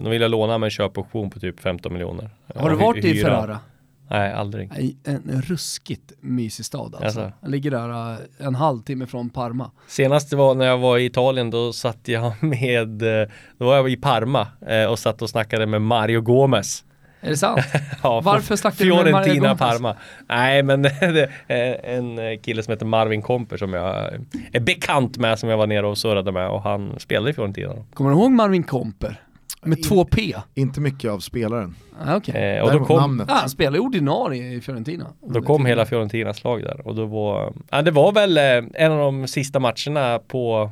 de 0.00 0.10
ville 0.10 0.28
låna 0.28 0.58
med 0.58 0.66
en 0.66 0.70
köpoption 0.70 1.30
på 1.30 1.40
typ 1.40 1.60
15 1.60 1.92
miljoner. 1.92 2.30
Har 2.54 2.70
du 2.70 2.76
varit 2.76 3.04
i. 3.04 3.14
Ferrara? 3.14 3.60
Nej, 4.10 4.32
aldrig. 4.32 4.70
En 5.04 5.42
ruskigt 5.42 6.12
mysig 6.20 6.64
stad 6.64 6.94
alltså. 6.94 7.20
Jaså? 7.20 7.32
Den 7.40 7.50
ligger 7.50 7.70
där 7.70 8.12
eh, 8.12 8.46
en 8.46 8.54
halvtimme 8.54 9.06
från 9.06 9.30
Parma. 9.30 9.70
Senast 9.88 10.32
var 10.32 10.54
när 10.54 10.66
jag 10.66 10.78
var 10.78 10.98
i 10.98 11.04
Italien 11.04 11.50
då 11.50 11.72
satt 11.72 12.08
jag 12.08 12.32
med, 12.42 13.02
eh, 13.02 13.28
då 13.58 13.64
var 13.66 13.76
jag 13.76 13.90
i 13.90 13.96
Parma 13.96 14.46
eh, 14.66 14.84
och 14.84 14.98
satt 14.98 15.22
och 15.22 15.30
snackade 15.30 15.66
med 15.66 15.82
Mario 15.82 16.20
Gomez. 16.20 16.84
Är 17.20 17.30
det 17.30 17.36
sant? 17.36 17.60
Ja, 18.02 18.20
Varför 18.20 18.46
från 18.46 18.58
snackade 18.58 18.84
du 18.84 18.94
med 18.94 19.12
Mario 19.12 19.24
Fiorentina 19.24 19.48
Gomez? 19.48 19.58
Parma. 19.58 19.96
Nej 20.28 20.62
men 20.62 20.82
det 21.00 21.28
är 21.48 21.96
en 21.96 22.38
kille 22.38 22.62
som 22.62 22.72
heter 22.72 22.86
Marvin 22.86 23.22
Komper 23.22 23.56
som 23.56 23.72
jag 23.72 24.12
är 24.52 24.60
bekant 24.60 25.18
med 25.18 25.38
som 25.38 25.48
jag 25.48 25.56
var 25.56 25.66
nere 25.66 25.86
och 25.86 25.98
surrade 25.98 26.32
med 26.32 26.48
och 26.48 26.62
han 26.62 26.94
spelade 26.98 27.30
i 27.30 27.32
Fiorentina. 27.32 27.74
Kommer 27.94 28.10
du 28.10 28.16
ihåg 28.16 28.30
Marvin 28.30 28.62
Komper? 28.62 29.20
Med 29.62 29.82
två 29.82 30.04
P? 30.04 30.34
Inte 30.54 30.80
mycket 30.80 31.10
av 31.10 31.18
spelaren. 31.18 31.74
Ah, 32.04 32.16
Okej. 32.16 32.56
Eh, 32.56 32.64
och 32.64 32.72
då 32.72 32.84
kom, 32.84 32.96
namnet. 33.00 33.30
Ah, 33.30 33.34
han 33.34 33.50
spelar 33.50 33.76
ju 33.76 33.80
ordinarie 33.80 34.52
i 34.52 34.60
Fiorentina. 34.60 35.06
då 35.20 35.42
kom 35.42 35.66
hela 35.66 35.86
Fiorentinas 35.86 36.44
lag 36.44 36.62
där 36.62 36.86
och 36.86 36.94
då 36.94 37.04
var, 37.06 37.52
ja, 37.70 37.82
det 37.82 37.90
var 37.90 38.12
väl 38.12 38.38
eh, 38.38 38.44
en 38.74 38.92
av 38.92 38.98
de 38.98 39.28
sista 39.28 39.60
matcherna 39.60 40.18
på 40.28 40.70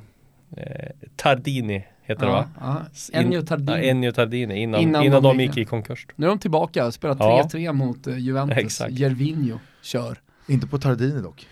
eh, 0.57 0.87
Tardini 1.17 1.85
heter 2.07 2.27
det 2.27 2.33
va? 2.33 2.45
Ja, 2.61 2.83
ja. 3.13 3.21
Ennio 3.21 3.43
Tardini. 3.43 3.73
Ja, 3.73 3.79
Ennio 3.91 4.13
Tardini 4.13 4.63
innan, 4.63 4.81
Innan 4.81 5.03
innan, 5.05 5.23
de 5.23 5.37
de 5.37 5.43
gick- 5.45 5.59
i 5.59 5.65
konkurs. 5.65 6.07
Nu 6.17 6.27
är 6.27 6.31
de 6.31 6.39
tillbaka, 6.39 6.91
spelar 6.93 7.17
Ja. 7.21 7.49
3-3 7.53 7.73
mot 7.73 8.07
eh, 8.07 8.19
Juventus. 8.19 8.59
Exakt. 8.59 8.93
Gervinho 8.99 9.59
kör. 9.83 10.19
Inte 10.49 10.67
på 10.67 10.79
Tardini 10.79 11.21
dock. 11.23 11.47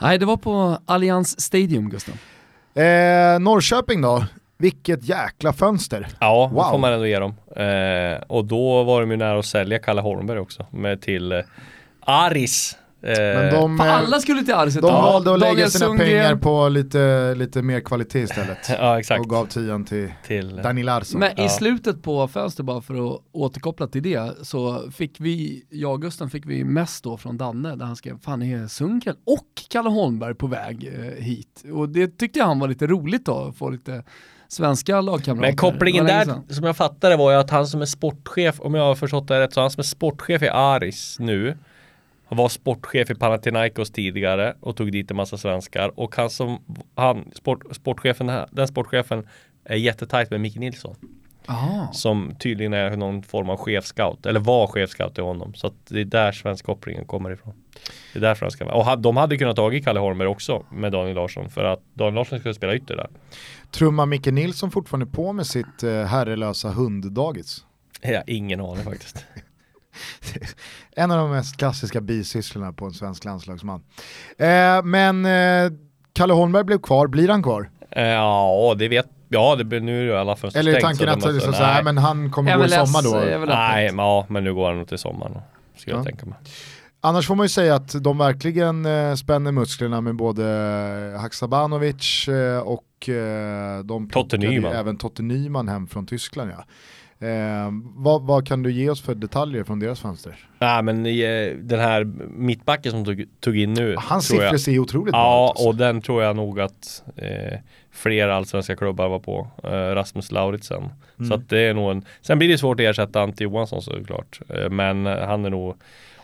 Nej, 0.00 0.18
det 0.18 0.26
var 0.26 0.36
på 0.36 0.78
Allianz 0.86 1.40
Stadium, 1.40 1.90
Gustav. 1.90 2.14
Eh, 2.84 3.38
Norrköping 3.40 4.00
då, 4.00 4.24
vilket 4.58 5.04
jäkla 5.08 5.52
fönster. 5.52 6.08
Ja, 6.20 6.50
Wow. 6.52 6.64
det 6.64 6.70
får 6.70 6.78
man 6.78 6.92
ändå 6.92 7.06
ge 7.06 7.18
dem. 7.18 7.34
Eh, 7.56 8.22
och 8.26 8.44
då 8.44 8.82
var 8.82 9.00
de 9.00 9.10
ju 9.10 9.16
nära 9.16 9.38
att 9.38 9.46
sälja 9.46 9.78
Kalle 9.78 10.00
Holmberg 10.00 10.38
också 10.38 10.66
med 10.70 11.00
till 11.02 11.32
eh, 11.32 11.38
Aris. 12.00 12.78
Eh, 13.06 13.18
Men 13.18 13.54
de, 13.54 13.78
För 13.78 13.84
alla 13.86 14.20
skulle 14.20 14.42
till 14.44 14.54
Aris 14.54 14.76
ett 14.76 14.82
de 14.82 14.92
valde 14.92 15.32
att 15.34 15.38
lägga 15.40 15.50
Daniel 15.52 15.70
sina 15.70 15.86
Sundgren. 15.86 16.08
pengar 16.08 16.36
på 16.36 16.68
lite, 16.68 17.34
lite 17.34 17.62
mer 17.62 17.80
kvalitet 17.80 18.20
istället. 18.22 18.58
Ja 18.78 18.98
exakt. 18.98 19.20
Och 19.20 19.30
gav 19.30 19.46
tian 19.46 19.84
till 19.84 20.12
till, 20.26 20.56
Dani 20.56 20.82
Larsson. 20.82 21.20
Men 21.20 21.32
Ja. 21.36 21.44
i 21.44 21.48
slutet 21.48 22.02
på 22.02 22.28
fönstret, 22.28 22.66
bara 22.66 22.80
för 22.80 23.14
att 23.14 23.20
återkoppla 23.32 23.86
till 23.86 24.02
det, 24.02 24.32
så 24.42 24.90
fick 24.90 25.20
vi, 25.20 25.64
jag 25.70 25.92
och 25.92 26.02
Gusten 26.02 26.30
fick 26.30 26.46
vi 26.46 26.64
mest 26.64 27.04
då 27.04 27.16
från 27.16 27.38
Danne, 27.38 27.76
där 27.76 27.86
han 27.86 27.96
skrev, 27.96 28.18
fan 28.20 28.42
är 28.42 28.66
Sundgren 28.68 29.16
och 29.26 29.48
Kalle 29.70 29.88
Holmberg 29.90 30.34
på 30.34 30.46
väg 30.46 30.92
eh, 30.94 31.24
hit? 31.24 31.64
Och 31.72 31.88
det 31.88 32.18
tyckte 32.18 32.38
jag 32.38 32.46
han 32.46 32.58
var 32.58 32.68
lite 32.68 32.86
roligt 32.86 33.26
då, 33.26 33.38
att 33.48 33.56
få 33.56 33.70
lite 33.70 34.02
svenska 34.48 35.00
lagkamrater. 35.00 35.48
Men 35.48 35.56
kopplingen 35.56 36.06
där, 36.06 36.24
som 36.48 36.64
jag 36.64 36.76
fattade 36.76 37.16
var 37.16 37.30
ju 37.32 37.36
att 37.38 37.50
han 37.50 37.66
som 37.66 37.80
är 37.82 37.86
sportchef, 37.86 38.60
om 38.60 38.74
jag 38.74 38.82
har 38.82 38.94
förstått 38.94 39.28
det 39.28 39.40
rätt, 39.40 39.52
så 39.52 39.60
han 39.60 39.70
som 39.70 39.80
är 39.80 39.84
sportchef 39.84 40.42
i 40.42 40.48
Aris 40.48 41.16
nu, 41.20 41.56
var 42.36 42.48
sportchef 42.48 43.10
i 43.10 43.14
Panathinaikos 43.14 43.90
tidigare 43.90 44.54
och 44.60 44.76
tog 44.76 44.92
dit 44.92 45.10
en 45.10 45.16
massa 45.16 45.38
svenskar 45.38 46.00
och 46.00 46.16
han 46.16 46.30
som, 46.30 46.58
han, 46.94 47.30
sport, 47.34 47.76
sportchefen 47.76 48.28
här, 48.28 48.48
den 48.50 48.68
sportchefen 48.68 49.26
är 49.64 49.76
jättetajt 49.76 50.30
med 50.30 50.40
Micke 50.40 50.56
Nilsson. 50.56 50.96
Aha. 51.46 51.92
Som 51.92 52.34
tydligen 52.38 52.72
är 52.72 52.96
någon 52.96 53.22
form 53.22 53.50
av 53.50 53.56
chefscout, 53.56 54.26
eller 54.26 54.40
var 54.40 54.66
chefscout 54.66 55.14
till 55.14 55.24
honom. 55.24 55.54
Så 55.54 55.72
det 55.88 56.00
är 56.00 56.04
där 56.04 56.32
svensk 56.32 56.64
kopplingen 56.64 57.04
kommer 57.04 57.30
ifrån. 57.32 57.54
Det 58.12 58.18
är 58.18 58.20
därför 58.20 58.46
han 58.46 58.50
ska 58.50 58.64
vara. 58.64 58.94
Och 58.94 58.98
de 58.98 59.16
hade 59.16 59.36
kunnat 59.36 59.56
tagit 59.56 59.84
Kalle 59.84 60.00
Holmberg 60.00 60.28
också 60.28 60.64
med 60.70 60.92
Daniel 60.92 61.16
Larsson 61.16 61.50
för 61.50 61.64
att 61.64 61.80
Daniel 61.94 62.14
Larsson 62.14 62.38
skulle 62.38 62.54
spela 62.54 62.74
ytter 62.74 62.96
där. 62.96 63.08
Trummar 63.70 64.06
Micke 64.06 64.26
Nilsson 64.26 64.70
fortfarande 64.70 65.06
på 65.06 65.32
med 65.32 65.46
sitt 65.46 65.82
eh, 65.82 66.04
herrelösa 66.04 66.70
hunddagis? 66.70 67.64
Har 68.02 68.22
ingen 68.26 68.60
aning 68.60 68.84
faktiskt. 68.84 69.24
En 70.96 71.10
av 71.10 71.18
de 71.18 71.30
mest 71.30 71.56
klassiska 71.56 72.00
bisysslorna 72.00 72.72
på 72.72 72.84
en 72.84 72.92
svensk 72.92 73.24
landslagsman. 73.24 73.82
Eh, 74.38 74.82
men 74.84 75.26
eh, 75.26 75.72
Kalle 76.12 76.32
Holmberg 76.32 76.64
blev 76.64 76.78
kvar, 76.78 77.06
blir 77.06 77.28
han 77.28 77.42
kvar? 77.42 77.70
Eh, 77.90 78.02
Ja, 78.04 78.74
det 78.78 78.88
vet 78.88 79.06
Ja, 79.28 79.56
det 79.56 79.64
blir 79.64 79.80
nu 79.80 79.98
är 80.00 80.02
ju 80.04 80.16
alla 80.16 80.36
fönster 80.36 80.60
Eller 80.60 80.72
är 80.76 80.80
tanken 80.80 81.20
så 81.20 81.28
att 81.28 81.42
så, 81.42 81.52
så, 81.52 81.62
här, 81.62 81.74
nej. 81.74 81.84
men 81.84 81.98
han 81.98 82.30
kommer 82.30 82.56
gå 82.58 82.64
i 82.64 82.68
sommar 82.68 83.02
då? 83.02 83.10
Nej, 83.46 83.92
men, 83.92 84.04
ja, 84.04 84.26
men 84.28 84.44
nu 84.44 84.54
går 84.54 84.68
han 84.68 84.78
nog 84.78 84.88
till 84.88 84.98
sommaren. 84.98 85.38
Skulle 85.76 85.94
Ja. 85.96 85.98
jag 85.98 86.06
tänka 86.06 86.26
mig. 86.26 86.38
Annars 87.00 87.26
får 87.26 87.34
man 87.34 87.44
ju 87.44 87.48
säga 87.48 87.74
att 87.74 88.02
de 88.02 88.18
verkligen 88.18 88.86
eh, 88.86 89.14
spänner 89.14 89.52
musklerna 89.52 90.00
med 90.00 90.16
både 90.16 90.44
eh, 91.14 91.20
Haksabanovic 91.20 92.28
eh, 92.28 92.58
och 92.58 93.08
eh, 93.08 93.78
de 93.84 94.08
Totte 94.10 94.36
Nyman. 94.36 94.72
även 94.72 94.96
Totte 94.96 95.22
Nyman 95.22 95.68
hem 95.68 95.86
från 95.86 96.06
Tyskland. 96.06 96.50
Ja. 96.50 96.64
Eh, 97.24 97.70
vad, 97.96 98.22
vad 98.22 98.46
kan 98.46 98.62
du 98.62 98.72
ge 98.72 98.90
oss 98.90 99.00
för 99.02 99.14
detaljer 99.14 99.64
från 99.64 99.78
deras 99.80 100.00
fönster? 100.00 100.36
Nej, 100.58 100.82
men 100.82 101.06
eh, 101.06 101.56
den 101.56 101.80
här 101.80 102.04
mittbacken 102.38 102.92
som 102.92 103.04
tog, 103.04 103.24
tog 103.40 103.56
in 103.56 103.72
nu. 103.74 103.94
Hans 103.98 104.28
tror 104.28 104.42
jag- 104.42 104.50
siffror 104.60 104.72
ser 104.72 104.78
otroligt 104.78 105.12
bra 105.12 105.20
Ja, 105.20 105.44
ut. 105.46 105.50
alltså. 105.50 105.68
och 105.68 105.74
den 105.76 106.02
tror 106.02 106.22
jag 106.22 106.36
nog 106.36 106.60
att 106.60 107.02
eh, 107.16 107.58
fler 107.90 108.28
allsvenska 108.28 108.76
klubbar 108.76 109.08
var 109.08 109.18
på. 109.18 109.48
Eh, 109.64 109.68
Rasmus 109.70 110.32
Lauritsen. 110.32 110.82
Mm. 111.18 111.28
Så 111.28 111.34
att 111.34 111.48
det 111.48 111.58
är 111.60 111.74
nog 111.74 111.90
en... 111.90 112.04
Sen 112.20 112.38
blir 112.38 112.48
det 112.48 112.58
svårt 112.58 112.80
att 112.80 112.84
ersätta 112.86 113.22
Ante 113.22 113.44
Johansson 113.44 113.82
såklart. 113.82 114.40
Eh, 114.48 114.70
men 114.70 115.06
han 115.06 115.44
är 115.44 115.50
nog... 115.50 115.76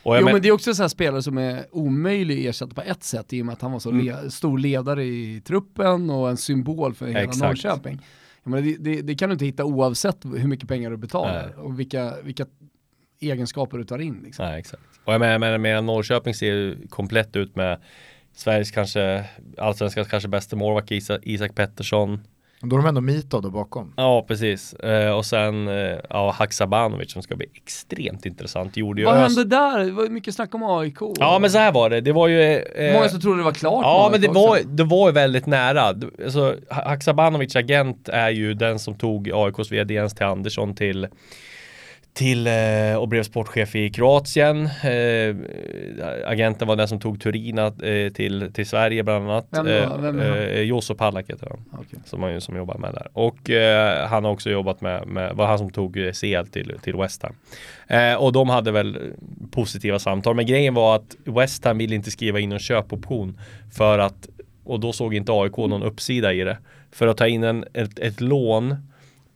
Och 0.02 0.14
jag 0.14 0.20
Jo 0.20 0.24
men, 0.24 0.32
men 0.34 0.42
det 0.42 0.48
är 0.48 0.52
också 0.52 0.74
så 0.74 0.82
här 0.82 0.88
spelare 0.88 1.22
som 1.22 1.38
är 1.38 1.64
omöjlig 1.70 2.40
att 2.46 2.50
ersätta 2.54 2.74
på 2.74 2.82
ett 2.82 3.02
sätt 3.04 3.32
i 3.32 3.42
och 3.42 3.46
med 3.46 3.52
att 3.52 3.62
han 3.62 3.72
var 3.72 3.78
så 3.78 3.90
Mm. 3.90 4.06
le- 4.06 4.30
stor 4.30 4.58
ledare 4.58 5.04
i 5.04 5.42
truppen 5.46 6.10
och 6.10 6.30
en 6.30 6.36
symbol 6.36 6.94
för 6.94 7.06
hela 7.06 7.20
Exakt. 7.20 7.40
Norrköping. 7.42 7.98
Menar, 8.50 8.62
det, 8.62 8.76
det, 8.80 9.02
det 9.02 9.14
kan 9.14 9.28
du 9.28 9.32
inte 9.32 9.44
hitta 9.44 9.64
oavsett 9.64 10.24
hur 10.24 10.48
mycket 10.48 10.68
pengar 10.68 10.90
du 10.90 10.96
betalar 10.96 11.46
Nej. 11.46 11.64
och 11.64 11.80
vilka, 11.80 12.14
vilka 12.22 12.46
egenskaper 13.20 13.78
du 13.78 13.84
tar 13.84 13.98
in. 13.98 14.20
Liksom. 14.24 14.46
Nej, 14.46 14.60
exakt. 14.60 14.82
Och 15.04 15.12
jag 15.12 15.18
menar, 15.18 15.32
jag 15.32 15.40
menar, 15.40 15.52
jag 15.52 15.60
menar 15.60 15.82
Norrköping 15.82 16.34
ser 16.34 16.46
ju 16.46 16.88
komplett 16.88 17.36
ut 17.36 17.56
med 17.56 17.80
Sveriges 18.32 18.70
kanske, 18.70 19.24
allsvenskans 19.58 20.08
kanske 20.08 20.28
bästa 20.28 20.56
målvakt 20.56 20.90
Isak, 20.90 21.20
Isak 21.22 21.54
Pettersson. 21.54 22.20
Då 22.62 22.76
har 22.76 22.82
de 22.82 22.88
ändå 22.88 23.00
Mito 23.00 23.40
då 23.40 23.50
bakom. 23.50 23.92
Ja, 23.96 24.24
precis. 24.28 24.74
Eh, 24.74 25.12
och 25.16 25.26
sen 25.26 25.68
eh, 25.68 25.74
ja, 26.10 26.30
Haksabanovic 26.38 27.12
som 27.12 27.22
ska 27.22 27.36
bli 27.36 27.46
extremt 27.54 28.26
intressant. 28.26 28.76
Gjorde 28.76 29.00
ju 29.00 29.06
Vad 29.06 29.16
Ös- 29.16 29.20
hände 29.36 29.44
där? 29.44 29.78
Det 29.84 29.90
var 29.92 30.08
mycket 30.08 30.34
snack 30.34 30.54
om 30.54 30.62
AIK. 30.62 30.96
Ja, 31.18 31.38
men 31.38 31.50
så 31.50 31.58
här 31.58 31.72
var 31.72 31.90
det. 31.90 32.00
Det 32.00 32.12
var 32.12 32.28
ju... 32.28 32.42
eh, 32.56 32.94
Många 32.94 33.08
som 33.08 33.20
trodde 33.20 33.38
det 33.38 33.44
var 33.44 33.52
klart. 33.52 33.82
Ja 33.84 34.08
men 34.12 34.20
det 34.20 34.28
var, 34.28 34.58
det 34.64 34.84
var 34.84 35.08
ju 35.08 35.12
väldigt 35.14 35.46
nära. 35.46 35.80
Alltså, 36.24 36.56
Ha- 36.70 36.88
Haksabanovic 36.88 37.56
agent 37.56 38.08
är 38.08 38.30
ju 38.30 38.54
den 38.54 38.78
som 38.78 38.94
tog 38.94 39.30
AIKs 39.34 39.72
vd 39.72 39.94
Jens 39.94 40.14
till 40.14 40.26
Andersson 40.26 40.74
till 40.74 41.08
till 42.20 42.46
eh, 42.46 42.94
och 42.96 43.08
blev 43.08 43.22
sportchef 43.22 43.76
i 43.76 43.90
Kroatien. 43.90 44.66
Eh, 44.66 45.36
agenten 46.24 46.68
var 46.68 46.76
den 46.76 46.88
som 46.88 47.00
tog 47.00 47.20
Turina 47.20 47.66
eh, 47.66 48.12
till, 48.12 48.52
till 48.52 48.66
Sverige 48.66 49.02
bland 49.02 49.30
annat. 49.30 49.46
Vem 49.50 49.64
då? 49.64 49.70
Eh, 49.70 49.98
Vem 49.98 50.20
eh, 50.20 50.60
Joso 50.60 50.94
Pallak 50.94 51.30
heter 51.30 51.46
han. 51.50 51.64
Okej. 51.72 51.98
Som, 52.04 52.22
han, 52.22 52.40
som 52.40 52.56
jobbar 52.56 52.78
med 52.78 52.92
där. 52.94 53.08
Och 53.12 53.50
eh, 53.50 54.08
han 54.08 54.24
har 54.24 54.32
också 54.32 54.50
jobbat 54.50 54.80
med, 54.80 55.06
med 55.06 55.36
var 55.36 55.46
han 55.46 55.58
som 55.58 55.70
tog 55.70 55.96
eh, 55.96 56.12
CL 56.12 56.46
till, 56.52 56.74
till 56.82 56.96
West 56.96 57.22
Ham. 57.22 57.34
Och 58.18 58.32
de 58.32 58.48
hade 58.48 58.72
väl 58.72 58.98
positiva 59.50 59.98
samtal. 59.98 60.36
Men 60.36 60.46
grejen 60.46 60.74
var 60.74 60.96
att 60.96 61.16
West 61.24 61.64
Ham 61.64 61.78
ville 61.78 61.94
inte 61.94 62.10
skriva 62.10 62.40
in 62.40 62.48
någon 62.48 62.58
köpoption. 62.58 63.38
För 63.72 63.98
att, 63.98 64.28
och 64.64 64.80
då 64.80 64.92
såg 64.92 65.14
inte 65.14 65.32
AIK 65.32 65.56
någon 65.56 65.82
uppsida 65.82 66.32
i 66.32 66.44
det. 66.44 66.58
För 66.92 67.06
att 67.06 67.16
ta 67.16 67.26
in 67.26 67.44
en, 67.44 67.64
ett, 67.74 67.98
ett 67.98 68.20
lån 68.20 68.76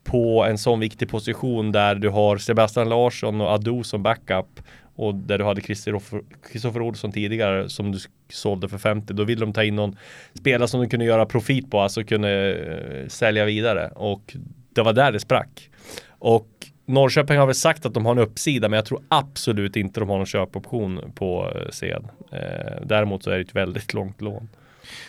på 0.04 0.44
en 0.44 0.58
sån 0.58 0.80
viktig 0.80 1.08
position 1.08 1.72
där 1.72 1.94
du 1.94 2.08
har 2.08 2.38
Sebastian 2.38 2.88
Larsson 2.88 3.40
och 3.40 3.48
Ado 3.48 3.84
som 3.84 4.02
backup 4.02 4.60
och 4.96 5.14
där 5.14 5.38
du 5.38 5.44
hade 5.44 5.60
Kristoffer 5.60 6.82
Olsson 6.82 7.12
tidigare 7.12 7.68
som 7.68 7.92
du 7.92 7.98
sålde 8.32 8.68
för 8.68 8.78
50 8.78 9.12
då 9.12 9.24
ville 9.24 9.40
de 9.40 9.52
ta 9.52 9.64
in 9.64 9.76
någon 9.76 9.96
spelare 10.34 10.68
som 10.68 10.80
de 10.80 10.88
kunde 10.88 11.04
göra 11.04 11.26
profit 11.26 11.70
på, 11.70 11.80
alltså 11.80 12.04
kunde 12.04 12.54
eh, 12.54 13.08
sälja 13.08 13.44
vidare 13.44 13.88
och 13.88 14.36
det 14.74 14.82
var 14.82 14.92
där 14.92 15.12
det 15.12 15.20
sprack. 15.20 15.70
Och 16.08 16.48
Norrköping 16.86 17.38
har 17.38 17.46
väl 17.46 17.54
sagt 17.54 17.86
att 17.86 17.94
de 17.94 18.06
har 18.06 18.12
en 18.12 18.18
uppsida 18.18 18.68
men 18.68 18.76
jag 18.76 18.86
tror 18.86 19.02
absolut 19.08 19.76
inte 19.76 20.00
de 20.00 20.08
har 20.08 20.16
någon 20.16 20.26
köpoption 20.26 21.12
på 21.14 21.52
eh, 21.54 21.70
Sed. 21.70 22.04
Eh, 22.32 22.86
däremot 22.86 23.22
så 23.22 23.30
är 23.30 23.34
det 23.34 23.40
ett 23.40 23.56
väldigt 23.56 23.94
långt 23.94 24.20
lån. 24.20 24.48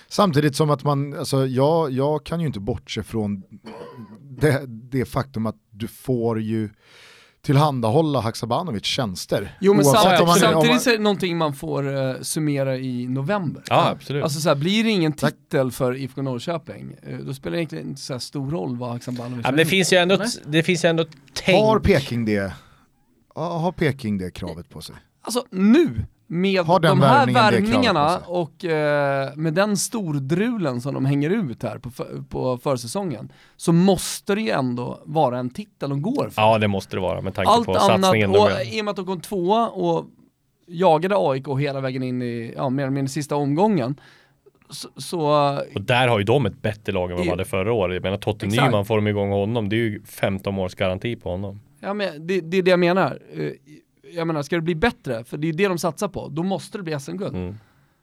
Samtidigt 0.08 0.56
som 0.56 0.70
att 0.70 0.84
man, 0.84 1.14
alltså 1.14 1.46
jag, 1.46 1.92
jag 1.92 2.24
kan 2.24 2.40
ju 2.42 2.48
inte 2.48 2.60
bortse 2.60 3.04
från 3.04 3.44
det, 4.42 4.64
det 4.68 5.06
faktum 5.06 5.46
att 5.46 5.56
du 5.72 5.88
får 5.88 6.42
ju 6.42 6.70
tillhandahålla 7.42 8.20
Haksabanovic 8.20 8.86
tjänster. 8.86 9.58
Jo 9.62 9.74
men 9.74 9.86
samtidigt, 9.86 10.20
om 10.22 10.28
man- 10.28 10.36
om 10.38 10.42
man- 10.54 10.54
samtidigt 10.54 10.88
är 10.88 10.92
det 10.92 11.04
någonting 11.04 11.38
man 11.38 11.54
får 11.54 11.98
eh, 11.98 12.22
summera 12.22 12.78
i 12.78 13.08
november. 13.08 13.64
Ja, 13.70 13.90
absolut. 13.90 14.24
Alltså 14.24 14.40
så 14.40 14.50
här, 14.50 14.56
blir 14.56 14.84
det 14.84 14.90
ingen 14.90 15.14
titel 15.14 15.72
för 15.72 15.96
IFK 15.98 16.22
Norrköping, 16.22 16.96
eh, 17.04 17.18
då 17.18 17.34
spelar 17.34 17.52
det 17.56 17.60
egentligen 17.60 17.88
inte 17.90 18.02
så 18.02 18.14
här 18.14 18.20
stor 18.20 18.52
roll 18.52 18.78
vad 18.78 18.90
Haksabanovic 18.90 19.46
Ja, 19.46 19.52
men 19.52 19.58
det 19.58 19.66
finns 19.66 19.94
ju 19.94 19.98
ändå, 19.98 20.16
ett- 20.16 20.42
det 20.46 20.64
finns 20.64 20.86
ju 20.86 20.90
ändå 20.90 21.04
ett 21.04 21.16
tänk. 21.34 21.60
Har 21.64 21.80
Peking 21.80 22.26
det? 22.26 22.54
Ja, 23.36 23.58
Har 23.58 23.72
Peking 23.72 24.18
det 24.18 24.32
kravet 24.32 24.70
på 24.70 24.82
sig? 24.82 24.96
Alltså 25.22 25.46
nu, 25.52 26.06
med 26.28 26.62
Har 26.66 26.80
den 26.80 27.00
de 27.00 27.06
här 27.06 27.28
värvningarna 27.34 28.18
och 28.28 28.66
eh, 28.66 29.30
med 29.36 29.54
den 29.54 29.78
stordrulen 29.78 30.82
som 30.82 30.94
de 30.94 31.06
hänger 31.06 31.30
ut 31.30 31.64
här 31.64 31.78
på, 31.78 31.90
för, 31.90 32.24
på 32.30 32.58
försäsongen, 32.58 33.32
så 33.58 33.74
måste 33.74 34.36
det 34.36 34.42
ju 34.42 34.50
ändå 34.50 35.00
vara 35.06 35.38
en 35.40 35.50
titel 35.50 35.90
de 35.90 36.02
går 36.02 36.30
för. 36.30 36.42
Ja 36.42 36.58
det 36.58 36.68
måste 36.68 36.96
det 36.96 37.02
vara 37.02 37.22
med 37.22 37.34
tanke 37.34 37.52
Allt 37.52 37.66
på 37.66 37.72
annat, 37.72 38.02
satsningen 38.02 38.32
de 38.32 38.40
och 38.40 38.50
gör. 38.50 38.78
i 38.78 38.82
och 38.82 38.86
med 38.86 38.90
att 38.92 38.96
de 38.96 39.06
kom 39.06 39.22
tvåa 39.22 39.68
och 39.70 40.06
jagade 40.68 41.16
AIK 41.18 41.48
hela 41.60 41.82
vägen 41.82 42.04
in 42.04 42.22
i, 42.22 42.54
ja, 42.56 42.70
mer 42.70 42.84
eller 42.84 42.92
mindre 42.94 43.10
sista 43.12 43.36
omgången, 43.36 44.00
så, 44.70 44.90
så 44.98 45.20
Och 45.76 45.82
där 45.82 46.08
har 46.08 46.18
ju 46.20 46.24
de 46.26 46.46
ett 46.46 46.62
bättre 46.62 46.94
lag 46.94 47.12
än 47.12 47.18
vad 47.18 47.26
de 47.26 47.28
I- 47.28 47.32
hade 47.32 47.46
förra 47.46 47.74
året. 47.74 47.94
Jag 47.96 48.04
menar 48.04 48.18
Totte 48.18 48.46
Exakt. 48.46 48.66
Nyman 48.66 48.86
får 48.86 48.96
de 48.96 49.08
igång 49.08 49.30
honom. 49.32 49.70
Det 49.70 49.76
är 49.76 49.78
ju 49.78 50.04
15 50.06 50.60
års 50.60 50.76
garanti 50.76 51.16
på 51.16 51.30
honom. 51.30 51.60
ja, 51.80 51.94
men 51.94 52.28
det, 52.28 52.42
det 52.42 52.58
är 52.58 52.62
det 52.64 52.72
jag 52.72 52.80
menar. 52.80 53.20
Jag 54.14 54.28
menar, 54.28 54.44
ska 54.44 54.56
det 54.56 54.62
bli 54.62 54.76
bättre, 54.76 55.24
för 55.24 55.38
det 55.38 55.50
är 55.50 55.54
det 55.54 55.68
de 55.68 55.78
satsar 55.78 56.08
på, 56.08 56.28
då 56.28 56.44
måste 56.44 56.78
det 56.78 56.84
bli 56.84 57.00
SM-guld. 57.00 57.36
Mm. 57.36 57.56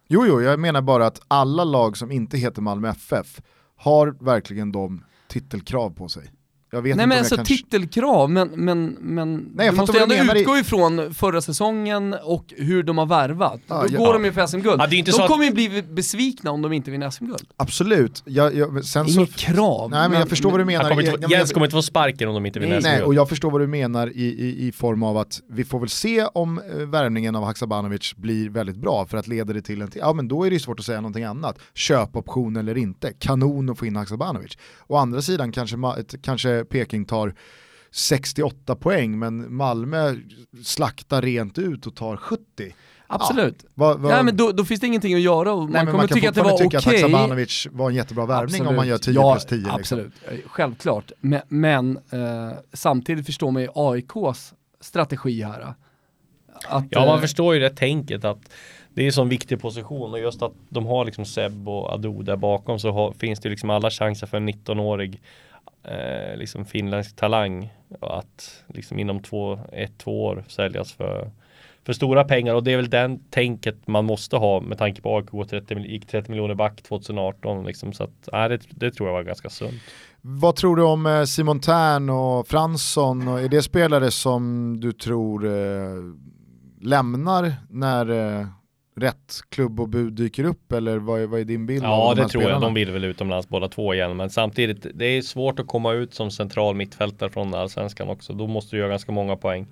Jo, 0.08 0.26
jo, 0.26 0.40
jag 0.40 0.60
menar 0.60 0.82
bara 0.82 1.06
att 1.06 1.20
alla 1.28 1.64
lag 1.64 1.96
som 1.96 2.12
inte 2.12 2.38
heter 2.38 2.62
Malmö 2.62 2.88
FF 2.88 3.40
har 3.76 4.16
verkligen 4.20 4.72
de 4.72 5.04
titelkrav 5.28 5.90
på 5.90 6.08
sig. 6.08 6.30
Jag 6.74 6.82
vet 6.82 6.96
Nej 6.96 7.04
inte 7.04 7.06
men 7.06 7.18
alltså 7.18 7.34
jag 7.36 7.46
kan... 7.46 7.56
titelkrav, 7.56 8.30
men, 8.30 8.48
men, 8.48 8.96
men 9.00 9.50
Nej, 9.54 9.66
jag 9.66 9.74
du 9.74 9.78
måste 9.78 10.00
ändå 10.02 10.14
menar 10.14 10.36
i- 10.36 10.40
utgå 10.40 10.58
ifrån 10.58 11.14
förra 11.14 11.40
säsongen 11.40 12.14
och 12.24 12.44
hur 12.56 12.82
de 12.82 12.98
har 12.98 13.06
värvat. 13.06 13.60
Ja, 13.66 13.82
Då 13.88 13.94
ja. 13.94 13.98
går 13.98 14.12
de 14.12 14.24
ju 14.24 14.32
för 14.32 14.46
SM-guld. 14.46 14.80
Ja, 14.80 14.84
inte 14.92 15.10
de 15.10 15.16
så 15.16 15.22
att- 15.22 15.28
kommer 15.30 15.44
ju 15.44 15.50
bli 15.50 15.82
besvikna 15.82 16.50
om 16.50 16.62
de 16.62 16.72
inte 16.72 16.90
vinner 16.90 17.10
SM-guld. 17.10 17.48
Absolut, 17.56 18.22
jag, 18.26 18.54
jag, 18.54 18.84
sen 18.84 19.08
så... 19.08 19.20
Inget 19.20 19.36
krav. 19.36 19.90
Nej 19.90 20.08
men 20.08 20.18
jag 20.18 20.28
förstår 20.28 20.50
vad 20.50 20.60
du 20.60 20.64
menar. 20.64 20.90
Kommer 20.90 21.14
inte, 21.14 21.26
Jens 21.32 21.52
kommer 21.52 21.66
inte 21.66 21.74
få 21.76 21.82
sparken 21.82 22.28
om 22.28 22.34
de 22.34 22.46
inte 22.46 22.58
vinner 22.60 22.72
Nej, 22.80 22.82
SM-guld. 22.82 23.06
och 23.06 23.14
jag 23.14 23.28
förstår 23.28 23.50
vad 23.50 23.60
du 23.60 23.66
menar 23.66 24.06
i, 24.16 24.22
i, 24.24 24.66
i 24.68 24.72
form 24.72 25.02
av 25.02 25.16
att 25.18 25.40
vi 25.50 25.64
får 25.64 25.80
väl 25.80 25.88
se 25.88 26.24
om 26.24 26.58
eh, 26.58 26.76
värvningen 26.76 27.36
av 27.36 27.44
Haksabanovic 27.44 28.14
blir 28.16 28.50
väldigt 28.50 28.76
bra 28.76 29.06
för 29.06 29.18
att 29.18 29.28
leda 29.28 29.52
det 29.52 29.62
till 29.62 29.82
en 29.82 29.88
till, 29.90 30.00
ja 30.04 30.12
men 30.12 30.28
då 30.28 30.44
är 30.44 30.50
det 30.50 30.54
ju 30.54 30.60
svårt 30.60 30.78
att 30.80 30.86
säga 30.86 31.00
någonting 31.00 31.24
annat. 31.24 31.58
Köpoption 31.74 32.56
eller 32.56 32.76
inte, 32.78 33.12
kanon 33.18 33.70
att 33.70 33.78
få 33.78 33.86
in 33.86 33.96
Haksabanovic. 33.96 34.58
Å 34.86 34.96
andra 34.96 35.22
sidan 35.22 35.52
kanske, 35.52 35.76
kanske 36.22 36.61
Peking 36.64 37.04
tar 37.04 37.34
68 37.90 38.76
poäng 38.76 39.18
men 39.18 39.54
Malmö 39.54 40.14
slaktar 40.64 41.22
rent 41.22 41.58
ut 41.58 41.86
och 41.86 41.94
tar 41.96 42.16
70. 42.16 42.42
Absolut. 43.06 43.64
Vad- 43.74 44.00
vad- 44.00 44.12
Ja, 44.12 44.22
men 44.22 44.36
då, 44.36 44.52
då 44.52 44.64
finns 44.64 44.80
det 44.80 44.86
ingenting 44.86 45.14
att 45.14 45.20
göra 45.20 45.52
och 45.52 45.70
Nej, 45.70 45.72
man 45.72 45.86
kommer 45.86 45.98
man 45.98 46.08
kan 46.08 46.14
tycka 46.14 46.28
att 46.28 46.34
det 46.34 46.42
var 46.42 46.52
okej. 46.52 46.66
tycka 46.66 46.78
att 46.78 46.84
Haksabanovic 46.84 47.66
var 47.72 47.90
en 47.90 47.96
jättebra 47.96 48.26
värvning 48.26 48.66
om 48.66 48.76
man 48.76 48.88
gör 48.88 48.98
10 48.98 49.14
ja, 49.14 49.32
plus 49.34 49.44
10. 49.46 49.56
Liksom. 49.56 49.74
Absolut, 49.74 50.12
Eh, 50.30 50.38
självklart. 50.46 51.12
Men, 51.20 51.40
men 51.48 51.96
eh, 52.10 52.52
samtidigt 52.72 53.26
förstår 53.26 53.50
man 53.50 53.62
ju 53.62 53.68
AIKs 53.74 54.54
strategi 54.80 55.42
här. 55.42 55.74
Att, 56.68 56.84
Ja 56.90 57.00
man 57.06 57.14
eh, 57.14 57.20
förstår 57.20 57.54
ju 57.54 57.60
det 57.60 57.70
tänket 57.70 58.24
att 58.24 58.40
det 58.94 59.02
är 59.02 59.06
en 59.06 59.12
sån 59.12 59.28
viktig 59.28 59.60
position 59.60 60.10
och 60.12 60.20
just 60.20 60.42
att 60.42 60.52
de 60.68 60.86
har 60.86 61.04
liksom 61.04 61.24
Seb 61.24 61.68
och 61.68 61.92
Ado 61.92 62.22
där 62.22 62.36
bakom 62.36 62.78
så 62.78 62.90
har, 62.92 63.12
finns 63.12 63.40
det 63.40 63.48
liksom 63.48 63.70
alla 63.70 63.90
chanser 63.90 64.26
för 64.26 64.36
en 64.36 64.48
19-årig 64.48 65.22
eh, 65.84 66.36
liksom 66.36 66.64
finländsk 66.64 67.16
talang 67.16 67.72
att 68.00 68.64
liksom 68.66 68.98
inom 68.98 69.22
två, 69.22 69.58
ett, 69.72 69.98
två 69.98 70.24
år 70.24 70.44
säljas 70.48 70.92
för, 70.92 71.30
för 71.84 71.92
stora 71.92 72.24
pengar 72.24 72.54
och 72.54 72.64
det 72.64 72.72
är 72.72 72.76
väl 72.76 72.90
den 72.90 73.18
tänket 73.30 73.86
man 73.86 74.04
måste 74.04 74.36
ha 74.36 74.60
med 74.60 74.78
tanke 74.78 75.02
på 75.02 75.16
AIK 75.16 75.26
går 75.26 75.44
30, 75.44 75.78
gick 75.78 76.06
30 76.06 76.30
miljoner 76.30 76.54
back 76.54 76.82
2018 76.82 77.66
liksom 77.66 77.92
så 77.92 78.04
att 78.04 78.28
nej, 78.32 78.48
det, 78.48 78.60
det 78.70 78.90
tror 78.90 79.08
jag 79.08 79.14
var 79.14 79.22
ganska 79.22 79.50
sunt. 79.50 79.82
Vad 80.20 80.56
tror 80.56 80.76
du 80.76 80.82
om 80.82 81.06
eh, 81.06 81.24
Simon 81.24 81.60
Tern 81.60 82.10
och 82.10 82.48
Fransson? 82.48 83.28
Och 83.28 83.40
är 83.40 83.48
det 83.48 83.62
spelare 83.62 84.10
som 84.10 84.76
du 84.80 84.92
tror 84.92 85.46
eh, 85.46 86.02
lämnar 86.80 87.52
när 87.70 88.10
eh, 88.40 88.46
rätt 88.94 89.40
klubb 89.48 89.80
och 89.80 89.88
bud 89.88 90.12
dyker 90.12 90.44
upp? 90.44 90.72
Eller 90.72 90.98
vad 90.98 91.20
är, 91.20 91.26
vad 91.26 91.40
är 91.40 91.44
din 91.44 91.66
bild? 91.66 91.84
av 91.84 91.90
Ja 91.90 92.08
de 92.08 92.16
det 92.16 92.22
här 92.22 92.28
tror 92.28 92.42
jag, 92.42 92.48
spelarna? 92.48 92.66
de 92.66 92.74
vill 92.74 92.90
väl 92.90 93.04
utomlands 93.04 93.48
båda 93.48 93.68
två 93.68 93.94
igen 93.94 94.16
men 94.16 94.30
samtidigt 94.30 94.86
det 94.94 95.04
är 95.04 95.22
svårt 95.22 95.58
att 95.58 95.66
komma 95.66 95.92
ut 95.92 96.14
som 96.14 96.30
central 96.30 96.74
mittfältare 96.74 97.30
från 97.30 97.54
allsvenskan 97.54 98.08
också 98.08 98.32
då 98.32 98.46
måste 98.46 98.76
du 98.76 98.80
göra 98.80 98.90
ganska 98.90 99.12
många 99.12 99.36
poäng. 99.36 99.66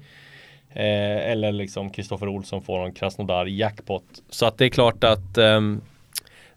Eh, 0.73 1.31
eller 1.31 1.53
liksom 1.53 1.91
Kristoffer 1.91 2.29
Olsson 2.29 2.63
får 2.63 2.87
en 2.87 2.93
Krasnodar 2.93 3.47
jackpot. 3.47 4.05
Så 4.31 4.47
att 4.47 4.59
det 4.59 4.65
är 4.65 4.69
klart 4.69 5.05
att 5.05 5.39
ehm, 5.39 5.81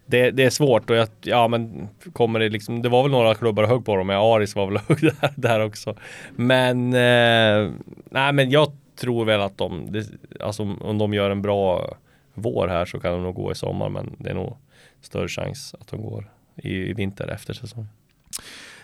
det, 0.06 0.30
det 0.30 0.44
är 0.44 0.50
svårt 0.50 0.90
och 0.90 0.96
jag, 0.96 1.08
ja 1.20 1.48
men 1.48 1.88
kommer 2.12 2.40
det 2.40 2.48
liksom, 2.48 2.82
det 2.82 2.88
var 2.88 3.02
väl 3.02 3.12
några 3.12 3.34
klubbar 3.34 3.64
hög 3.64 3.84
på 3.84 3.96
dem, 3.96 4.06
men 4.06 4.16
Aris 4.16 4.56
var 4.56 4.66
väl 4.66 4.78
hög 4.88 5.00
där, 5.00 5.32
där 5.36 5.60
också. 5.64 5.96
Men, 6.30 6.92
eh, 6.92 7.70
nej 8.10 8.32
men 8.32 8.50
jag 8.50 8.72
tror 8.96 9.24
väl 9.24 9.40
att 9.40 9.58
de, 9.58 9.92
det, 9.92 10.06
alltså 10.40 10.62
om 10.80 10.98
de 10.98 11.14
gör 11.14 11.30
en 11.30 11.42
bra 11.42 11.94
vår 12.34 12.68
här 12.68 12.84
så 12.84 13.00
kan 13.00 13.12
de 13.12 13.22
nog 13.22 13.34
gå 13.34 13.52
i 13.52 13.54
sommar 13.54 13.88
men 13.88 14.16
det 14.18 14.30
är 14.30 14.34
nog 14.34 14.56
större 15.02 15.28
chans 15.28 15.74
att 15.80 15.86
de 15.88 16.02
går 16.02 16.30
i, 16.56 16.68
i 16.90 16.92
vinter 16.94 17.28
efter 17.28 17.54
säsongen. 17.54 17.88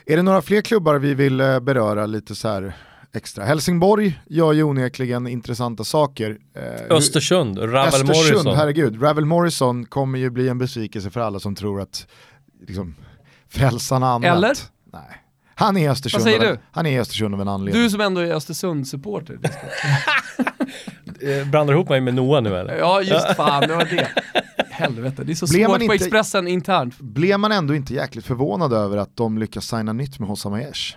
Är 0.06 0.16
det 0.16 0.22
några 0.22 0.42
fler 0.42 0.60
klubbar 0.62 0.94
vi 0.94 1.14
vill 1.14 1.40
eh, 1.40 1.60
beröra 1.60 2.06
lite 2.06 2.34
så 2.34 2.48
här 2.48 2.72
extra? 3.12 3.44
Helsingborg 3.44 4.20
gör 4.26 4.52
ju 4.52 4.62
onekligen 4.62 5.26
intressanta 5.26 5.84
saker. 5.84 6.38
Eh, 6.54 6.96
Östersund, 6.96 7.58
Ravel 7.58 7.76
Östersund, 7.78 8.08
Morrison. 8.08 8.56
herregud. 8.56 9.02
Ravel 9.02 9.24
Morrison 9.24 9.86
kommer 9.86 10.18
ju 10.18 10.30
bli 10.30 10.48
en 10.48 10.58
besvikelse 10.58 11.10
för 11.10 11.20
alla 11.20 11.40
som 11.40 11.54
tror 11.54 11.80
att 11.80 12.06
liksom, 12.66 12.94
frälsarna 13.48 14.08
använt. 14.10 14.36
Eller? 14.36 14.54
Nej. 14.92 15.22
Han 15.54 15.76
är 15.76 15.80
i 15.84 15.88
Östersund, 15.88 16.22
Vad 16.24 16.32
säger 16.32 16.52
du? 16.52 16.58
han 16.72 16.86
är 16.86 16.90
i 16.90 16.98
Östersund 16.98 17.34
av 17.34 17.40
en 17.40 17.48
anledning. 17.48 17.82
Du 17.82 17.90
som 17.90 18.00
ändå 18.00 18.20
är 18.20 18.34
Östersund-supporter. 18.34 19.38
Eh, 21.22 21.46
Blandar 21.50 21.74
ihop 21.74 21.88
mig 21.88 22.00
med 22.00 22.14
Noah 22.14 22.42
nu 22.42 22.56
eller? 22.56 22.76
Ja 22.78 23.02
just 23.02 23.26
fan, 23.36 23.60
det 23.68 23.74
var 23.74 23.84
det. 23.84 24.08
Helvete, 24.70 25.24
det 25.24 25.32
är 25.32 25.34
så 25.34 25.46
Blev 25.46 25.68
man 25.68 25.70
svårt 25.80 25.88
på 25.88 25.94
inte- 25.94 26.04
Expressen 26.04 26.48
internt. 26.48 26.98
Blev 27.00 27.38
man 27.40 27.52
ändå 27.52 27.74
inte 27.74 27.94
jäkligt 27.94 28.26
förvånad 28.26 28.72
över 28.72 28.96
att 28.96 29.16
de 29.16 29.38
lyckas 29.38 29.64
signa 29.64 29.92
nytt 29.92 30.18
med 30.18 30.28
Hossam 30.28 30.52
Aiesh? 30.52 30.96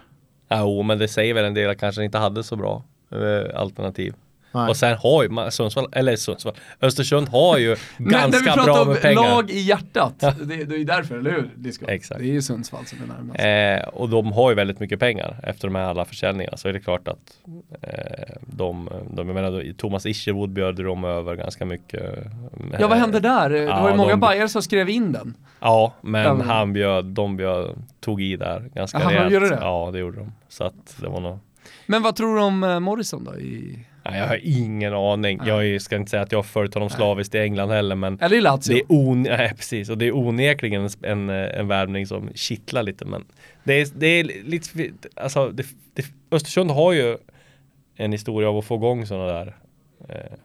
Jo, 0.51 0.83
men 0.83 0.97
det 0.97 1.07
säger 1.07 1.33
väl 1.33 1.45
en 1.45 1.53
del 1.53 1.69
att 1.69 1.79
kanske 1.79 2.03
inte 2.03 2.17
hade 2.17 2.43
så 2.43 2.55
bra 2.55 2.83
eh, 3.11 3.59
alternativ. 3.61 4.13
Nej. 4.53 4.69
Och 4.69 4.77
sen 4.77 4.97
har 4.97 5.23
ju 5.23 5.29
man, 5.29 5.51
Sundsvall, 5.51 5.87
eller 5.91 6.15
Sundsvall, 6.15 6.53
Östersund 6.81 7.27
har 7.29 7.57
ju 7.57 7.75
Men 7.97 8.07
när 8.11 8.25
vi 8.27 8.31
ganska 8.31 8.53
bra 8.53 8.63
pratar 8.63 8.85
med 8.85 8.95
om 8.95 9.01
pengar. 9.01 9.21
lag 9.35 9.49
i 9.51 9.59
hjärtat, 9.59 10.19
det, 10.19 10.63
det 10.65 10.75
är 10.75 10.77
ju 10.77 10.83
därför, 10.83 11.17
eller 11.17 11.31
hur? 11.31 11.49
Disco? 11.55 11.85
Exakt. 11.87 12.19
Det 12.19 12.25
är 12.25 12.33
ju 12.33 12.41
Sundsvall 12.41 12.85
som 12.85 12.97
är 13.03 13.07
närmast. 13.07 13.39
Eh, 13.85 13.93
och 14.01 14.09
de 14.09 14.31
har 14.31 14.49
ju 14.51 14.55
väldigt 14.55 14.79
mycket 14.79 14.99
pengar 14.99 15.39
efter 15.43 15.67
de 15.67 15.75
här 15.75 15.83
alla 15.83 16.05
försäljningarna. 16.05 16.57
Så 16.57 16.67
är 16.67 16.73
det 16.73 16.79
klart 16.79 17.07
att 17.07 17.37
eh, 17.81 18.35
de, 18.41 18.89
de, 19.11 19.27
jag 19.27 19.35
menar, 19.35 19.73
Thomas 19.77 20.05
Isherwood 20.05 20.49
bjöd 20.49 20.75
de 20.75 21.03
över 21.03 21.35
ganska 21.35 21.65
mycket. 21.65 22.01
eh, 22.17 22.23
Ja 22.79 22.87
vad 22.87 22.97
hände 22.97 23.19
där? 23.19 23.49
Det 23.49 23.65
var 23.65 23.83
ju 23.83 23.89
ja, 23.89 23.95
många 23.95 24.09
de- 24.09 24.19
bajare 24.19 24.49
som 24.49 24.61
skrev 24.61 24.89
in 24.89 25.11
den. 25.11 25.33
Ja, 25.59 25.93
men 26.01 26.23
Ja, 26.23 26.33
men- 26.33 26.47
han 26.49 26.73
bjöd, 26.73 27.05
de 27.05 27.37
bjöd, 27.37 27.69
tog 27.99 28.21
i 28.21 28.35
där 28.35 28.69
ganska 28.75 28.99
Jaha, 28.99 29.09
de 29.09 29.15
rejält. 29.15 29.33
gjorde 29.33 29.49
det? 29.49 29.57
Ja, 29.61 29.89
det 29.93 29.99
gjorde 29.99 30.17
de. 30.17 30.31
Så 30.49 30.63
att 30.63 30.95
det 31.01 31.07
var 31.07 31.19
nog 31.19 31.39
Men 31.85 32.01
vad 32.03 32.15
tror 32.15 32.35
du 32.35 32.41
om 32.41 32.63
eh, 32.63 32.79
Morrison 32.79 33.23
då? 33.23 33.35
I... 33.39 33.79
Nej, 34.05 34.19
jag 34.19 34.27
har 34.27 34.39
ingen 34.43 34.93
aning. 34.93 35.39
Jag 35.45 35.81
ska 35.81 35.95
inte 35.95 36.09
säga 36.09 36.23
att 36.23 36.31
jag 36.31 36.39
har 36.39 36.43
följt 36.43 36.73
honom 36.73 36.89
slaviskt 36.89 37.35
i 37.35 37.39
England 37.39 37.69
heller 37.69 37.95
men 37.95 38.19
Eller 38.21 38.37
i 38.37 38.41
Lazio? 38.41 38.73
det 38.73 38.79
är, 38.79 38.85
on 38.87 39.23
nej, 39.37 39.53
precis, 39.55 39.89
och 39.89 39.97
det 39.97 40.05
är 40.07 40.15
onekligen 40.15 40.89
en, 41.01 41.29
en 41.29 41.67
värvning 41.67 42.07
som 42.07 42.29
kittlar 42.35 42.83
lite 42.83 43.05
men 43.05 43.25
det 43.63 43.73
är, 43.73 43.87
det 43.95 44.07
är 44.07 44.23
lite, 44.23 44.89
alltså 45.15 45.49
det, 45.49 45.65
det, 45.93 46.05
Östersund 46.31 46.71
har 46.71 46.93
ju 46.93 47.17
en 47.95 48.11
historia 48.11 48.49
av 48.49 48.57
att 48.57 48.65
få 48.65 48.75
igång 48.75 49.05
sådana 49.05 49.33
där 49.33 49.55
eh, 50.09 50.37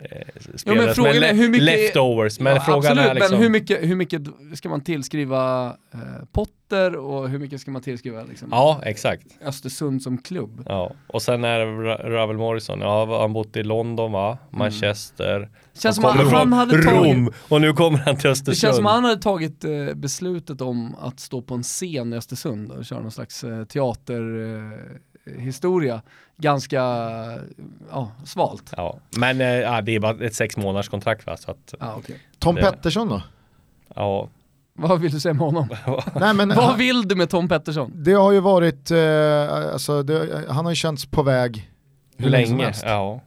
eh, 0.00 0.18
Jo, 0.64 0.74
men 0.74 0.88
är 1.22 1.34
hur 1.34 1.48
mycket... 1.48 1.64
leftovers. 1.64 2.40
Men 2.40 2.54
ja, 2.54 2.60
frågan 2.60 2.78
absolut, 2.78 3.10
är 3.10 3.14
liksom... 3.14 3.32
men 3.34 3.42
hur 3.42 3.50
mycket, 3.50 3.82
hur 3.82 3.96
mycket 3.96 4.22
ska 4.54 4.68
man 4.68 4.80
tillskriva 4.80 5.66
eh, 5.94 5.98
Potter 6.32 6.96
och 6.96 7.28
hur 7.28 7.38
mycket 7.38 7.60
ska 7.60 7.70
man 7.70 7.82
tillskriva 7.82 8.22
liksom, 8.22 8.48
Ja, 8.50 8.80
exakt. 8.84 9.26
Östersund 9.42 10.02
som 10.02 10.18
klubb? 10.18 10.62
Ja, 10.66 10.92
och 11.06 11.22
sen 11.22 11.44
är 11.44 11.58
det 11.58 11.64
Ra- 11.64 12.10
Ravel 12.10 12.36
Morrison, 12.36 12.80
ja 12.80 13.20
han 13.20 13.32
bott 13.32 13.56
i 13.56 13.62
London 13.62 14.12
va? 14.12 14.38
Manchester. 14.50 15.36
Mm. 15.36 15.48
Känns 15.78 15.96
som 15.96 16.04
Han 16.04 16.26
han 16.32 16.52
hade 16.52 16.76
Rom 16.76 17.26
tagit, 17.26 17.34
och 17.48 17.60
nu 17.60 17.72
kommer 17.72 17.98
han 17.98 18.16
till 18.16 18.30
Östersund. 18.30 18.56
det 18.56 18.60
känns 18.60 18.76
som 18.76 18.86
han 18.86 19.04
hade 19.04 19.22
tagit 19.22 19.64
eh, 19.64 19.94
beslutet 19.94 20.60
om 20.60 20.94
att 20.94 21.20
stå 21.20 21.42
på 21.42 21.54
en 21.54 21.62
scen 21.62 22.12
i 22.12 22.16
Östersund 22.16 22.70
och 22.72 22.84
köra 22.84 23.00
någon 23.00 23.10
slags 23.12 23.44
eh, 23.44 23.64
teaterhistoria 25.28 26.02
ganska 26.36 26.76
ja, 27.90 28.12
svalt. 28.24 28.72
Ja, 28.76 28.98
men 29.16 29.38
ja, 29.40 29.80
det 29.80 29.94
är 29.94 30.00
bara 30.00 30.24
ett 30.26 30.34
sex 30.34 30.56
månaders 30.56 30.88
kontrakt 30.88 31.26
va? 31.26 31.36
Så 31.36 31.50
att, 31.50 31.74
Ah, 31.80 31.96
okay. 31.96 32.16
Tom 32.38 32.54
Det- 32.54 32.60
Pettersson 32.62 33.08
då? 33.08 33.22
ja. 33.94 34.28
Vad 34.80 35.00
vill 35.00 35.12
du 35.12 35.20
säga 35.20 35.34
med 35.34 35.42
honom? 35.46 35.68
Nej, 36.20 36.34
men 36.34 36.48
Vad 36.48 36.76
vill 36.78 37.08
du 37.08 37.14
med 37.14 37.30
Tom 37.30 37.48
Pettersson? 37.48 37.92
det 37.94 38.12
har 38.12 38.32
ju 38.32 38.40
varit, 38.40 38.90
eh, 38.90 39.72
alltså, 39.72 40.02
det, 40.02 40.44
han 40.48 40.64
har 40.64 40.72
ju 40.72 40.76
känts 40.76 41.06
på 41.06 41.22
väg 41.22 41.70
hur 42.16 42.30
länge 42.30 42.46
som 42.46 42.56
Länge. 42.56 42.64
helst. 42.66 42.82
Ja. 42.86 43.20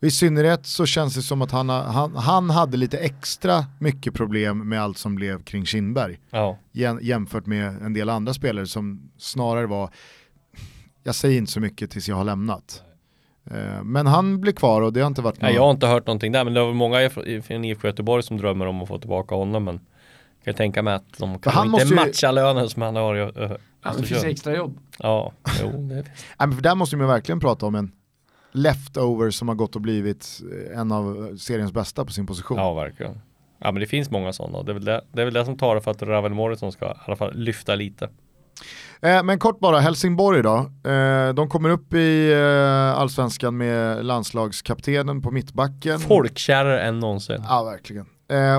I 0.00 0.10
synnerhet 0.10 0.66
så 0.66 0.86
känns 0.86 1.14
det 1.14 1.22
som 1.22 1.42
att 1.42 1.50
han, 1.50 1.68
han, 1.68 2.16
han 2.16 2.50
hade 2.50 2.76
lite 2.76 2.98
extra 2.98 3.64
mycket 3.78 4.14
problem 4.14 4.68
med 4.68 4.82
allt 4.82 4.98
som 4.98 5.14
blev 5.14 5.42
kring 5.42 5.66
Kindberg 5.66 6.18
Ja. 6.30 6.58
jäm- 6.72 6.98
jämfört 7.02 7.46
med 7.46 7.82
en 7.82 7.92
del 7.92 8.10
andra 8.10 8.34
spelare 8.34 8.66
som 8.66 9.10
snarare 9.18 9.66
var, 9.66 9.90
jag 11.04 11.14
säger 11.14 11.38
inte 11.38 11.52
så 11.52 11.60
mycket 11.60 11.90
tills 11.90 12.08
jag 12.08 12.16
har 12.16 12.24
lämnat. 12.24 12.82
Eh, 13.50 13.82
Men 13.84 14.06
han 14.06 14.40
blir 14.40 14.52
kvar 14.52 14.82
och 14.82 14.92
det 14.92 15.00
har 15.00 15.06
inte 15.06 15.22
varit 15.22 15.40
Nej, 15.40 15.54
jag 15.54 15.62
har 15.62 15.70
inte 15.70 15.86
hört 15.86 16.06
någonting 16.06 16.32
där 16.32 16.44
men 16.44 16.54
det 16.54 16.60
var 16.60 16.72
många 16.72 17.10
från 17.10 17.64
IFK 17.64 17.86
Göteborg 17.88 18.22
som 18.22 18.36
drömmer 18.36 18.66
om 18.66 18.82
att 18.82 18.88
få 18.88 18.98
tillbaka 18.98 19.34
honom 19.34 19.64
men 19.64 19.80
jag 20.38 20.44
kan 20.44 20.54
tänka 20.54 20.82
mig 20.82 20.94
att 20.94 21.18
de 21.18 21.38
kan 21.38 21.52
han 21.52 21.66
inte 21.66 21.70
måste 21.72 21.88
ju- 21.88 21.94
matcha 21.94 22.30
lönen 22.30 22.68
som 22.68 22.82
han 22.82 22.96
har 22.96 23.16
i 23.16 23.20
Östersund. 23.20 24.06
finns 24.06 24.24
extra 24.24 24.56
jobb. 24.56 24.78
Ja, 24.98 25.32
jo 25.62 25.68
det 25.88 25.94
finns. 25.94 26.06
Nej, 26.38 26.48
men 26.48 26.52
för 26.52 26.62
där 26.62 26.74
måste 26.74 26.96
man 26.96 27.06
verkligen 27.08 27.40
prata 27.40 27.66
om 27.66 27.74
en 27.74 27.92
leftover 28.52 29.30
som 29.30 29.48
har 29.48 29.54
gått 29.54 29.74
och 29.76 29.82
blivit 29.82 30.40
eh, 30.72 30.78
en 30.80 30.92
av 30.92 31.36
seriens 31.36 31.72
bästa 31.72 32.04
på 32.04 32.12
sin 32.12 32.26
position. 32.26 32.58
Ja, 32.58 32.74
verkligen. 32.74 33.20
Ja, 33.58 33.72
men 33.72 33.80
det 33.80 33.86
finns 33.86 34.10
många 34.10 34.32
sådana. 34.32 34.62
Det 34.62 34.72
är 34.72 34.74
väl 34.74 34.84
det, 34.84 35.04
det, 35.12 35.20
är 35.20 35.24
väl 35.24 35.34
det 35.34 35.44
som 35.44 35.58
tar 35.58 35.74
det 35.74 35.80
för 35.80 35.90
att 35.90 36.02
Ravel 36.02 36.34
Morrison 36.34 36.72
ska 36.72 36.86
i 36.86 36.94
alla 37.06 37.16
fall 37.16 37.34
lyfta 37.36 37.74
lite. 37.74 38.08
Eh, 39.04 39.22
men 39.22 39.38
kort 39.38 39.60
bara, 39.60 39.78
Helsingborg 39.78 40.42
då. 40.42 40.56
Eh, 40.90 41.34
de 41.34 41.48
kommer 41.48 41.70
upp 41.70 41.94
i 41.94 42.32
eh, 42.32 42.98
allsvenskan 42.98 43.56
med 43.56 44.04
landslagskaptenen 44.04 45.22
på 45.22 45.30
mittbacken. 45.30 45.98
Folkkärare 45.98 46.82
än 46.82 46.98
någonsin. 47.00 47.42
Ja, 47.48 47.62
verkligen. 47.64 48.06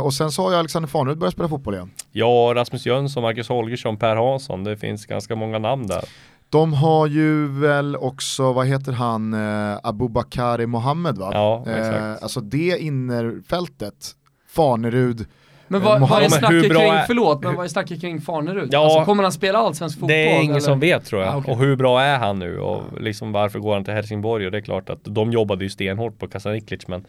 Och 0.03 0.13
sen 0.13 0.31
så 0.31 0.41
har 0.43 0.51
ju 0.51 0.57
Alexander 0.57 0.89
Farnerud 0.89 1.17
börjat 1.17 1.33
spela 1.33 1.49
fotboll 1.49 1.73
igen. 1.73 1.91
Ja, 2.11 2.53
Rasmus 2.55 2.85
Jönsson, 2.85 3.23
Marcus 3.23 3.49
Holgersson, 3.49 3.97
Per 3.97 4.15
Hansson. 4.15 4.63
Det 4.63 4.77
finns 4.77 5.05
ganska 5.05 5.35
många 5.35 5.59
namn 5.59 5.87
där. 5.87 6.03
De 6.49 6.73
har 6.73 7.07
ju 7.07 7.47
väl 7.47 7.95
också, 7.95 8.53
vad 8.53 8.67
heter 8.67 8.91
han, 8.91 9.33
eh, 9.33 9.79
Abubakari 9.83 10.65
Mohammed 10.67 11.17
va? 11.17 11.29
Ja, 11.33 11.63
exakt. 11.67 12.23
alltså 12.23 12.41
det 12.41 12.77
innerfältet, 12.79 14.11
Farnerud, 14.49 15.25
Men 15.68 15.82
vad, 15.82 16.09
vad 16.09 16.24
är 16.24 16.30
snacket 16.30 16.70
bra 16.70 16.80
kring, 16.80 16.89
är- 16.91 17.03
förlåt, 17.07 17.43
men 17.43 17.55
vad 17.55 17.66
är 17.66 17.70
snacket 17.70 18.01
kring 18.01 18.22
Farnerud? 18.22 18.70
Ja. 18.72 18.84
alltså, 18.84 19.05
kommer 19.05 19.24
han 19.24 19.32
spela 19.32 19.59
allsvensk 19.59 19.95
fotboll? 19.95 20.07
Det 20.09 20.32
är 20.32 20.39
ingen 20.39 20.51
eller? 20.51 20.59
som 20.59 20.80
vet 20.80 21.05
tror 21.05 21.22
jag. 21.22 21.34
Ah, 21.34 21.38
okej. 21.38 21.53
Och 21.53 21.59
hur 21.59 21.76
bra 21.76 22.01
är 22.01 22.18
han 22.18 22.39
nu? 22.39 22.59
Och 22.59 23.01
liksom 23.01 23.32
varför 23.32 23.59
går 23.59 23.74
han 23.74 23.84
till 23.84 23.93
Helsingborg? 23.93 24.45
Och 24.45 24.51
det 24.51 24.57
är 24.57 24.61
klart 24.61 24.89
att 24.89 24.99
de 25.03 25.32
jobbade 25.32 25.63
ju 25.63 25.70
stenhårt 25.70 26.20
på 26.20 26.28
Kasaniklic 26.28 26.88
men 26.88 27.05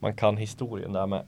man 0.00 0.14
kan 0.16 0.36
historien 0.36 0.92
där 0.92 1.06
med 1.06 1.22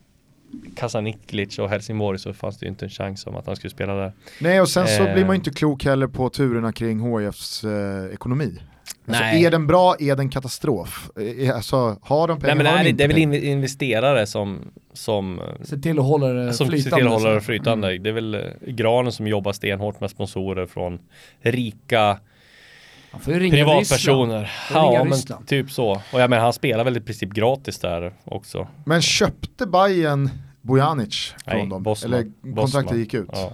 Kasaniklic 0.76 1.59
och 1.59 1.68
Helsingborg 1.68 2.18
så 2.18 2.33
fanns 2.35 2.59
det 2.59 2.66
ju 2.66 2.70
inte 2.70 2.85
en 2.85 2.91
chans 2.91 3.26
om 3.26 3.37
att 3.37 3.47
han 3.47 3.57
skulle 3.57 3.70
spela 3.70 3.95
där. 3.95 4.12
Nej 4.41 4.61
och 4.61 4.68
sen 4.68 4.87
så 4.87 5.03
Eh. 5.07 5.12
blir 5.14 5.24
man 5.24 5.35
ju 5.35 5.37
inte 5.37 5.51
klok 5.51 5.85
heller 5.85 6.07
på 6.07 6.29
turerna 6.31 6.72
kring 6.72 7.18
HIFs 7.20 7.64
eh, 7.64 8.12
ekonomi. 8.12 8.59
Alltså, 9.09 9.24
är 9.24 9.50
den 9.50 9.66
bra, 9.66 9.96
är 9.98 10.16
den 10.16 10.28
katastrof? 10.28 11.11
Eh, 11.40 11.54
Alltså, 11.56 11.96
har 12.02 12.28
de 12.28 12.40
pengar, 12.40 12.54
Nej 12.54 12.64
men 12.64 12.72
har 12.72 12.72
är 12.72 12.78
de 12.78 12.84
det, 12.84 12.90
inte 12.90 13.06
det 13.06 13.22
är 13.22 13.26
väl 13.28 13.44
investerare 13.44 14.26
som, 14.26 14.59
som 14.92 15.40
Se 15.62 15.76
till 15.78 15.98
att 15.98 16.04
hålla 16.04 16.26
det 16.28 16.52
som 16.52 16.66
ser 16.66 16.72
flytande. 16.72 16.96
till 16.96 17.06
att 17.06 17.12
hålla 17.22 17.34
det 17.34 17.40
flytande. 17.40 17.90
Mm. 17.90 18.02
Det 18.02 18.09
är 18.11 18.14
väl 18.14 18.34
eh, 18.34 18.40
Granen 18.66 19.12
som 19.12 19.26
jobbar 19.26 19.52
stenhårt 19.52 20.00
med 20.00 20.11
sponsorer 20.11 20.66
från 20.66 20.98
rika 21.40 22.18
Han 23.11 23.20
får 23.20 23.34
ju 23.34 23.40
ringa 23.40 23.54
Ryssland. 23.54 23.70
privatpersoner. 23.70 24.50
Ja 24.72 25.04
men 25.04 25.46
typ 25.46 25.70
så. 25.70 25.90
Och 26.12 26.20
jag 26.20 26.30
menar 26.30 26.42
han 26.44 26.52
spelar 26.52 26.84
väl 26.84 26.96
i 26.96 27.00
princip 27.00 27.30
gratis 27.30 27.78
där 27.78 28.12
också. 28.24 28.68
Men 28.84 29.02
köpte 29.02 29.66
Bayern 29.66 30.30
Bojanic 30.62 31.34
från 31.46 31.59
Nej, 31.59 31.66
dem? 31.68 31.82
Bosman. 31.82 32.12
Eller 32.12 32.22
kontraktet 32.42 32.54
Bosman. 32.84 32.98
gick 32.98 33.14
ut? 33.14 33.28
Ja. 33.32 33.52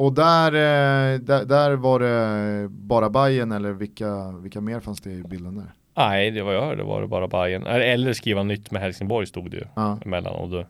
Och 0.00 0.12
där, 0.12 0.52
eh, 0.52 1.18
där, 1.20 1.44
där 1.44 1.72
var 1.76 2.00
det 2.00 2.68
bara 2.68 3.10
Bayern 3.10 3.52
eller 3.52 3.72
vilka, 3.72 4.32
vilka 4.42 4.60
mer 4.60 4.80
fanns 4.80 5.00
det 5.00 5.10
i 5.10 5.22
bilden 5.22 5.54
där? 5.54 5.72
Nej, 5.96 6.30
det 6.30 6.42
var 6.42 6.52
jag 6.52 6.62
hörde 6.66 6.82
var 6.82 7.00
det 7.00 7.06
bara 7.08 7.28
Bayern. 7.28 7.66
Eller 7.66 8.12
skriva 8.12 8.42
nytt 8.42 8.70
med 8.70 8.82
Helsingborg 8.82 9.26
stod 9.26 9.50
det 9.50 9.56
ju 9.56 9.64
Ja. 9.76 9.98
emellan. 10.04 10.34
Och 10.34 10.48
då, 10.48 10.66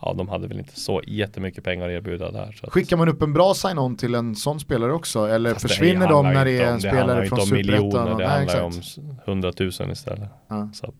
ja, 0.00 0.14
de 0.18 0.28
hade 0.28 0.48
väl 0.48 0.58
inte 0.58 0.80
så 0.80 1.02
jättemycket 1.06 1.64
pengar 1.64 1.86
att 1.88 1.92
erbjuda 1.92 2.30
där. 2.30 2.52
Så 2.60 2.70
Skickar 2.70 2.96
man 2.96 3.08
upp 3.08 3.22
en 3.22 3.32
bra 3.32 3.54
sign-on 3.54 3.96
till 3.96 4.14
en 4.14 4.34
sån 4.36 4.60
spelare 4.60 4.92
också? 4.92 5.26
Eller 5.28 5.50
Fast 5.52 5.62
det 5.62 5.68
försvinner 5.68 6.08
de 6.08 6.14
handlar 6.24 6.32
när 6.34 6.44
det 6.44 6.58
är 6.62 6.72
en 6.72 6.80
spelare 6.80 6.96
Det 6.96 6.98
från 7.00 7.08
handlar 7.08 7.16
ju 7.18 7.24
inte 7.24 7.34
om 7.34 7.46
Superettan? 7.46 7.80
miljoner, 7.80 8.10
det 8.10 8.16
Nej, 8.16 8.26
handlar 8.26 8.62
om 8.62 8.72
hundratusen 9.26 9.90
istället. 9.90 10.28
Ja. 10.48 10.68
Så 10.74 10.86
att, 10.86 10.94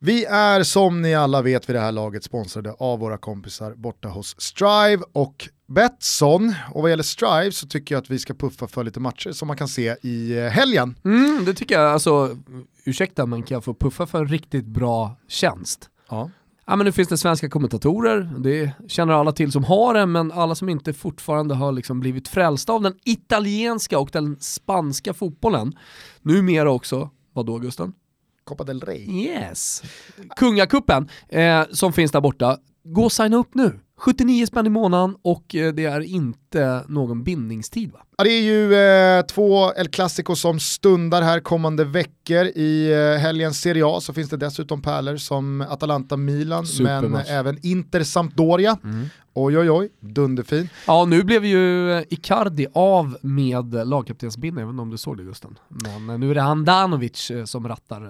Vi 0.00 0.24
är 0.24 0.62
som 0.62 1.02
ni 1.02 1.14
alla 1.14 1.42
vet 1.42 1.68
vid 1.68 1.76
det 1.76 1.80
här 1.80 1.92
laget 1.92 2.24
sponsrade 2.24 2.72
av 2.78 2.98
våra 2.98 3.18
kompisar 3.18 3.74
borta 3.74 4.08
hos 4.08 4.40
Strive 4.40 5.02
och 5.12 5.48
Betsson. 5.66 6.54
Och 6.72 6.82
vad 6.82 6.90
gäller 6.90 7.02
Strive 7.02 7.52
så 7.52 7.66
tycker 7.66 7.94
jag 7.94 8.02
att 8.02 8.10
vi 8.10 8.18
ska 8.18 8.34
puffa 8.34 8.68
för 8.68 8.84
lite 8.84 9.00
matcher 9.00 9.32
som 9.32 9.48
man 9.48 9.56
kan 9.56 9.68
se 9.68 9.96
i 10.02 10.38
eh, 10.38 10.44
helgen. 10.44 10.98
Mm, 11.04 11.44
det 11.44 11.54
tycker 11.54 11.80
jag, 11.80 11.92
alltså, 11.92 12.36
ursäkta 12.84 13.26
men 13.26 13.42
kan 13.42 13.54
jag 13.54 13.64
få 13.64 13.74
puffa 13.74 14.06
för 14.06 14.18
en 14.18 14.28
riktigt 14.28 14.66
bra 14.66 15.16
tjänst? 15.28 15.90
Ja. 16.08 16.30
Ja 16.66 16.76
men 16.76 16.84
nu 16.84 16.92
finns 16.92 17.08
det 17.08 17.18
svenska 17.18 17.48
kommentatorer, 17.48 18.30
det 18.38 18.72
känner 18.88 19.14
alla 19.14 19.32
till 19.32 19.52
som 19.52 19.64
har 19.64 19.94
det, 19.94 20.06
men 20.06 20.32
alla 20.32 20.54
som 20.54 20.68
inte 20.68 20.92
fortfarande 20.92 21.54
har 21.54 21.72
liksom 21.72 22.00
blivit 22.00 22.28
frälsta 22.28 22.72
av 22.72 22.82
den 22.82 22.94
italienska 23.04 23.98
och 23.98 24.10
den 24.12 24.36
spanska 24.40 25.14
fotbollen. 25.14 25.72
Numera 26.22 26.70
också, 26.70 27.10
vad 27.32 27.46
då 27.46 27.58
Gusten? 27.58 27.92
Copa 28.48 28.64
del 28.64 28.80
Rey. 28.80 29.24
Yes. 29.24 29.82
Kungakuppen 30.36 31.08
eh, 31.28 31.62
som 31.70 31.92
finns 31.92 32.12
där 32.12 32.20
borta. 32.20 32.58
Gå 32.84 33.04
och 33.04 33.12
signa 33.12 33.36
upp 33.36 33.54
nu. 33.54 33.80
79 33.98 34.46
spänn 34.46 34.66
i 34.66 34.70
månaden 34.70 35.16
och 35.22 35.54
eh, 35.54 35.74
det 35.74 35.84
är 35.84 36.00
inte 36.00 36.47
någon 36.86 37.24
bindningstid 37.24 37.92
va? 37.92 37.98
Ja, 38.18 38.24
det 38.24 38.30
är 38.30 38.42
ju 38.42 38.74
eh, 38.74 39.22
två 39.22 39.72
El 39.72 39.88
Clasico 39.88 40.36
som 40.36 40.60
stundar 40.60 41.22
här 41.22 41.40
kommande 41.40 41.84
veckor. 41.84 42.44
I 42.44 42.92
eh, 42.92 43.20
helgens 43.20 43.60
Serie 43.60 43.86
A 43.86 44.00
så 44.00 44.12
finns 44.12 44.30
det 44.30 44.36
dessutom 44.36 44.82
pärlor 44.82 45.16
som 45.16 45.60
Atalanta-Milan, 45.60 46.66
men 46.80 47.14
även 47.14 47.58
Inter-Sampdoria. 47.58 48.76
Oj 49.34 49.58
oj 49.58 49.70
oj, 49.70 49.88
dunderfin. 50.00 50.68
Ja, 50.86 51.04
nu 51.04 51.22
blev 51.24 51.44
ju 51.44 51.92
eh, 51.92 52.02
Icardi 52.08 52.66
av 52.72 53.16
med 53.22 53.86
lagkaptensbindeln, 53.88 54.70
inte 54.70 54.82
om 54.82 54.90
du 54.90 54.96
såg 54.98 55.16
det 55.16 55.22
Gusten. 55.24 55.58
Men 55.68 56.10
eh, 56.10 56.18
nu 56.18 56.30
är 56.30 56.34
det 56.34 56.40
Handanovic 56.40 57.30
eh, 57.30 57.44
som 57.44 57.68
rattar 57.68 58.08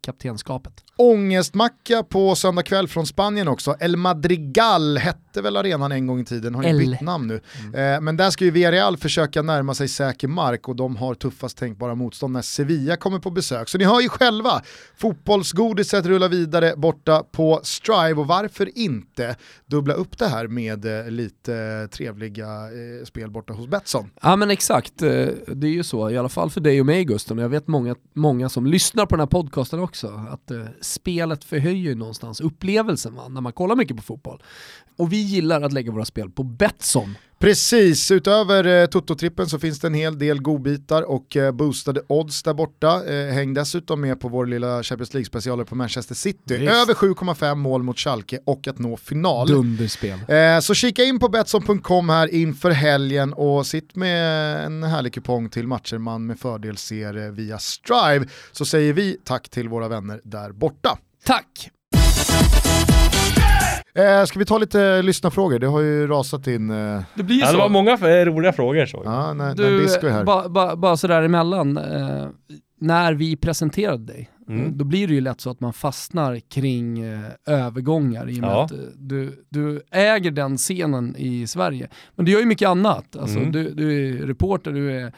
kaptenskapet. 0.00 0.84
Ångestmacka 0.96 2.02
på 2.02 2.34
söndag 2.34 2.62
kväll 2.62 2.88
från 2.88 3.06
Spanien 3.06 3.48
också. 3.48 3.76
El 3.80 3.96
Madrigal 3.96 4.98
hette 4.98 5.42
väl 5.42 5.56
arenan 5.56 5.92
en 5.92 6.06
gång 6.06 6.20
i 6.20 6.24
tiden, 6.24 6.54
har 6.54 6.62
ju 6.62 6.68
El. 6.68 6.78
bytt 6.78 7.00
namn 7.00 7.26
nu. 7.26 7.40
Eh, 7.74 7.77
Eh, 7.78 8.00
men 8.00 8.16
där 8.16 8.30
ska 8.30 8.44
ju 8.44 8.50
Villarreal 8.50 8.96
försöka 8.96 9.42
närma 9.42 9.74
sig 9.74 9.88
säker 9.88 10.28
mark 10.28 10.68
och 10.68 10.76
de 10.76 10.96
har 10.96 11.14
tuffast 11.14 11.58
tänkbara 11.58 11.94
motstånd 11.94 12.32
när 12.32 12.42
Sevilla 12.42 12.96
kommer 12.96 13.18
på 13.18 13.30
besök. 13.30 13.68
Så 13.68 13.78
ni 13.78 13.84
hör 13.84 14.00
ju 14.00 14.08
själva, 14.08 14.62
fotbollsgodiset 14.96 16.06
rullar 16.06 16.28
vidare 16.28 16.74
borta 16.76 17.22
på 17.32 17.60
Strive 17.62 18.14
och 18.14 18.26
varför 18.26 18.78
inte 18.78 19.36
dubbla 19.66 19.94
upp 19.94 20.18
det 20.18 20.26
här 20.26 20.46
med 20.46 20.84
eh, 20.84 21.10
lite 21.10 21.54
eh, 21.54 21.90
trevliga 21.90 22.46
eh, 22.46 23.04
spel 23.04 23.30
borta 23.30 23.52
hos 23.52 23.66
Betsson. 23.66 24.10
Ja 24.22 24.36
men 24.36 24.50
exakt, 24.50 25.02
eh, 25.02 25.08
det 25.46 25.66
är 25.66 25.72
ju 25.72 25.84
så, 25.84 26.10
i 26.10 26.18
alla 26.18 26.28
fall 26.28 26.50
för 26.50 26.60
dig 26.60 26.80
och 26.80 26.86
mig 26.86 27.04
Gusten, 27.04 27.38
och 27.38 27.44
jag 27.44 27.48
vet 27.48 27.68
många, 27.68 27.96
många 28.14 28.48
som 28.48 28.66
lyssnar 28.66 29.06
på 29.06 29.16
den 29.16 29.20
här 29.20 29.26
podcasten 29.26 29.80
också, 29.80 30.26
att 30.30 30.50
eh, 30.50 30.64
spelet 30.80 31.44
förhöjer 31.44 31.94
någonstans 31.94 32.40
upplevelsen 32.40 33.14
va? 33.14 33.28
när 33.28 33.40
man 33.40 33.52
kollar 33.52 33.76
mycket 33.76 33.96
på 33.96 34.02
fotboll. 34.02 34.42
Och 34.96 35.12
vi 35.12 35.16
gillar 35.16 35.62
att 35.62 35.72
lägga 35.72 35.92
våra 35.92 36.04
spel 36.04 36.30
på 36.30 36.42
Betsson. 36.42 37.14
Precis, 37.40 38.10
utöver 38.10 38.66
eh, 38.82 38.86
Toto-trippen 38.86 39.46
så 39.46 39.58
finns 39.58 39.80
det 39.80 39.86
en 39.86 39.94
hel 39.94 40.18
del 40.18 40.40
godbitar 40.40 41.02
och 41.02 41.36
eh, 41.36 41.52
boostade 41.52 42.02
odds 42.08 42.42
där 42.42 42.54
borta. 42.54 43.04
Eh, 43.06 43.34
häng 43.34 43.54
dessutom 43.54 44.00
med 44.00 44.20
på 44.20 44.28
vår 44.28 44.46
lilla 44.46 44.82
Champions 44.82 45.14
League-specialer 45.14 45.64
på 45.64 45.74
Manchester 45.74 46.14
City. 46.14 46.56
Visst. 46.56 46.72
Över 46.72 46.94
7,5 46.94 47.54
mål 47.54 47.82
mot 47.82 47.98
Schalke 47.98 48.38
och 48.46 48.68
att 48.68 48.78
nå 48.78 48.96
final. 48.96 49.48
Dunderspel. 49.48 50.18
Eh, 50.28 50.60
så 50.60 50.74
kika 50.74 51.04
in 51.04 51.18
på 51.18 51.28
Betsson.com 51.28 52.08
här 52.08 52.34
inför 52.34 52.70
helgen 52.70 53.32
och 53.32 53.66
sitt 53.66 53.96
med 53.96 54.64
en 54.64 54.82
härlig 54.82 55.14
kupong 55.14 55.48
till 55.48 55.66
matcher 55.66 55.98
man 55.98 56.26
med 56.26 56.38
fördel 56.38 56.76
ser 56.76 57.26
eh, 57.26 57.32
via 57.32 57.58
Strive. 57.58 58.26
Så 58.52 58.64
säger 58.64 58.92
vi 58.92 59.16
tack 59.24 59.48
till 59.48 59.68
våra 59.68 59.88
vänner 59.88 60.20
där 60.24 60.52
borta. 60.52 60.98
Tack! 61.24 61.70
Eh, 63.94 64.24
ska 64.24 64.38
vi 64.38 64.44
ta 64.44 64.58
lite 64.58 65.02
lyssnarfrågor? 65.02 65.58
Det 65.58 65.66
har 65.66 65.80
ju 65.80 66.06
rasat 66.06 66.46
in. 66.46 66.70
Eh, 66.70 67.00
Det 67.14 67.22
blir 67.22 67.36
ju 67.36 67.40
Ja, 67.40 67.46
det 67.46 67.52
så. 67.52 67.58
var 67.58 67.68
många 67.68 67.96
för- 67.96 68.24
roliga 68.26 68.52
frågor 68.52 68.86
så. 68.86 69.02
ja, 69.04 69.32
när, 69.34 69.46
när 69.46 69.54
Du, 69.54 69.78
Disco 69.82 70.06
är 70.06 70.10
här. 70.10 70.24
ba, 70.24 70.48
ba, 70.48 70.76
bara 70.76 70.96
sådär 70.96 71.22
emellan, 71.22 71.76
eh, 71.76 72.26
när 72.80 73.12
vi 73.14 73.36
presenterade 73.36 74.04
dig, 74.04 74.30
Mm. 74.48 74.64
eh, 74.66 74.70
då 74.72 74.84
blir 74.84 75.08
det 75.08 75.14
ju 75.14 75.20
lätt 75.20 75.40
så 75.40 75.50
att 75.50 75.60
man 75.60 75.72
fastnar 75.72 76.40
kring 76.40 77.00
eh, 77.00 77.20
övergångar 77.46 78.30
i 78.30 78.36
och 78.36 78.40
med 78.40 78.50
Ja. 78.50 78.64
att 78.64 78.72
eh, 78.72 78.78
du, 78.96 79.44
du 79.48 79.82
äger 79.90 80.30
den 80.30 80.56
scenen 80.56 81.14
i 81.18 81.46
Sverige. 81.46 81.88
Men 82.16 82.24
du 82.26 82.32
gör 82.32 82.40
ju 82.40 82.46
mycket 82.46 82.68
annat. 82.68 83.16
Alltså, 83.16 83.38
Mm. 83.38 83.52
du, 83.52 83.70
du 83.70 84.08
är 84.22 84.26
reporter, 84.26 84.70
du 84.72 84.92
är 85.00 85.12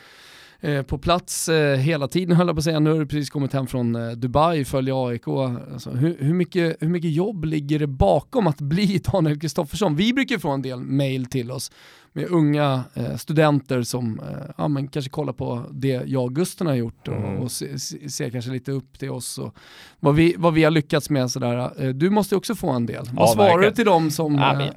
eh, 0.61 0.83
på 0.83 0.99
plats 0.99 1.49
eh, 1.49 1.77
hela 1.79 2.09
tiden 2.09 2.37
höll 2.37 2.47
jag 2.47 2.57
på 2.57 2.59
att 2.59 2.65
säga. 2.65 2.81
Nu 2.81 2.91
har 2.93 2.99
du 2.99 3.07
precis 3.07 3.31
kommit 3.31 3.53
hem 3.53 3.67
från 3.67 3.95
eh, 3.97 4.11
Dubai, 4.11 4.65
följer 4.65 5.09
AIK. 5.09 5.29
Alltså, 5.29 5.91
hur, 5.91 6.17
hur, 6.21 6.35
mycket, 6.35 6.77
hur 6.81 6.89
mycket 6.89 7.11
jobb 7.13 7.45
ligger 7.45 7.79
det 7.79 7.87
bakom 7.87 8.47
att 8.47 8.61
bli 8.61 8.99
Daniel 9.13 9.41
Kristoffersson? 9.41 9.97
Vi 9.97 10.13
brukar 10.13 10.39
få 10.39 10.51
en 10.51 10.63
del 10.63 10.81
mail 10.81 11.27
till 11.27 11.51
oss 11.51 11.73
med 12.13 12.27
unga 12.31 12.83
eh, 12.95 13.17
studenter 13.17 13.83
som 13.83 14.21
eh, 14.21 14.51
ja, 14.59 14.69
men 14.69 14.89
kanske 14.89 15.11
kollar 15.11 15.33
på 15.33 15.63
det 15.71 16.03
jag 16.07 16.23
och 16.25 16.35
Gusten 16.35 16.67
har 16.67 16.75
gjort 16.75 17.09
och, 17.09 17.15
Mm. 17.15 17.37
och 17.39 17.51
se- 17.53 17.79
se- 17.79 18.09
ser 18.11 18.31
kanske 18.31 18.51
lite 18.51 18.73
upp 18.73 18.99
till 18.99 19.11
oss 19.11 19.39
och 19.39 19.55
vad 20.01 20.15
vi, 20.15 20.35
vad 20.39 20.55
vi 20.55 20.65
har 20.65 20.71
lyckats 20.71 21.11
med. 21.11 21.31
Sådär. 21.31 21.93
Du 21.93 22.11
måste 22.11 22.37
också 22.37 22.55
få 22.55 22.71
en 22.71 22.87
del. 22.87 23.05
Vad 23.13 23.29
Ja, 23.29 23.33
svarar 23.35 23.49
verkligen. 23.49 23.71
du 23.71 23.77
till 23.77 23.85
dem 23.85 24.11
som, 24.11 24.35
Ja, 24.35 24.55
men- 24.59 24.75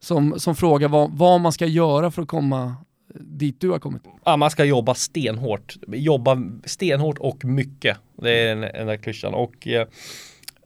som, 0.00 0.34
som 0.40 0.54
frågar 0.56 0.88
vad, 0.88 1.10
vad 1.12 1.40
man 1.40 1.52
ska 1.52 1.66
göra 1.66 2.10
för 2.10 2.22
att 2.22 2.28
komma 2.28 2.74
dit 3.14 3.60
du 3.60 3.70
har 3.70 3.78
kommit? 3.78 4.02
Ja, 4.24 4.36
man 4.36 4.50
ska 4.50 4.64
jobba 4.64 4.94
stenhårt. 4.94 5.76
Jobba 5.88 6.38
stenhårt 6.64 7.18
och 7.18 7.44
mycket. 7.44 7.98
Det 8.22 8.30
är 8.30 8.48
den, 8.48 8.60
den 8.60 8.86
där 8.86 8.96
klyschan. 8.96 9.34
Och 9.34 9.68
eh, 9.68 9.86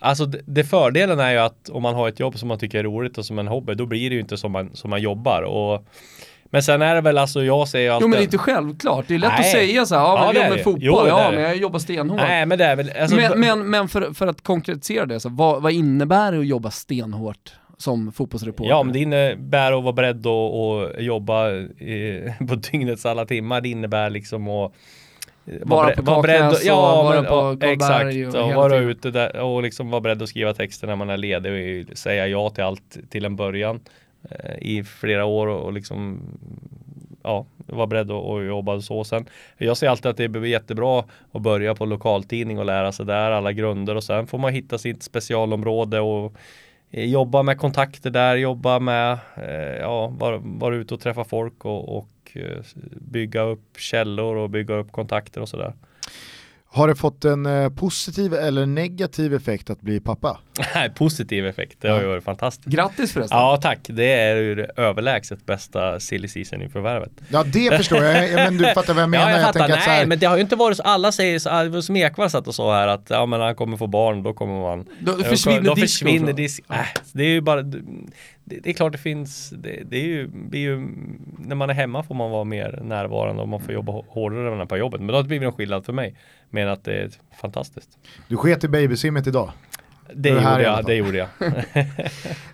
alltså 0.01 0.26
det, 0.26 0.41
det 0.47 0.64
fördelen 0.64 1.20
är 1.20 1.32
ju 1.32 1.38
att 1.38 1.68
om 1.68 1.82
man 1.82 1.95
har 1.95 2.09
ett 2.09 2.20
jobb 2.20 2.38
som 2.38 2.49
man 2.49 2.59
tycker 2.59 2.78
är 2.78 2.82
roligt 2.82 3.18
och 3.18 3.24
som 3.24 3.38
en 3.38 3.49
hobby, 3.49 3.74
då 3.74 3.86
blir 3.86 4.11
det 4.11 4.14
ju 4.14 4.20
inte 4.20 4.36
som 4.36 4.53
man, 4.53 4.70
som 4.74 4.91
man 4.91 5.03
jobbar. 5.03 5.43
Och, 5.43 5.86
men 6.53 6.62
sen 6.62 6.82
är 6.82 6.95
det 6.95 7.01
väl 7.01 7.18
alltså, 7.18 7.45
jag 7.45 7.68
säger 7.68 7.91
alltid... 7.91 8.05
Jo 8.05 8.09
men 8.09 8.16
det 8.16 8.22
är 8.22 8.24
inte 8.24 8.38
självklart, 8.38 9.05
det 9.09 9.14
är 9.14 9.18
lätt 9.18 9.32
att 9.32 9.38
Nej. 9.38 9.53
säga 9.53 9.86
så 9.86 9.95
här, 9.95 10.03
ja, 10.03 10.18
Ja, 10.18 10.26
men 10.26 10.34
det 10.34 10.41
jag 10.41 10.45
jobbar 10.45 10.57
med 10.57 10.64
fotboll, 10.64 10.82
Jo, 10.82 11.07
ja 11.07 11.30
men 11.30 11.43
jag 11.43 11.57
jobbar 11.57 11.78
stenhårt. 11.78 12.20
Nej 12.20 12.47
men 12.47 12.59
det 12.59 12.64
är 12.64 12.76
väl... 12.76 12.91
Alltså, 13.01 13.16
men 13.16 13.41
men, 13.41 13.70
men 13.70 13.88
för, 13.88 14.12
för 14.12 14.26
att 14.26 14.43
konkretisera 14.43 15.07
det, 15.07 15.20
så, 15.20 15.28
vad, 15.28 15.62
vad 15.62 15.72
innebär 15.72 16.32
det 16.32 16.38
att 16.38 16.47
jobba 16.47 16.70
stenhårt 16.70 17.53
som 17.80 18.12
fotbollsreporter? 18.12 18.70
Ja, 18.70 18.82
men 18.82 18.92
det 18.92 18.98
innebär 18.98 19.72
att 19.72 19.82
vara 19.82 19.92
beredd 19.92 20.26
att, 20.26 20.54
att 20.96 21.02
jobba 21.04 21.50
eh, 21.50 22.32
på 22.48 22.54
dygnets 22.54 23.06
alla 23.06 23.24
timmar. 23.26 23.60
Det 23.60 23.68
innebär 23.68 24.10
liksom 24.10 24.48
att 24.48 24.72
eh, 25.46 25.54
Vara 25.62 25.90
bre- 25.90 25.96
på 25.96 26.22
beredd 26.22 26.40
Kaknäs 26.40 26.66
att- 26.68 26.72
och 26.72 26.76
vara 27.04 27.14
men- 27.20 27.24
på 27.24 27.34
ja, 27.34 27.56
Karlberg 27.76 28.22
Exakt, 28.22 28.34
och 28.36 28.48
och 28.48 28.54
vara 28.54 28.70
tiden. 28.72 28.88
ute 28.88 29.10
där 29.10 29.36
och 29.40 29.62
liksom 29.62 29.90
vara 29.90 30.00
beredd 30.00 30.22
att 30.22 30.28
skriva 30.28 30.54
texter 30.54 30.86
när 30.86 30.96
man 30.96 31.10
är 31.10 31.16
ledig 31.16 31.86
och 31.90 31.98
säga 31.98 32.26
ja 32.26 32.50
till 32.50 32.64
allt 32.64 32.98
till 33.10 33.24
en 33.24 33.36
början 33.36 33.80
eh, 34.30 34.54
i 34.60 34.84
flera 34.84 35.24
år 35.24 35.46
och, 35.46 35.60
och 35.64 35.72
liksom 35.72 36.20
ja, 37.22 37.46
vara 37.66 37.86
beredd 37.86 38.10
att, 38.10 38.44
jobba 38.46 38.80
så 38.80 39.04
sen. 39.04 39.24
Jag 39.58 39.76
ser 39.76 39.88
alltid 39.88 40.06
att 40.10 40.16
det 40.16 40.24
är 40.24 40.44
jättebra 40.44 41.04
att 41.32 41.42
börja 41.42 41.74
på 41.74 41.84
lokaltidning 41.86 42.58
och 42.58 42.64
lära 42.64 42.92
sig 42.92 43.06
där 43.06 43.30
alla 43.30 43.52
grunder 43.52 43.94
och 43.94 44.04
sen 44.04 44.26
får 44.26 44.38
man 44.38 44.52
hitta 44.52 44.78
sitt 44.78 45.02
specialområde 45.02 46.00
och 46.00 46.32
Eh, 46.91 47.05
jobba 47.05 47.43
med 47.43 47.59
kontakter 47.59 48.11
där, 48.11 48.36
jobba 48.36 48.78
med, 48.78 49.18
eh, 49.36 49.76
ja, 49.80 50.07
vara, 50.07 50.38
vara 50.38 50.76
ute 50.76 50.95
och 50.95 51.01
träffa 51.01 51.24
folk 51.24 51.64
och, 51.64 51.97
och 51.99 52.09
eh, 52.32 52.62
bygga 53.01 53.43
upp 53.43 53.76
källor 53.78 54.36
och 54.36 54.51
bygga 54.51 54.74
upp 54.74 54.93
kontakter 54.93 55.41
och 55.41 55.49
sådär. 55.49 55.72
Har 56.72 56.88
det 56.88 56.94
fått 56.94 57.24
en 57.24 57.46
eh, 57.46 57.68
positiv 57.70 58.34
eller 58.34 58.66
negativ 58.66 59.34
effekt 59.34 59.70
att 59.70 59.80
bli 59.80 60.00
pappa? 60.00 60.38
Nej, 60.74 60.90
positiv 60.90 61.46
effekt, 61.46 61.76
det 61.80 61.88
har 61.88 62.00
ju 62.00 62.06
varit 62.06 62.24
fantastiskt. 62.24 62.68
Grattis 62.68 63.12
förresten. 63.12 63.38
Ja 63.38 63.58
tack, 63.62 63.78
det 63.82 64.12
är 64.12 64.36
ju 64.36 64.54
det 64.54 64.70
överlägset 64.76 65.46
bästa 65.46 66.00
silly 66.00 66.28
season 66.28 66.62
i 66.62 66.68
förvärvet. 66.68 67.10
Ja 67.28 67.42
det 67.42 67.70
förstår 67.76 68.04
jag, 68.04 68.30
Ja, 68.30 68.36
men 68.36 68.56
du 68.56 68.64
fattar 68.74 68.94
vad 68.94 69.02
jag 69.02 69.10
menar. 69.10 69.30
Ja, 69.30 69.36
jag 69.36 69.46
fattar. 69.46 69.60
tänker 69.60 69.76
att 69.76 69.82
så 69.84 69.90
här, 69.90 69.96
Nej, 69.98 70.06
men 70.06 70.18
det 70.18 70.26
har 70.26 70.36
ju 70.36 70.42
inte 70.42 70.56
varit 70.56 70.76
så. 70.76 70.82
Alla 70.82 71.12
säger 71.12 71.38
så, 71.72 71.82
som 71.82 71.96
Ekwall 71.96 72.30
satt 72.30 72.46
och 72.48 72.54
sa 72.54 72.74
här 72.74 72.88
att 72.88 73.06
ja, 73.10 73.26
men 73.26 73.40
han 73.40 73.54
kommer 73.54 73.76
få 73.76 73.86
barn, 73.86 74.22
då 74.22 74.32
kommer 74.32 74.60
man 74.60 74.86
Då 75.00 75.16
försvinner 75.16 75.60
då 75.60 75.74
disco, 75.74 75.80
försvinner 76.06 76.18
tror 76.18 76.28
jag. 76.28 76.36
disk. 76.36 76.62
Äh, 76.70 76.76
det 77.12 77.22
är 77.22 77.28
ju 77.28 77.40
bara 77.40 77.62
det, 78.51 78.61
det 78.62 78.70
är 78.70 78.74
klart 78.74 78.92
det 78.92 78.98
finns 78.98 79.51
det, 79.51 79.82
det 79.90 79.96
är 79.96 80.05
ju, 80.07 80.26
blir 80.28 80.61
ju 80.61 80.88
när 81.38 81.55
man 81.57 81.70
är 81.70 81.74
hemma 81.74 82.03
får 82.03 82.14
man 82.14 82.30
vara 82.30 82.44
mer 82.44 82.80
närvarande 82.84 83.42
och 83.42 83.48
man 83.48 83.61
får 83.61 83.74
jobba 83.74 83.92
hå- 83.92 84.05
hårdare 84.09 84.62
än 84.62 84.68
på 84.68 84.76
jobbet. 84.76 85.01
Men 85.01 85.07
då 85.09 85.14
har 85.14 85.22
det 85.22 85.28
blivit 85.28 85.46
en 85.46 85.53
skillnad 85.53 85.84
för 85.84 85.92
mig. 85.92 86.14
Men 86.51 86.68
att 86.68 86.84
det 86.84 86.92
är 86.92 87.11
fantastiskt. 87.40 87.90
Du 88.28 88.36
sket 88.36 88.64
i 88.64 88.68
babysimmet 88.68 89.26
idag. 89.26 89.51
Det 90.14 90.28
är 90.30 90.38
här 90.38 90.59
gjorde 90.59 90.62
jag, 90.70 90.84
det 90.86 90.94
gjorde 90.94 91.18
jag. 91.18 91.28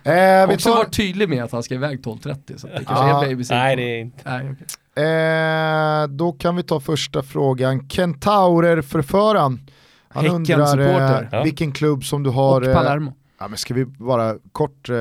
Eh, 0.03 0.47
vi 0.47 0.55
Också 0.55 0.69
tar, 0.69 0.77
varit 0.77 0.93
tydlig 0.97 1.29
med 1.29 1.43
att 1.43 1.51
han 1.51 1.63
ska 1.63 1.73
iväg 1.75 1.99
12.30 1.99 2.57
så 2.57 2.67
det 2.67 2.73
kanske 2.73 2.93
Ja. 2.93 3.23
är 3.23 3.29
babysit. 3.29 3.51
Nej, 3.51 3.75
det 3.75 3.81
är 3.83 3.99
inte. 3.99 4.17
Nej, 4.29 4.51
okej. 4.95 5.05
eh, 5.05 6.07
då 6.07 6.31
kan 6.31 6.55
vi 6.55 6.63
ta 6.63 6.79
första 6.79 7.23
frågan. 7.23 7.89
Kentaurer-förföraren. 7.89 9.59
Han 10.09 10.27
undrar 10.27 11.33
eh, 11.33 11.43
vilken 11.43 11.71
klubb 11.71 12.03
som 12.03 12.23
du 12.23 12.29
har. 12.29 12.61
Och 12.61 12.67
eh, 12.67 12.73
Palermo. 12.75 13.13
Ja, 13.39 13.47
men 13.47 13.57
ska 13.57 13.73
vi 13.73 13.85
vara 13.99 14.35
kort 14.51 14.89
eh, 14.89 14.95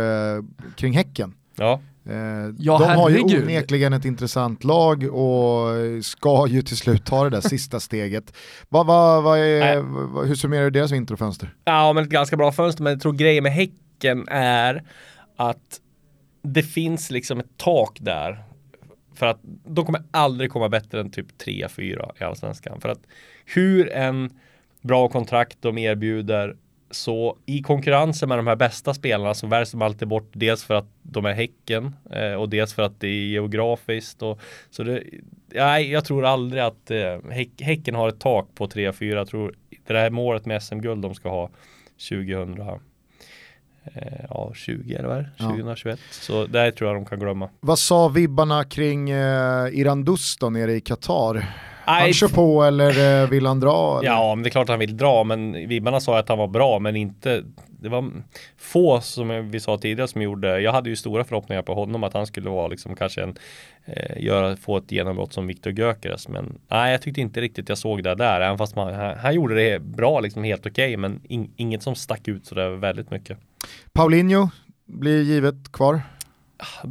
kring 0.76 0.92
Häcken? 0.92 1.34
Ja, 1.56 1.80
Eh, 2.08 2.54
Ja, 2.58 2.78
de 2.78 2.84
har 2.84 3.10
ju 3.10 3.20
onekligen 3.20 3.92
ett 3.92 4.04
intressant 4.04 4.64
lag 4.64 5.14
och 5.14 5.68
ska 6.04 6.46
ju 6.48 6.62
till 6.62 6.76
slut 6.76 7.06
ta 7.06 7.24
det 7.24 7.30
där 7.30 7.40
sista 7.48 7.80
steget. 7.80 8.36
Vad, 8.68 8.86
vad, 8.86 9.22
vad 9.22 9.38
är, 9.38 9.76
hur 10.26 10.34
summerar 10.34 10.64
du 10.64 10.70
deras 10.70 10.92
vinterfönster? 10.92 11.54
Ja, 11.64 11.92
men 11.92 12.04
ett 12.04 12.10
ganska 12.10 12.36
bra 12.36 12.52
fönster. 12.52 12.82
Men 12.82 12.92
jag 12.92 13.00
tror 13.02 13.12
grejen 13.12 13.42
med 13.42 13.52
Häcken 13.52 14.28
är 14.28 14.82
att 15.36 15.80
det 16.42 16.62
finns 16.62 17.10
liksom 17.10 17.40
ett 17.40 17.56
tak 17.56 17.98
där. 18.00 18.44
För 19.14 19.26
att 19.26 19.40
de 19.64 19.84
kommer 19.86 20.02
aldrig 20.10 20.50
komma 20.50 20.68
bättre 20.68 21.00
än 21.00 21.10
typ 21.10 21.26
3-4 21.46 22.10
i 22.20 22.24
Allsvenskan. 22.24 22.80
För 22.80 22.88
att 22.88 23.00
hur 23.44 23.90
en 23.92 24.30
bra 24.80 25.08
kontrakt 25.08 25.58
de 25.60 25.78
erbjuder 25.78 26.56
så 26.96 27.36
i 27.46 27.62
konkurrensen 27.62 28.28
med 28.28 28.38
de 28.38 28.46
här 28.46 28.56
bästa 28.56 28.94
spelarna 28.94 29.34
så 29.34 29.46
väljs 29.46 29.70
de 29.70 29.82
alltid 29.82 30.08
bort 30.08 30.30
dels 30.32 30.64
för 30.64 30.74
att 30.74 30.88
de 31.02 31.24
är 31.24 31.32
Häcken 31.32 31.96
eh, 32.10 32.32
och 32.32 32.48
dels 32.48 32.74
för 32.74 32.82
att 32.82 33.00
det 33.00 33.08
är 33.08 33.26
geografiskt. 33.26 34.22
Och, 34.22 34.40
så 34.70 34.82
det, 34.82 35.02
nej, 35.48 35.90
jag 35.90 36.04
tror 36.04 36.24
aldrig 36.24 36.62
att 36.62 36.90
eh, 36.90 37.30
häck, 37.30 37.50
Häcken 37.60 37.94
har 37.94 38.08
ett 38.08 38.20
tak 38.20 38.48
på 38.54 38.66
3-4. 38.66 39.04
Jag 39.04 39.28
tror 39.28 39.54
det 39.86 39.98
här 39.98 40.10
målet 40.10 40.46
med 40.46 40.62
SM-guld 40.62 41.02
de 41.02 41.14
ska 41.14 41.28
ha 41.28 41.50
2000 42.08 42.60
eh, 42.60 42.76
ja, 44.28 44.52
20 44.54 44.94
eller 44.94 45.08
vad 45.08 45.18
är 45.18 45.22
det? 45.22 45.30
Ja. 45.36 45.48
2021. 45.48 46.00
Så 46.10 46.46
det 46.46 46.58
här 46.58 46.70
tror 46.70 46.90
jag 46.90 46.96
de 46.96 47.06
kan 47.06 47.18
glömma. 47.18 47.48
Vad 47.60 47.78
sa 47.78 48.08
vibbarna 48.08 48.64
kring 48.64 49.10
eh, 49.10 49.68
Irandus 49.72 50.36
då 50.36 50.50
nere 50.50 50.72
i 50.72 50.80
Qatar? 50.80 51.46
Han 51.86 52.12
kör 52.12 52.28
på 52.28 52.62
eller 52.62 53.22
eh, 53.22 53.28
vill 53.28 53.46
han 53.46 53.60
dra? 53.60 53.98
Eller? 53.98 54.10
Ja, 54.10 54.34
men 54.34 54.42
det 54.42 54.48
är 54.48 54.50
klart 54.50 54.68
han 54.68 54.78
vill 54.78 54.96
dra, 54.96 55.24
men 55.24 55.52
vibbarna 55.52 56.00
sa 56.00 56.18
att 56.18 56.28
han 56.28 56.38
var 56.38 56.48
bra, 56.48 56.78
men 56.78 56.96
inte 56.96 57.42
det 57.80 57.88
var 57.88 58.10
få 58.56 59.00
som 59.00 59.50
vi 59.50 59.60
sa 59.60 59.78
tidigare 59.78 60.08
som 60.08 60.22
gjorde, 60.22 60.60
jag 60.60 60.72
hade 60.72 60.90
ju 60.90 60.96
stora 60.96 61.24
förhoppningar 61.24 61.62
på 61.62 61.74
honom 61.74 62.04
att 62.04 62.14
han 62.14 62.26
skulle 62.26 62.50
vara 62.50 62.68
liksom 62.68 62.96
kanske 62.96 63.22
en, 63.22 63.34
eh, 63.84 64.22
göra, 64.24 64.56
få 64.56 64.76
ett 64.76 64.92
genombrott 64.92 65.32
som 65.32 65.46
Viktor 65.46 65.72
Gyökeres. 65.72 66.28
Men 66.28 66.58
nej, 66.68 66.92
jag 66.92 67.02
tyckte 67.02 67.20
inte 67.20 67.40
riktigt 67.40 67.68
jag 67.68 67.78
såg 67.78 68.02
det 68.02 68.14
där, 68.14 68.40
även 68.40 68.58
fast 68.58 68.76
man, 68.76 68.94
han, 68.94 69.18
han 69.18 69.34
gjorde 69.34 69.54
det 69.54 69.82
bra, 69.82 70.20
liksom 70.20 70.44
helt 70.44 70.66
okej, 70.66 70.96
men 70.96 71.20
in, 71.28 71.52
inget 71.56 71.82
som 71.82 71.94
stack 71.94 72.28
ut 72.28 72.46
sådär 72.46 72.68
väldigt 72.70 73.10
mycket. 73.10 73.38
Paulinho 73.92 74.48
blir 74.86 75.22
givet 75.22 75.72
kvar. 75.72 76.00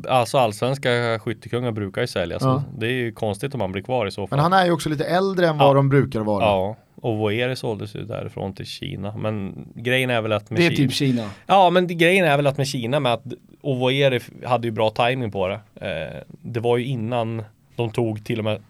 Alltså 0.07 0.37
allsvenska 0.37 1.19
skyttekungar 1.19 1.71
brukar 1.71 2.01
ju 2.01 2.07
säljas, 2.07 2.41
Ja. 2.43 2.63
det 2.77 2.85
är 2.87 2.91
ju 2.91 3.11
konstigt 3.11 3.53
om 3.55 3.61
han 3.61 3.71
blir 3.71 3.81
kvar 3.83 4.07
i 4.07 4.11
så 4.11 4.27
fall. 4.27 4.37
Men 4.37 4.43
han 4.43 4.53
är 4.53 4.65
ju 4.65 4.71
också 4.71 4.89
lite 4.89 5.05
äldre 5.05 5.47
än 5.47 5.57
vad 5.57 5.69
Ja. 5.69 5.73
de 5.73 5.89
brukar 5.89 6.19
vara. 6.19 6.43
Ja, 6.45 6.75
och 7.01 7.17
Voeri 7.17 7.55
såldes 7.55 7.95
ju 7.95 8.03
därifrån 8.05 8.53
till 8.53 8.65
Kina. 8.65 9.17
Men 9.17 9.67
grejen 9.75 10.09
är 10.09 10.21
väl 10.21 10.31
att 10.31 10.49
med 10.49 10.59
Det 10.59 10.65
är 10.65 10.69
Kina... 10.71 10.87
typ 10.87 10.93
Kina. 10.97 11.29
Ja, 11.47 11.69
men 11.69 11.87
grejen 11.97 12.25
är 12.25 12.37
väl 12.37 12.47
att 12.47 12.57
med 12.57 12.67
Kina 12.67 12.99
med 12.99 13.13
att 13.13 13.23
Ovoeri 13.61 14.19
hade 14.45 14.67
ju 14.67 14.71
bra 14.71 14.89
timing 14.89 15.31
på 15.31 15.47
det. 15.47 15.59
Eh, 15.75 16.21
det 16.41 16.59
var 16.59 16.77
ju 16.77 16.85
innan 16.85 17.43
de 17.75 17.91
tog 17.91 18.25
till 18.25 18.37
och 18.39 18.43
med 18.45 18.61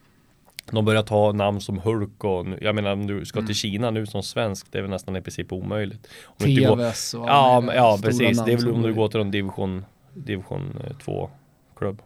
de 0.71 0.85
började 0.85 1.07
ta 1.07 1.31
namn 1.31 1.61
som 1.61 1.77
Hulk 1.79 2.23
och 2.23 2.45
jag 2.61 2.75
menar 2.75 2.93
om 2.93 3.07
du 3.07 3.25
ska 3.25 3.41
till 3.41 3.55
Kina 3.55 3.91
nu 3.91 4.05
som 4.05 4.23
svensk 4.23 4.67
det 4.71 4.77
är 4.77 4.81
väl 4.81 4.91
nästan 4.91 5.15
i 5.15 5.21
princip 5.21 5.53
omöjligt. 5.53 6.07
Om 6.25 6.55
går, 6.55 6.75
TVS 6.75 7.13
och 7.13 7.25
ja, 7.27 7.63
ja 7.75 7.99
precis. 8.03 8.45
Det 8.45 8.53
är 8.53 8.57
väl 8.57 8.71
om 8.71 8.81
du 8.81 8.93
går 8.93 9.07
till 9.07 9.19
en 9.19 9.31
division, 9.31 9.85
division 10.15 10.95
2 11.03 11.29
klubb. 11.77 12.01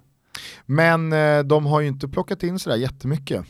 Men 0.65 1.13
eh, 1.13 1.39
de 1.39 1.65
har 1.65 1.81
ju 1.81 1.87
inte 1.87 2.07
plockat 2.07 2.43
in 2.43 2.59
sådär 2.59 2.77
jättemycket. 2.77 3.45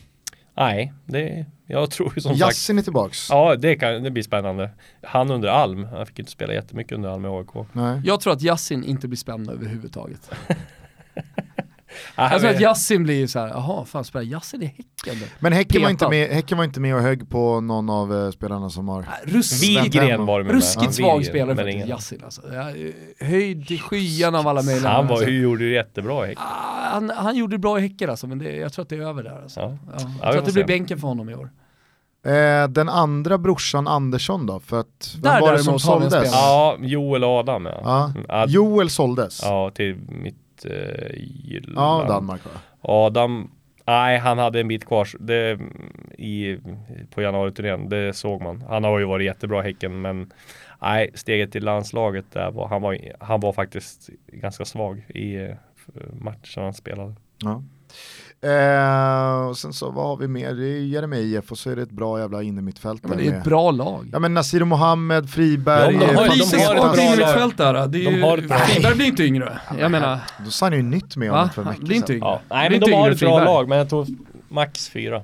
Nej, 0.58 0.94
det, 1.06 1.46
jag 1.66 1.92
tror 1.92 2.14
ju 2.16 2.22
som 2.22 2.32
sagt. 2.32 2.42
Yassin 2.42 2.78
är 2.78 2.82
tillbaks. 2.82 3.30
Ja, 3.30 3.56
det, 3.56 3.76
kan, 3.76 4.04
det 4.04 4.12
blir 4.12 4.24
spännande. 4.24 4.70
Han 5.04 5.32
under 5.32 5.50
Alm, 5.50 5.84
han 5.84 6.06
fick 6.06 6.20
inte 6.20 6.32
spela 6.32 6.54
jättemycket 6.54 6.92
under 6.92 7.10
Alm 7.10 7.26
i 7.26 7.28
AIK. 7.28 7.68
Nej. 7.74 8.02
Jag 8.06 8.22
tror 8.22 8.34
att 8.34 8.42
Yassin 8.42 8.84
inte 8.84 9.08
blir 9.08 9.18
spänd 9.18 9.50
överhuvudtaget. 9.50 10.32
Ah, 12.16 12.32
Jag 12.32 12.42
tror 12.42 12.52
att 12.52 12.62
Yassin 12.62 13.04
blir 13.04 13.28
så 13.28 13.40
här, 13.40 13.48
jaha, 13.48 13.86
fan 13.86 14.04
spelar 14.04 14.26
Yassin 14.26 14.64
i 14.64 14.66
Häcken? 14.66 15.28
Men 15.40 15.54
Häcken 15.54 15.82
var, 15.82 15.90
inte 15.90 16.10
med, 16.10 16.30
Häcken 16.30 16.58
var 16.58 16.66
inte 16.66 16.80
med 16.80 16.96
och 16.96 17.02
högg 17.02 17.30
på 17.30 17.62
någon 17.62 17.90
av 17.90 18.26
eh, 18.26 18.32
spelarna 18.32 18.70
som 18.70 18.90
har... 18.90 19.06
Rusk, 19.24 19.64
Widgren 19.64 20.26
var 20.26 20.40
det 20.40 20.46
med. 20.46 20.54
ruskigt 20.56 20.86
Ja, 20.86 20.92
svag 20.92 21.26
spelare 21.26 21.56
faktiskt, 21.56 21.88
Yassin 21.88 22.22
alltså. 22.24 22.42
Höjd 23.20 23.68
till 23.68 23.82
skyan 23.82 24.36
av 24.36 24.48
alla 24.48 24.62
möjliga. 24.64 24.90
Han 24.92 25.08
var, 25.08 25.16
alltså. 25.16 25.30
gjorde 25.30 25.64
det 25.66 25.74
jättebra 25.74 26.26
i 26.26 26.28
Häcken. 26.28 26.44
Ah, 26.48 26.90
han, 26.94 27.10
han 27.10 27.36
gjorde 27.36 27.54
det 27.56 27.60
bra 27.60 27.80
i 27.80 27.82
Häcken 27.82 28.10
alltså, 28.10 28.28
men 28.28 28.40
det, 28.40 28.56
jag 28.56 28.74
tror 28.74 28.84
att 28.84 28.90
det 28.90 28.96
är 28.96 29.02
över 29.02 29.24
där 29.24 29.42
alltså. 29.44 29.60
Ja. 29.60 29.78
Ja. 29.92 30.00
Jag 30.22 30.32
tror 30.32 30.40
att 30.40 30.46
det 30.46 30.54
blir 30.54 30.64
se. 30.64 30.68
bänken 30.68 31.00
för 31.00 31.08
honom 31.08 31.30
i 31.30 31.36
år. 31.36 31.50
Eh, 32.26 32.68
den 32.68 32.90
andra 32.90 33.38
brorsan 33.38 33.88
Andersson 33.88 34.46
då? 34.46 34.60
För 34.60 34.80
att, 34.80 35.14
vem 35.14 35.22
Där 35.22 35.42
var 35.42 35.54
det 35.54 35.60
som 35.60 35.80
såldes? 35.80 36.32
Ja, 36.32 36.78
Joel 36.80 37.24
Adam 37.24 37.66
ja. 37.66 38.14
Ad- 38.30 38.50
Joel 38.52 38.90
såldes. 38.90 39.40
Ja, 39.44 39.72
till 39.76 39.96
mitt 40.10 40.36
uh, 40.66 40.72
Jylland. 41.44 41.78
Ja, 41.78 42.06
Danmark 42.08 42.46
va? 42.46 42.52
Adam, 42.82 43.52
nej 43.86 44.18
han 44.18 44.38
hade 44.38 44.60
en 44.60 44.68
bit 44.68 44.86
kvar 44.86 45.08
det, 45.20 45.60
i, 46.18 46.58
på 47.10 47.22
januari-turnén, 47.22 47.90
det 47.90 48.14
såg 48.14 48.42
man. 48.42 48.64
Han 48.70 48.84
har 48.84 49.00
ju 49.00 49.06
varit 49.06 49.26
jättebra 49.26 49.60
i 49.60 49.64
Häcken 49.64 50.02
men 50.02 50.34
nej, 50.82 51.10
steget 51.14 51.52
till 51.52 51.64
landslaget 51.64 52.26
där 52.32 52.52
var, 52.52 52.68
han 52.68 52.82
var, 52.82 52.98
han 53.20 53.40
var 53.40 53.54
faktiskt 53.54 54.10
ganska 54.28 54.66
svag 54.66 55.06
i 55.08 55.36
eh, 55.36 55.56
matchen 56.22 56.64
han 56.64 56.74
spelade. 56.74 57.16
Ja. 57.44 57.64
Eh, 58.42 59.48
och 59.50 59.58
sen 59.58 59.74
så 59.74 59.92
vad 59.92 60.06
har 60.08 60.18
vi 60.18 60.28
mer? 60.28 60.54
Det 60.54 60.66
är 60.68 60.80
Jeremejeff 60.80 61.52
och 61.52 61.58
så 61.58 61.70
är 61.70 61.76
det 61.76 61.82
ett 61.82 61.92
bra 61.92 62.20
jävla 62.20 62.44
innermittfält 62.44 63.00
Ja, 63.04 63.10
men 63.10 63.18
där 63.18 63.26
det 63.26 63.32
är 63.32 63.38
ett 63.38 63.44
bra 63.44 63.72
lag. 63.72 64.10
Ja 64.14 64.20
men 64.20 64.34
Nasir 64.34 64.64
Mohammed, 64.64 65.30
Friberg, 65.30 65.94
Ja, 65.94 66.00
de 66.00 66.06
har- 66.06 66.14
de 66.14 66.18
har 66.20 66.26
ett 66.38 66.48
svagt 66.48 66.74
bra 66.76 66.86
lag. 66.86 66.98
innermittfält 67.00 67.58
där. 67.58 67.88
Det 67.88 68.06
är 68.06 68.12
De 68.12 68.22
har 68.22 68.38
ett 68.38 68.44
ju, 68.44 68.48
Friberg 68.50 68.96
blir 68.96 69.06
inte 69.06 69.24
yngre. 69.24 69.60
Jag 69.80 69.92
menar, 69.92 70.20
Då 70.46 70.52
sa 70.52 70.66
han 70.66 70.74
ju 70.74 70.82
nytt 70.82 71.16
med 71.16 71.30
honom 71.32 71.50
för 71.50 71.62
en 71.62 71.68
vecka 71.68 71.82
inte 71.82 72.08
sedan. 72.08 72.16
yngre. 72.16 72.28
Ja, 72.28 72.42
nej 72.50 72.70
men 72.70 72.80
de 72.80 72.92
har 72.94 73.12
ett 73.12 73.20
bra 73.20 73.30
Friberg. 73.30 73.46
lag 73.46 73.70
men 73.70 73.78
jag 73.78 73.90
tror 73.90 74.08
max 74.50 74.90
fyra. 74.90 75.24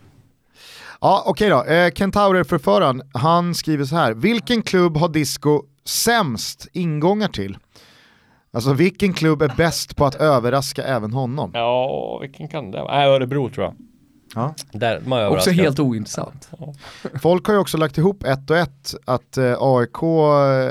Ja 1.02 1.24
okej 1.26 1.50
då, 1.50 1.64
eh, 1.64 1.92
Kentaurer 1.92 2.44
förföraren, 2.44 3.02
han 3.14 3.56
skriver 3.56 3.86
så 3.86 3.96
här. 3.96 4.14
Vilken 4.14 4.62
klubb 4.62 4.98
har 4.98 5.10
Disco 5.10 5.62
sämst 5.86 6.68
ingångar 6.74 7.28
till? 7.28 7.58
Alltså 8.56 8.74
vilken 8.74 9.14
klubb 9.14 9.42
är 9.42 9.54
bäst 9.58 9.96
på 9.96 10.06
att 10.06 10.16
överraska 10.16 10.84
även 10.84 11.14
honom? 11.14 11.52
Ja, 11.54 12.20
vilken 12.22 12.48
kan 12.48 12.72
det 12.72 12.82
vara? 12.82 12.98
Nej, 12.98 13.08
Örebro 13.08 13.50
tror 13.50 13.66
jag. 13.66 13.76
Ja. 14.36 14.54
Där, 14.72 15.02
man 15.06 15.28
Också 15.28 15.50
helt 15.50 15.80
ointressant. 15.80 16.50
Folk 17.22 17.48
har 17.48 17.54
ju 17.54 17.60
också 17.60 17.78
lagt 17.78 17.98
ihop 17.98 18.24
ett 18.24 18.50
och 18.50 18.58
ett 18.58 18.96
att 19.06 19.38
eh, 19.38 19.56
AIK 19.60 19.96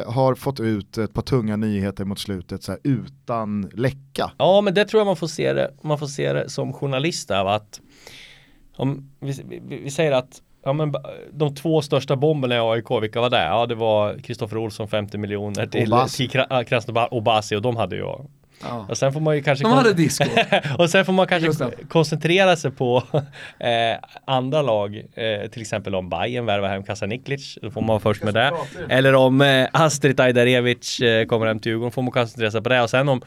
har 0.06 0.34
fått 0.34 0.60
ut 0.60 0.98
ett 0.98 1.14
par 1.14 1.22
tunga 1.22 1.56
nyheter 1.56 2.04
mot 2.04 2.18
slutet 2.18 2.62
så 2.62 2.72
här, 2.72 2.80
utan 2.84 3.70
läcka. 3.72 4.32
Ja 4.38 4.60
men 4.60 4.74
det 4.74 4.84
tror 4.84 5.00
jag 5.00 5.06
man 5.06 5.16
får 5.16 5.26
se 5.26 5.52
det, 5.52 5.74
man 5.82 5.98
får 5.98 6.06
se 6.06 6.32
det 6.32 6.48
som 6.48 6.72
journalist 6.72 7.30
av 7.30 7.48
att 7.48 7.80
om 8.76 9.10
vi, 9.20 9.42
vi, 9.48 9.78
vi 9.82 9.90
säger 9.90 10.12
att 10.12 10.42
ja, 10.64 10.72
men, 10.72 10.94
de 11.32 11.54
två 11.54 11.82
största 11.82 12.16
bomberna 12.16 12.54
i 12.54 12.58
AIK, 12.58 12.90
vilka 13.02 13.20
var 13.20 13.30
det? 13.30 13.44
Ja 13.44 13.66
det 13.66 13.74
var 13.74 14.18
Kristoffer 14.18 14.56
Olsson 14.56 14.88
50 14.88 15.18
miljoner 15.18 15.66
till, 15.66 15.92
Obasi. 15.92 16.28
till 16.28 16.40
Kra- 16.40 16.46
ja, 16.50 16.64
Krasnodar 16.64 17.14
och 17.14 17.22
Basi 17.22 17.56
och 17.56 17.62
de 17.62 17.76
hade 17.76 17.96
ju 17.96 18.02
Ja. 18.02 18.86
och 18.88 18.98
sen 18.98 19.12
får 19.12 19.20
man 19.20 19.36
ju 19.36 19.42
kanske 19.42 19.64
De 19.64 19.68
kon- 19.68 19.78
hade 19.78 19.92
disco. 19.94 20.24
och 20.78 20.90
sen 20.90 21.04
får 21.04 21.12
man 21.12 21.26
kanske 21.26 21.70
koncentrera 21.88 22.56
sig 22.56 22.70
på 22.70 23.02
eh, 23.58 23.98
andra 24.24 24.62
lag, 24.62 24.96
eh, 24.96 25.50
till 25.50 25.62
exempel 25.62 25.94
om 25.94 26.08
Bayern 26.08 26.46
värvar 26.46 26.68
hem 26.68 26.82
Kasaniklic, 26.82 27.58
då 27.62 27.70
får 27.70 27.80
man 27.80 27.88
vara 27.88 28.00
först 28.00 28.22
med 28.22 28.34
det. 28.34 28.52
Eller 28.88 29.14
om 29.14 29.40
eh, 29.40 29.68
Astrid 29.72 30.20
Ajdarevic 30.20 31.00
eh, 31.00 31.26
kommer 31.26 31.46
hem 31.46 31.58
till 31.58 31.70
Djurgården 31.70 31.92
får 31.92 32.02
man 32.02 32.12
koncentrera 32.12 32.50
sig 32.50 32.62
på 32.62 32.68
det. 32.68 32.82
Och 32.82 32.90
sen 32.90 33.08
om 33.08 33.22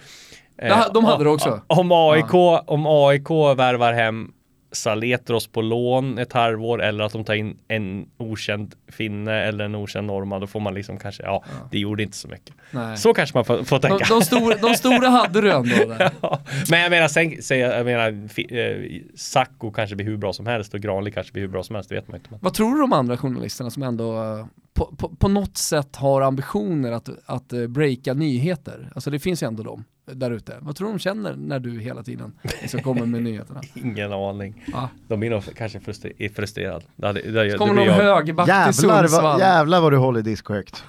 eh, 0.57 0.67
Ja, 0.67 0.85
de 0.93 1.05
hade 1.05 1.23
det 1.23 1.29
också. 1.29 1.61
Om 1.67 1.91
AIK, 1.91 2.33
om 2.65 2.85
AIK 2.87 3.29
värvar 3.57 3.93
hem 3.93 4.31
Saletros 4.71 5.47
på 5.47 5.61
lån 5.61 6.17
ett 6.17 6.33
halvår 6.33 6.83
eller 6.83 7.03
att 7.03 7.11
de 7.13 7.23
tar 7.23 7.33
in 7.33 7.57
en 7.67 8.07
okänd 8.17 8.75
finne 8.87 9.33
eller 9.33 9.65
en 9.65 9.75
okänd 9.75 10.07
norrman, 10.07 10.41
då 10.41 10.47
får 10.47 10.59
man 10.59 10.73
liksom 10.73 10.97
kanske, 10.97 11.23
ja, 11.23 11.43
det 11.71 11.79
gjorde 11.79 12.03
inte 12.03 12.17
så 12.17 12.27
mycket. 12.27 12.55
Nej. 12.71 12.97
Så 12.97 13.13
kanske 13.13 13.37
man 13.37 13.45
får, 13.45 13.63
får 13.63 13.79
De, 13.79 13.87
tänka. 13.87 14.05
de, 14.13 14.21
stora, 14.21 14.55
de 14.55 14.73
stora 14.75 15.09
hade 15.09 15.41
du 15.41 15.51
ändå. 15.51 15.95
Ja, 16.21 16.39
men 16.69 16.79
jag 16.79 16.89
menar, 16.89 17.07
sen, 17.07 17.41
sen, 17.41 17.59
jag 17.59 17.85
menar, 17.85 18.09
eh, 18.57 19.01
Sacco 19.15 19.71
kanske 19.71 19.95
blir 19.95 20.05
hur 20.05 20.17
bra 20.17 20.33
som 20.33 20.45
helst 20.47 20.73
och 20.73 20.79
Granli 20.79 21.11
kanske 21.11 21.33
blir 21.33 21.41
hur 21.43 21.49
bra 21.49 21.63
som 21.63 21.75
helst, 21.75 21.89
det 21.89 21.95
vet 21.95 22.07
man 22.07 22.17
inte. 22.17 22.29
Vad 22.41 22.53
tror 22.53 22.75
du 22.75 22.83
om 22.83 22.93
andra 22.93 23.17
journalisterna 23.17 23.69
som 23.69 23.83
ändå 23.83 24.23
eh, 24.23 24.45
på, 24.73 24.85
på, 24.97 25.09
på 25.15 25.27
något 25.27 25.57
sätt 25.57 25.95
har 25.95 26.21
ambitioner 26.21 26.91
att, 26.91 27.09
att 27.25 27.53
eh, 27.53 27.67
breaka 27.67 28.13
nyheter? 28.13 28.91
Alltså 28.95 29.09
det 29.09 29.19
finns 29.19 29.43
ju 29.43 29.47
ändå 29.47 29.63
de 29.63 29.83
där 30.13 30.31
ute. 30.31 30.57
Vad 30.61 30.75
tror 30.75 30.87
du 30.87 30.93
de 30.93 30.99
känner 30.99 31.35
när 31.35 31.59
du 31.59 31.79
hela 31.79 32.03
tiden 32.03 32.33
liksom 32.61 32.81
kommer 32.81 33.05
med 33.05 33.23
nyheterna? 33.23 33.61
Ingen 33.73 34.13
aning. 34.13 34.63
Ja. 34.73 34.89
De 35.07 35.19
blir 35.19 35.29
nog 35.29 35.43
kanske 35.55 35.79
frustre- 35.79 36.11
är 36.17 36.29
frustrerade. 36.29 36.85
Det, 36.95 37.11
det, 37.13 37.21
det 37.31 37.57
Kommer 37.57 37.73
blir 37.73 37.85
någon 37.85 37.95
jag. 37.95 38.03
högerback 38.03 38.45
till 38.45 38.53
Jävlar 38.53 39.07
Sundsvall? 39.07 39.39
jävlar 39.39 39.81
vad 39.81 39.93
du 39.93 39.97
håller 39.97 40.21
disco 40.21 40.53
högt. 40.53 40.83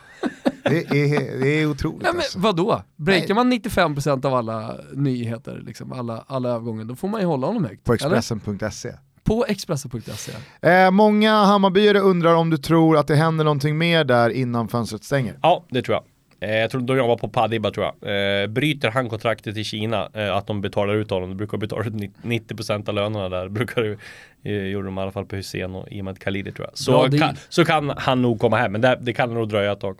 Det 0.64 0.78
är, 0.90 1.40
det 1.40 1.48
är 1.48 1.66
otroligt 1.70 2.02
men 2.02 2.16
alltså. 2.16 2.38
vadå? 2.38 2.82
Breakar 2.96 3.34
man 3.34 3.52
95% 3.52 4.26
av 4.26 4.34
alla 4.34 4.76
nyheter, 4.94 5.62
liksom, 5.66 5.92
alla, 5.92 6.24
alla 6.26 6.48
övergångar, 6.48 6.84
då 6.84 6.94
får 6.96 7.08
man 7.08 7.20
ju 7.20 7.26
hålla 7.26 7.46
honom 7.46 7.64
högt. 7.64 7.84
På? 7.84 7.94
Expressen.se. 7.94 8.92
På 9.24 9.44
Expressen.se. 9.48 10.32
Eh, 10.68 10.90
många 10.90 11.44
Hammarbyare 11.44 11.98
undrar 12.00 12.34
om 12.34 12.50
du 12.50 12.56
tror 12.56 12.96
att 12.98 13.06
det 13.06 13.16
händer 13.16 13.44
någonting 13.44 13.78
mer 13.78 14.04
där 14.04 14.30
innan 14.30 14.68
fönstret 14.68 15.04
stänger. 15.04 15.38
Ja, 15.42 15.64
det 15.70 15.82
tror 15.82 15.94
jag. 15.94 16.04
Eh, 16.40 16.56
jag 16.56 16.70
tror 16.70 16.81
de 16.81 16.97
jobbar 16.97 17.16
på 17.16 17.28
Padiba 17.28 17.70
tror 17.70 17.86
jag. 17.86 18.43
Eh, 18.43 18.47
bryter 18.47 18.90
han 18.90 19.09
kontraktet 19.09 19.56
i 19.56 19.65
Kina, 19.65 20.09
eh, 20.15 20.36
att 20.36 20.47
de 20.47 20.60
betalar 20.60 20.94
ut 20.94 21.10
honom, 21.10 21.28
de 21.28 21.36
brukar 21.36 21.59
betala 21.59 21.85
ut 21.85 21.94
90% 22.23 22.89
av 22.89 22.94
lönerna 22.94 23.28
där, 23.28 23.48
brukar 23.59 23.82
det, 23.82 23.98
eh, 24.51 24.66
gjorde 24.66 24.86
de 24.86 24.98
i 24.98 25.01
alla 25.01 25.12
fall 25.12 25.27
på 25.27 25.36
Hussein 25.36 25.74
och 25.74 25.89
Imad 25.89 26.19
Khalili 26.19 26.52
tror 26.52 26.66
jag. 26.66 26.78
Så, 26.78 27.19
kan, 27.19 27.36
så 27.48 27.65
kan 27.65 27.93
han 27.97 28.23
nog 28.23 28.40
komma 28.40 28.56
hem, 28.56 28.73
men 28.73 28.81
det, 28.81 28.98
det 29.01 29.12
kan 29.12 29.35
nog 29.35 29.48
dröja 29.48 29.73
ett 29.73 29.81
tag. 29.81 29.98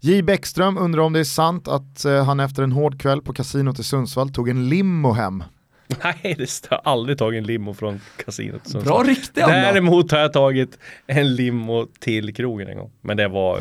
J 0.00 0.22
Bäckström 0.22 0.78
undrar 0.78 1.02
om 1.02 1.12
det 1.12 1.20
är 1.20 1.24
sant 1.24 1.68
att 1.68 2.04
eh, 2.04 2.24
han 2.24 2.40
efter 2.40 2.62
en 2.62 2.72
hård 2.72 3.00
kväll 3.00 3.22
på 3.22 3.32
kasinot 3.32 3.78
i 3.78 3.84
Sundsvall 3.84 4.30
tog 4.30 4.48
en 4.48 4.68
limo 4.68 5.12
hem. 5.12 5.44
Nej, 6.04 6.34
det 6.38 6.66
har 6.70 6.80
aldrig 6.84 7.18
tagit 7.18 7.38
en 7.38 7.46
limo 7.46 7.74
från 7.74 8.00
kasinot. 8.24 8.68
Sundsvall. 8.68 8.84
Bra 8.84 9.12
rykte. 9.12 9.40
Däremot 9.40 10.10
har 10.10 10.18
jag 10.18 10.32
tagit 10.32 10.78
en 11.06 11.34
limo 11.34 11.86
till 12.00 12.34
krogen 12.34 12.68
en 12.68 12.76
gång. 12.76 12.90
Men 13.00 13.16
det 13.16 13.28
var 13.28 13.60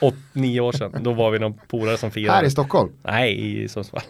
åt, 0.00 0.14
nio 0.32 0.60
år 0.60 0.72
sedan. 0.72 0.96
Då 1.02 1.12
var 1.12 1.30
vi 1.30 1.38
någon 1.38 1.54
polare 1.68 1.96
som 1.96 2.10
firade. 2.10 2.36
Här 2.38 2.44
i 2.44 2.50
Stockholm. 2.50 2.92
Nej, 3.02 3.62
i 3.62 3.68
Sundsvall. 3.68 4.02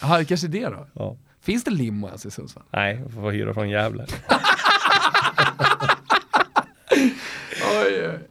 Jaha, 0.00 0.24
kanske 0.24 0.46
det 0.48 0.64
då? 0.68 0.86
Ja. 0.92 1.16
Finns 1.42 1.64
det 1.64 1.70
limo 1.70 2.06
ens 2.06 2.26
i 2.26 2.30
Sundsvall? 2.30 2.64
Nej, 2.70 3.00
jag 3.02 3.12
får 3.12 3.30
hyra 3.30 3.54
från 3.54 3.70
Gävle. 3.70 4.06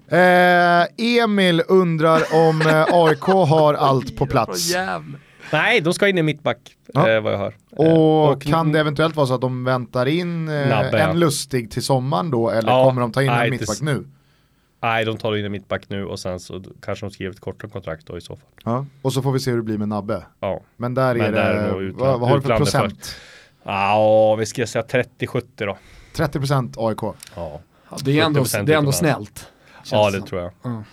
Eh, 0.10 0.86
Emil 0.98 1.62
undrar 1.68 2.22
om 2.50 2.62
eh, 2.62 2.86
AIK 2.92 3.22
har 3.24 3.74
allt 3.74 4.18
på 4.18 4.26
plats. 4.26 4.74
Nej, 5.52 5.82
de 5.82 5.94
ska 5.94 6.08
in 6.08 6.18
i 6.18 6.24
mittback, 6.24 6.58
Ja. 6.94 7.10
eh, 7.10 7.22
vad 7.22 7.34
jag 7.34 7.38
hör. 7.38 7.54
Och, 7.72 8.46
Eh, 8.46 8.52
kan 8.52 8.72
det 8.72 8.80
eventuellt 8.80 9.16
vara 9.16 9.28
så 9.28 9.34
att 9.34 9.42
de 9.42 9.64
väntar 9.64 10.06
in 10.06 10.50
eh, 10.50 10.68
Nabbe, 10.70 11.00
en 11.00 11.08
ja. 11.10 11.14
lustig 11.14 11.72
till 11.72 11.84
sommaren 11.84 12.32
då 12.32 12.50
eller 12.50 12.72
Ja, 12.72 12.84
kommer 12.84 13.02
de 13.02 13.12
ta 13.12 13.22
in 13.22 13.28
nej, 13.28 13.38
en 13.38 13.44
det- 13.46 13.50
mittback 13.60 13.82
nu? 13.82 14.06
Nej, 14.86 15.06
de 15.06 15.18
tar 15.18 15.36
in 15.36 15.46
en 15.46 15.52
mittback 15.52 15.90
nu 15.90 16.06
och 16.06 16.20
sen 16.20 16.40
så 16.40 16.64
kanske 16.82 17.06
de 17.06 17.12
skriver 17.12 17.32
ett 17.34 17.40
kortare 17.40 17.72
kontrakt 17.72 18.06
då 18.08 18.18
i 18.18 18.22
så 18.22 18.36
fall. 18.36 18.48
Ja. 18.64 18.86
Och 19.02 19.14
så 19.14 19.22
får 19.22 19.32
vi 19.32 19.40
se 19.40 19.52
hur 19.52 19.58
det 19.58 19.64
blir 19.64 19.78
med 19.78 19.90
Nabbe. 19.90 20.26
Ja. 20.40 20.62
Men 20.78 20.94
där 20.94 21.16
är 21.16 21.20
Men 21.20 21.32
det, 21.32 21.38
där 21.38 21.54
är 21.54 21.72
nog 21.72 21.82
utland- 21.82 22.00
vad, 22.00 22.20
vad 22.20 22.30
har 22.30 22.36
du 22.38 22.42
för 22.42 22.58
procent? 22.58 23.16
Ja, 23.64 24.36
vi 24.36 24.46
ska 24.46 24.68
säga 24.68 24.84
30-70 24.86 25.42
då. 25.58 25.78
30% 26.16 26.76
AIK. 26.78 27.16
Ja, 27.36 27.62
det 28.04 28.20
är 28.20 28.26
ändå, 28.26 28.44
70% 28.44 28.64
det 28.66 28.74
är 28.74 28.78
ändå 28.78 28.92
snällt. 28.92 29.48
ja 29.92 30.12
det 30.12 30.22
tror 30.22 30.42
jag. 30.42 30.84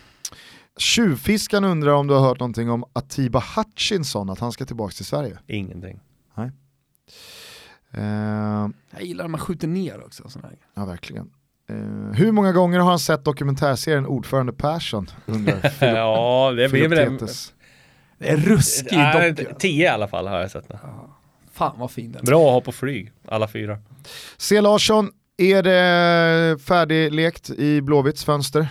Tjuvfiskan 0.77 1.65
undrar 1.65 1.93
om 1.93 2.07
du 2.07 2.15
har 2.15 2.21
hört 2.21 2.41
någonting 2.41 2.71
om 2.71 2.85
Atiba 2.93 3.45
Hutchinson, 3.57 4.31
att 4.31 4.39
han 4.39 4.53
ska 4.53 4.65
tillbaka 4.65 4.93
till 4.93 5.05
Sverige. 5.05 5.39
Ingenting. 5.47 6.01
Eh, 7.95 8.03
Jag 8.91 9.03
gillar 9.03 9.25
när 9.25 9.29
man 9.29 9.41
skjuter 9.41 9.69
ner 9.69 10.05
också. 10.05 10.29
Sån 10.29 10.43
här. 10.43 10.57
ja, 10.75 10.85
verkligen. 10.85 11.31
Eh, 11.71 11.77
hur 12.15 12.33
många 12.33 12.53
gånger 12.53 12.79
har 12.79 12.91
han 12.91 12.99
sett 12.99 13.25
dokumentärserien 13.25 14.07
Ordförande 14.07 14.53
Persson? 14.53 15.07
Ja, 15.81 16.53
det 16.57 16.69
blir 16.69 16.89
väl 16.89 16.99
en... 16.99 17.19
Det 18.19 18.29
är 18.29 18.37
ruskig 18.37 18.97
Nej, 18.97 19.33
docka. 19.33 19.55
Tio 19.55 19.85
i 19.85 19.89
alla 19.89 20.09
fall 20.09 20.27
har 20.27 20.41
jag 20.41 20.51
sett. 20.51 20.69
det. 20.69 20.79
Fan 21.53 21.75
vad 21.79 21.91
fin 21.91 22.13
den. 22.13 22.25
Bra 22.25 22.47
att 22.47 22.53
ha 22.53 22.61
på 22.61 22.73
flyg, 22.73 23.13
alla 23.29 23.49
fyra. 23.49 23.79
C. 24.37 24.61
Larsson, 24.61 25.11
är 25.37 25.63
det 25.63 26.59
färdiglekt 26.63 27.51
i 27.51 27.81
Blåvitts 27.83 28.25
fönster? 28.25 28.69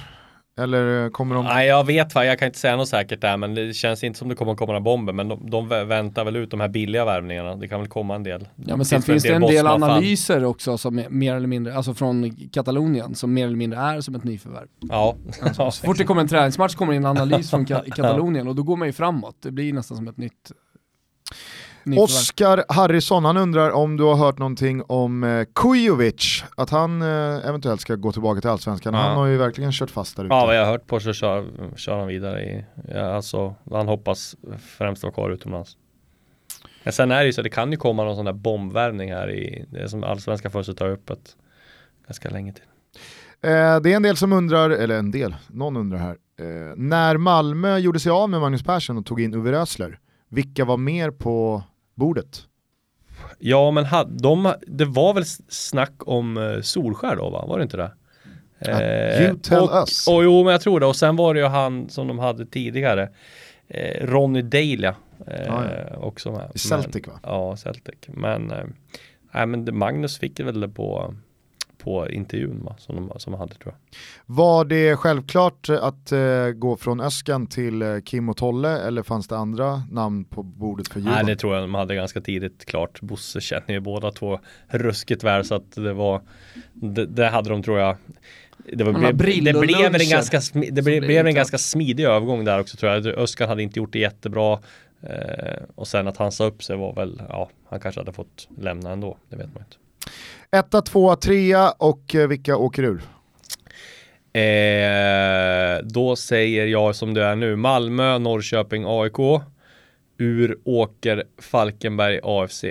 Eller 0.58 1.10
kommer 1.10 1.36
de... 1.36 1.46
Nej 1.46 1.68
jag 1.68 1.86
vet 1.86 2.16
vad, 2.16 2.26
jag 2.26 2.40
kan 2.40 2.46
inte 2.46 2.60
säga 2.60 2.76
något 2.76 2.88
säkert 2.88 3.22
där 3.22 3.38
men 3.38 3.56
det 3.56 3.74
känns 3.74 4.04
inte 4.04 4.20
som 4.20 4.30
det 4.30 4.36
kommer 4.36 4.52
att 4.52 4.58
komma 4.58 4.68
några 4.72 4.80
bomber 4.82 5.14
men 5.14 5.28
de, 5.28 5.50
de 5.50 5.70
vä- 5.74 5.86
väntar 5.86 6.26
väl 6.26 6.36
ut 6.36 6.52
de 6.52 6.60
här 6.60 6.68
billiga 6.68 7.06
värvningarna. 7.06 7.56
Det 7.56 7.68
kan 7.68 7.80
väl 7.80 7.90
komma 7.90 8.16
en 8.16 8.24
del. 8.24 8.48
Ja 8.66 8.76
men 8.76 8.86
sen 8.86 9.02
finns 9.02 9.24
det 9.24 9.34
en 9.34 9.42
del 9.42 9.68
analyser 9.68 10.44
också 10.46 10.78
som 10.78 11.00
är 11.00 11.10
mer 11.10 11.36
eller 11.36 11.48
mindre, 11.48 11.76
alltså 11.76 11.94
från 11.94 12.36
Katalonien, 12.54 13.16
som 13.16 13.34
mer 13.34 13.46
eller 13.48 13.58
mindre 13.58 13.80
är 13.80 14.02
som 14.02 14.16
ett 14.16 14.24
nyförvärv. 14.24 14.68
Ja. 14.90 15.16
Så 15.54 15.72
fort 15.72 15.98
det 15.98 16.04
kommer 16.04 16.22
en 16.22 16.28
träningsmatch 16.28 16.76
kommer 16.76 16.92
det 16.94 16.98
en 16.98 17.06
analys 17.06 17.50
från 17.50 17.66
Ka- 17.66 17.90
Katalonien 17.96 18.48
och 18.48 18.56
då 18.56 18.64
går 18.64 18.78
man 18.78 18.88
ju 18.88 18.94
framåt. 18.94 19.36
Det 19.42 19.52
blir 19.52 19.74
nästan 19.74 19.98
som 19.98 20.08
ett 20.08 20.18
nytt. 20.18 20.52
Oskar 21.86 22.64
Harrison, 22.70 23.26
han 23.26 23.38
undrar 23.38 23.72
om 23.72 23.98
du 23.98 24.04
har 24.04 24.16
hört 24.16 24.38
någonting 24.38 24.84
om 24.88 25.24
eh, 25.24 25.46
Kujovic, 25.56 26.44
att 26.56 26.70
han 26.70 27.02
eh, 27.02 27.48
eventuellt 27.48 27.82
ska 27.82 27.96
gå 27.96 28.12
tillbaka 28.12 28.42
till 28.42 28.50
Allsvenskan. 28.50 28.94
Ja. 28.94 29.00
Han 29.00 29.18
har 29.18 29.26
ju 29.26 29.38
verkligen 29.38 29.72
kört 29.72 29.90
fast 29.90 30.18
där 30.18 30.26
ute. 30.26 30.34
Ja 30.34 30.46
vad 30.46 30.58
jag 30.58 30.66
har 30.66 30.72
hört 30.72 30.88
på 30.88 31.00
så 31.00 31.14
kör, 31.14 31.46
kör 31.76 31.98
han 31.98 32.08
vidare 32.08 32.44
i, 32.44 32.66
ja, 32.94 33.16
alltså 33.16 33.56
han 33.72 33.88
hoppas 33.88 34.36
främst 34.78 35.04
vara 35.04 35.14
kvar 35.14 35.30
utomlands. 35.30 35.78
Men 36.84 36.94
sen 36.94 37.12
är 37.12 37.20
det 37.20 37.26
ju 37.26 37.34
så, 37.34 37.42
det 37.42 37.50
kan 37.50 37.72
ju 37.72 37.78
komma 37.78 38.04
någon 38.04 38.16
sån 38.16 38.26
där 38.26 38.34
bombvärvning 38.34 39.12
här 39.12 39.32
i, 39.32 39.66
det 39.70 39.90
som 39.90 40.04
allsvenska 40.04 40.50
fönstret 40.50 40.78
tar 40.78 40.90
öppet 40.90 41.36
ganska 42.08 42.30
länge 42.30 42.54
till. 42.54 42.64
Eh, 43.44 43.80
det 43.82 43.92
är 43.92 43.96
en 43.96 44.04
del 44.04 44.18
som 44.18 44.34
undrar, 44.34 44.70
eller 44.70 45.00
en 45.00 45.12
del, 45.12 45.36
någon 45.48 45.78
undrar 45.78 45.98
här. 45.98 46.18
Eh, 46.40 46.76
när 46.76 47.18
Malmö 47.18 47.78
gjorde 47.78 48.00
sig 48.00 48.12
av 48.12 48.30
med 48.30 48.42
Magnus 48.42 48.64
Persson 48.64 48.98
och 48.98 49.06
tog 49.06 49.22
in 49.22 49.34
Uwe 49.34 49.52
Rösler, 49.52 50.00
vilka 50.30 50.66
var 50.66 50.78
mer 50.78 51.12
på 51.12 51.64
bordet? 52.02 52.48
Ja 53.40 53.72
men 53.72 53.86
had, 53.86 54.22
de, 54.22 54.54
det 54.68 54.86
var 54.86 55.14
väl 55.14 55.26
snack 55.50 55.94
om 55.98 56.38
eh, 56.38 56.62
Solskär 56.62 57.16
då 57.16 57.30
va? 57.30 57.46
Var 57.46 57.58
det 57.58 57.64
inte 57.64 57.78
det? 57.78 57.92
Eh, 58.60 59.24
you 59.28 59.38
tell 59.40 59.60
och, 59.60 59.82
us. 59.82 60.08
Och, 60.08 60.24
jo 60.24 60.44
men 60.44 60.52
jag 60.52 60.62
tror 60.62 60.80
det. 60.80 60.86
Och 60.86 60.96
sen 60.96 61.16
var 61.16 61.34
det 61.34 61.40
ju 61.40 61.46
han 61.46 61.90
som 61.90 62.08
de 62.08 62.20
hade 62.20 62.46
tidigare. 62.46 63.10
Eh, 63.68 64.06
Ronny 64.08 64.42
Deila. 64.42 64.96
Eh, 65.28 65.46
Ja, 65.48 65.64
ja. 65.90 65.98
Också 65.98 66.32
med. 66.32 66.52
Celtic 66.56 67.08
va? 67.08 67.20
Ja, 67.24 67.56
Celtic. 67.58 67.96
Men, 68.08 68.52
eh, 68.52 68.66
nej, 69.34 69.46
men 69.46 69.78
Magnus 69.78 70.18
fick 70.20 70.38
det 70.38 70.44
väl 70.44 70.70
på, 70.70 71.16
på 71.84 72.10
intervjun 72.10 72.64
va? 72.64 72.76
Som 72.78 72.96
de, 72.96 73.20
som 73.20 73.32
de 73.32 73.40
hade 73.40 73.54
tror 73.54 73.74
jag. 73.74 73.98
Var 74.26 74.66
det 74.66 74.96
självklart 74.96 75.70
att 75.70 76.12
eh, 76.12 76.48
gå 76.48 76.78
från 76.78 77.02
Öskan 77.02 77.48
till 77.48 77.82
eh, 77.82 78.00
Kim 78.06 78.30
och 78.30 78.38
Tolle 78.38 78.70
eller 78.70 79.04
fanns 79.04 79.28
det 79.28 79.38
andra 79.38 79.84
namn 79.92 80.26
på 80.26 80.44
bordet 80.44 80.88
för 80.88 81.00
Djurgården? 81.00 81.26
Nej 81.26 81.36
det 81.36 81.40
tror 81.40 81.56
jag 81.56 81.64
de 81.64 81.76
hade 81.76 81.96
ganska 81.96 82.22
tidigt 82.22 82.66
klart. 82.66 83.02
Bosse 83.02 83.42
känner 83.42 83.72
ju 83.72 83.80
båda 83.80 84.12
två 84.12 84.40
ruskigt 84.68 85.24
väl 85.24 85.46
så 85.46 85.56
att 85.56 85.72
det 85.76 85.94
var 85.94 86.22
Det, 86.74 87.06
det 87.06 87.28
hade 87.28 87.50
de 87.50 87.64
tror 87.64 87.80
jag 87.80 87.98
det, 88.74 88.84
var, 88.84 88.94
blev, 89.14 89.44
det 89.44 89.54
blev 89.60 89.96
en 89.96 90.10
ganska, 90.10 90.42
det 90.54 90.82
blev, 90.82 91.02
det 91.02 91.08
blev 91.08 91.28
en 91.28 91.36
ganska 91.36 91.58
smidig 91.58 92.04
övergång 92.04 92.46
där 92.46 92.60
också 92.60 92.78
tror 92.78 92.92
jag. 92.92 93.08
Öskan 93.08 93.50
hade 93.50 93.64
inte 93.64 93.80
gjort 93.80 93.94
det 93.94 94.00
jättebra 94.00 94.60
eh, 95.02 95.64
Och 95.76 95.88
sen 95.88 96.08
att 96.08 96.18
han 96.18 96.32
sa 96.32 96.46
upp 96.46 96.64
sig 96.64 96.78
var 96.78 96.94
väl, 96.94 97.22
ja 97.30 97.50
han 97.70 97.80
kanske 97.80 98.02
hade 98.02 98.14
fått 98.14 98.48
lämna 98.58 98.92
ändå, 98.92 99.18
det 99.30 99.36
vet 99.36 99.54
man 99.54 99.64
inte. 99.64 99.76
Etta, 100.56 100.82
tvåa, 100.82 101.16
trea 101.16 101.72
och 101.72 102.16
eh, 102.16 102.28
vilka 102.28 102.58
åker 102.58 102.84
ur? 102.84 103.02
Eh, 104.34 105.80
då 105.84 106.16
säger 106.16 106.66
jag 106.66 106.96
som 106.96 107.14
det 107.14 107.24
är 107.24 107.36
nu 107.36 107.56
Malmö, 107.56 108.18
Norrköping, 108.18 108.84
AIK 108.88 109.42
Ur 110.18 110.58
åker 110.66 111.24
Falkenberg 111.42 112.20
AFC 112.24 112.64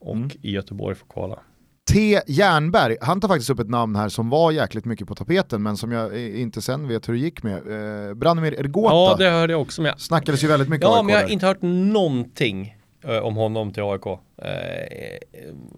Och 0.00 0.14
Mm. 0.16 0.30
i 0.42 0.50
Göteborg 0.52 0.94
får 0.94 1.06
kvala. 1.06 1.38
T. 1.92 2.20
Jernberg, 2.26 2.96
han 3.00 3.20
tar 3.20 3.28
faktiskt 3.28 3.50
upp 3.50 3.60
ett 3.60 3.68
namn 3.70 3.96
här 3.96 4.08
som 4.08 4.30
var 4.30 4.52
jäkligt 4.52 4.84
mycket 4.84 5.08
på 5.08 5.14
tapeten 5.14 5.62
men 5.62 5.76
som 5.76 5.92
jag 5.92 6.14
eh, 6.14 6.40
inte 6.40 6.62
sen 6.62 6.88
vet 6.88 7.08
hur 7.08 7.12
det 7.14 7.18
gick 7.20 7.42
med. 7.42 7.56
Eh, 8.08 8.14
Branimir 8.14 8.52
Ergota 8.60 8.94
Ja 8.94 9.16
det 9.18 9.30
hörde 9.30 9.52
jag 9.52 9.62
också 9.62 9.82
jag, 9.82 10.00
snackades 10.00 10.44
ju 10.44 10.48
väldigt 10.48 10.68
mycket 10.68 10.84
Ja 10.84 10.96
AIK 10.96 11.04
men 11.04 11.12
jag 11.14 11.20
har 11.20 11.26
där. 11.26 11.32
inte 11.32 11.46
hört 11.46 11.62
någonting 11.62 12.76
om 13.22 13.36
honom 13.36 13.72
till 13.72 13.82
AIK. 13.82 14.06
Eh, 14.06 14.48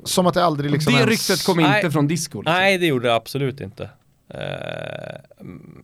Som 0.05 0.27
att 0.27 0.35
det 0.35 0.45
aldrig 0.45 0.71
liksom 0.71 0.93
det 0.93 0.99
ens- 1.01 1.11
ryktet 1.31 1.47
kom 1.47 1.57
Nej. 1.57 1.77
inte 1.81 1.91
från 1.91 2.07
disco. 2.07 2.41
Liksom. 2.41 2.53
nej 2.55 2.79
det 2.79 2.87
gjorde 2.87 3.09
det 3.09 3.15
absolut 3.15 3.61
inte. 3.61 3.91
Eh, 4.29 5.21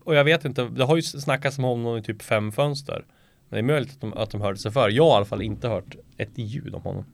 och 0.05 0.15
jag 0.15 0.25
vet 0.25 0.45
inte, 0.45 0.65
det 0.65 0.85
har 0.85 0.97
ju 0.97 1.03
snackats 1.03 1.59
om 1.59 1.65
honom 1.65 1.97
i 1.97 2.03
typ 2.03 2.23
fem 2.23 2.53
fönster. 2.53 3.05
Men 3.49 3.57
det 3.57 3.61
är 3.61 3.75
möjligt 3.75 3.93
att 3.93 4.01
de, 4.01 4.13
att 4.15 4.31
de 4.31 4.41
hörde 4.41 4.59
sig 4.59 4.73
för. 4.73 4.89
Jag 4.89 5.05
har 5.05 5.11
i 5.11 5.17
alla 5.17 5.25
fall 5.25 5.43
inte 5.43 5.69
hört 5.69 5.97
ett 6.17 6.31
ljud 6.39 6.75
om 6.75 6.83
honom. 6.83 7.05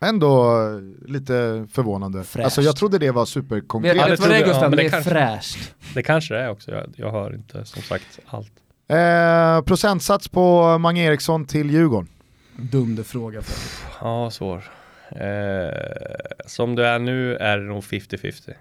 Ändå 0.00 0.60
eh, 0.62 1.08
lite 1.10 1.66
förvånande. 1.72 2.24
Fräscht. 2.24 2.44
Alltså 2.44 2.62
jag 2.62 2.76
trodde 2.76 2.98
det 2.98 3.10
var 3.10 3.24
superkonkret. 3.26 3.96
Ja, 3.96 4.04
det 4.04 4.10
det 4.10 4.16
trodde. 4.16 4.38
Gustav? 4.38 4.54
Ja, 4.62 4.68
men 4.68 4.70
det 4.70 4.76
det 4.76 4.86
är 4.86 4.90
kanske- 4.90 5.10
fräscht. 5.10 5.74
Det 5.94 6.02
kanske 6.02 6.34
det 6.34 6.40
är 6.40 6.50
också, 6.50 6.70
jag, 6.70 6.84
jag 6.96 7.10
hör 7.12 7.34
inte 7.34 7.64
som 7.64 7.82
sagt 7.82 8.18
allt. 8.26 8.52
Eh, 8.88 9.60
procentsats 9.64 10.28
på 10.28 10.78
Mange 10.78 11.02
Eriksson 11.04 11.46
till 11.46 11.70
Djurgården. 11.70 12.08
Dunderfråga. 12.56 13.42
Fredrik. 13.42 13.96
Ja, 14.00 14.30
svår. 14.30 14.64
Eh, 15.10 15.70
som 16.46 16.74
det 16.74 16.86
är 16.86 16.98
nu 16.98 17.36
är 17.36 17.58
det 17.58 17.64
nog 17.64 17.82
50-50. 17.82 18.54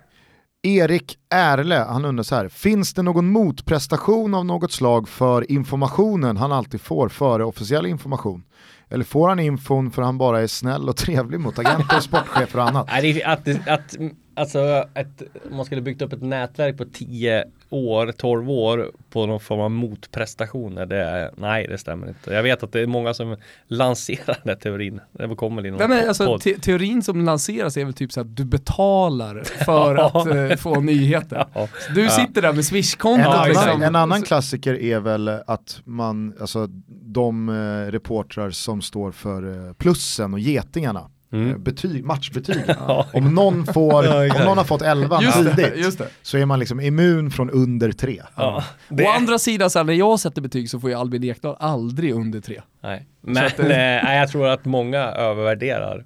Erik 0.63 1.17
Erle, 1.29 1.75
han 1.75 2.05
undrar 2.05 2.23
så 2.23 2.35
här, 2.35 2.49
finns 2.49 2.93
det 2.93 3.01
någon 3.01 3.31
motprestation 3.31 4.33
av 4.33 4.45
något 4.45 4.71
slag 4.71 5.09
för 5.09 5.51
informationen 5.51 6.37
han 6.37 6.51
alltid 6.51 6.81
får 6.81 7.09
före 7.09 7.45
officiell 7.45 7.85
information? 7.85 8.43
Eller 8.89 9.03
får 9.03 9.29
han 9.29 9.39
infon 9.39 9.91
för 9.91 10.01
han 10.01 10.17
bara 10.17 10.41
är 10.41 10.47
snäll 10.47 10.89
och 10.89 10.97
trevlig 10.97 11.39
mot 11.39 11.59
agenter, 11.59 11.99
sportchefer 12.01 12.59
och 12.59 12.67
annat? 12.67 12.87
Nej, 12.91 13.23
att, 13.23 13.67
att, 13.67 13.95
alltså, 14.35 14.85
ett, 14.93 15.21
man 15.51 15.65
skulle 15.65 15.81
byggt 15.81 16.01
upp 16.01 16.13
ett 16.13 16.21
nätverk 16.21 16.77
på 16.77 16.85
10 16.85 17.43
år, 17.69 18.11
12 18.17 18.49
år 18.49 18.91
på 19.09 19.25
någon 19.25 19.39
form 19.39 19.59
av 19.59 19.71
motprestationer. 19.71 20.85
Det 20.85 20.97
är, 20.97 21.31
nej, 21.37 21.67
det 21.67 21.77
stämmer 21.77 22.07
inte. 22.07 22.33
Jag 22.33 22.43
vet 22.43 22.63
att 22.63 22.71
det 22.71 22.81
är 22.81 22.87
många 22.87 23.13
som 23.13 23.37
lanserar 23.67 24.37
den 24.43 24.49
här 24.49 24.55
teorin. 24.55 25.01
Det 25.11 25.35
kommer 25.35 25.65
i 25.65 25.71
någon 25.71 25.79
Nej, 25.79 25.87
men 25.87 26.07
alltså, 26.07 26.39
te 26.39 26.53
teorin 26.59 27.03
som 27.03 27.25
lanseras 27.25 27.77
är 27.77 27.85
väl 27.85 27.93
typ 27.93 28.11
så 28.11 28.21
att 28.21 28.35
du 28.35 28.45
betalar 28.45 29.43
för 29.43 29.95
att 30.05 30.51
eh, 30.51 30.57
få 30.57 30.81
nyheter. 30.81 31.45
Ja. 31.53 31.67
Du 31.95 32.09
sitter 32.09 32.41
där 32.41 32.49
med 32.49 32.57
En, 32.57 32.63
swishkontot 32.63 33.25
annan, 33.27 33.47
liksom. 33.47 33.81
en 33.81 33.95
annan 33.95 34.21
klassiker 34.21 34.73
är 34.73 34.99
väl 34.99 35.27
att 35.27 35.81
man, 35.83 36.33
alltså 36.41 36.67
de 36.87 37.49
eh, 37.49 37.91
reportrar 37.91 38.51
som 38.51 38.81
står 38.81 39.11
för 39.11 39.67
eh, 39.67 39.73
plussen 39.73 40.33
och 40.33 40.39
getingarna, 40.39 41.09
Mm. 41.35 41.51
eh, 41.51 41.57
betyg, 41.57 42.05
matchbetyg. 42.05 42.63
Om 43.13 43.35
någon 43.35 43.65
får, 43.65 44.07
om 44.39 44.45
någon 44.45 44.57
har 44.57 44.63
fått 44.63 44.81
11 44.81 45.21
Just 45.21 45.43
det, 45.43 45.55
tidigt 45.55 45.77
just 45.85 45.97
det. 45.97 46.07
så 46.21 46.37
är 46.37 46.45
man 46.45 46.59
liksom 46.59 46.79
immun 46.81 47.31
från 47.31 47.49
under 47.49 47.91
3. 47.91 48.21
Ja, 48.35 48.63
Å 48.89 49.09
andra 49.17 49.39
sidan, 49.39 49.69
så 49.69 49.79
här, 49.79 49.83
när 49.83 49.93
jag 49.93 50.19
sätter 50.19 50.41
betyg 50.41 50.69
så 50.69 50.79
får 50.79 50.89
ju 50.89 50.95
Albin 50.95 51.23
Ekdal 51.23 51.55
aldrig 51.59 52.13
under 52.13 52.39
tre. 52.41 52.61
nej. 52.81 53.05
Men 53.21 53.45
att 53.45 53.57
det- 53.57 53.63
eh, 53.63 54.03
nej, 54.03 54.19
jag 54.19 54.29
tror 54.29 54.47
att 54.47 54.65
många 54.65 54.99
övervärderar 54.99 56.05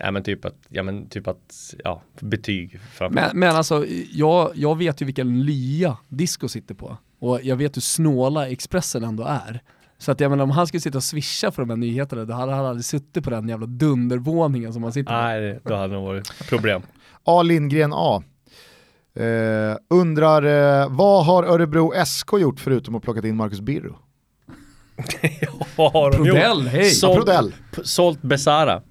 Ja 0.00 0.10
men 0.10 0.22
typ 0.22 0.44
att, 0.44 0.54
ja 0.68 0.82
men 0.82 1.08
typ 1.08 1.28
att, 1.28 1.74
ja, 1.84 2.02
betyg 2.20 2.80
framför 2.94 3.14
Men, 3.14 3.38
men 3.40 3.56
alltså, 3.56 3.86
jag, 4.12 4.50
jag 4.54 4.78
vet 4.78 5.02
ju 5.02 5.06
vilken 5.06 5.42
lya 5.44 5.96
Disco 6.08 6.48
sitter 6.48 6.74
på. 6.74 6.96
Och 7.18 7.40
jag 7.42 7.56
vet 7.56 7.76
hur 7.76 7.80
snåla 7.82 8.48
Expressen 8.48 9.04
ändå 9.04 9.24
är. 9.24 9.60
Så 9.98 10.12
att 10.12 10.20
jag 10.20 10.30
menar 10.30 10.44
om 10.44 10.50
han 10.50 10.66
skulle 10.66 10.80
sitta 10.80 10.98
och 10.98 11.04
swisha 11.04 11.50
för 11.50 11.62
de 11.62 11.70
här 11.70 11.76
nyheterna, 11.76 12.24
då 12.24 12.34
hade 12.34 12.52
han 12.52 12.66
aldrig 12.66 12.84
suttit 12.84 13.24
på 13.24 13.30
den 13.30 13.48
jävla 13.48 13.66
dundervåningen 13.66 14.72
som 14.72 14.82
han 14.82 14.92
sitter 14.92 15.12
på. 15.12 15.18
Nej, 15.20 15.40
det- 15.40 15.60
då 15.64 15.74
hade 15.74 15.94
det 15.94 16.00
varit 16.00 16.48
problem. 16.48 16.82
A. 17.24 17.42
Lindgren 17.42 17.90
A. 17.94 18.22
Eh, 19.14 19.76
undrar, 19.90 20.42
eh, 20.82 20.88
vad 20.90 21.26
har 21.26 21.44
Örebro 21.44 21.92
SK 22.06 22.38
gjort 22.38 22.60
förutom 22.60 22.94
att 22.94 23.02
plocka 23.02 23.28
in 23.28 23.36
Marcus 23.36 23.60
Birro? 23.60 23.96
Vad 25.76 25.92
har 25.92 26.10
de 26.12 26.16
gjort? 26.26 26.26
Prodell, 26.36 26.66
hej! 26.68 26.90
Sålt, 26.90 27.16
Prodell. 27.16 27.54
p- 27.74 27.80
sålt 27.84 28.22
Besara, 28.22 28.82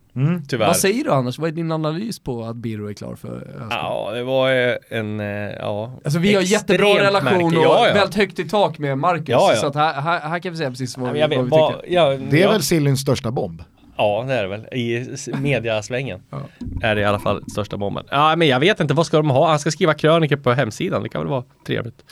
tyvärr. 0.48 0.68
Vad 0.68 0.78
säger 0.78 1.04
du 1.04 1.12
annars? 1.12 1.40
Vad 1.40 1.48
är 1.48 1.52
din 1.54 1.72
analys 1.72 2.20
på 2.20 2.44
att 2.44 2.56
Birro 2.56 2.90
är 2.90 2.94
klar 2.94 3.16
för 3.16 3.36
ÖSK? 3.38 3.68
Ja, 3.74 4.12
det 4.14 4.24
var 4.24 4.50
en, 4.90 5.20
eh, 5.20 5.26
ja. 5.60 5.92
Alltså 6.06 6.20
vi 6.20 6.34
har 6.36 6.42
jättebra 6.42 6.88
relation 6.88 7.24
märke. 7.44 7.58
och 7.58 7.64
Ja, 7.64 7.88
ja. 7.88 7.94
väldigt 7.94 8.16
högt 8.16 8.40
i 8.40 8.50
tak 8.50 8.78
med 8.78 8.98
Marcus. 8.98 9.30
Ja, 9.30 9.52
ja. 9.54 9.56
Så 9.62 9.68
att 9.68 9.76
här, 9.76 10.02
här, 10.02 10.20
här 10.20 10.40
kan 10.40 10.52
vi 10.52 10.58
säga 10.58 10.70
precis 10.70 10.98
vad, 10.98 11.10
Ja, 11.10 11.14
vi- 11.14 11.20
Jag 11.20 11.28
vad 11.30 11.38
vet, 11.38 11.46
vi 11.46 11.50
tycker. 11.84 11.94
ja, 11.96 12.10
Det 12.30 12.38
är 12.38 12.42
ja, 12.46 12.52
väl 12.52 12.62
Sillins 12.64 13.00
största 13.00 13.32
bomb? 13.32 13.62
Ja, 13.98 14.24
det 14.28 14.34
är 14.34 14.44
det 14.44 14.50
väl. 14.50 14.66
I 14.72 15.08
mediasvängen 15.42 16.22
Ja. 16.30 16.38
är 16.82 16.96
det 16.96 17.02
i 17.02 17.06
alla 17.06 17.20
fall 17.20 17.44
största 17.52 17.78
bomben. 17.78 18.06
Ja, 18.12 18.36
men 18.36 18.48
jag 18.48 18.60
vet 18.60 18.80
inte, 18.80 18.94
vad 18.94 19.06
ska 19.06 19.18
de 19.18 19.30
ha? 19.30 19.48
Han 19.50 19.60
ska 19.60 19.72
skriva 19.72 19.94
krönikor 19.94 20.38
på 20.38 20.52
hemsidan, 20.52 21.04
det 21.04 21.10
kan 21.10 21.22
väl 21.22 21.30
vara 21.30 21.44
trevligt. 21.68 22.04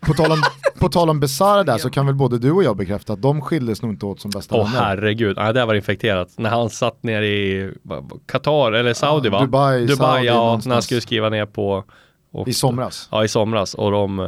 På 0.00 0.14
tal 0.14 0.32
om, 0.32 0.38
på 0.80 0.88
tal 0.88 1.10
om 1.10 1.20
Besara 1.20 1.62
där 1.64 1.78
så 1.78 1.90
kan 1.90 2.06
väl 2.06 2.14
både 2.14 2.38
du 2.38 2.50
och 2.52 2.64
jag 2.64 2.76
bekräfta 2.76 3.12
att 3.12 3.22
de 3.22 3.40
skildes 3.40 3.82
nog 3.82 3.92
inte 3.92 4.06
åt 4.06 4.20
som 4.20 4.30
bästa 4.30 4.54
Åh 4.56 4.64
vänner. 4.72 4.84
herregud, 4.86 5.36
ja, 5.38 5.52
det 5.52 5.64
var 5.64 5.74
infekterat. 5.74 6.28
När 6.38 6.50
han 6.50 6.70
satt 6.70 7.02
ner 7.02 7.22
i 7.22 7.70
Qatar, 8.26 8.72
eller 8.72 8.94
Saudi 8.94 9.28
va? 9.28 9.40
Dubai, 9.40 9.78
Saudi 9.88 9.92
Dubai 9.92 10.26
ja, 10.26 10.34
någonstans. 10.34 10.66
när 10.66 10.74
han 10.74 10.82
skulle 10.82 11.00
skriva 11.00 11.28
ner 11.28 11.46
på 11.46 11.84
och, 12.32 12.48
I 12.48 12.52
somras. 12.52 13.08
Ja, 13.12 13.24
i 13.24 13.28
somras 13.28 13.74
och 13.74 13.90
de 13.92 14.20
eh, 14.20 14.26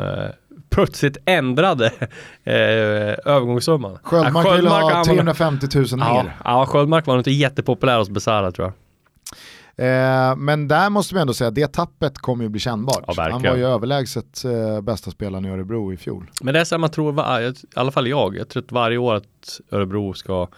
plötsligt 0.73 1.17
ändrade 1.27 1.87
eh, 2.45 2.55
övergångssumman. 3.25 3.99
Sköldmark 4.03 4.47
Ja, 4.47 4.57
ville 4.57 4.69
ha 4.69 4.81
han 4.93 4.99
var- 4.99 5.05
350 5.05 5.67
000 5.79 5.87
Ja, 5.91 5.97
mer. 5.97 6.37
ja, 6.45 6.67
Sköldmark 6.67 7.07
var 7.07 7.15
nog 7.15 7.21
inte 7.21 7.31
jättepopulär 7.31 7.99
hos 7.99 8.11
Besara 8.11 8.53
tror 8.53 8.67
jag. 8.67 8.75
Eh, 9.77 10.37
men 10.37 10.69
där 10.69 10.91
måste 10.91 11.15
man 11.15 11.21
ändå 11.21 11.35
säga 11.35 11.49
att 11.49 11.55
det 11.55 11.73
tappet 11.73 12.19
kommer 12.19 12.45
ju 12.45 12.49
bli 12.51 12.61
kännbart. 12.61 13.05
Ja, 13.07 13.29
Han 13.31 13.43
var 13.43 13.57
ju 13.57 13.67
överlägset 13.67 14.45
eh, 14.45 14.81
bästa 14.81 15.11
spelaren 15.11 15.45
i 15.45 15.51
Örebro 15.51 15.93
i 15.93 15.97
fjol. 15.97 16.31
Men 16.43 16.55
det 16.55 16.61
är 16.61 16.65
så 16.65 16.75
här 16.75 16.79
man 16.81 16.91
tror, 16.91 17.13
var, 17.13 17.41
i 17.41 17.55
alla 17.75 17.91
fall 17.91 18.09
jag, 18.09 18.37
jag 18.37 18.49
tror 18.49 18.63
att 18.63 18.73
varje 18.73 18.99
år 18.99 19.15
att 19.15 19.61
Örebro 19.71 20.15
ska 20.15 20.49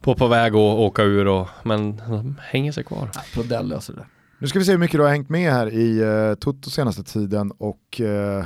på, 0.00 0.14
på 0.14 0.26
väg 0.26 0.52
att 0.52 0.56
åka 0.78 1.02
ur 1.02 1.26
och, 1.28 1.48
men 1.62 1.96
de 1.96 2.36
hänger 2.42 2.72
sig 2.72 2.84
kvar. 2.84 3.10
Ja, 3.14 3.20
Prodell 3.34 3.68
löser 3.68 3.94
det. 3.94 4.06
Nu 4.38 4.46
ska 4.48 4.58
vi 4.58 4.64
se 4.64 4.72
hur 4.72 4.78
mycket 4.78 4.96
du 4.98 5.02
har 5.02 5.10
hängt 5.10 5.28
med 5.28 5.52
här 5.52 5.72
i 5.74 6.04
uh, 6.04 6.34
Toto 6.34 6.70
senaste 6.70 7.02
tiden 7.04 7.52
och 7.58 8.00
uh, 8.00 8.44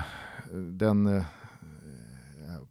den 0.72 1.24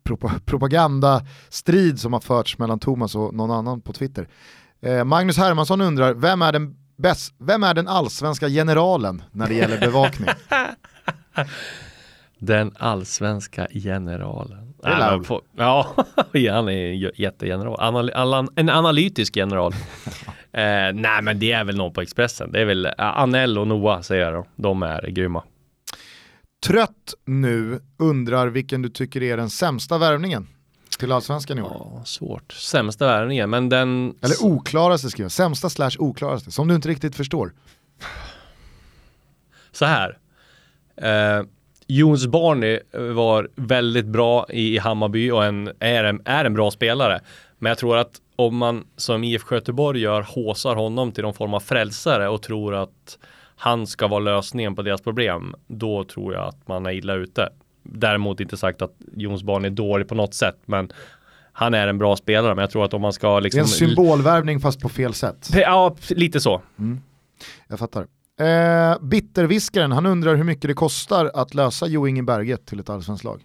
prop 0.03 0.45
propagandastrid 0.45 1.99
som 1.99 2.13
har 2.13 2.19
förts 2.19 2.57
mellan 2.57 2.79
Thomas 2.79 3.15
och 3.15 3.33
någon 3.33 3.51
annan 3.51 3.81
på 3.81 3.93
Twitter. 3.93 4.27
Uh, 4.85 5.03
Magnus 5.03 5.37
Hermansson 5.37 5.81
undrar, 5.81 6.13
vem 6.13 6.41
är, 6.41 6.51
den 6.51 6.75
bäst, 6.97 7.33
vem 7.37 7.63
är 7.63 7.73
den 7.73 7.87
allsvenska 7.87 8.49
generalen 8.49 9.23
när 9.31 9.47
det 9.47 9.53
gäller 9.53 9.79
bevakning? 9.79 10.29
Den 12.39 12.71
allsvenska 12.77 13.67
generalen. 13.73 14.73
Det 14.83 14.89
är 14.89 14.99
Laul. 14.99 15.23
på- 15.27 15.41
Ja, 15.57 15.87
han 16.33 16.69
är 16.69 16.91
en 16.91 17.11
jättegeneral. 17.15 17.75
Anal 17.79 18.11
anal 18.13 18.47
en 18.55 18.69
analytisk 18.69 19.35
general. 19.37 19.73
eh, 20.51 20.93
nej 20.93 21.21
men 21.21 21.39
det 21.39 21.51
är 21.51 21.63
väl 21.63 21.77
någon 21.77 21.93
på 21.93 22.01
Expressen. 22.01 22.51
Det 22.51 22.61
är 22.61 22.65
väl 22.65 22.85
eh, 22.85 22.91
Anel 22.97 23.57
och 23.57 23.67
Noah 23.67 24.01
säger 24.01 24.23
jag 24.23 24.33
då. 24.33 24.45
De 24.55 24.83
är 24.83 25.07
grymma. 25.07 25.43
Trött 26.65 27.13
nu 27.25 27.81
undrar 27.97 28.47
vilken 28.47 28.81
du 28.81 28.89
tycker 28.89 29.23
är 29.23 29.37
den 29.37 29.49
sämsta 29.49 29.97
värvningen 29.97 30.47
till 30.99 31.11
allsvenskan 31.11 31.57
i 31.57 31.61
år. 31.61 31.91
Ja, 31.95 32.01
svårt. 32.05 32.53
Sämsta 32.53 33.05
värvningen, 33.05 33.49
men 33.49 33.69
den... 33.69 34.15
Eller 34.21 34.45
oklaraste 34.45 35.09
skriver 35.09 35.25
jag, 35.25 35.31
sämsta 35.31 35.69
slash 35.69 35.91
oklaraste, 35.99 36.51
som 36.51 36.67
du 36.67 36.75
inte 36.75 36.89
riktigt 36.89 37.15
förstår. 37.15 37.53
så 39.71 39.85
här. 39.85 40.17
Eh, 40.95 41.45
Jons 41.87 42.27
Barney 42.27 42.79
var 43.13 43.49
väldigt 43.55 44.05
bra 44.05 44.45
i, 44.49 44.75
i 44.75 44.77
Hammarby 44.77 45.31
och 45.31 45.45
en, 45.45 45.71
är, 45.79 46.03
en, 46.03 46.21
är 46.25 46.45
en 46.45 46.53
bra 46.53 46.71
spelare. 46.71 47.21
Men 47.57 47.69
jag 47.69 47.77
tror 47.77 47.97
att 47.97 48.21
om 48.35 48.57
man 48.57 48.87
som 48.97 49.23
IFK 49.23 49.55
Göteborg 49.55 50.01
gör 50.01 50.21
håsar 50.21 50.75
honom 50.75 51.11
till 51.11 51.23
någon 51.23 51.33
form 51.33 51.53
av 51.53 51.59
frälsare 51.59 52.29
och 52.29 52.41
tror 52.41 52.75
att 52.75 53.17
han 53.63 53.87
ska 53.87 54.07
vara 54.07 54.19
lösningen 54.19 54.75
på 54.75 54.81
deras 54.81 55.01
problem, 55.01 55.55
då 55.67 56.03
tror 56.03 56.33
jag 56.33 56.47
att 56.47 56.67
man 56.67 56.85
är 56.85 56.91
illa 56.91 57.13
ute. 57.13 57.49
Däremot 57.83 58.39
inte 58.39 58.57
sagt 58.57 58.81
att 58.81 58.93
Jons 59.15 59.43
Barn 59.43 59.65
är 59.65 59.69
dålig 59.69 60.07
på 60.07 60.15
något 60.15 60.33
sätt, 60.33 60.57
men 60.65 60.91
han 61.53 61.73
är 61.73 61.87
en 61.87 61.97
bra 61.97 62.15
spelare. 62.15 62.55
Men 62.55 62.61
jag 62.61 62.71
tror 62.71 62.85
att 62.85 62.93
om 62.93 63.01
man 63.01 63.13
ska 63.13 63.27
Det 63.29 63.37
är 63.37 63.41
liksom... 63.41 63.59
en 63.61 63.67
symbolvärvning 63.67 64.59
fast 64.59 64.79
på 64.79 64.89
fel 64.89 65.13
sätt. 65.13 65.49
Ja, 65.53 65.95
lite 66.09 66.39
så. 66.39 66.61
Jag 67.67 67.79
fattar. 67.79 68.01
Eh, 68.39 68.99
Bitterviskaren, 69.01 69.91
han 69.91 70.05
undrar 70.05 70.35
hur 70.35 70.43
mycket 70.43 70.67
det 70.67 70.73
kostar 70.73 71.31
att 71.33 71.53
lösa 71.53 71.87
Jo 71.87 72.07
Inge 72.07 72.23
Berget 72.23 72.65
till 72.65 72.79
ett 72.79 72.89
allsvenskt 72.89 73.23
lag. 73.23 73.41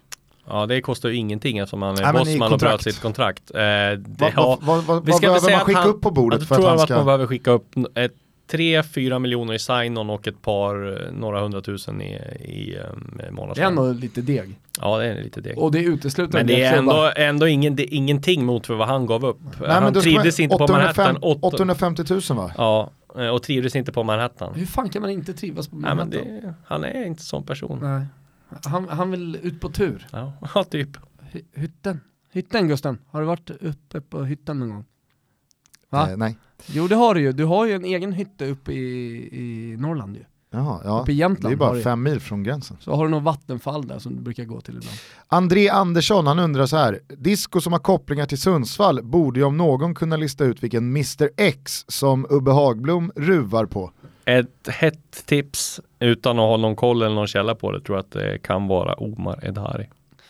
Ja, 0.48 0.66
det 0.66 0.80
kostar 0.80 1.08
ju 1.08 1.14
ingenting 1.14 1.58
eftersom 1.58 1.82
han 1.82 1.98
är 1.98 2.12
bossman 2.12 2.52
och 2.52 2.58
bröt 2.58 2.82
sitt 2.82 3.00
kontrakt. 3.00 3.50
Eh, 3.54 3.58
det, 3.58 4.04
Vad 4.18 4.32
ja, 4.36 4.58
vad- 4.62 4.84
vad- 4.84 5.04
vi 5.06 5.10
vad 5.10 5.16
ska 5.20 5.26
inte 5.26 5.40
behöver 5.40 5.50
man 5.50 5.60
att 5.60 5.66
skicka 5.66 5.78
han- 5.80 5.88
upp 5.90 6.00
på 6.00 6.10
bordet 6.10 6.38
jag 6.40 6.48
för 6.48 6.54
att 6.54 6.60
tror 6.60 6.68
han 6.70 6.74
att 6.80 6.88
man 6.88 6.98
ska... 6.98 7.04
behöver 7.04 7.26
skicka 7.26 7.50
upp 7.50 7.66
ett 7.94 8.12
3-4 8.50 9.18
miljoner 9.18 9.54
i 9.54 9.58
sign-on 9.58 10.10
och 10.10 10.28
ett 10.28 10.42
par, 10.42 11.02
eh, 11.06 11.12
några 11.12 11.40
hundratusen 11.40 12.00
i, 12.02 12.12
i 12.40 12.76
um, 12.92 13.14
Det 13.18 13.24
är 13.26 13.30
månadslön. 13.30 13.66
ändå 13.66 13.92
lite 13.92 14.20
deg. 14.22 14.58
Ja, 14.80 14.98
det 14.98 15.06
är 15.06 15.22
lite 15.22 15.40
deg. 15.40 15.58
Och 15.58 15.72
det 15.72 15.82
utesluter 15.82 16.32
Men 16.32 16.40
en 16.40 16.46
det 16.46 16.62
är 16.62 16.76
ändå, 16.78 17.12
ändå 17.16 17.48
ingen, 17.48 17.76
det 17.76 17.82
är 17.82 17.94
ingenting 17.96 18.44
mot 18.44 18.66
för 18.66 18.74
vad 18.74 18.88
han 18.88 19.06
gav 19.06 19.24
upp. 19.24 19.38
Nej, 19.60 19.70
han 19.70 19.94
trivdes 19.94 20.40
inte 20.40 20.56
på 20.56 20.64
805 20.64 21.04
Manhattan. 21.04 21.16
Åtta- 21.22 21.46
850 21.46 22.04
000 22.10 22.20
va? 22.30 22.52
Ja, 22.56 22.90
eh, 23.18 23.28
och 23.28 23.42
trivdes 23.42 23.76
inte 23.76 23.92
på 23.92 24.02
Manhattan. 24.02 24.54
Hur 24.54 24.66
fan 24.66 24.88
kan 24.88 25.02
man 25.02 25.10
inte 25.10 25.32
trivas 25.32 25.68
på 25.68 25.76
Nej, 25.76 25.94
men 25.94 25.96
Manhattan? 26.08 26.40
det, 26.42 26.54
han 26.66 26.84
är 26.84 27.06
inte 27.06 27.22
sån 27.22 27.42
person. 27.46 27.78
Nej. 27.82 28.06
Han, 28.64 28.88
han 28.88 29.10
vill 29.10 29.38
ut 29.42 29.60
på 29.60 29.68
tur. 29.68 30.06
Ja, 30.12 30.32
ja, 30.54 30.64
typ. 30.64 30.88
Hy- 31.32 31.44
Hytten. 31.54 32.00
Hytten 32.32 32.68
Gusten, 32.68 32.98
har 33.10 33.20
du 33.20 33.26
varit 33.26 33.50
uppe 33.50 34.00
på 34.00 34.24
hytten 34.24 34.58
någon 34.58 34.70
gång? 34.70 34.84
Va? 35.90 36.10
Eh, 36.10 36.16
nej. 36.16 36.36
Jo 36.66 36.88
det 36.88 36.94
har 36.94 37.14
du 37.14 37.20
ju, 37.20 37.32
du 37.32 37.44
har 37.44 37.66
ju 37.66 37.72
en 37.72 37.84
egen 37.84 38.12
hytte 38.12 38.46
uppe 38.46 38.72
i, 38.72 39.28
i 39.32 39.76
Norrland 39.76 40.16
ju. 40.16 40.24
Jaha, 40.50 40.80
ja. 40.84 41.00
Uppe 41.00 41.12
i 41.12 41.14
Det 41.14 41.18
är 41.18 41.20
Jämtland 41.20 41.58
bara 41.58 41.80
fem 41.80 42.02
mil 42.02 42.20
från 42.20 42.42
gränsen. 42.42 42.76
Så 42.80 42.94
har 42.94 43.04
du 43.04 43.10
någon 43.10 43.24
vattenfall 43.24 43.86
där 43.86 43.98
som 43.98 44.16
du 44.16 44.22
brukar 44.22 44.44
gå 44.44 44.60
till 44.60 44.76
ibland. 44.76 44.96
André 45.26 45.68
Andersson, 45.68 46.26
han 46.26 46.38
undrar 46.38 46.66
så 46.66 46.76
här. 46.76 47.00
Disco 47.08 47.60
som 47.60 47.72
har 47.72 47.80
kopplingar 47.80 48.26
till 48.26 48.40
Sundsvall 48.40 49.02
borde 49.02 49.40
ju 49.40 49.44
om 49.44 49.56
någon 49.56 49.94
kunna 49.94 50.16
lista 50.16 50.44
ut 50.44 50.62
vilken 50.62 50.84
Mr 50.84 51.30
X 51.36 51.84
som 51.88 52.26
Ubbe 52.30 52.50
Hagblom 52.50 53.12
ruvar 53.16 53.66
på. 53.66 53.90
Ett 54.24 54.68
hett 54.68 55.26
tips 55.26 55.80
utan 55.98 56.38
att 56.38 56.42
ha 56.42 56.56
någon 56.56 56.76
koll 56.76 57.02
eller 57.02 57.14
någon 57.14 57.26
källa 57.26 57.54
på 57.54 57.72
det 57.72 57.80
tror 57.80 57.98
jag 57.98 58.04
att 58.04 58.10
det 58.10 58.38
kan 58.38 58.68
vara 58.68 58.94
Omar 58.94 59.44
Edhari. 59.44 59.88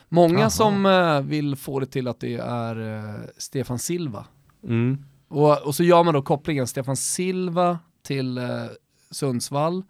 Många 0.09 0.41
Aha. 0.41 0.51
som 0.51 0.87
eh, 0.87 1.21
vill 1.21 1.57
få 1.57 1.81
det 1.81 1.87
till 1.87 2.09
att 2.09 2.21
det 2.21 2.35
är 2.35 2.97
eh, 2.97 3.15
Stefan 3.39 3.79
Silva. 3.79 4.25
Mm. 4.65 4.99
Och, 5.29 5.63
och 5.67 5.75
så 5.75 5.83
gör 5.85 6.05
man 6.05 6.15
då 6.15 6.23
kopplingen 6.23 6.67
Stefan 6.67 6.97
Silva 6.97 7.79
till 8.03 8.39
eh, 8.39 8.45
Sundsvall. 9.11 9.83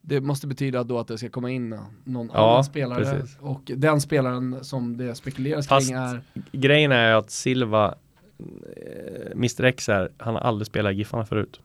Det 0.00 0.20
måste 0.20 0.46
betyda 0.46 0.84
då 0.84 0.98
att 0.98 1.08
det 1.08 1.18
ska 1.18 1.28
komma 1.28 1.50
in 1.50 1.78
någon 2.04 2.30
Ja, 2.34 2.50
annan 2.52 2.64
spelare. 2.64 3.04
precis. 3.04 3.36
Och 3.40 3.62
den 3.76 4.00
spelaren 4.00 4.64
som 4.64 4.96
det 4.96 5.14
spekuleras 5.14 5.68
Fast- 5.68 5.88
kring 5.88 5.96
är 5.96 6.20
Grejen 6.52 6.92
är 6.92 7.12
att 7.14 7.30
Silva, 7.30 7.94
eh, 8.38 9.32
Mr 9.32 9.64
X 9.64 9.88
är, 9.88 10.12
han 10.18 10.34
har 10.34 10.40
aldrig 10.42 10.66
spelat 10.66 10.94
Giffarna 10.94 11.24
förut. 11.26 11.60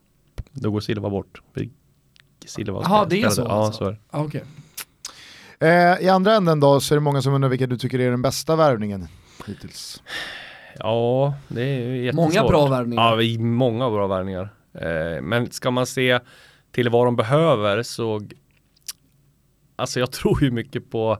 Då 0.52 0.70
går 0.70 0.80
Silva 0.80 1.10
bort. 1.10 1.40
Silva 2.46 2.80
Jaha, 2.84 3.06
det 3.10 3.22
är 3.22 3.28
så 3.28 3.42
Ja, 3.42 3.48
alltså? 3.66 3.78
så 3.78 3.84
är 3.84 3.90
det. 3.90 3.98
Ah, 4.10 4.24
okej. 4.24 4.44
Eh, 5.60 6.04
I 6.06 6.08
andra 6.08 6.34
änden 6.34 6.60
då 6.60 6.80
så 6.80 6.94
är 6.94 6.96
det 6.96 7.00
många 7.02 7.22
som 7.22 7.34
undrar 7.34 7.48
vilken 7.48 7.68
du 7.70 7.78
tycker 7.78 7.98
är 7.98 8.10
den 8.10 8.22
bästa 8.22 8.56
värvningen 8.56 9.08
hittills. 9.46 10.02
Ja, 10.78 11.34
det 11.48 11.62
är 11.62 11.94
jättesvårt. 11.94 12.34
Många 12.34 12.48
bra 12.48 12.66
värvningar. 12.66 13.20
Ja, 13.20 13.38
många 13.38 13.90
bra 13.90 14.06
värvningar. 14.06 14.48
Eh, 14.74 15.22
men 15.22 15.50
ska 15.50 15.70
man 15.70 15.86
se 15.86 16.20
till 16.72 16.88
vad 16.88 17.06
de 17.06 17.16
behöver 17.16 17.82
så 17.82 18.20
Alltså 19.76 20.00
jag 20.00 20.12
tror 20.12 20.42
ju 20.42 20.50
mycket 20.50 20.90
på 20.90 21.18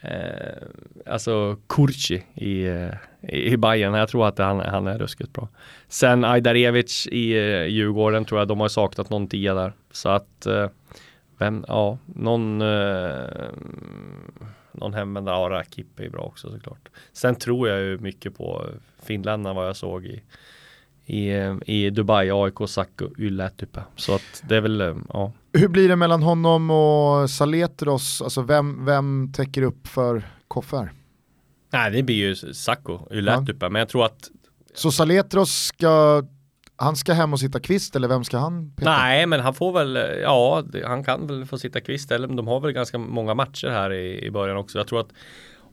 eh, 0.00 0.66
Alltså 1.06 1.56
Kurci 1.68 2.22
i, 2.34 2.64
eh, 2.64 2.88
i, 3.22 3.52
i 3.52 3.56
Bayern. 3.56 3.94
Jag 3.94 4.08
tror 4.08 4.28
att 4.28 4.38
han, 4.38 4.60
han 4.60 4.86
är 4.86 4.98
ruskigt 4.98 5.32
bra. 5.32 5.48
Sen 5.88 6.24
Ajdarevic 6.24 7.06
i 7.06 7.32
eh, 7.32 7.64
Djurgården 7.64 8.24
tror 8.24 8.40
jag 8.40 8.48
de 8.48 8.60
har 8.60 8.68
saknat 8.68 9.10
någon 9.10 9.26
tia 9.26 9.54
där. 9.54 9.72
Så 9.90 10.08
att 10.08 10.46
eh, 10.46 10.68
vem, 11.38 11.64
ja, 11.68 11.98
någon 12.06 12.62
eh, 12.62 13.24
någon 14.74 14.94
hemvändare, 14.94 15.36
ja 15.36 15.50
Rakip 15.50 16.00
är 16.00 16.10
bra 16.10 16.22
också 16.22 16.50
såklart. 16.50 16.88
Sen 17.12 17.34
tror 17.34 17.68
jag 17.68 17.80
ju 17.80 17.98
mycket 17.98 18.36
på 18.36 18.66
finländarna 19.02 19.54
vad 19.54 19.68
jag 19.68 19.76
såg 19.76 20.04
i 20.06 20.22
i, 21.06 21.30
i 21.66 21.90
Dubai, 21.90 22.30
AIK, 22.30 22.54
Saku, 22.68 23.08
Ylätypä. 23.18 23.84
Så 23.96 24.14
att 24.14 24.42
det 24.48 24.56
är 24.56 24.60
väl, 24.60 24.80
eh, 24.80 24.96
ja. 25.08 25.32
Hur 25.52 25.68
blir 25.68 25.88
det 25.88 25.96
mellan 25.96 26.22
honom 26.22 26.70
och 26.70 27.30
Saletros? 27.30 28.22
Alltså 28.22 28.42
vem, 28.42 28.84
vem 28.84 29.32
täcker 29.32 29.62
upp 29.62 29.86
för 29.86 30.22
Koffer? 30.48 30.92
Nej, 31.72 31.90
det 31.90 32.02
blir 32.02 32.16
ju 32.16 32.34
Saku, 32.54 32.98
Ylätypä. 33.10 33.68
Men 33.68 33.78
jag 33.78 33.88
tror 33.88 34.04
att, 34.04 34.30
Så 34.74 34.90
Saletros 34.92 35.50
ska, 35.50 36.22
han 36.76 36.96
ska 36.96 37.12
hem 37.12 37.32
och 37.32 37.40
sitta 37.40 37.60
kvist 37.60 37.96
eller 37.96 38.08
vem 38.08 38.24
ska 38.24 38.38
han 38.38 38.72
peta? 38.76 38.90
nej 38.90 39.26
men 39.26 39.40
han 39.40 39.54
får 39.54 39.72
väl, 39.72 40.20
ja, 40.22 40.64
han 40.84 41.04
kan 41.04 41.26
väl 41.26 41.46
få 41.46 41.58
sitta 41.58 41.80
kvist. 41.80 42.10
Eller 42.10 42.28
de 42.28 42.46
har 42.46 42.60
väl 42.60 42.72
ganska 42.72 42.98
många 42.98 43.34
matcher 43.34 43.68
här 43.68 43.92
i, 43.92 44.24
i 44.24 44.30
början 44.30 44.56
också. 44.56 44.78
Jag 44.78 44.86
tror 44.86 45.00
att 45.00 45.12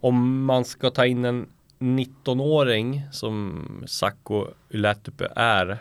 om 0.01 0.45
man 0.45 0.65
ska 0.65 0.89
ta 0.89 1.05
in 1.05 1.25
en 1.25 1.47
19-åring 1.79 3.01
som 3.11 3.65
Sacco 3.87 4.47
Ylätypä 4.69 5.31
är 5.35 5.69
eh, 5.69 5.77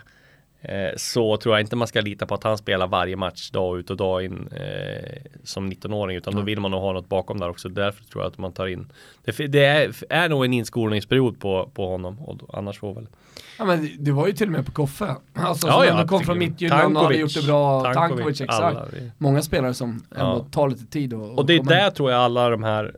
så 0.97 1.36
tror 1.36 1.55
jag 1.55 1.60
inte 1.60 1.76
man 1.76 1.89
ska 1.89 2.01
lita 2.01 2.26
på 2.26 2.35
att 2.35 2.44
han 2.44 2.59
spelar 2.59 2.86
varje 2.86 3.16
match 3.16 3.51
dag 3.51 3.78
ut 3.78 3.90
och 3.90 3.97
dag 3.97 4.24
in 4.24 4.48
eh, 4.52 5.16
som 5.44 5.72
19-åring 5.72 6.16
utan 6.16 6.35
då 6.35 6.43
vill 6.43 6.60
man 6.60 6.70
nog 6.70 6.80
ha 6.80 6.93
något 6.93 7.09
bakom 7.09 7.40
där 7.40 7.48
också. 7.48 7.68
Därför 7.68 8.05
tror 8.05 8.24
jag 8.24 8.30
att 8.32 8.39
man 8.39 8.52
tar 8.52 8.66
in 8.66 8.93
Det, 9.24 9.47
det 9.47 9.64
är, 9.64 9.93
är 10.10 10.28
nog 10.28 10.44
en 10.44 10.52
inskolningsperiod 10.52 11.40
på, 11.40 11.70
på 11.74 11.89
honom 11.90 12.20
och 12.20 12.59
annars 12.59 12.78
får 12.78 12.94
väl 12.94 13.06
Ja 13.59 13.64
men 13.64 13.90
det- 13.98 14.12
var 14.12 14.26
ju 14.26 14.32
till 14.32 14.47
och 14.47 14.52
med 14.52 14.66
på 14.66 14.72
Koffe. 14.72 15.05
Alltså 15.35 15.66
Ja, 15.66 15.72
som 15.72 15.85
ja, 15.85 15.90
ändå 15.90 16.09
kom 16.09 16.20
från. 16.24 16.39
Midtjylland 16.39 16.97
och 16.97 17.02
hade 17.02 17.16
gjort 17.16 17.35
det 17.35 17.47
bra. 17.47 17.82
Tankovic, 17.82 18.16
Tankovic, 18.16 18.40
exakt. 18.40 18.62
alla, 18.62 18.85
det- 18.86 19.10
Många 19.18 19.43
spelare 19.43 19.74
som 19.74 19.90
ändå 20.16 20.36
Ja. 20.36 20.47
tar 20.51 20.68
lite 20.68 20.86
tid 20.86 21.14
och, 21.14 21.39
Och 21.39 21.47
det 21.47 21.52
är 21.55 21.59
in. 21.59 21.64
där 21.66 21.90
tror 21.90 22.10
jag 22.10 22.20
alla 22.20 22.51
de 22.51 22.62
här 22.62 22.94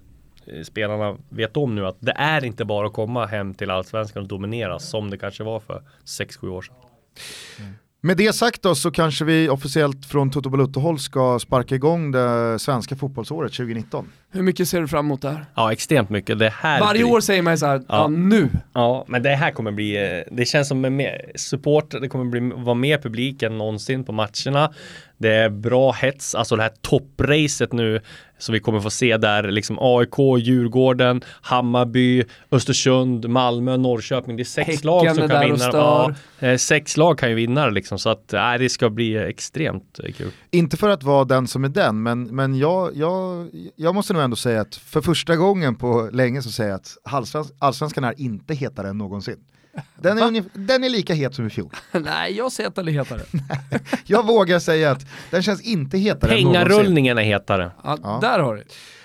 eh, 0.47 0.63
spelarna 0.63 1.17
vet 1.29 1.57
om 1.57 1.75
nu 1.75 1.87
att 1.87 1.97
det 2.01 2.13
är 2.13 2.45
inte 2.45 2.65
bara 2.65 2.87
att 2.87 2.93
komma 2.93 3.27
hem 3.27 3.55
till 3.55 3.71
allsvenskan 3.71 4.23
och 4.23 4.29
dominera 4.29 4.79
som 4.79 5.11
det 5.11 5.19
kanske 5.19 5.45
var 5.45 5.61
för 5.61 5.83
6-7 6.05 6.49
år 6.49 6.63
sedan. 6.63 6.75
Med 8.03 8.17
det 8.17 8.33
sagt 8.33 8.63
då 8.63 8.75
så 8.75 8.91
kanske 8.91 9.25
vi 9.25 9.49
officiellt 9.49 10.07
från 10.07 10.31
Toto 10.31 10.51
Balutto-håll 10.51 10.99
ska 10.99 11.39
sparka 11.39 11.75
igång 11.75 12.13
det 12.13 12.59
svenska 12.59 12.97
fotbollsåret 12.97 13.53
2019. 13.53 14.09
Hur 14.33 14.43
mycket 14.43 14.69
ser 14.69 14.81
du 14.81 14.89
fram 14.89 15.07
emot 15.07 15.23
det 15.23 15.31
här? 15.31 15.45
Ja, 15.55 15.73
extremt 15.73 16.11
mycket. 16.11 16.39
Det 16.39 16.49
här 16.57 16.81
Varje 16.81 17.03
blir- 17.05 17.13
år 17.15 17.21
säger 17.21 17.43
man 17.43 17.59
så 17.59 17.67
här, 17.67 17.77
ja. 17.77 17.83
Ja. 17.89 18.09
nu. 18.09 18.49
Ja, 18.73 19.05
men 19.09 19.23
det 19.23 19.29
här 19.35 19.51
kommer 19.51 19.71
bli, 19.73 19.97
eh, 19.97 20.35
det 20.37 20.45
känns 20.45 20.69
som 20.69 20.81
mer 20.81 21.33
support, 21.35 21.91
det 21.91 22.09
kommer 22.09 22.25
bli, 22.25 22.53
vara 22.57 22.75
mer 22.75 22.99
publik 22.99 23.43
än 23.43 23.59
någonsin 23.59 24.05
på 24.05 24.13
matcherna. 24.13 24.73
Det 25.21 25.35
är 25.35 25.51
bra 25.51 25.93
hets, 25.93 26.35
alltså 26.35 26.57
det 26.57 26.63
här 26.63 26.73
toppracet 26.81 27.73
nu 27.73 28.01
som 28.39 28.53
vi 28.53 28.61
kommer 28.61 28.81
få 28.81 28.91
se 28.91 29.17
där, 29.17 29.43
liksom 29.51 29.79
AIK, 29.81 30.45
Djurgården, 30.47 31.21
Hammarby, 31.41 32.25
Östersund, 32.51 33.29
Malmö, 33.29 33.77
Norrköping. 33.77 34.37
Det 34.37 34.43
är 34.43 34.45
sex 34.45 34.67
Häcken 34.69 34.87
lag 34.87 35.17
som 35.17 35.29
kan 35.29 35.41
vinna. 35.45 35.71
Ja, 35.73 36.15
eh, 36.39 36.57
sex 36.57 36.97
lag 36.97 37.19
kan 37.19 37.29
ju 37.29 37.35
vinna 37.35 37.67
det 37.67 37.71
liksom, 37.73 37.99
så 37.99 38.11
att 38.11 38.33
äh, 38.33 38.55
det 38.59 38.69
ska 38.69 38.91
bli 38.91 39.17
extremt 39.17 40.01
eh, 40.05 40.13
kul. 40.13 40.31
Inte 40.51 40.77
för 40.77 40.89
att 40.89 41.03
vara 41.03 41.25
den 41.25 41.47
som 41.47 41.65
är 41.65 41.69
den, 41.69 42.03
men, 42.03 42.23
men 42.23 42.59
jag, 42.59 42.97
jag, 42.97 43.49
jag 43.77 43.95
måste 43.95 44.13
nog 44.13 44.23
ändå 44.23 44.37
säga 44.37 44.61
att 44.61 44.75
för 44.75 45.01
första 45.01 45.37
gången 45.37 45.77
på 45.77 46.11
länge 46.13 46.43
så 46.43 46.51
säger 46.51 46.71
jag 46.71 46.77
att 46.77 46.97
allsvens- 47.05 47.53
allsvenskan 47.59 48.05
är 48.05 48.21
inte 48.21 48.55
hetare 48.55 48.89
än 48.89 48.99
någonsin. 48.99 49.37
Den 49.97 50.19
är, 50.19 50.45
den 50.53 50.85
är 50.85 50.89
lika 50.89 51.15
het 51.15 51.35
som 51.35 51.47
i 51.47 51.51
fjol. 51.51 51.71
Nej, 51.93 52.37
jag 52.37 52.53
säger 52.53 52.69
att 52.69 52.75
den 52.75 52.89
är 52.89 52.93
hetare. 52.93 53.21
Jag 54.05 54.27
vågar 54.27 54.59
säga 54.59 54.91
att 54.91 55.07
den 55.31 55.43
känns 55.43 55.63
inte 55.63 55.99
hetare. 55.99 56.31
Pengarullningen 56.31 57.19
är 57.19 57.23
hetare. 57.23 57.71
Ja, 57.85 57.99
Ja. 58.03 58.19
Där 58.23 58.39
har 58.39 58.55
du 58.57 58.65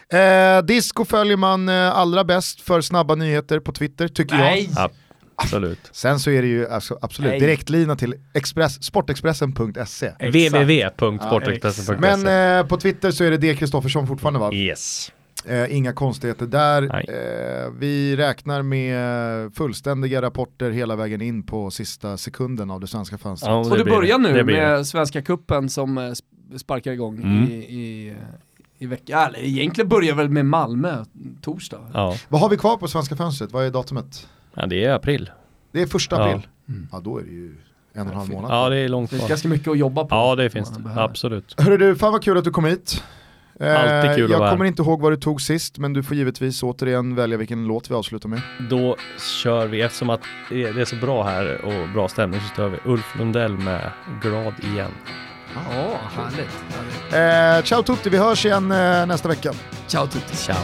Eh, 0.09 0.61
disco 0.61 1.05
följer 1.05 1.37
man 1.37 1.69
eh, 1.69 1.97
allra 1.97 2.23
bäst 2.23 2.61
för 2.61 2.81
snabba 2.81 3.15
nyheter 3.15 3.59
på 3.59 3.71
Twitter, 3.71 4.07
tycker 4.07 4.35
jag. 4.35 4.59
Ja, 4.75 4.89
absolut. 5.35 5.79
Sen 5.91 6.19
så 6.19 6.29
är 6.31 6.41
det 6.41 6.47
ju 6.47 6.69
alltså, 6.69 6.99
absolut 7.01 7.31
Nej. 7.31 7.39
direktlina 7.39 7.95
till 7.95 8.15
express, 8.33 8.83
sportexpressen.se. 8.83 10.11
www.sportexpressen.se 10.19 11.95
Men 11.99 12.59
eh, 12.59 12.67
på 12.67 12.77
Twitter 12.77 13.11
så 13.11 13.23
är 13.23 13.31
det 13.31 13.37
D. 13.37 13.55
Kristoffersson 13.55 14.07
fortfarande 14.07 14.39
va? 14.39 14.53
Yes. 14.53 15.11
Eh, 15.47 15.75
inga 15.77 15.93
konstigheter 15.93 16.45
där. 16.45 16.83
Eh, 16.83 17.71
vi 17.79 18.15
räknar 18.15 18.61
med 18.61 19.55
fullständiga 19.55 20.21
rapporter 20.21 20.71
hela 20.71 20.95
vägen 20.95 21.21
in 21.21 21.43
på 21.43 21.71
sista 21.71 22.17
sekunden 22.17 22.71
av 22.71 22.79
det 22.79 22.87
svenska 22.87 23.17
fönstret. 23.17 23.49
Ja, 23.51 23.57
Och 23.59 23.77
det 23.77 23.85
börjar 23.85 24.17
nu 24.17 24.27
Det 24.27 24.33
det. 24.33 24.43
med 24.43 24.87
Svenska 24.87 25.21
Kuppen 25.21 25.69
som 25.69 25.97
eh, 25.97 26.01
sp- 26.01 26.57
sparkar 26.57 26.91
igång 26.91 27.17
Mm. 27.17 27.43
i, 27.51 27.55
i, 27.55 28.13
i 28.77 28.85
veckan. 28.85 29.19
Eller 29.27 29.39
egentligen 29.39 29.89
börjar 29.89 30.15
väl 30.15 30.29
med 30.29 30.45
Malmö 30.45 31.03
torsdag. 31.41 31.79
Ja. 31.93 32.15
Vad 32.29 32.41
har 32.41 32.49
vi 32.49 32.57
kvar 32.57 32.77
på 32.77 32.87
svenska 32.87 33.15
fönstret? 33.15 33.51
Vad 33.51 33.65
är 33.65 33.71
datumet? 33.71 34.27
ja, 34.53 34.65
det 34.65 34.85
är 34.85 34.93
april. 34.93 35.29
Det 35.71 35.81
är 35.81 35.85
första 35.87 36.15
Ja. 36.15 36.27
april. 36.29 36.47
Ja 36.91 36.99
då 37.03 37.17
är 37.17 37.23
det 37.23 37.31
ju 37.31 37.55
en 37.93 38.01
och 38.07 38.11
en 38.13 38.17
halv 38.19 38.29
månad. 38.29 38.51
Ja, 38.51 38.69
det 38.69 38.77
är 38.77 38.89
långt 38.89 39.09
Det 39.09 39.15
finns 39.15 39.21
kvar. 39.21 39.29
ganska 39.29 39.47
mycket 39.47 39.67
att 39.67 39.77
jobba 39.77 40.03
på. 40.03 40.15
Ja, 40.15 40.35
det 40.35 40.49
finns 40.49 40.69
det. 40.69 41.01
Absolut. 41.03 41.55
Hörru 41.61 41.77
du, 41.77 41.95
fan 41.95 42.11
vad 42.11 42.23
kul 42.23 42.37
att 42.37 42.43
du 42.43 42.51
kom 42.51 42.65
hit. 42.65 43.03
Eh, 43.59 43.81
Alltid 43.81 44.15
kul 44.15 44.25
att 44.25 44.31
jag 44.31 44.39
här. 44.43 44.51
kommer 44.51 44.65
inte 44.65 44.81
ihåg 44.81 45.01
vad 45.01 45.11
du 45.11 45.15
tog 45.17 45.41
sist, 45.41 45.77
men 45.77 45.93
du 45.93 46.03
får 46.03 46.17
givetvis 46.17 46.63
återigen 46.63 47.15
välja 47.15 47.37
vilken 47.37 47.65
låt 47.67 47.91
vi 47.91 47.95
avslutar 47.95 48.29
med. 48.29 48.41
Då 48.69 48.95
kör 49.43 49.67
vi, 49.67 49.81
eftersom 49.81 50.09
att 50.09 50.21
det 50.49 50.63
är 50.63 50.85
så 50.85 50.95
bra 50.95 51.23
här 51.23 51.61
och 51.65 51.89
bra 51.93 52.07
stämning 52.07 52.39
så 52.49 52.55
kör 52.55 52.67
vi 52.69 52.77
Ulf 52.85 53.15
Lundell 53.19 53.57
med 53.57 53.91
Glad 54.21 54.53
igen. 54.63 54.91
Ja, 55.55 55.97
härligt. 56.15 56.49
härligt. 57.13 57.61
Eh, 57.61 57.65
ciao 57.65 57.83
tutti, 57.83 58.09
vi 58.09 58.17
hörs 58.17 58.45
igen 58.45 58.71
eh, 58.71 59.05
nästa 59.05 59.29
vecka. 59.29 59.53
Ciao 59.87 60.07
tutti. 60.07 60.35
Ciao. 60.35 60.55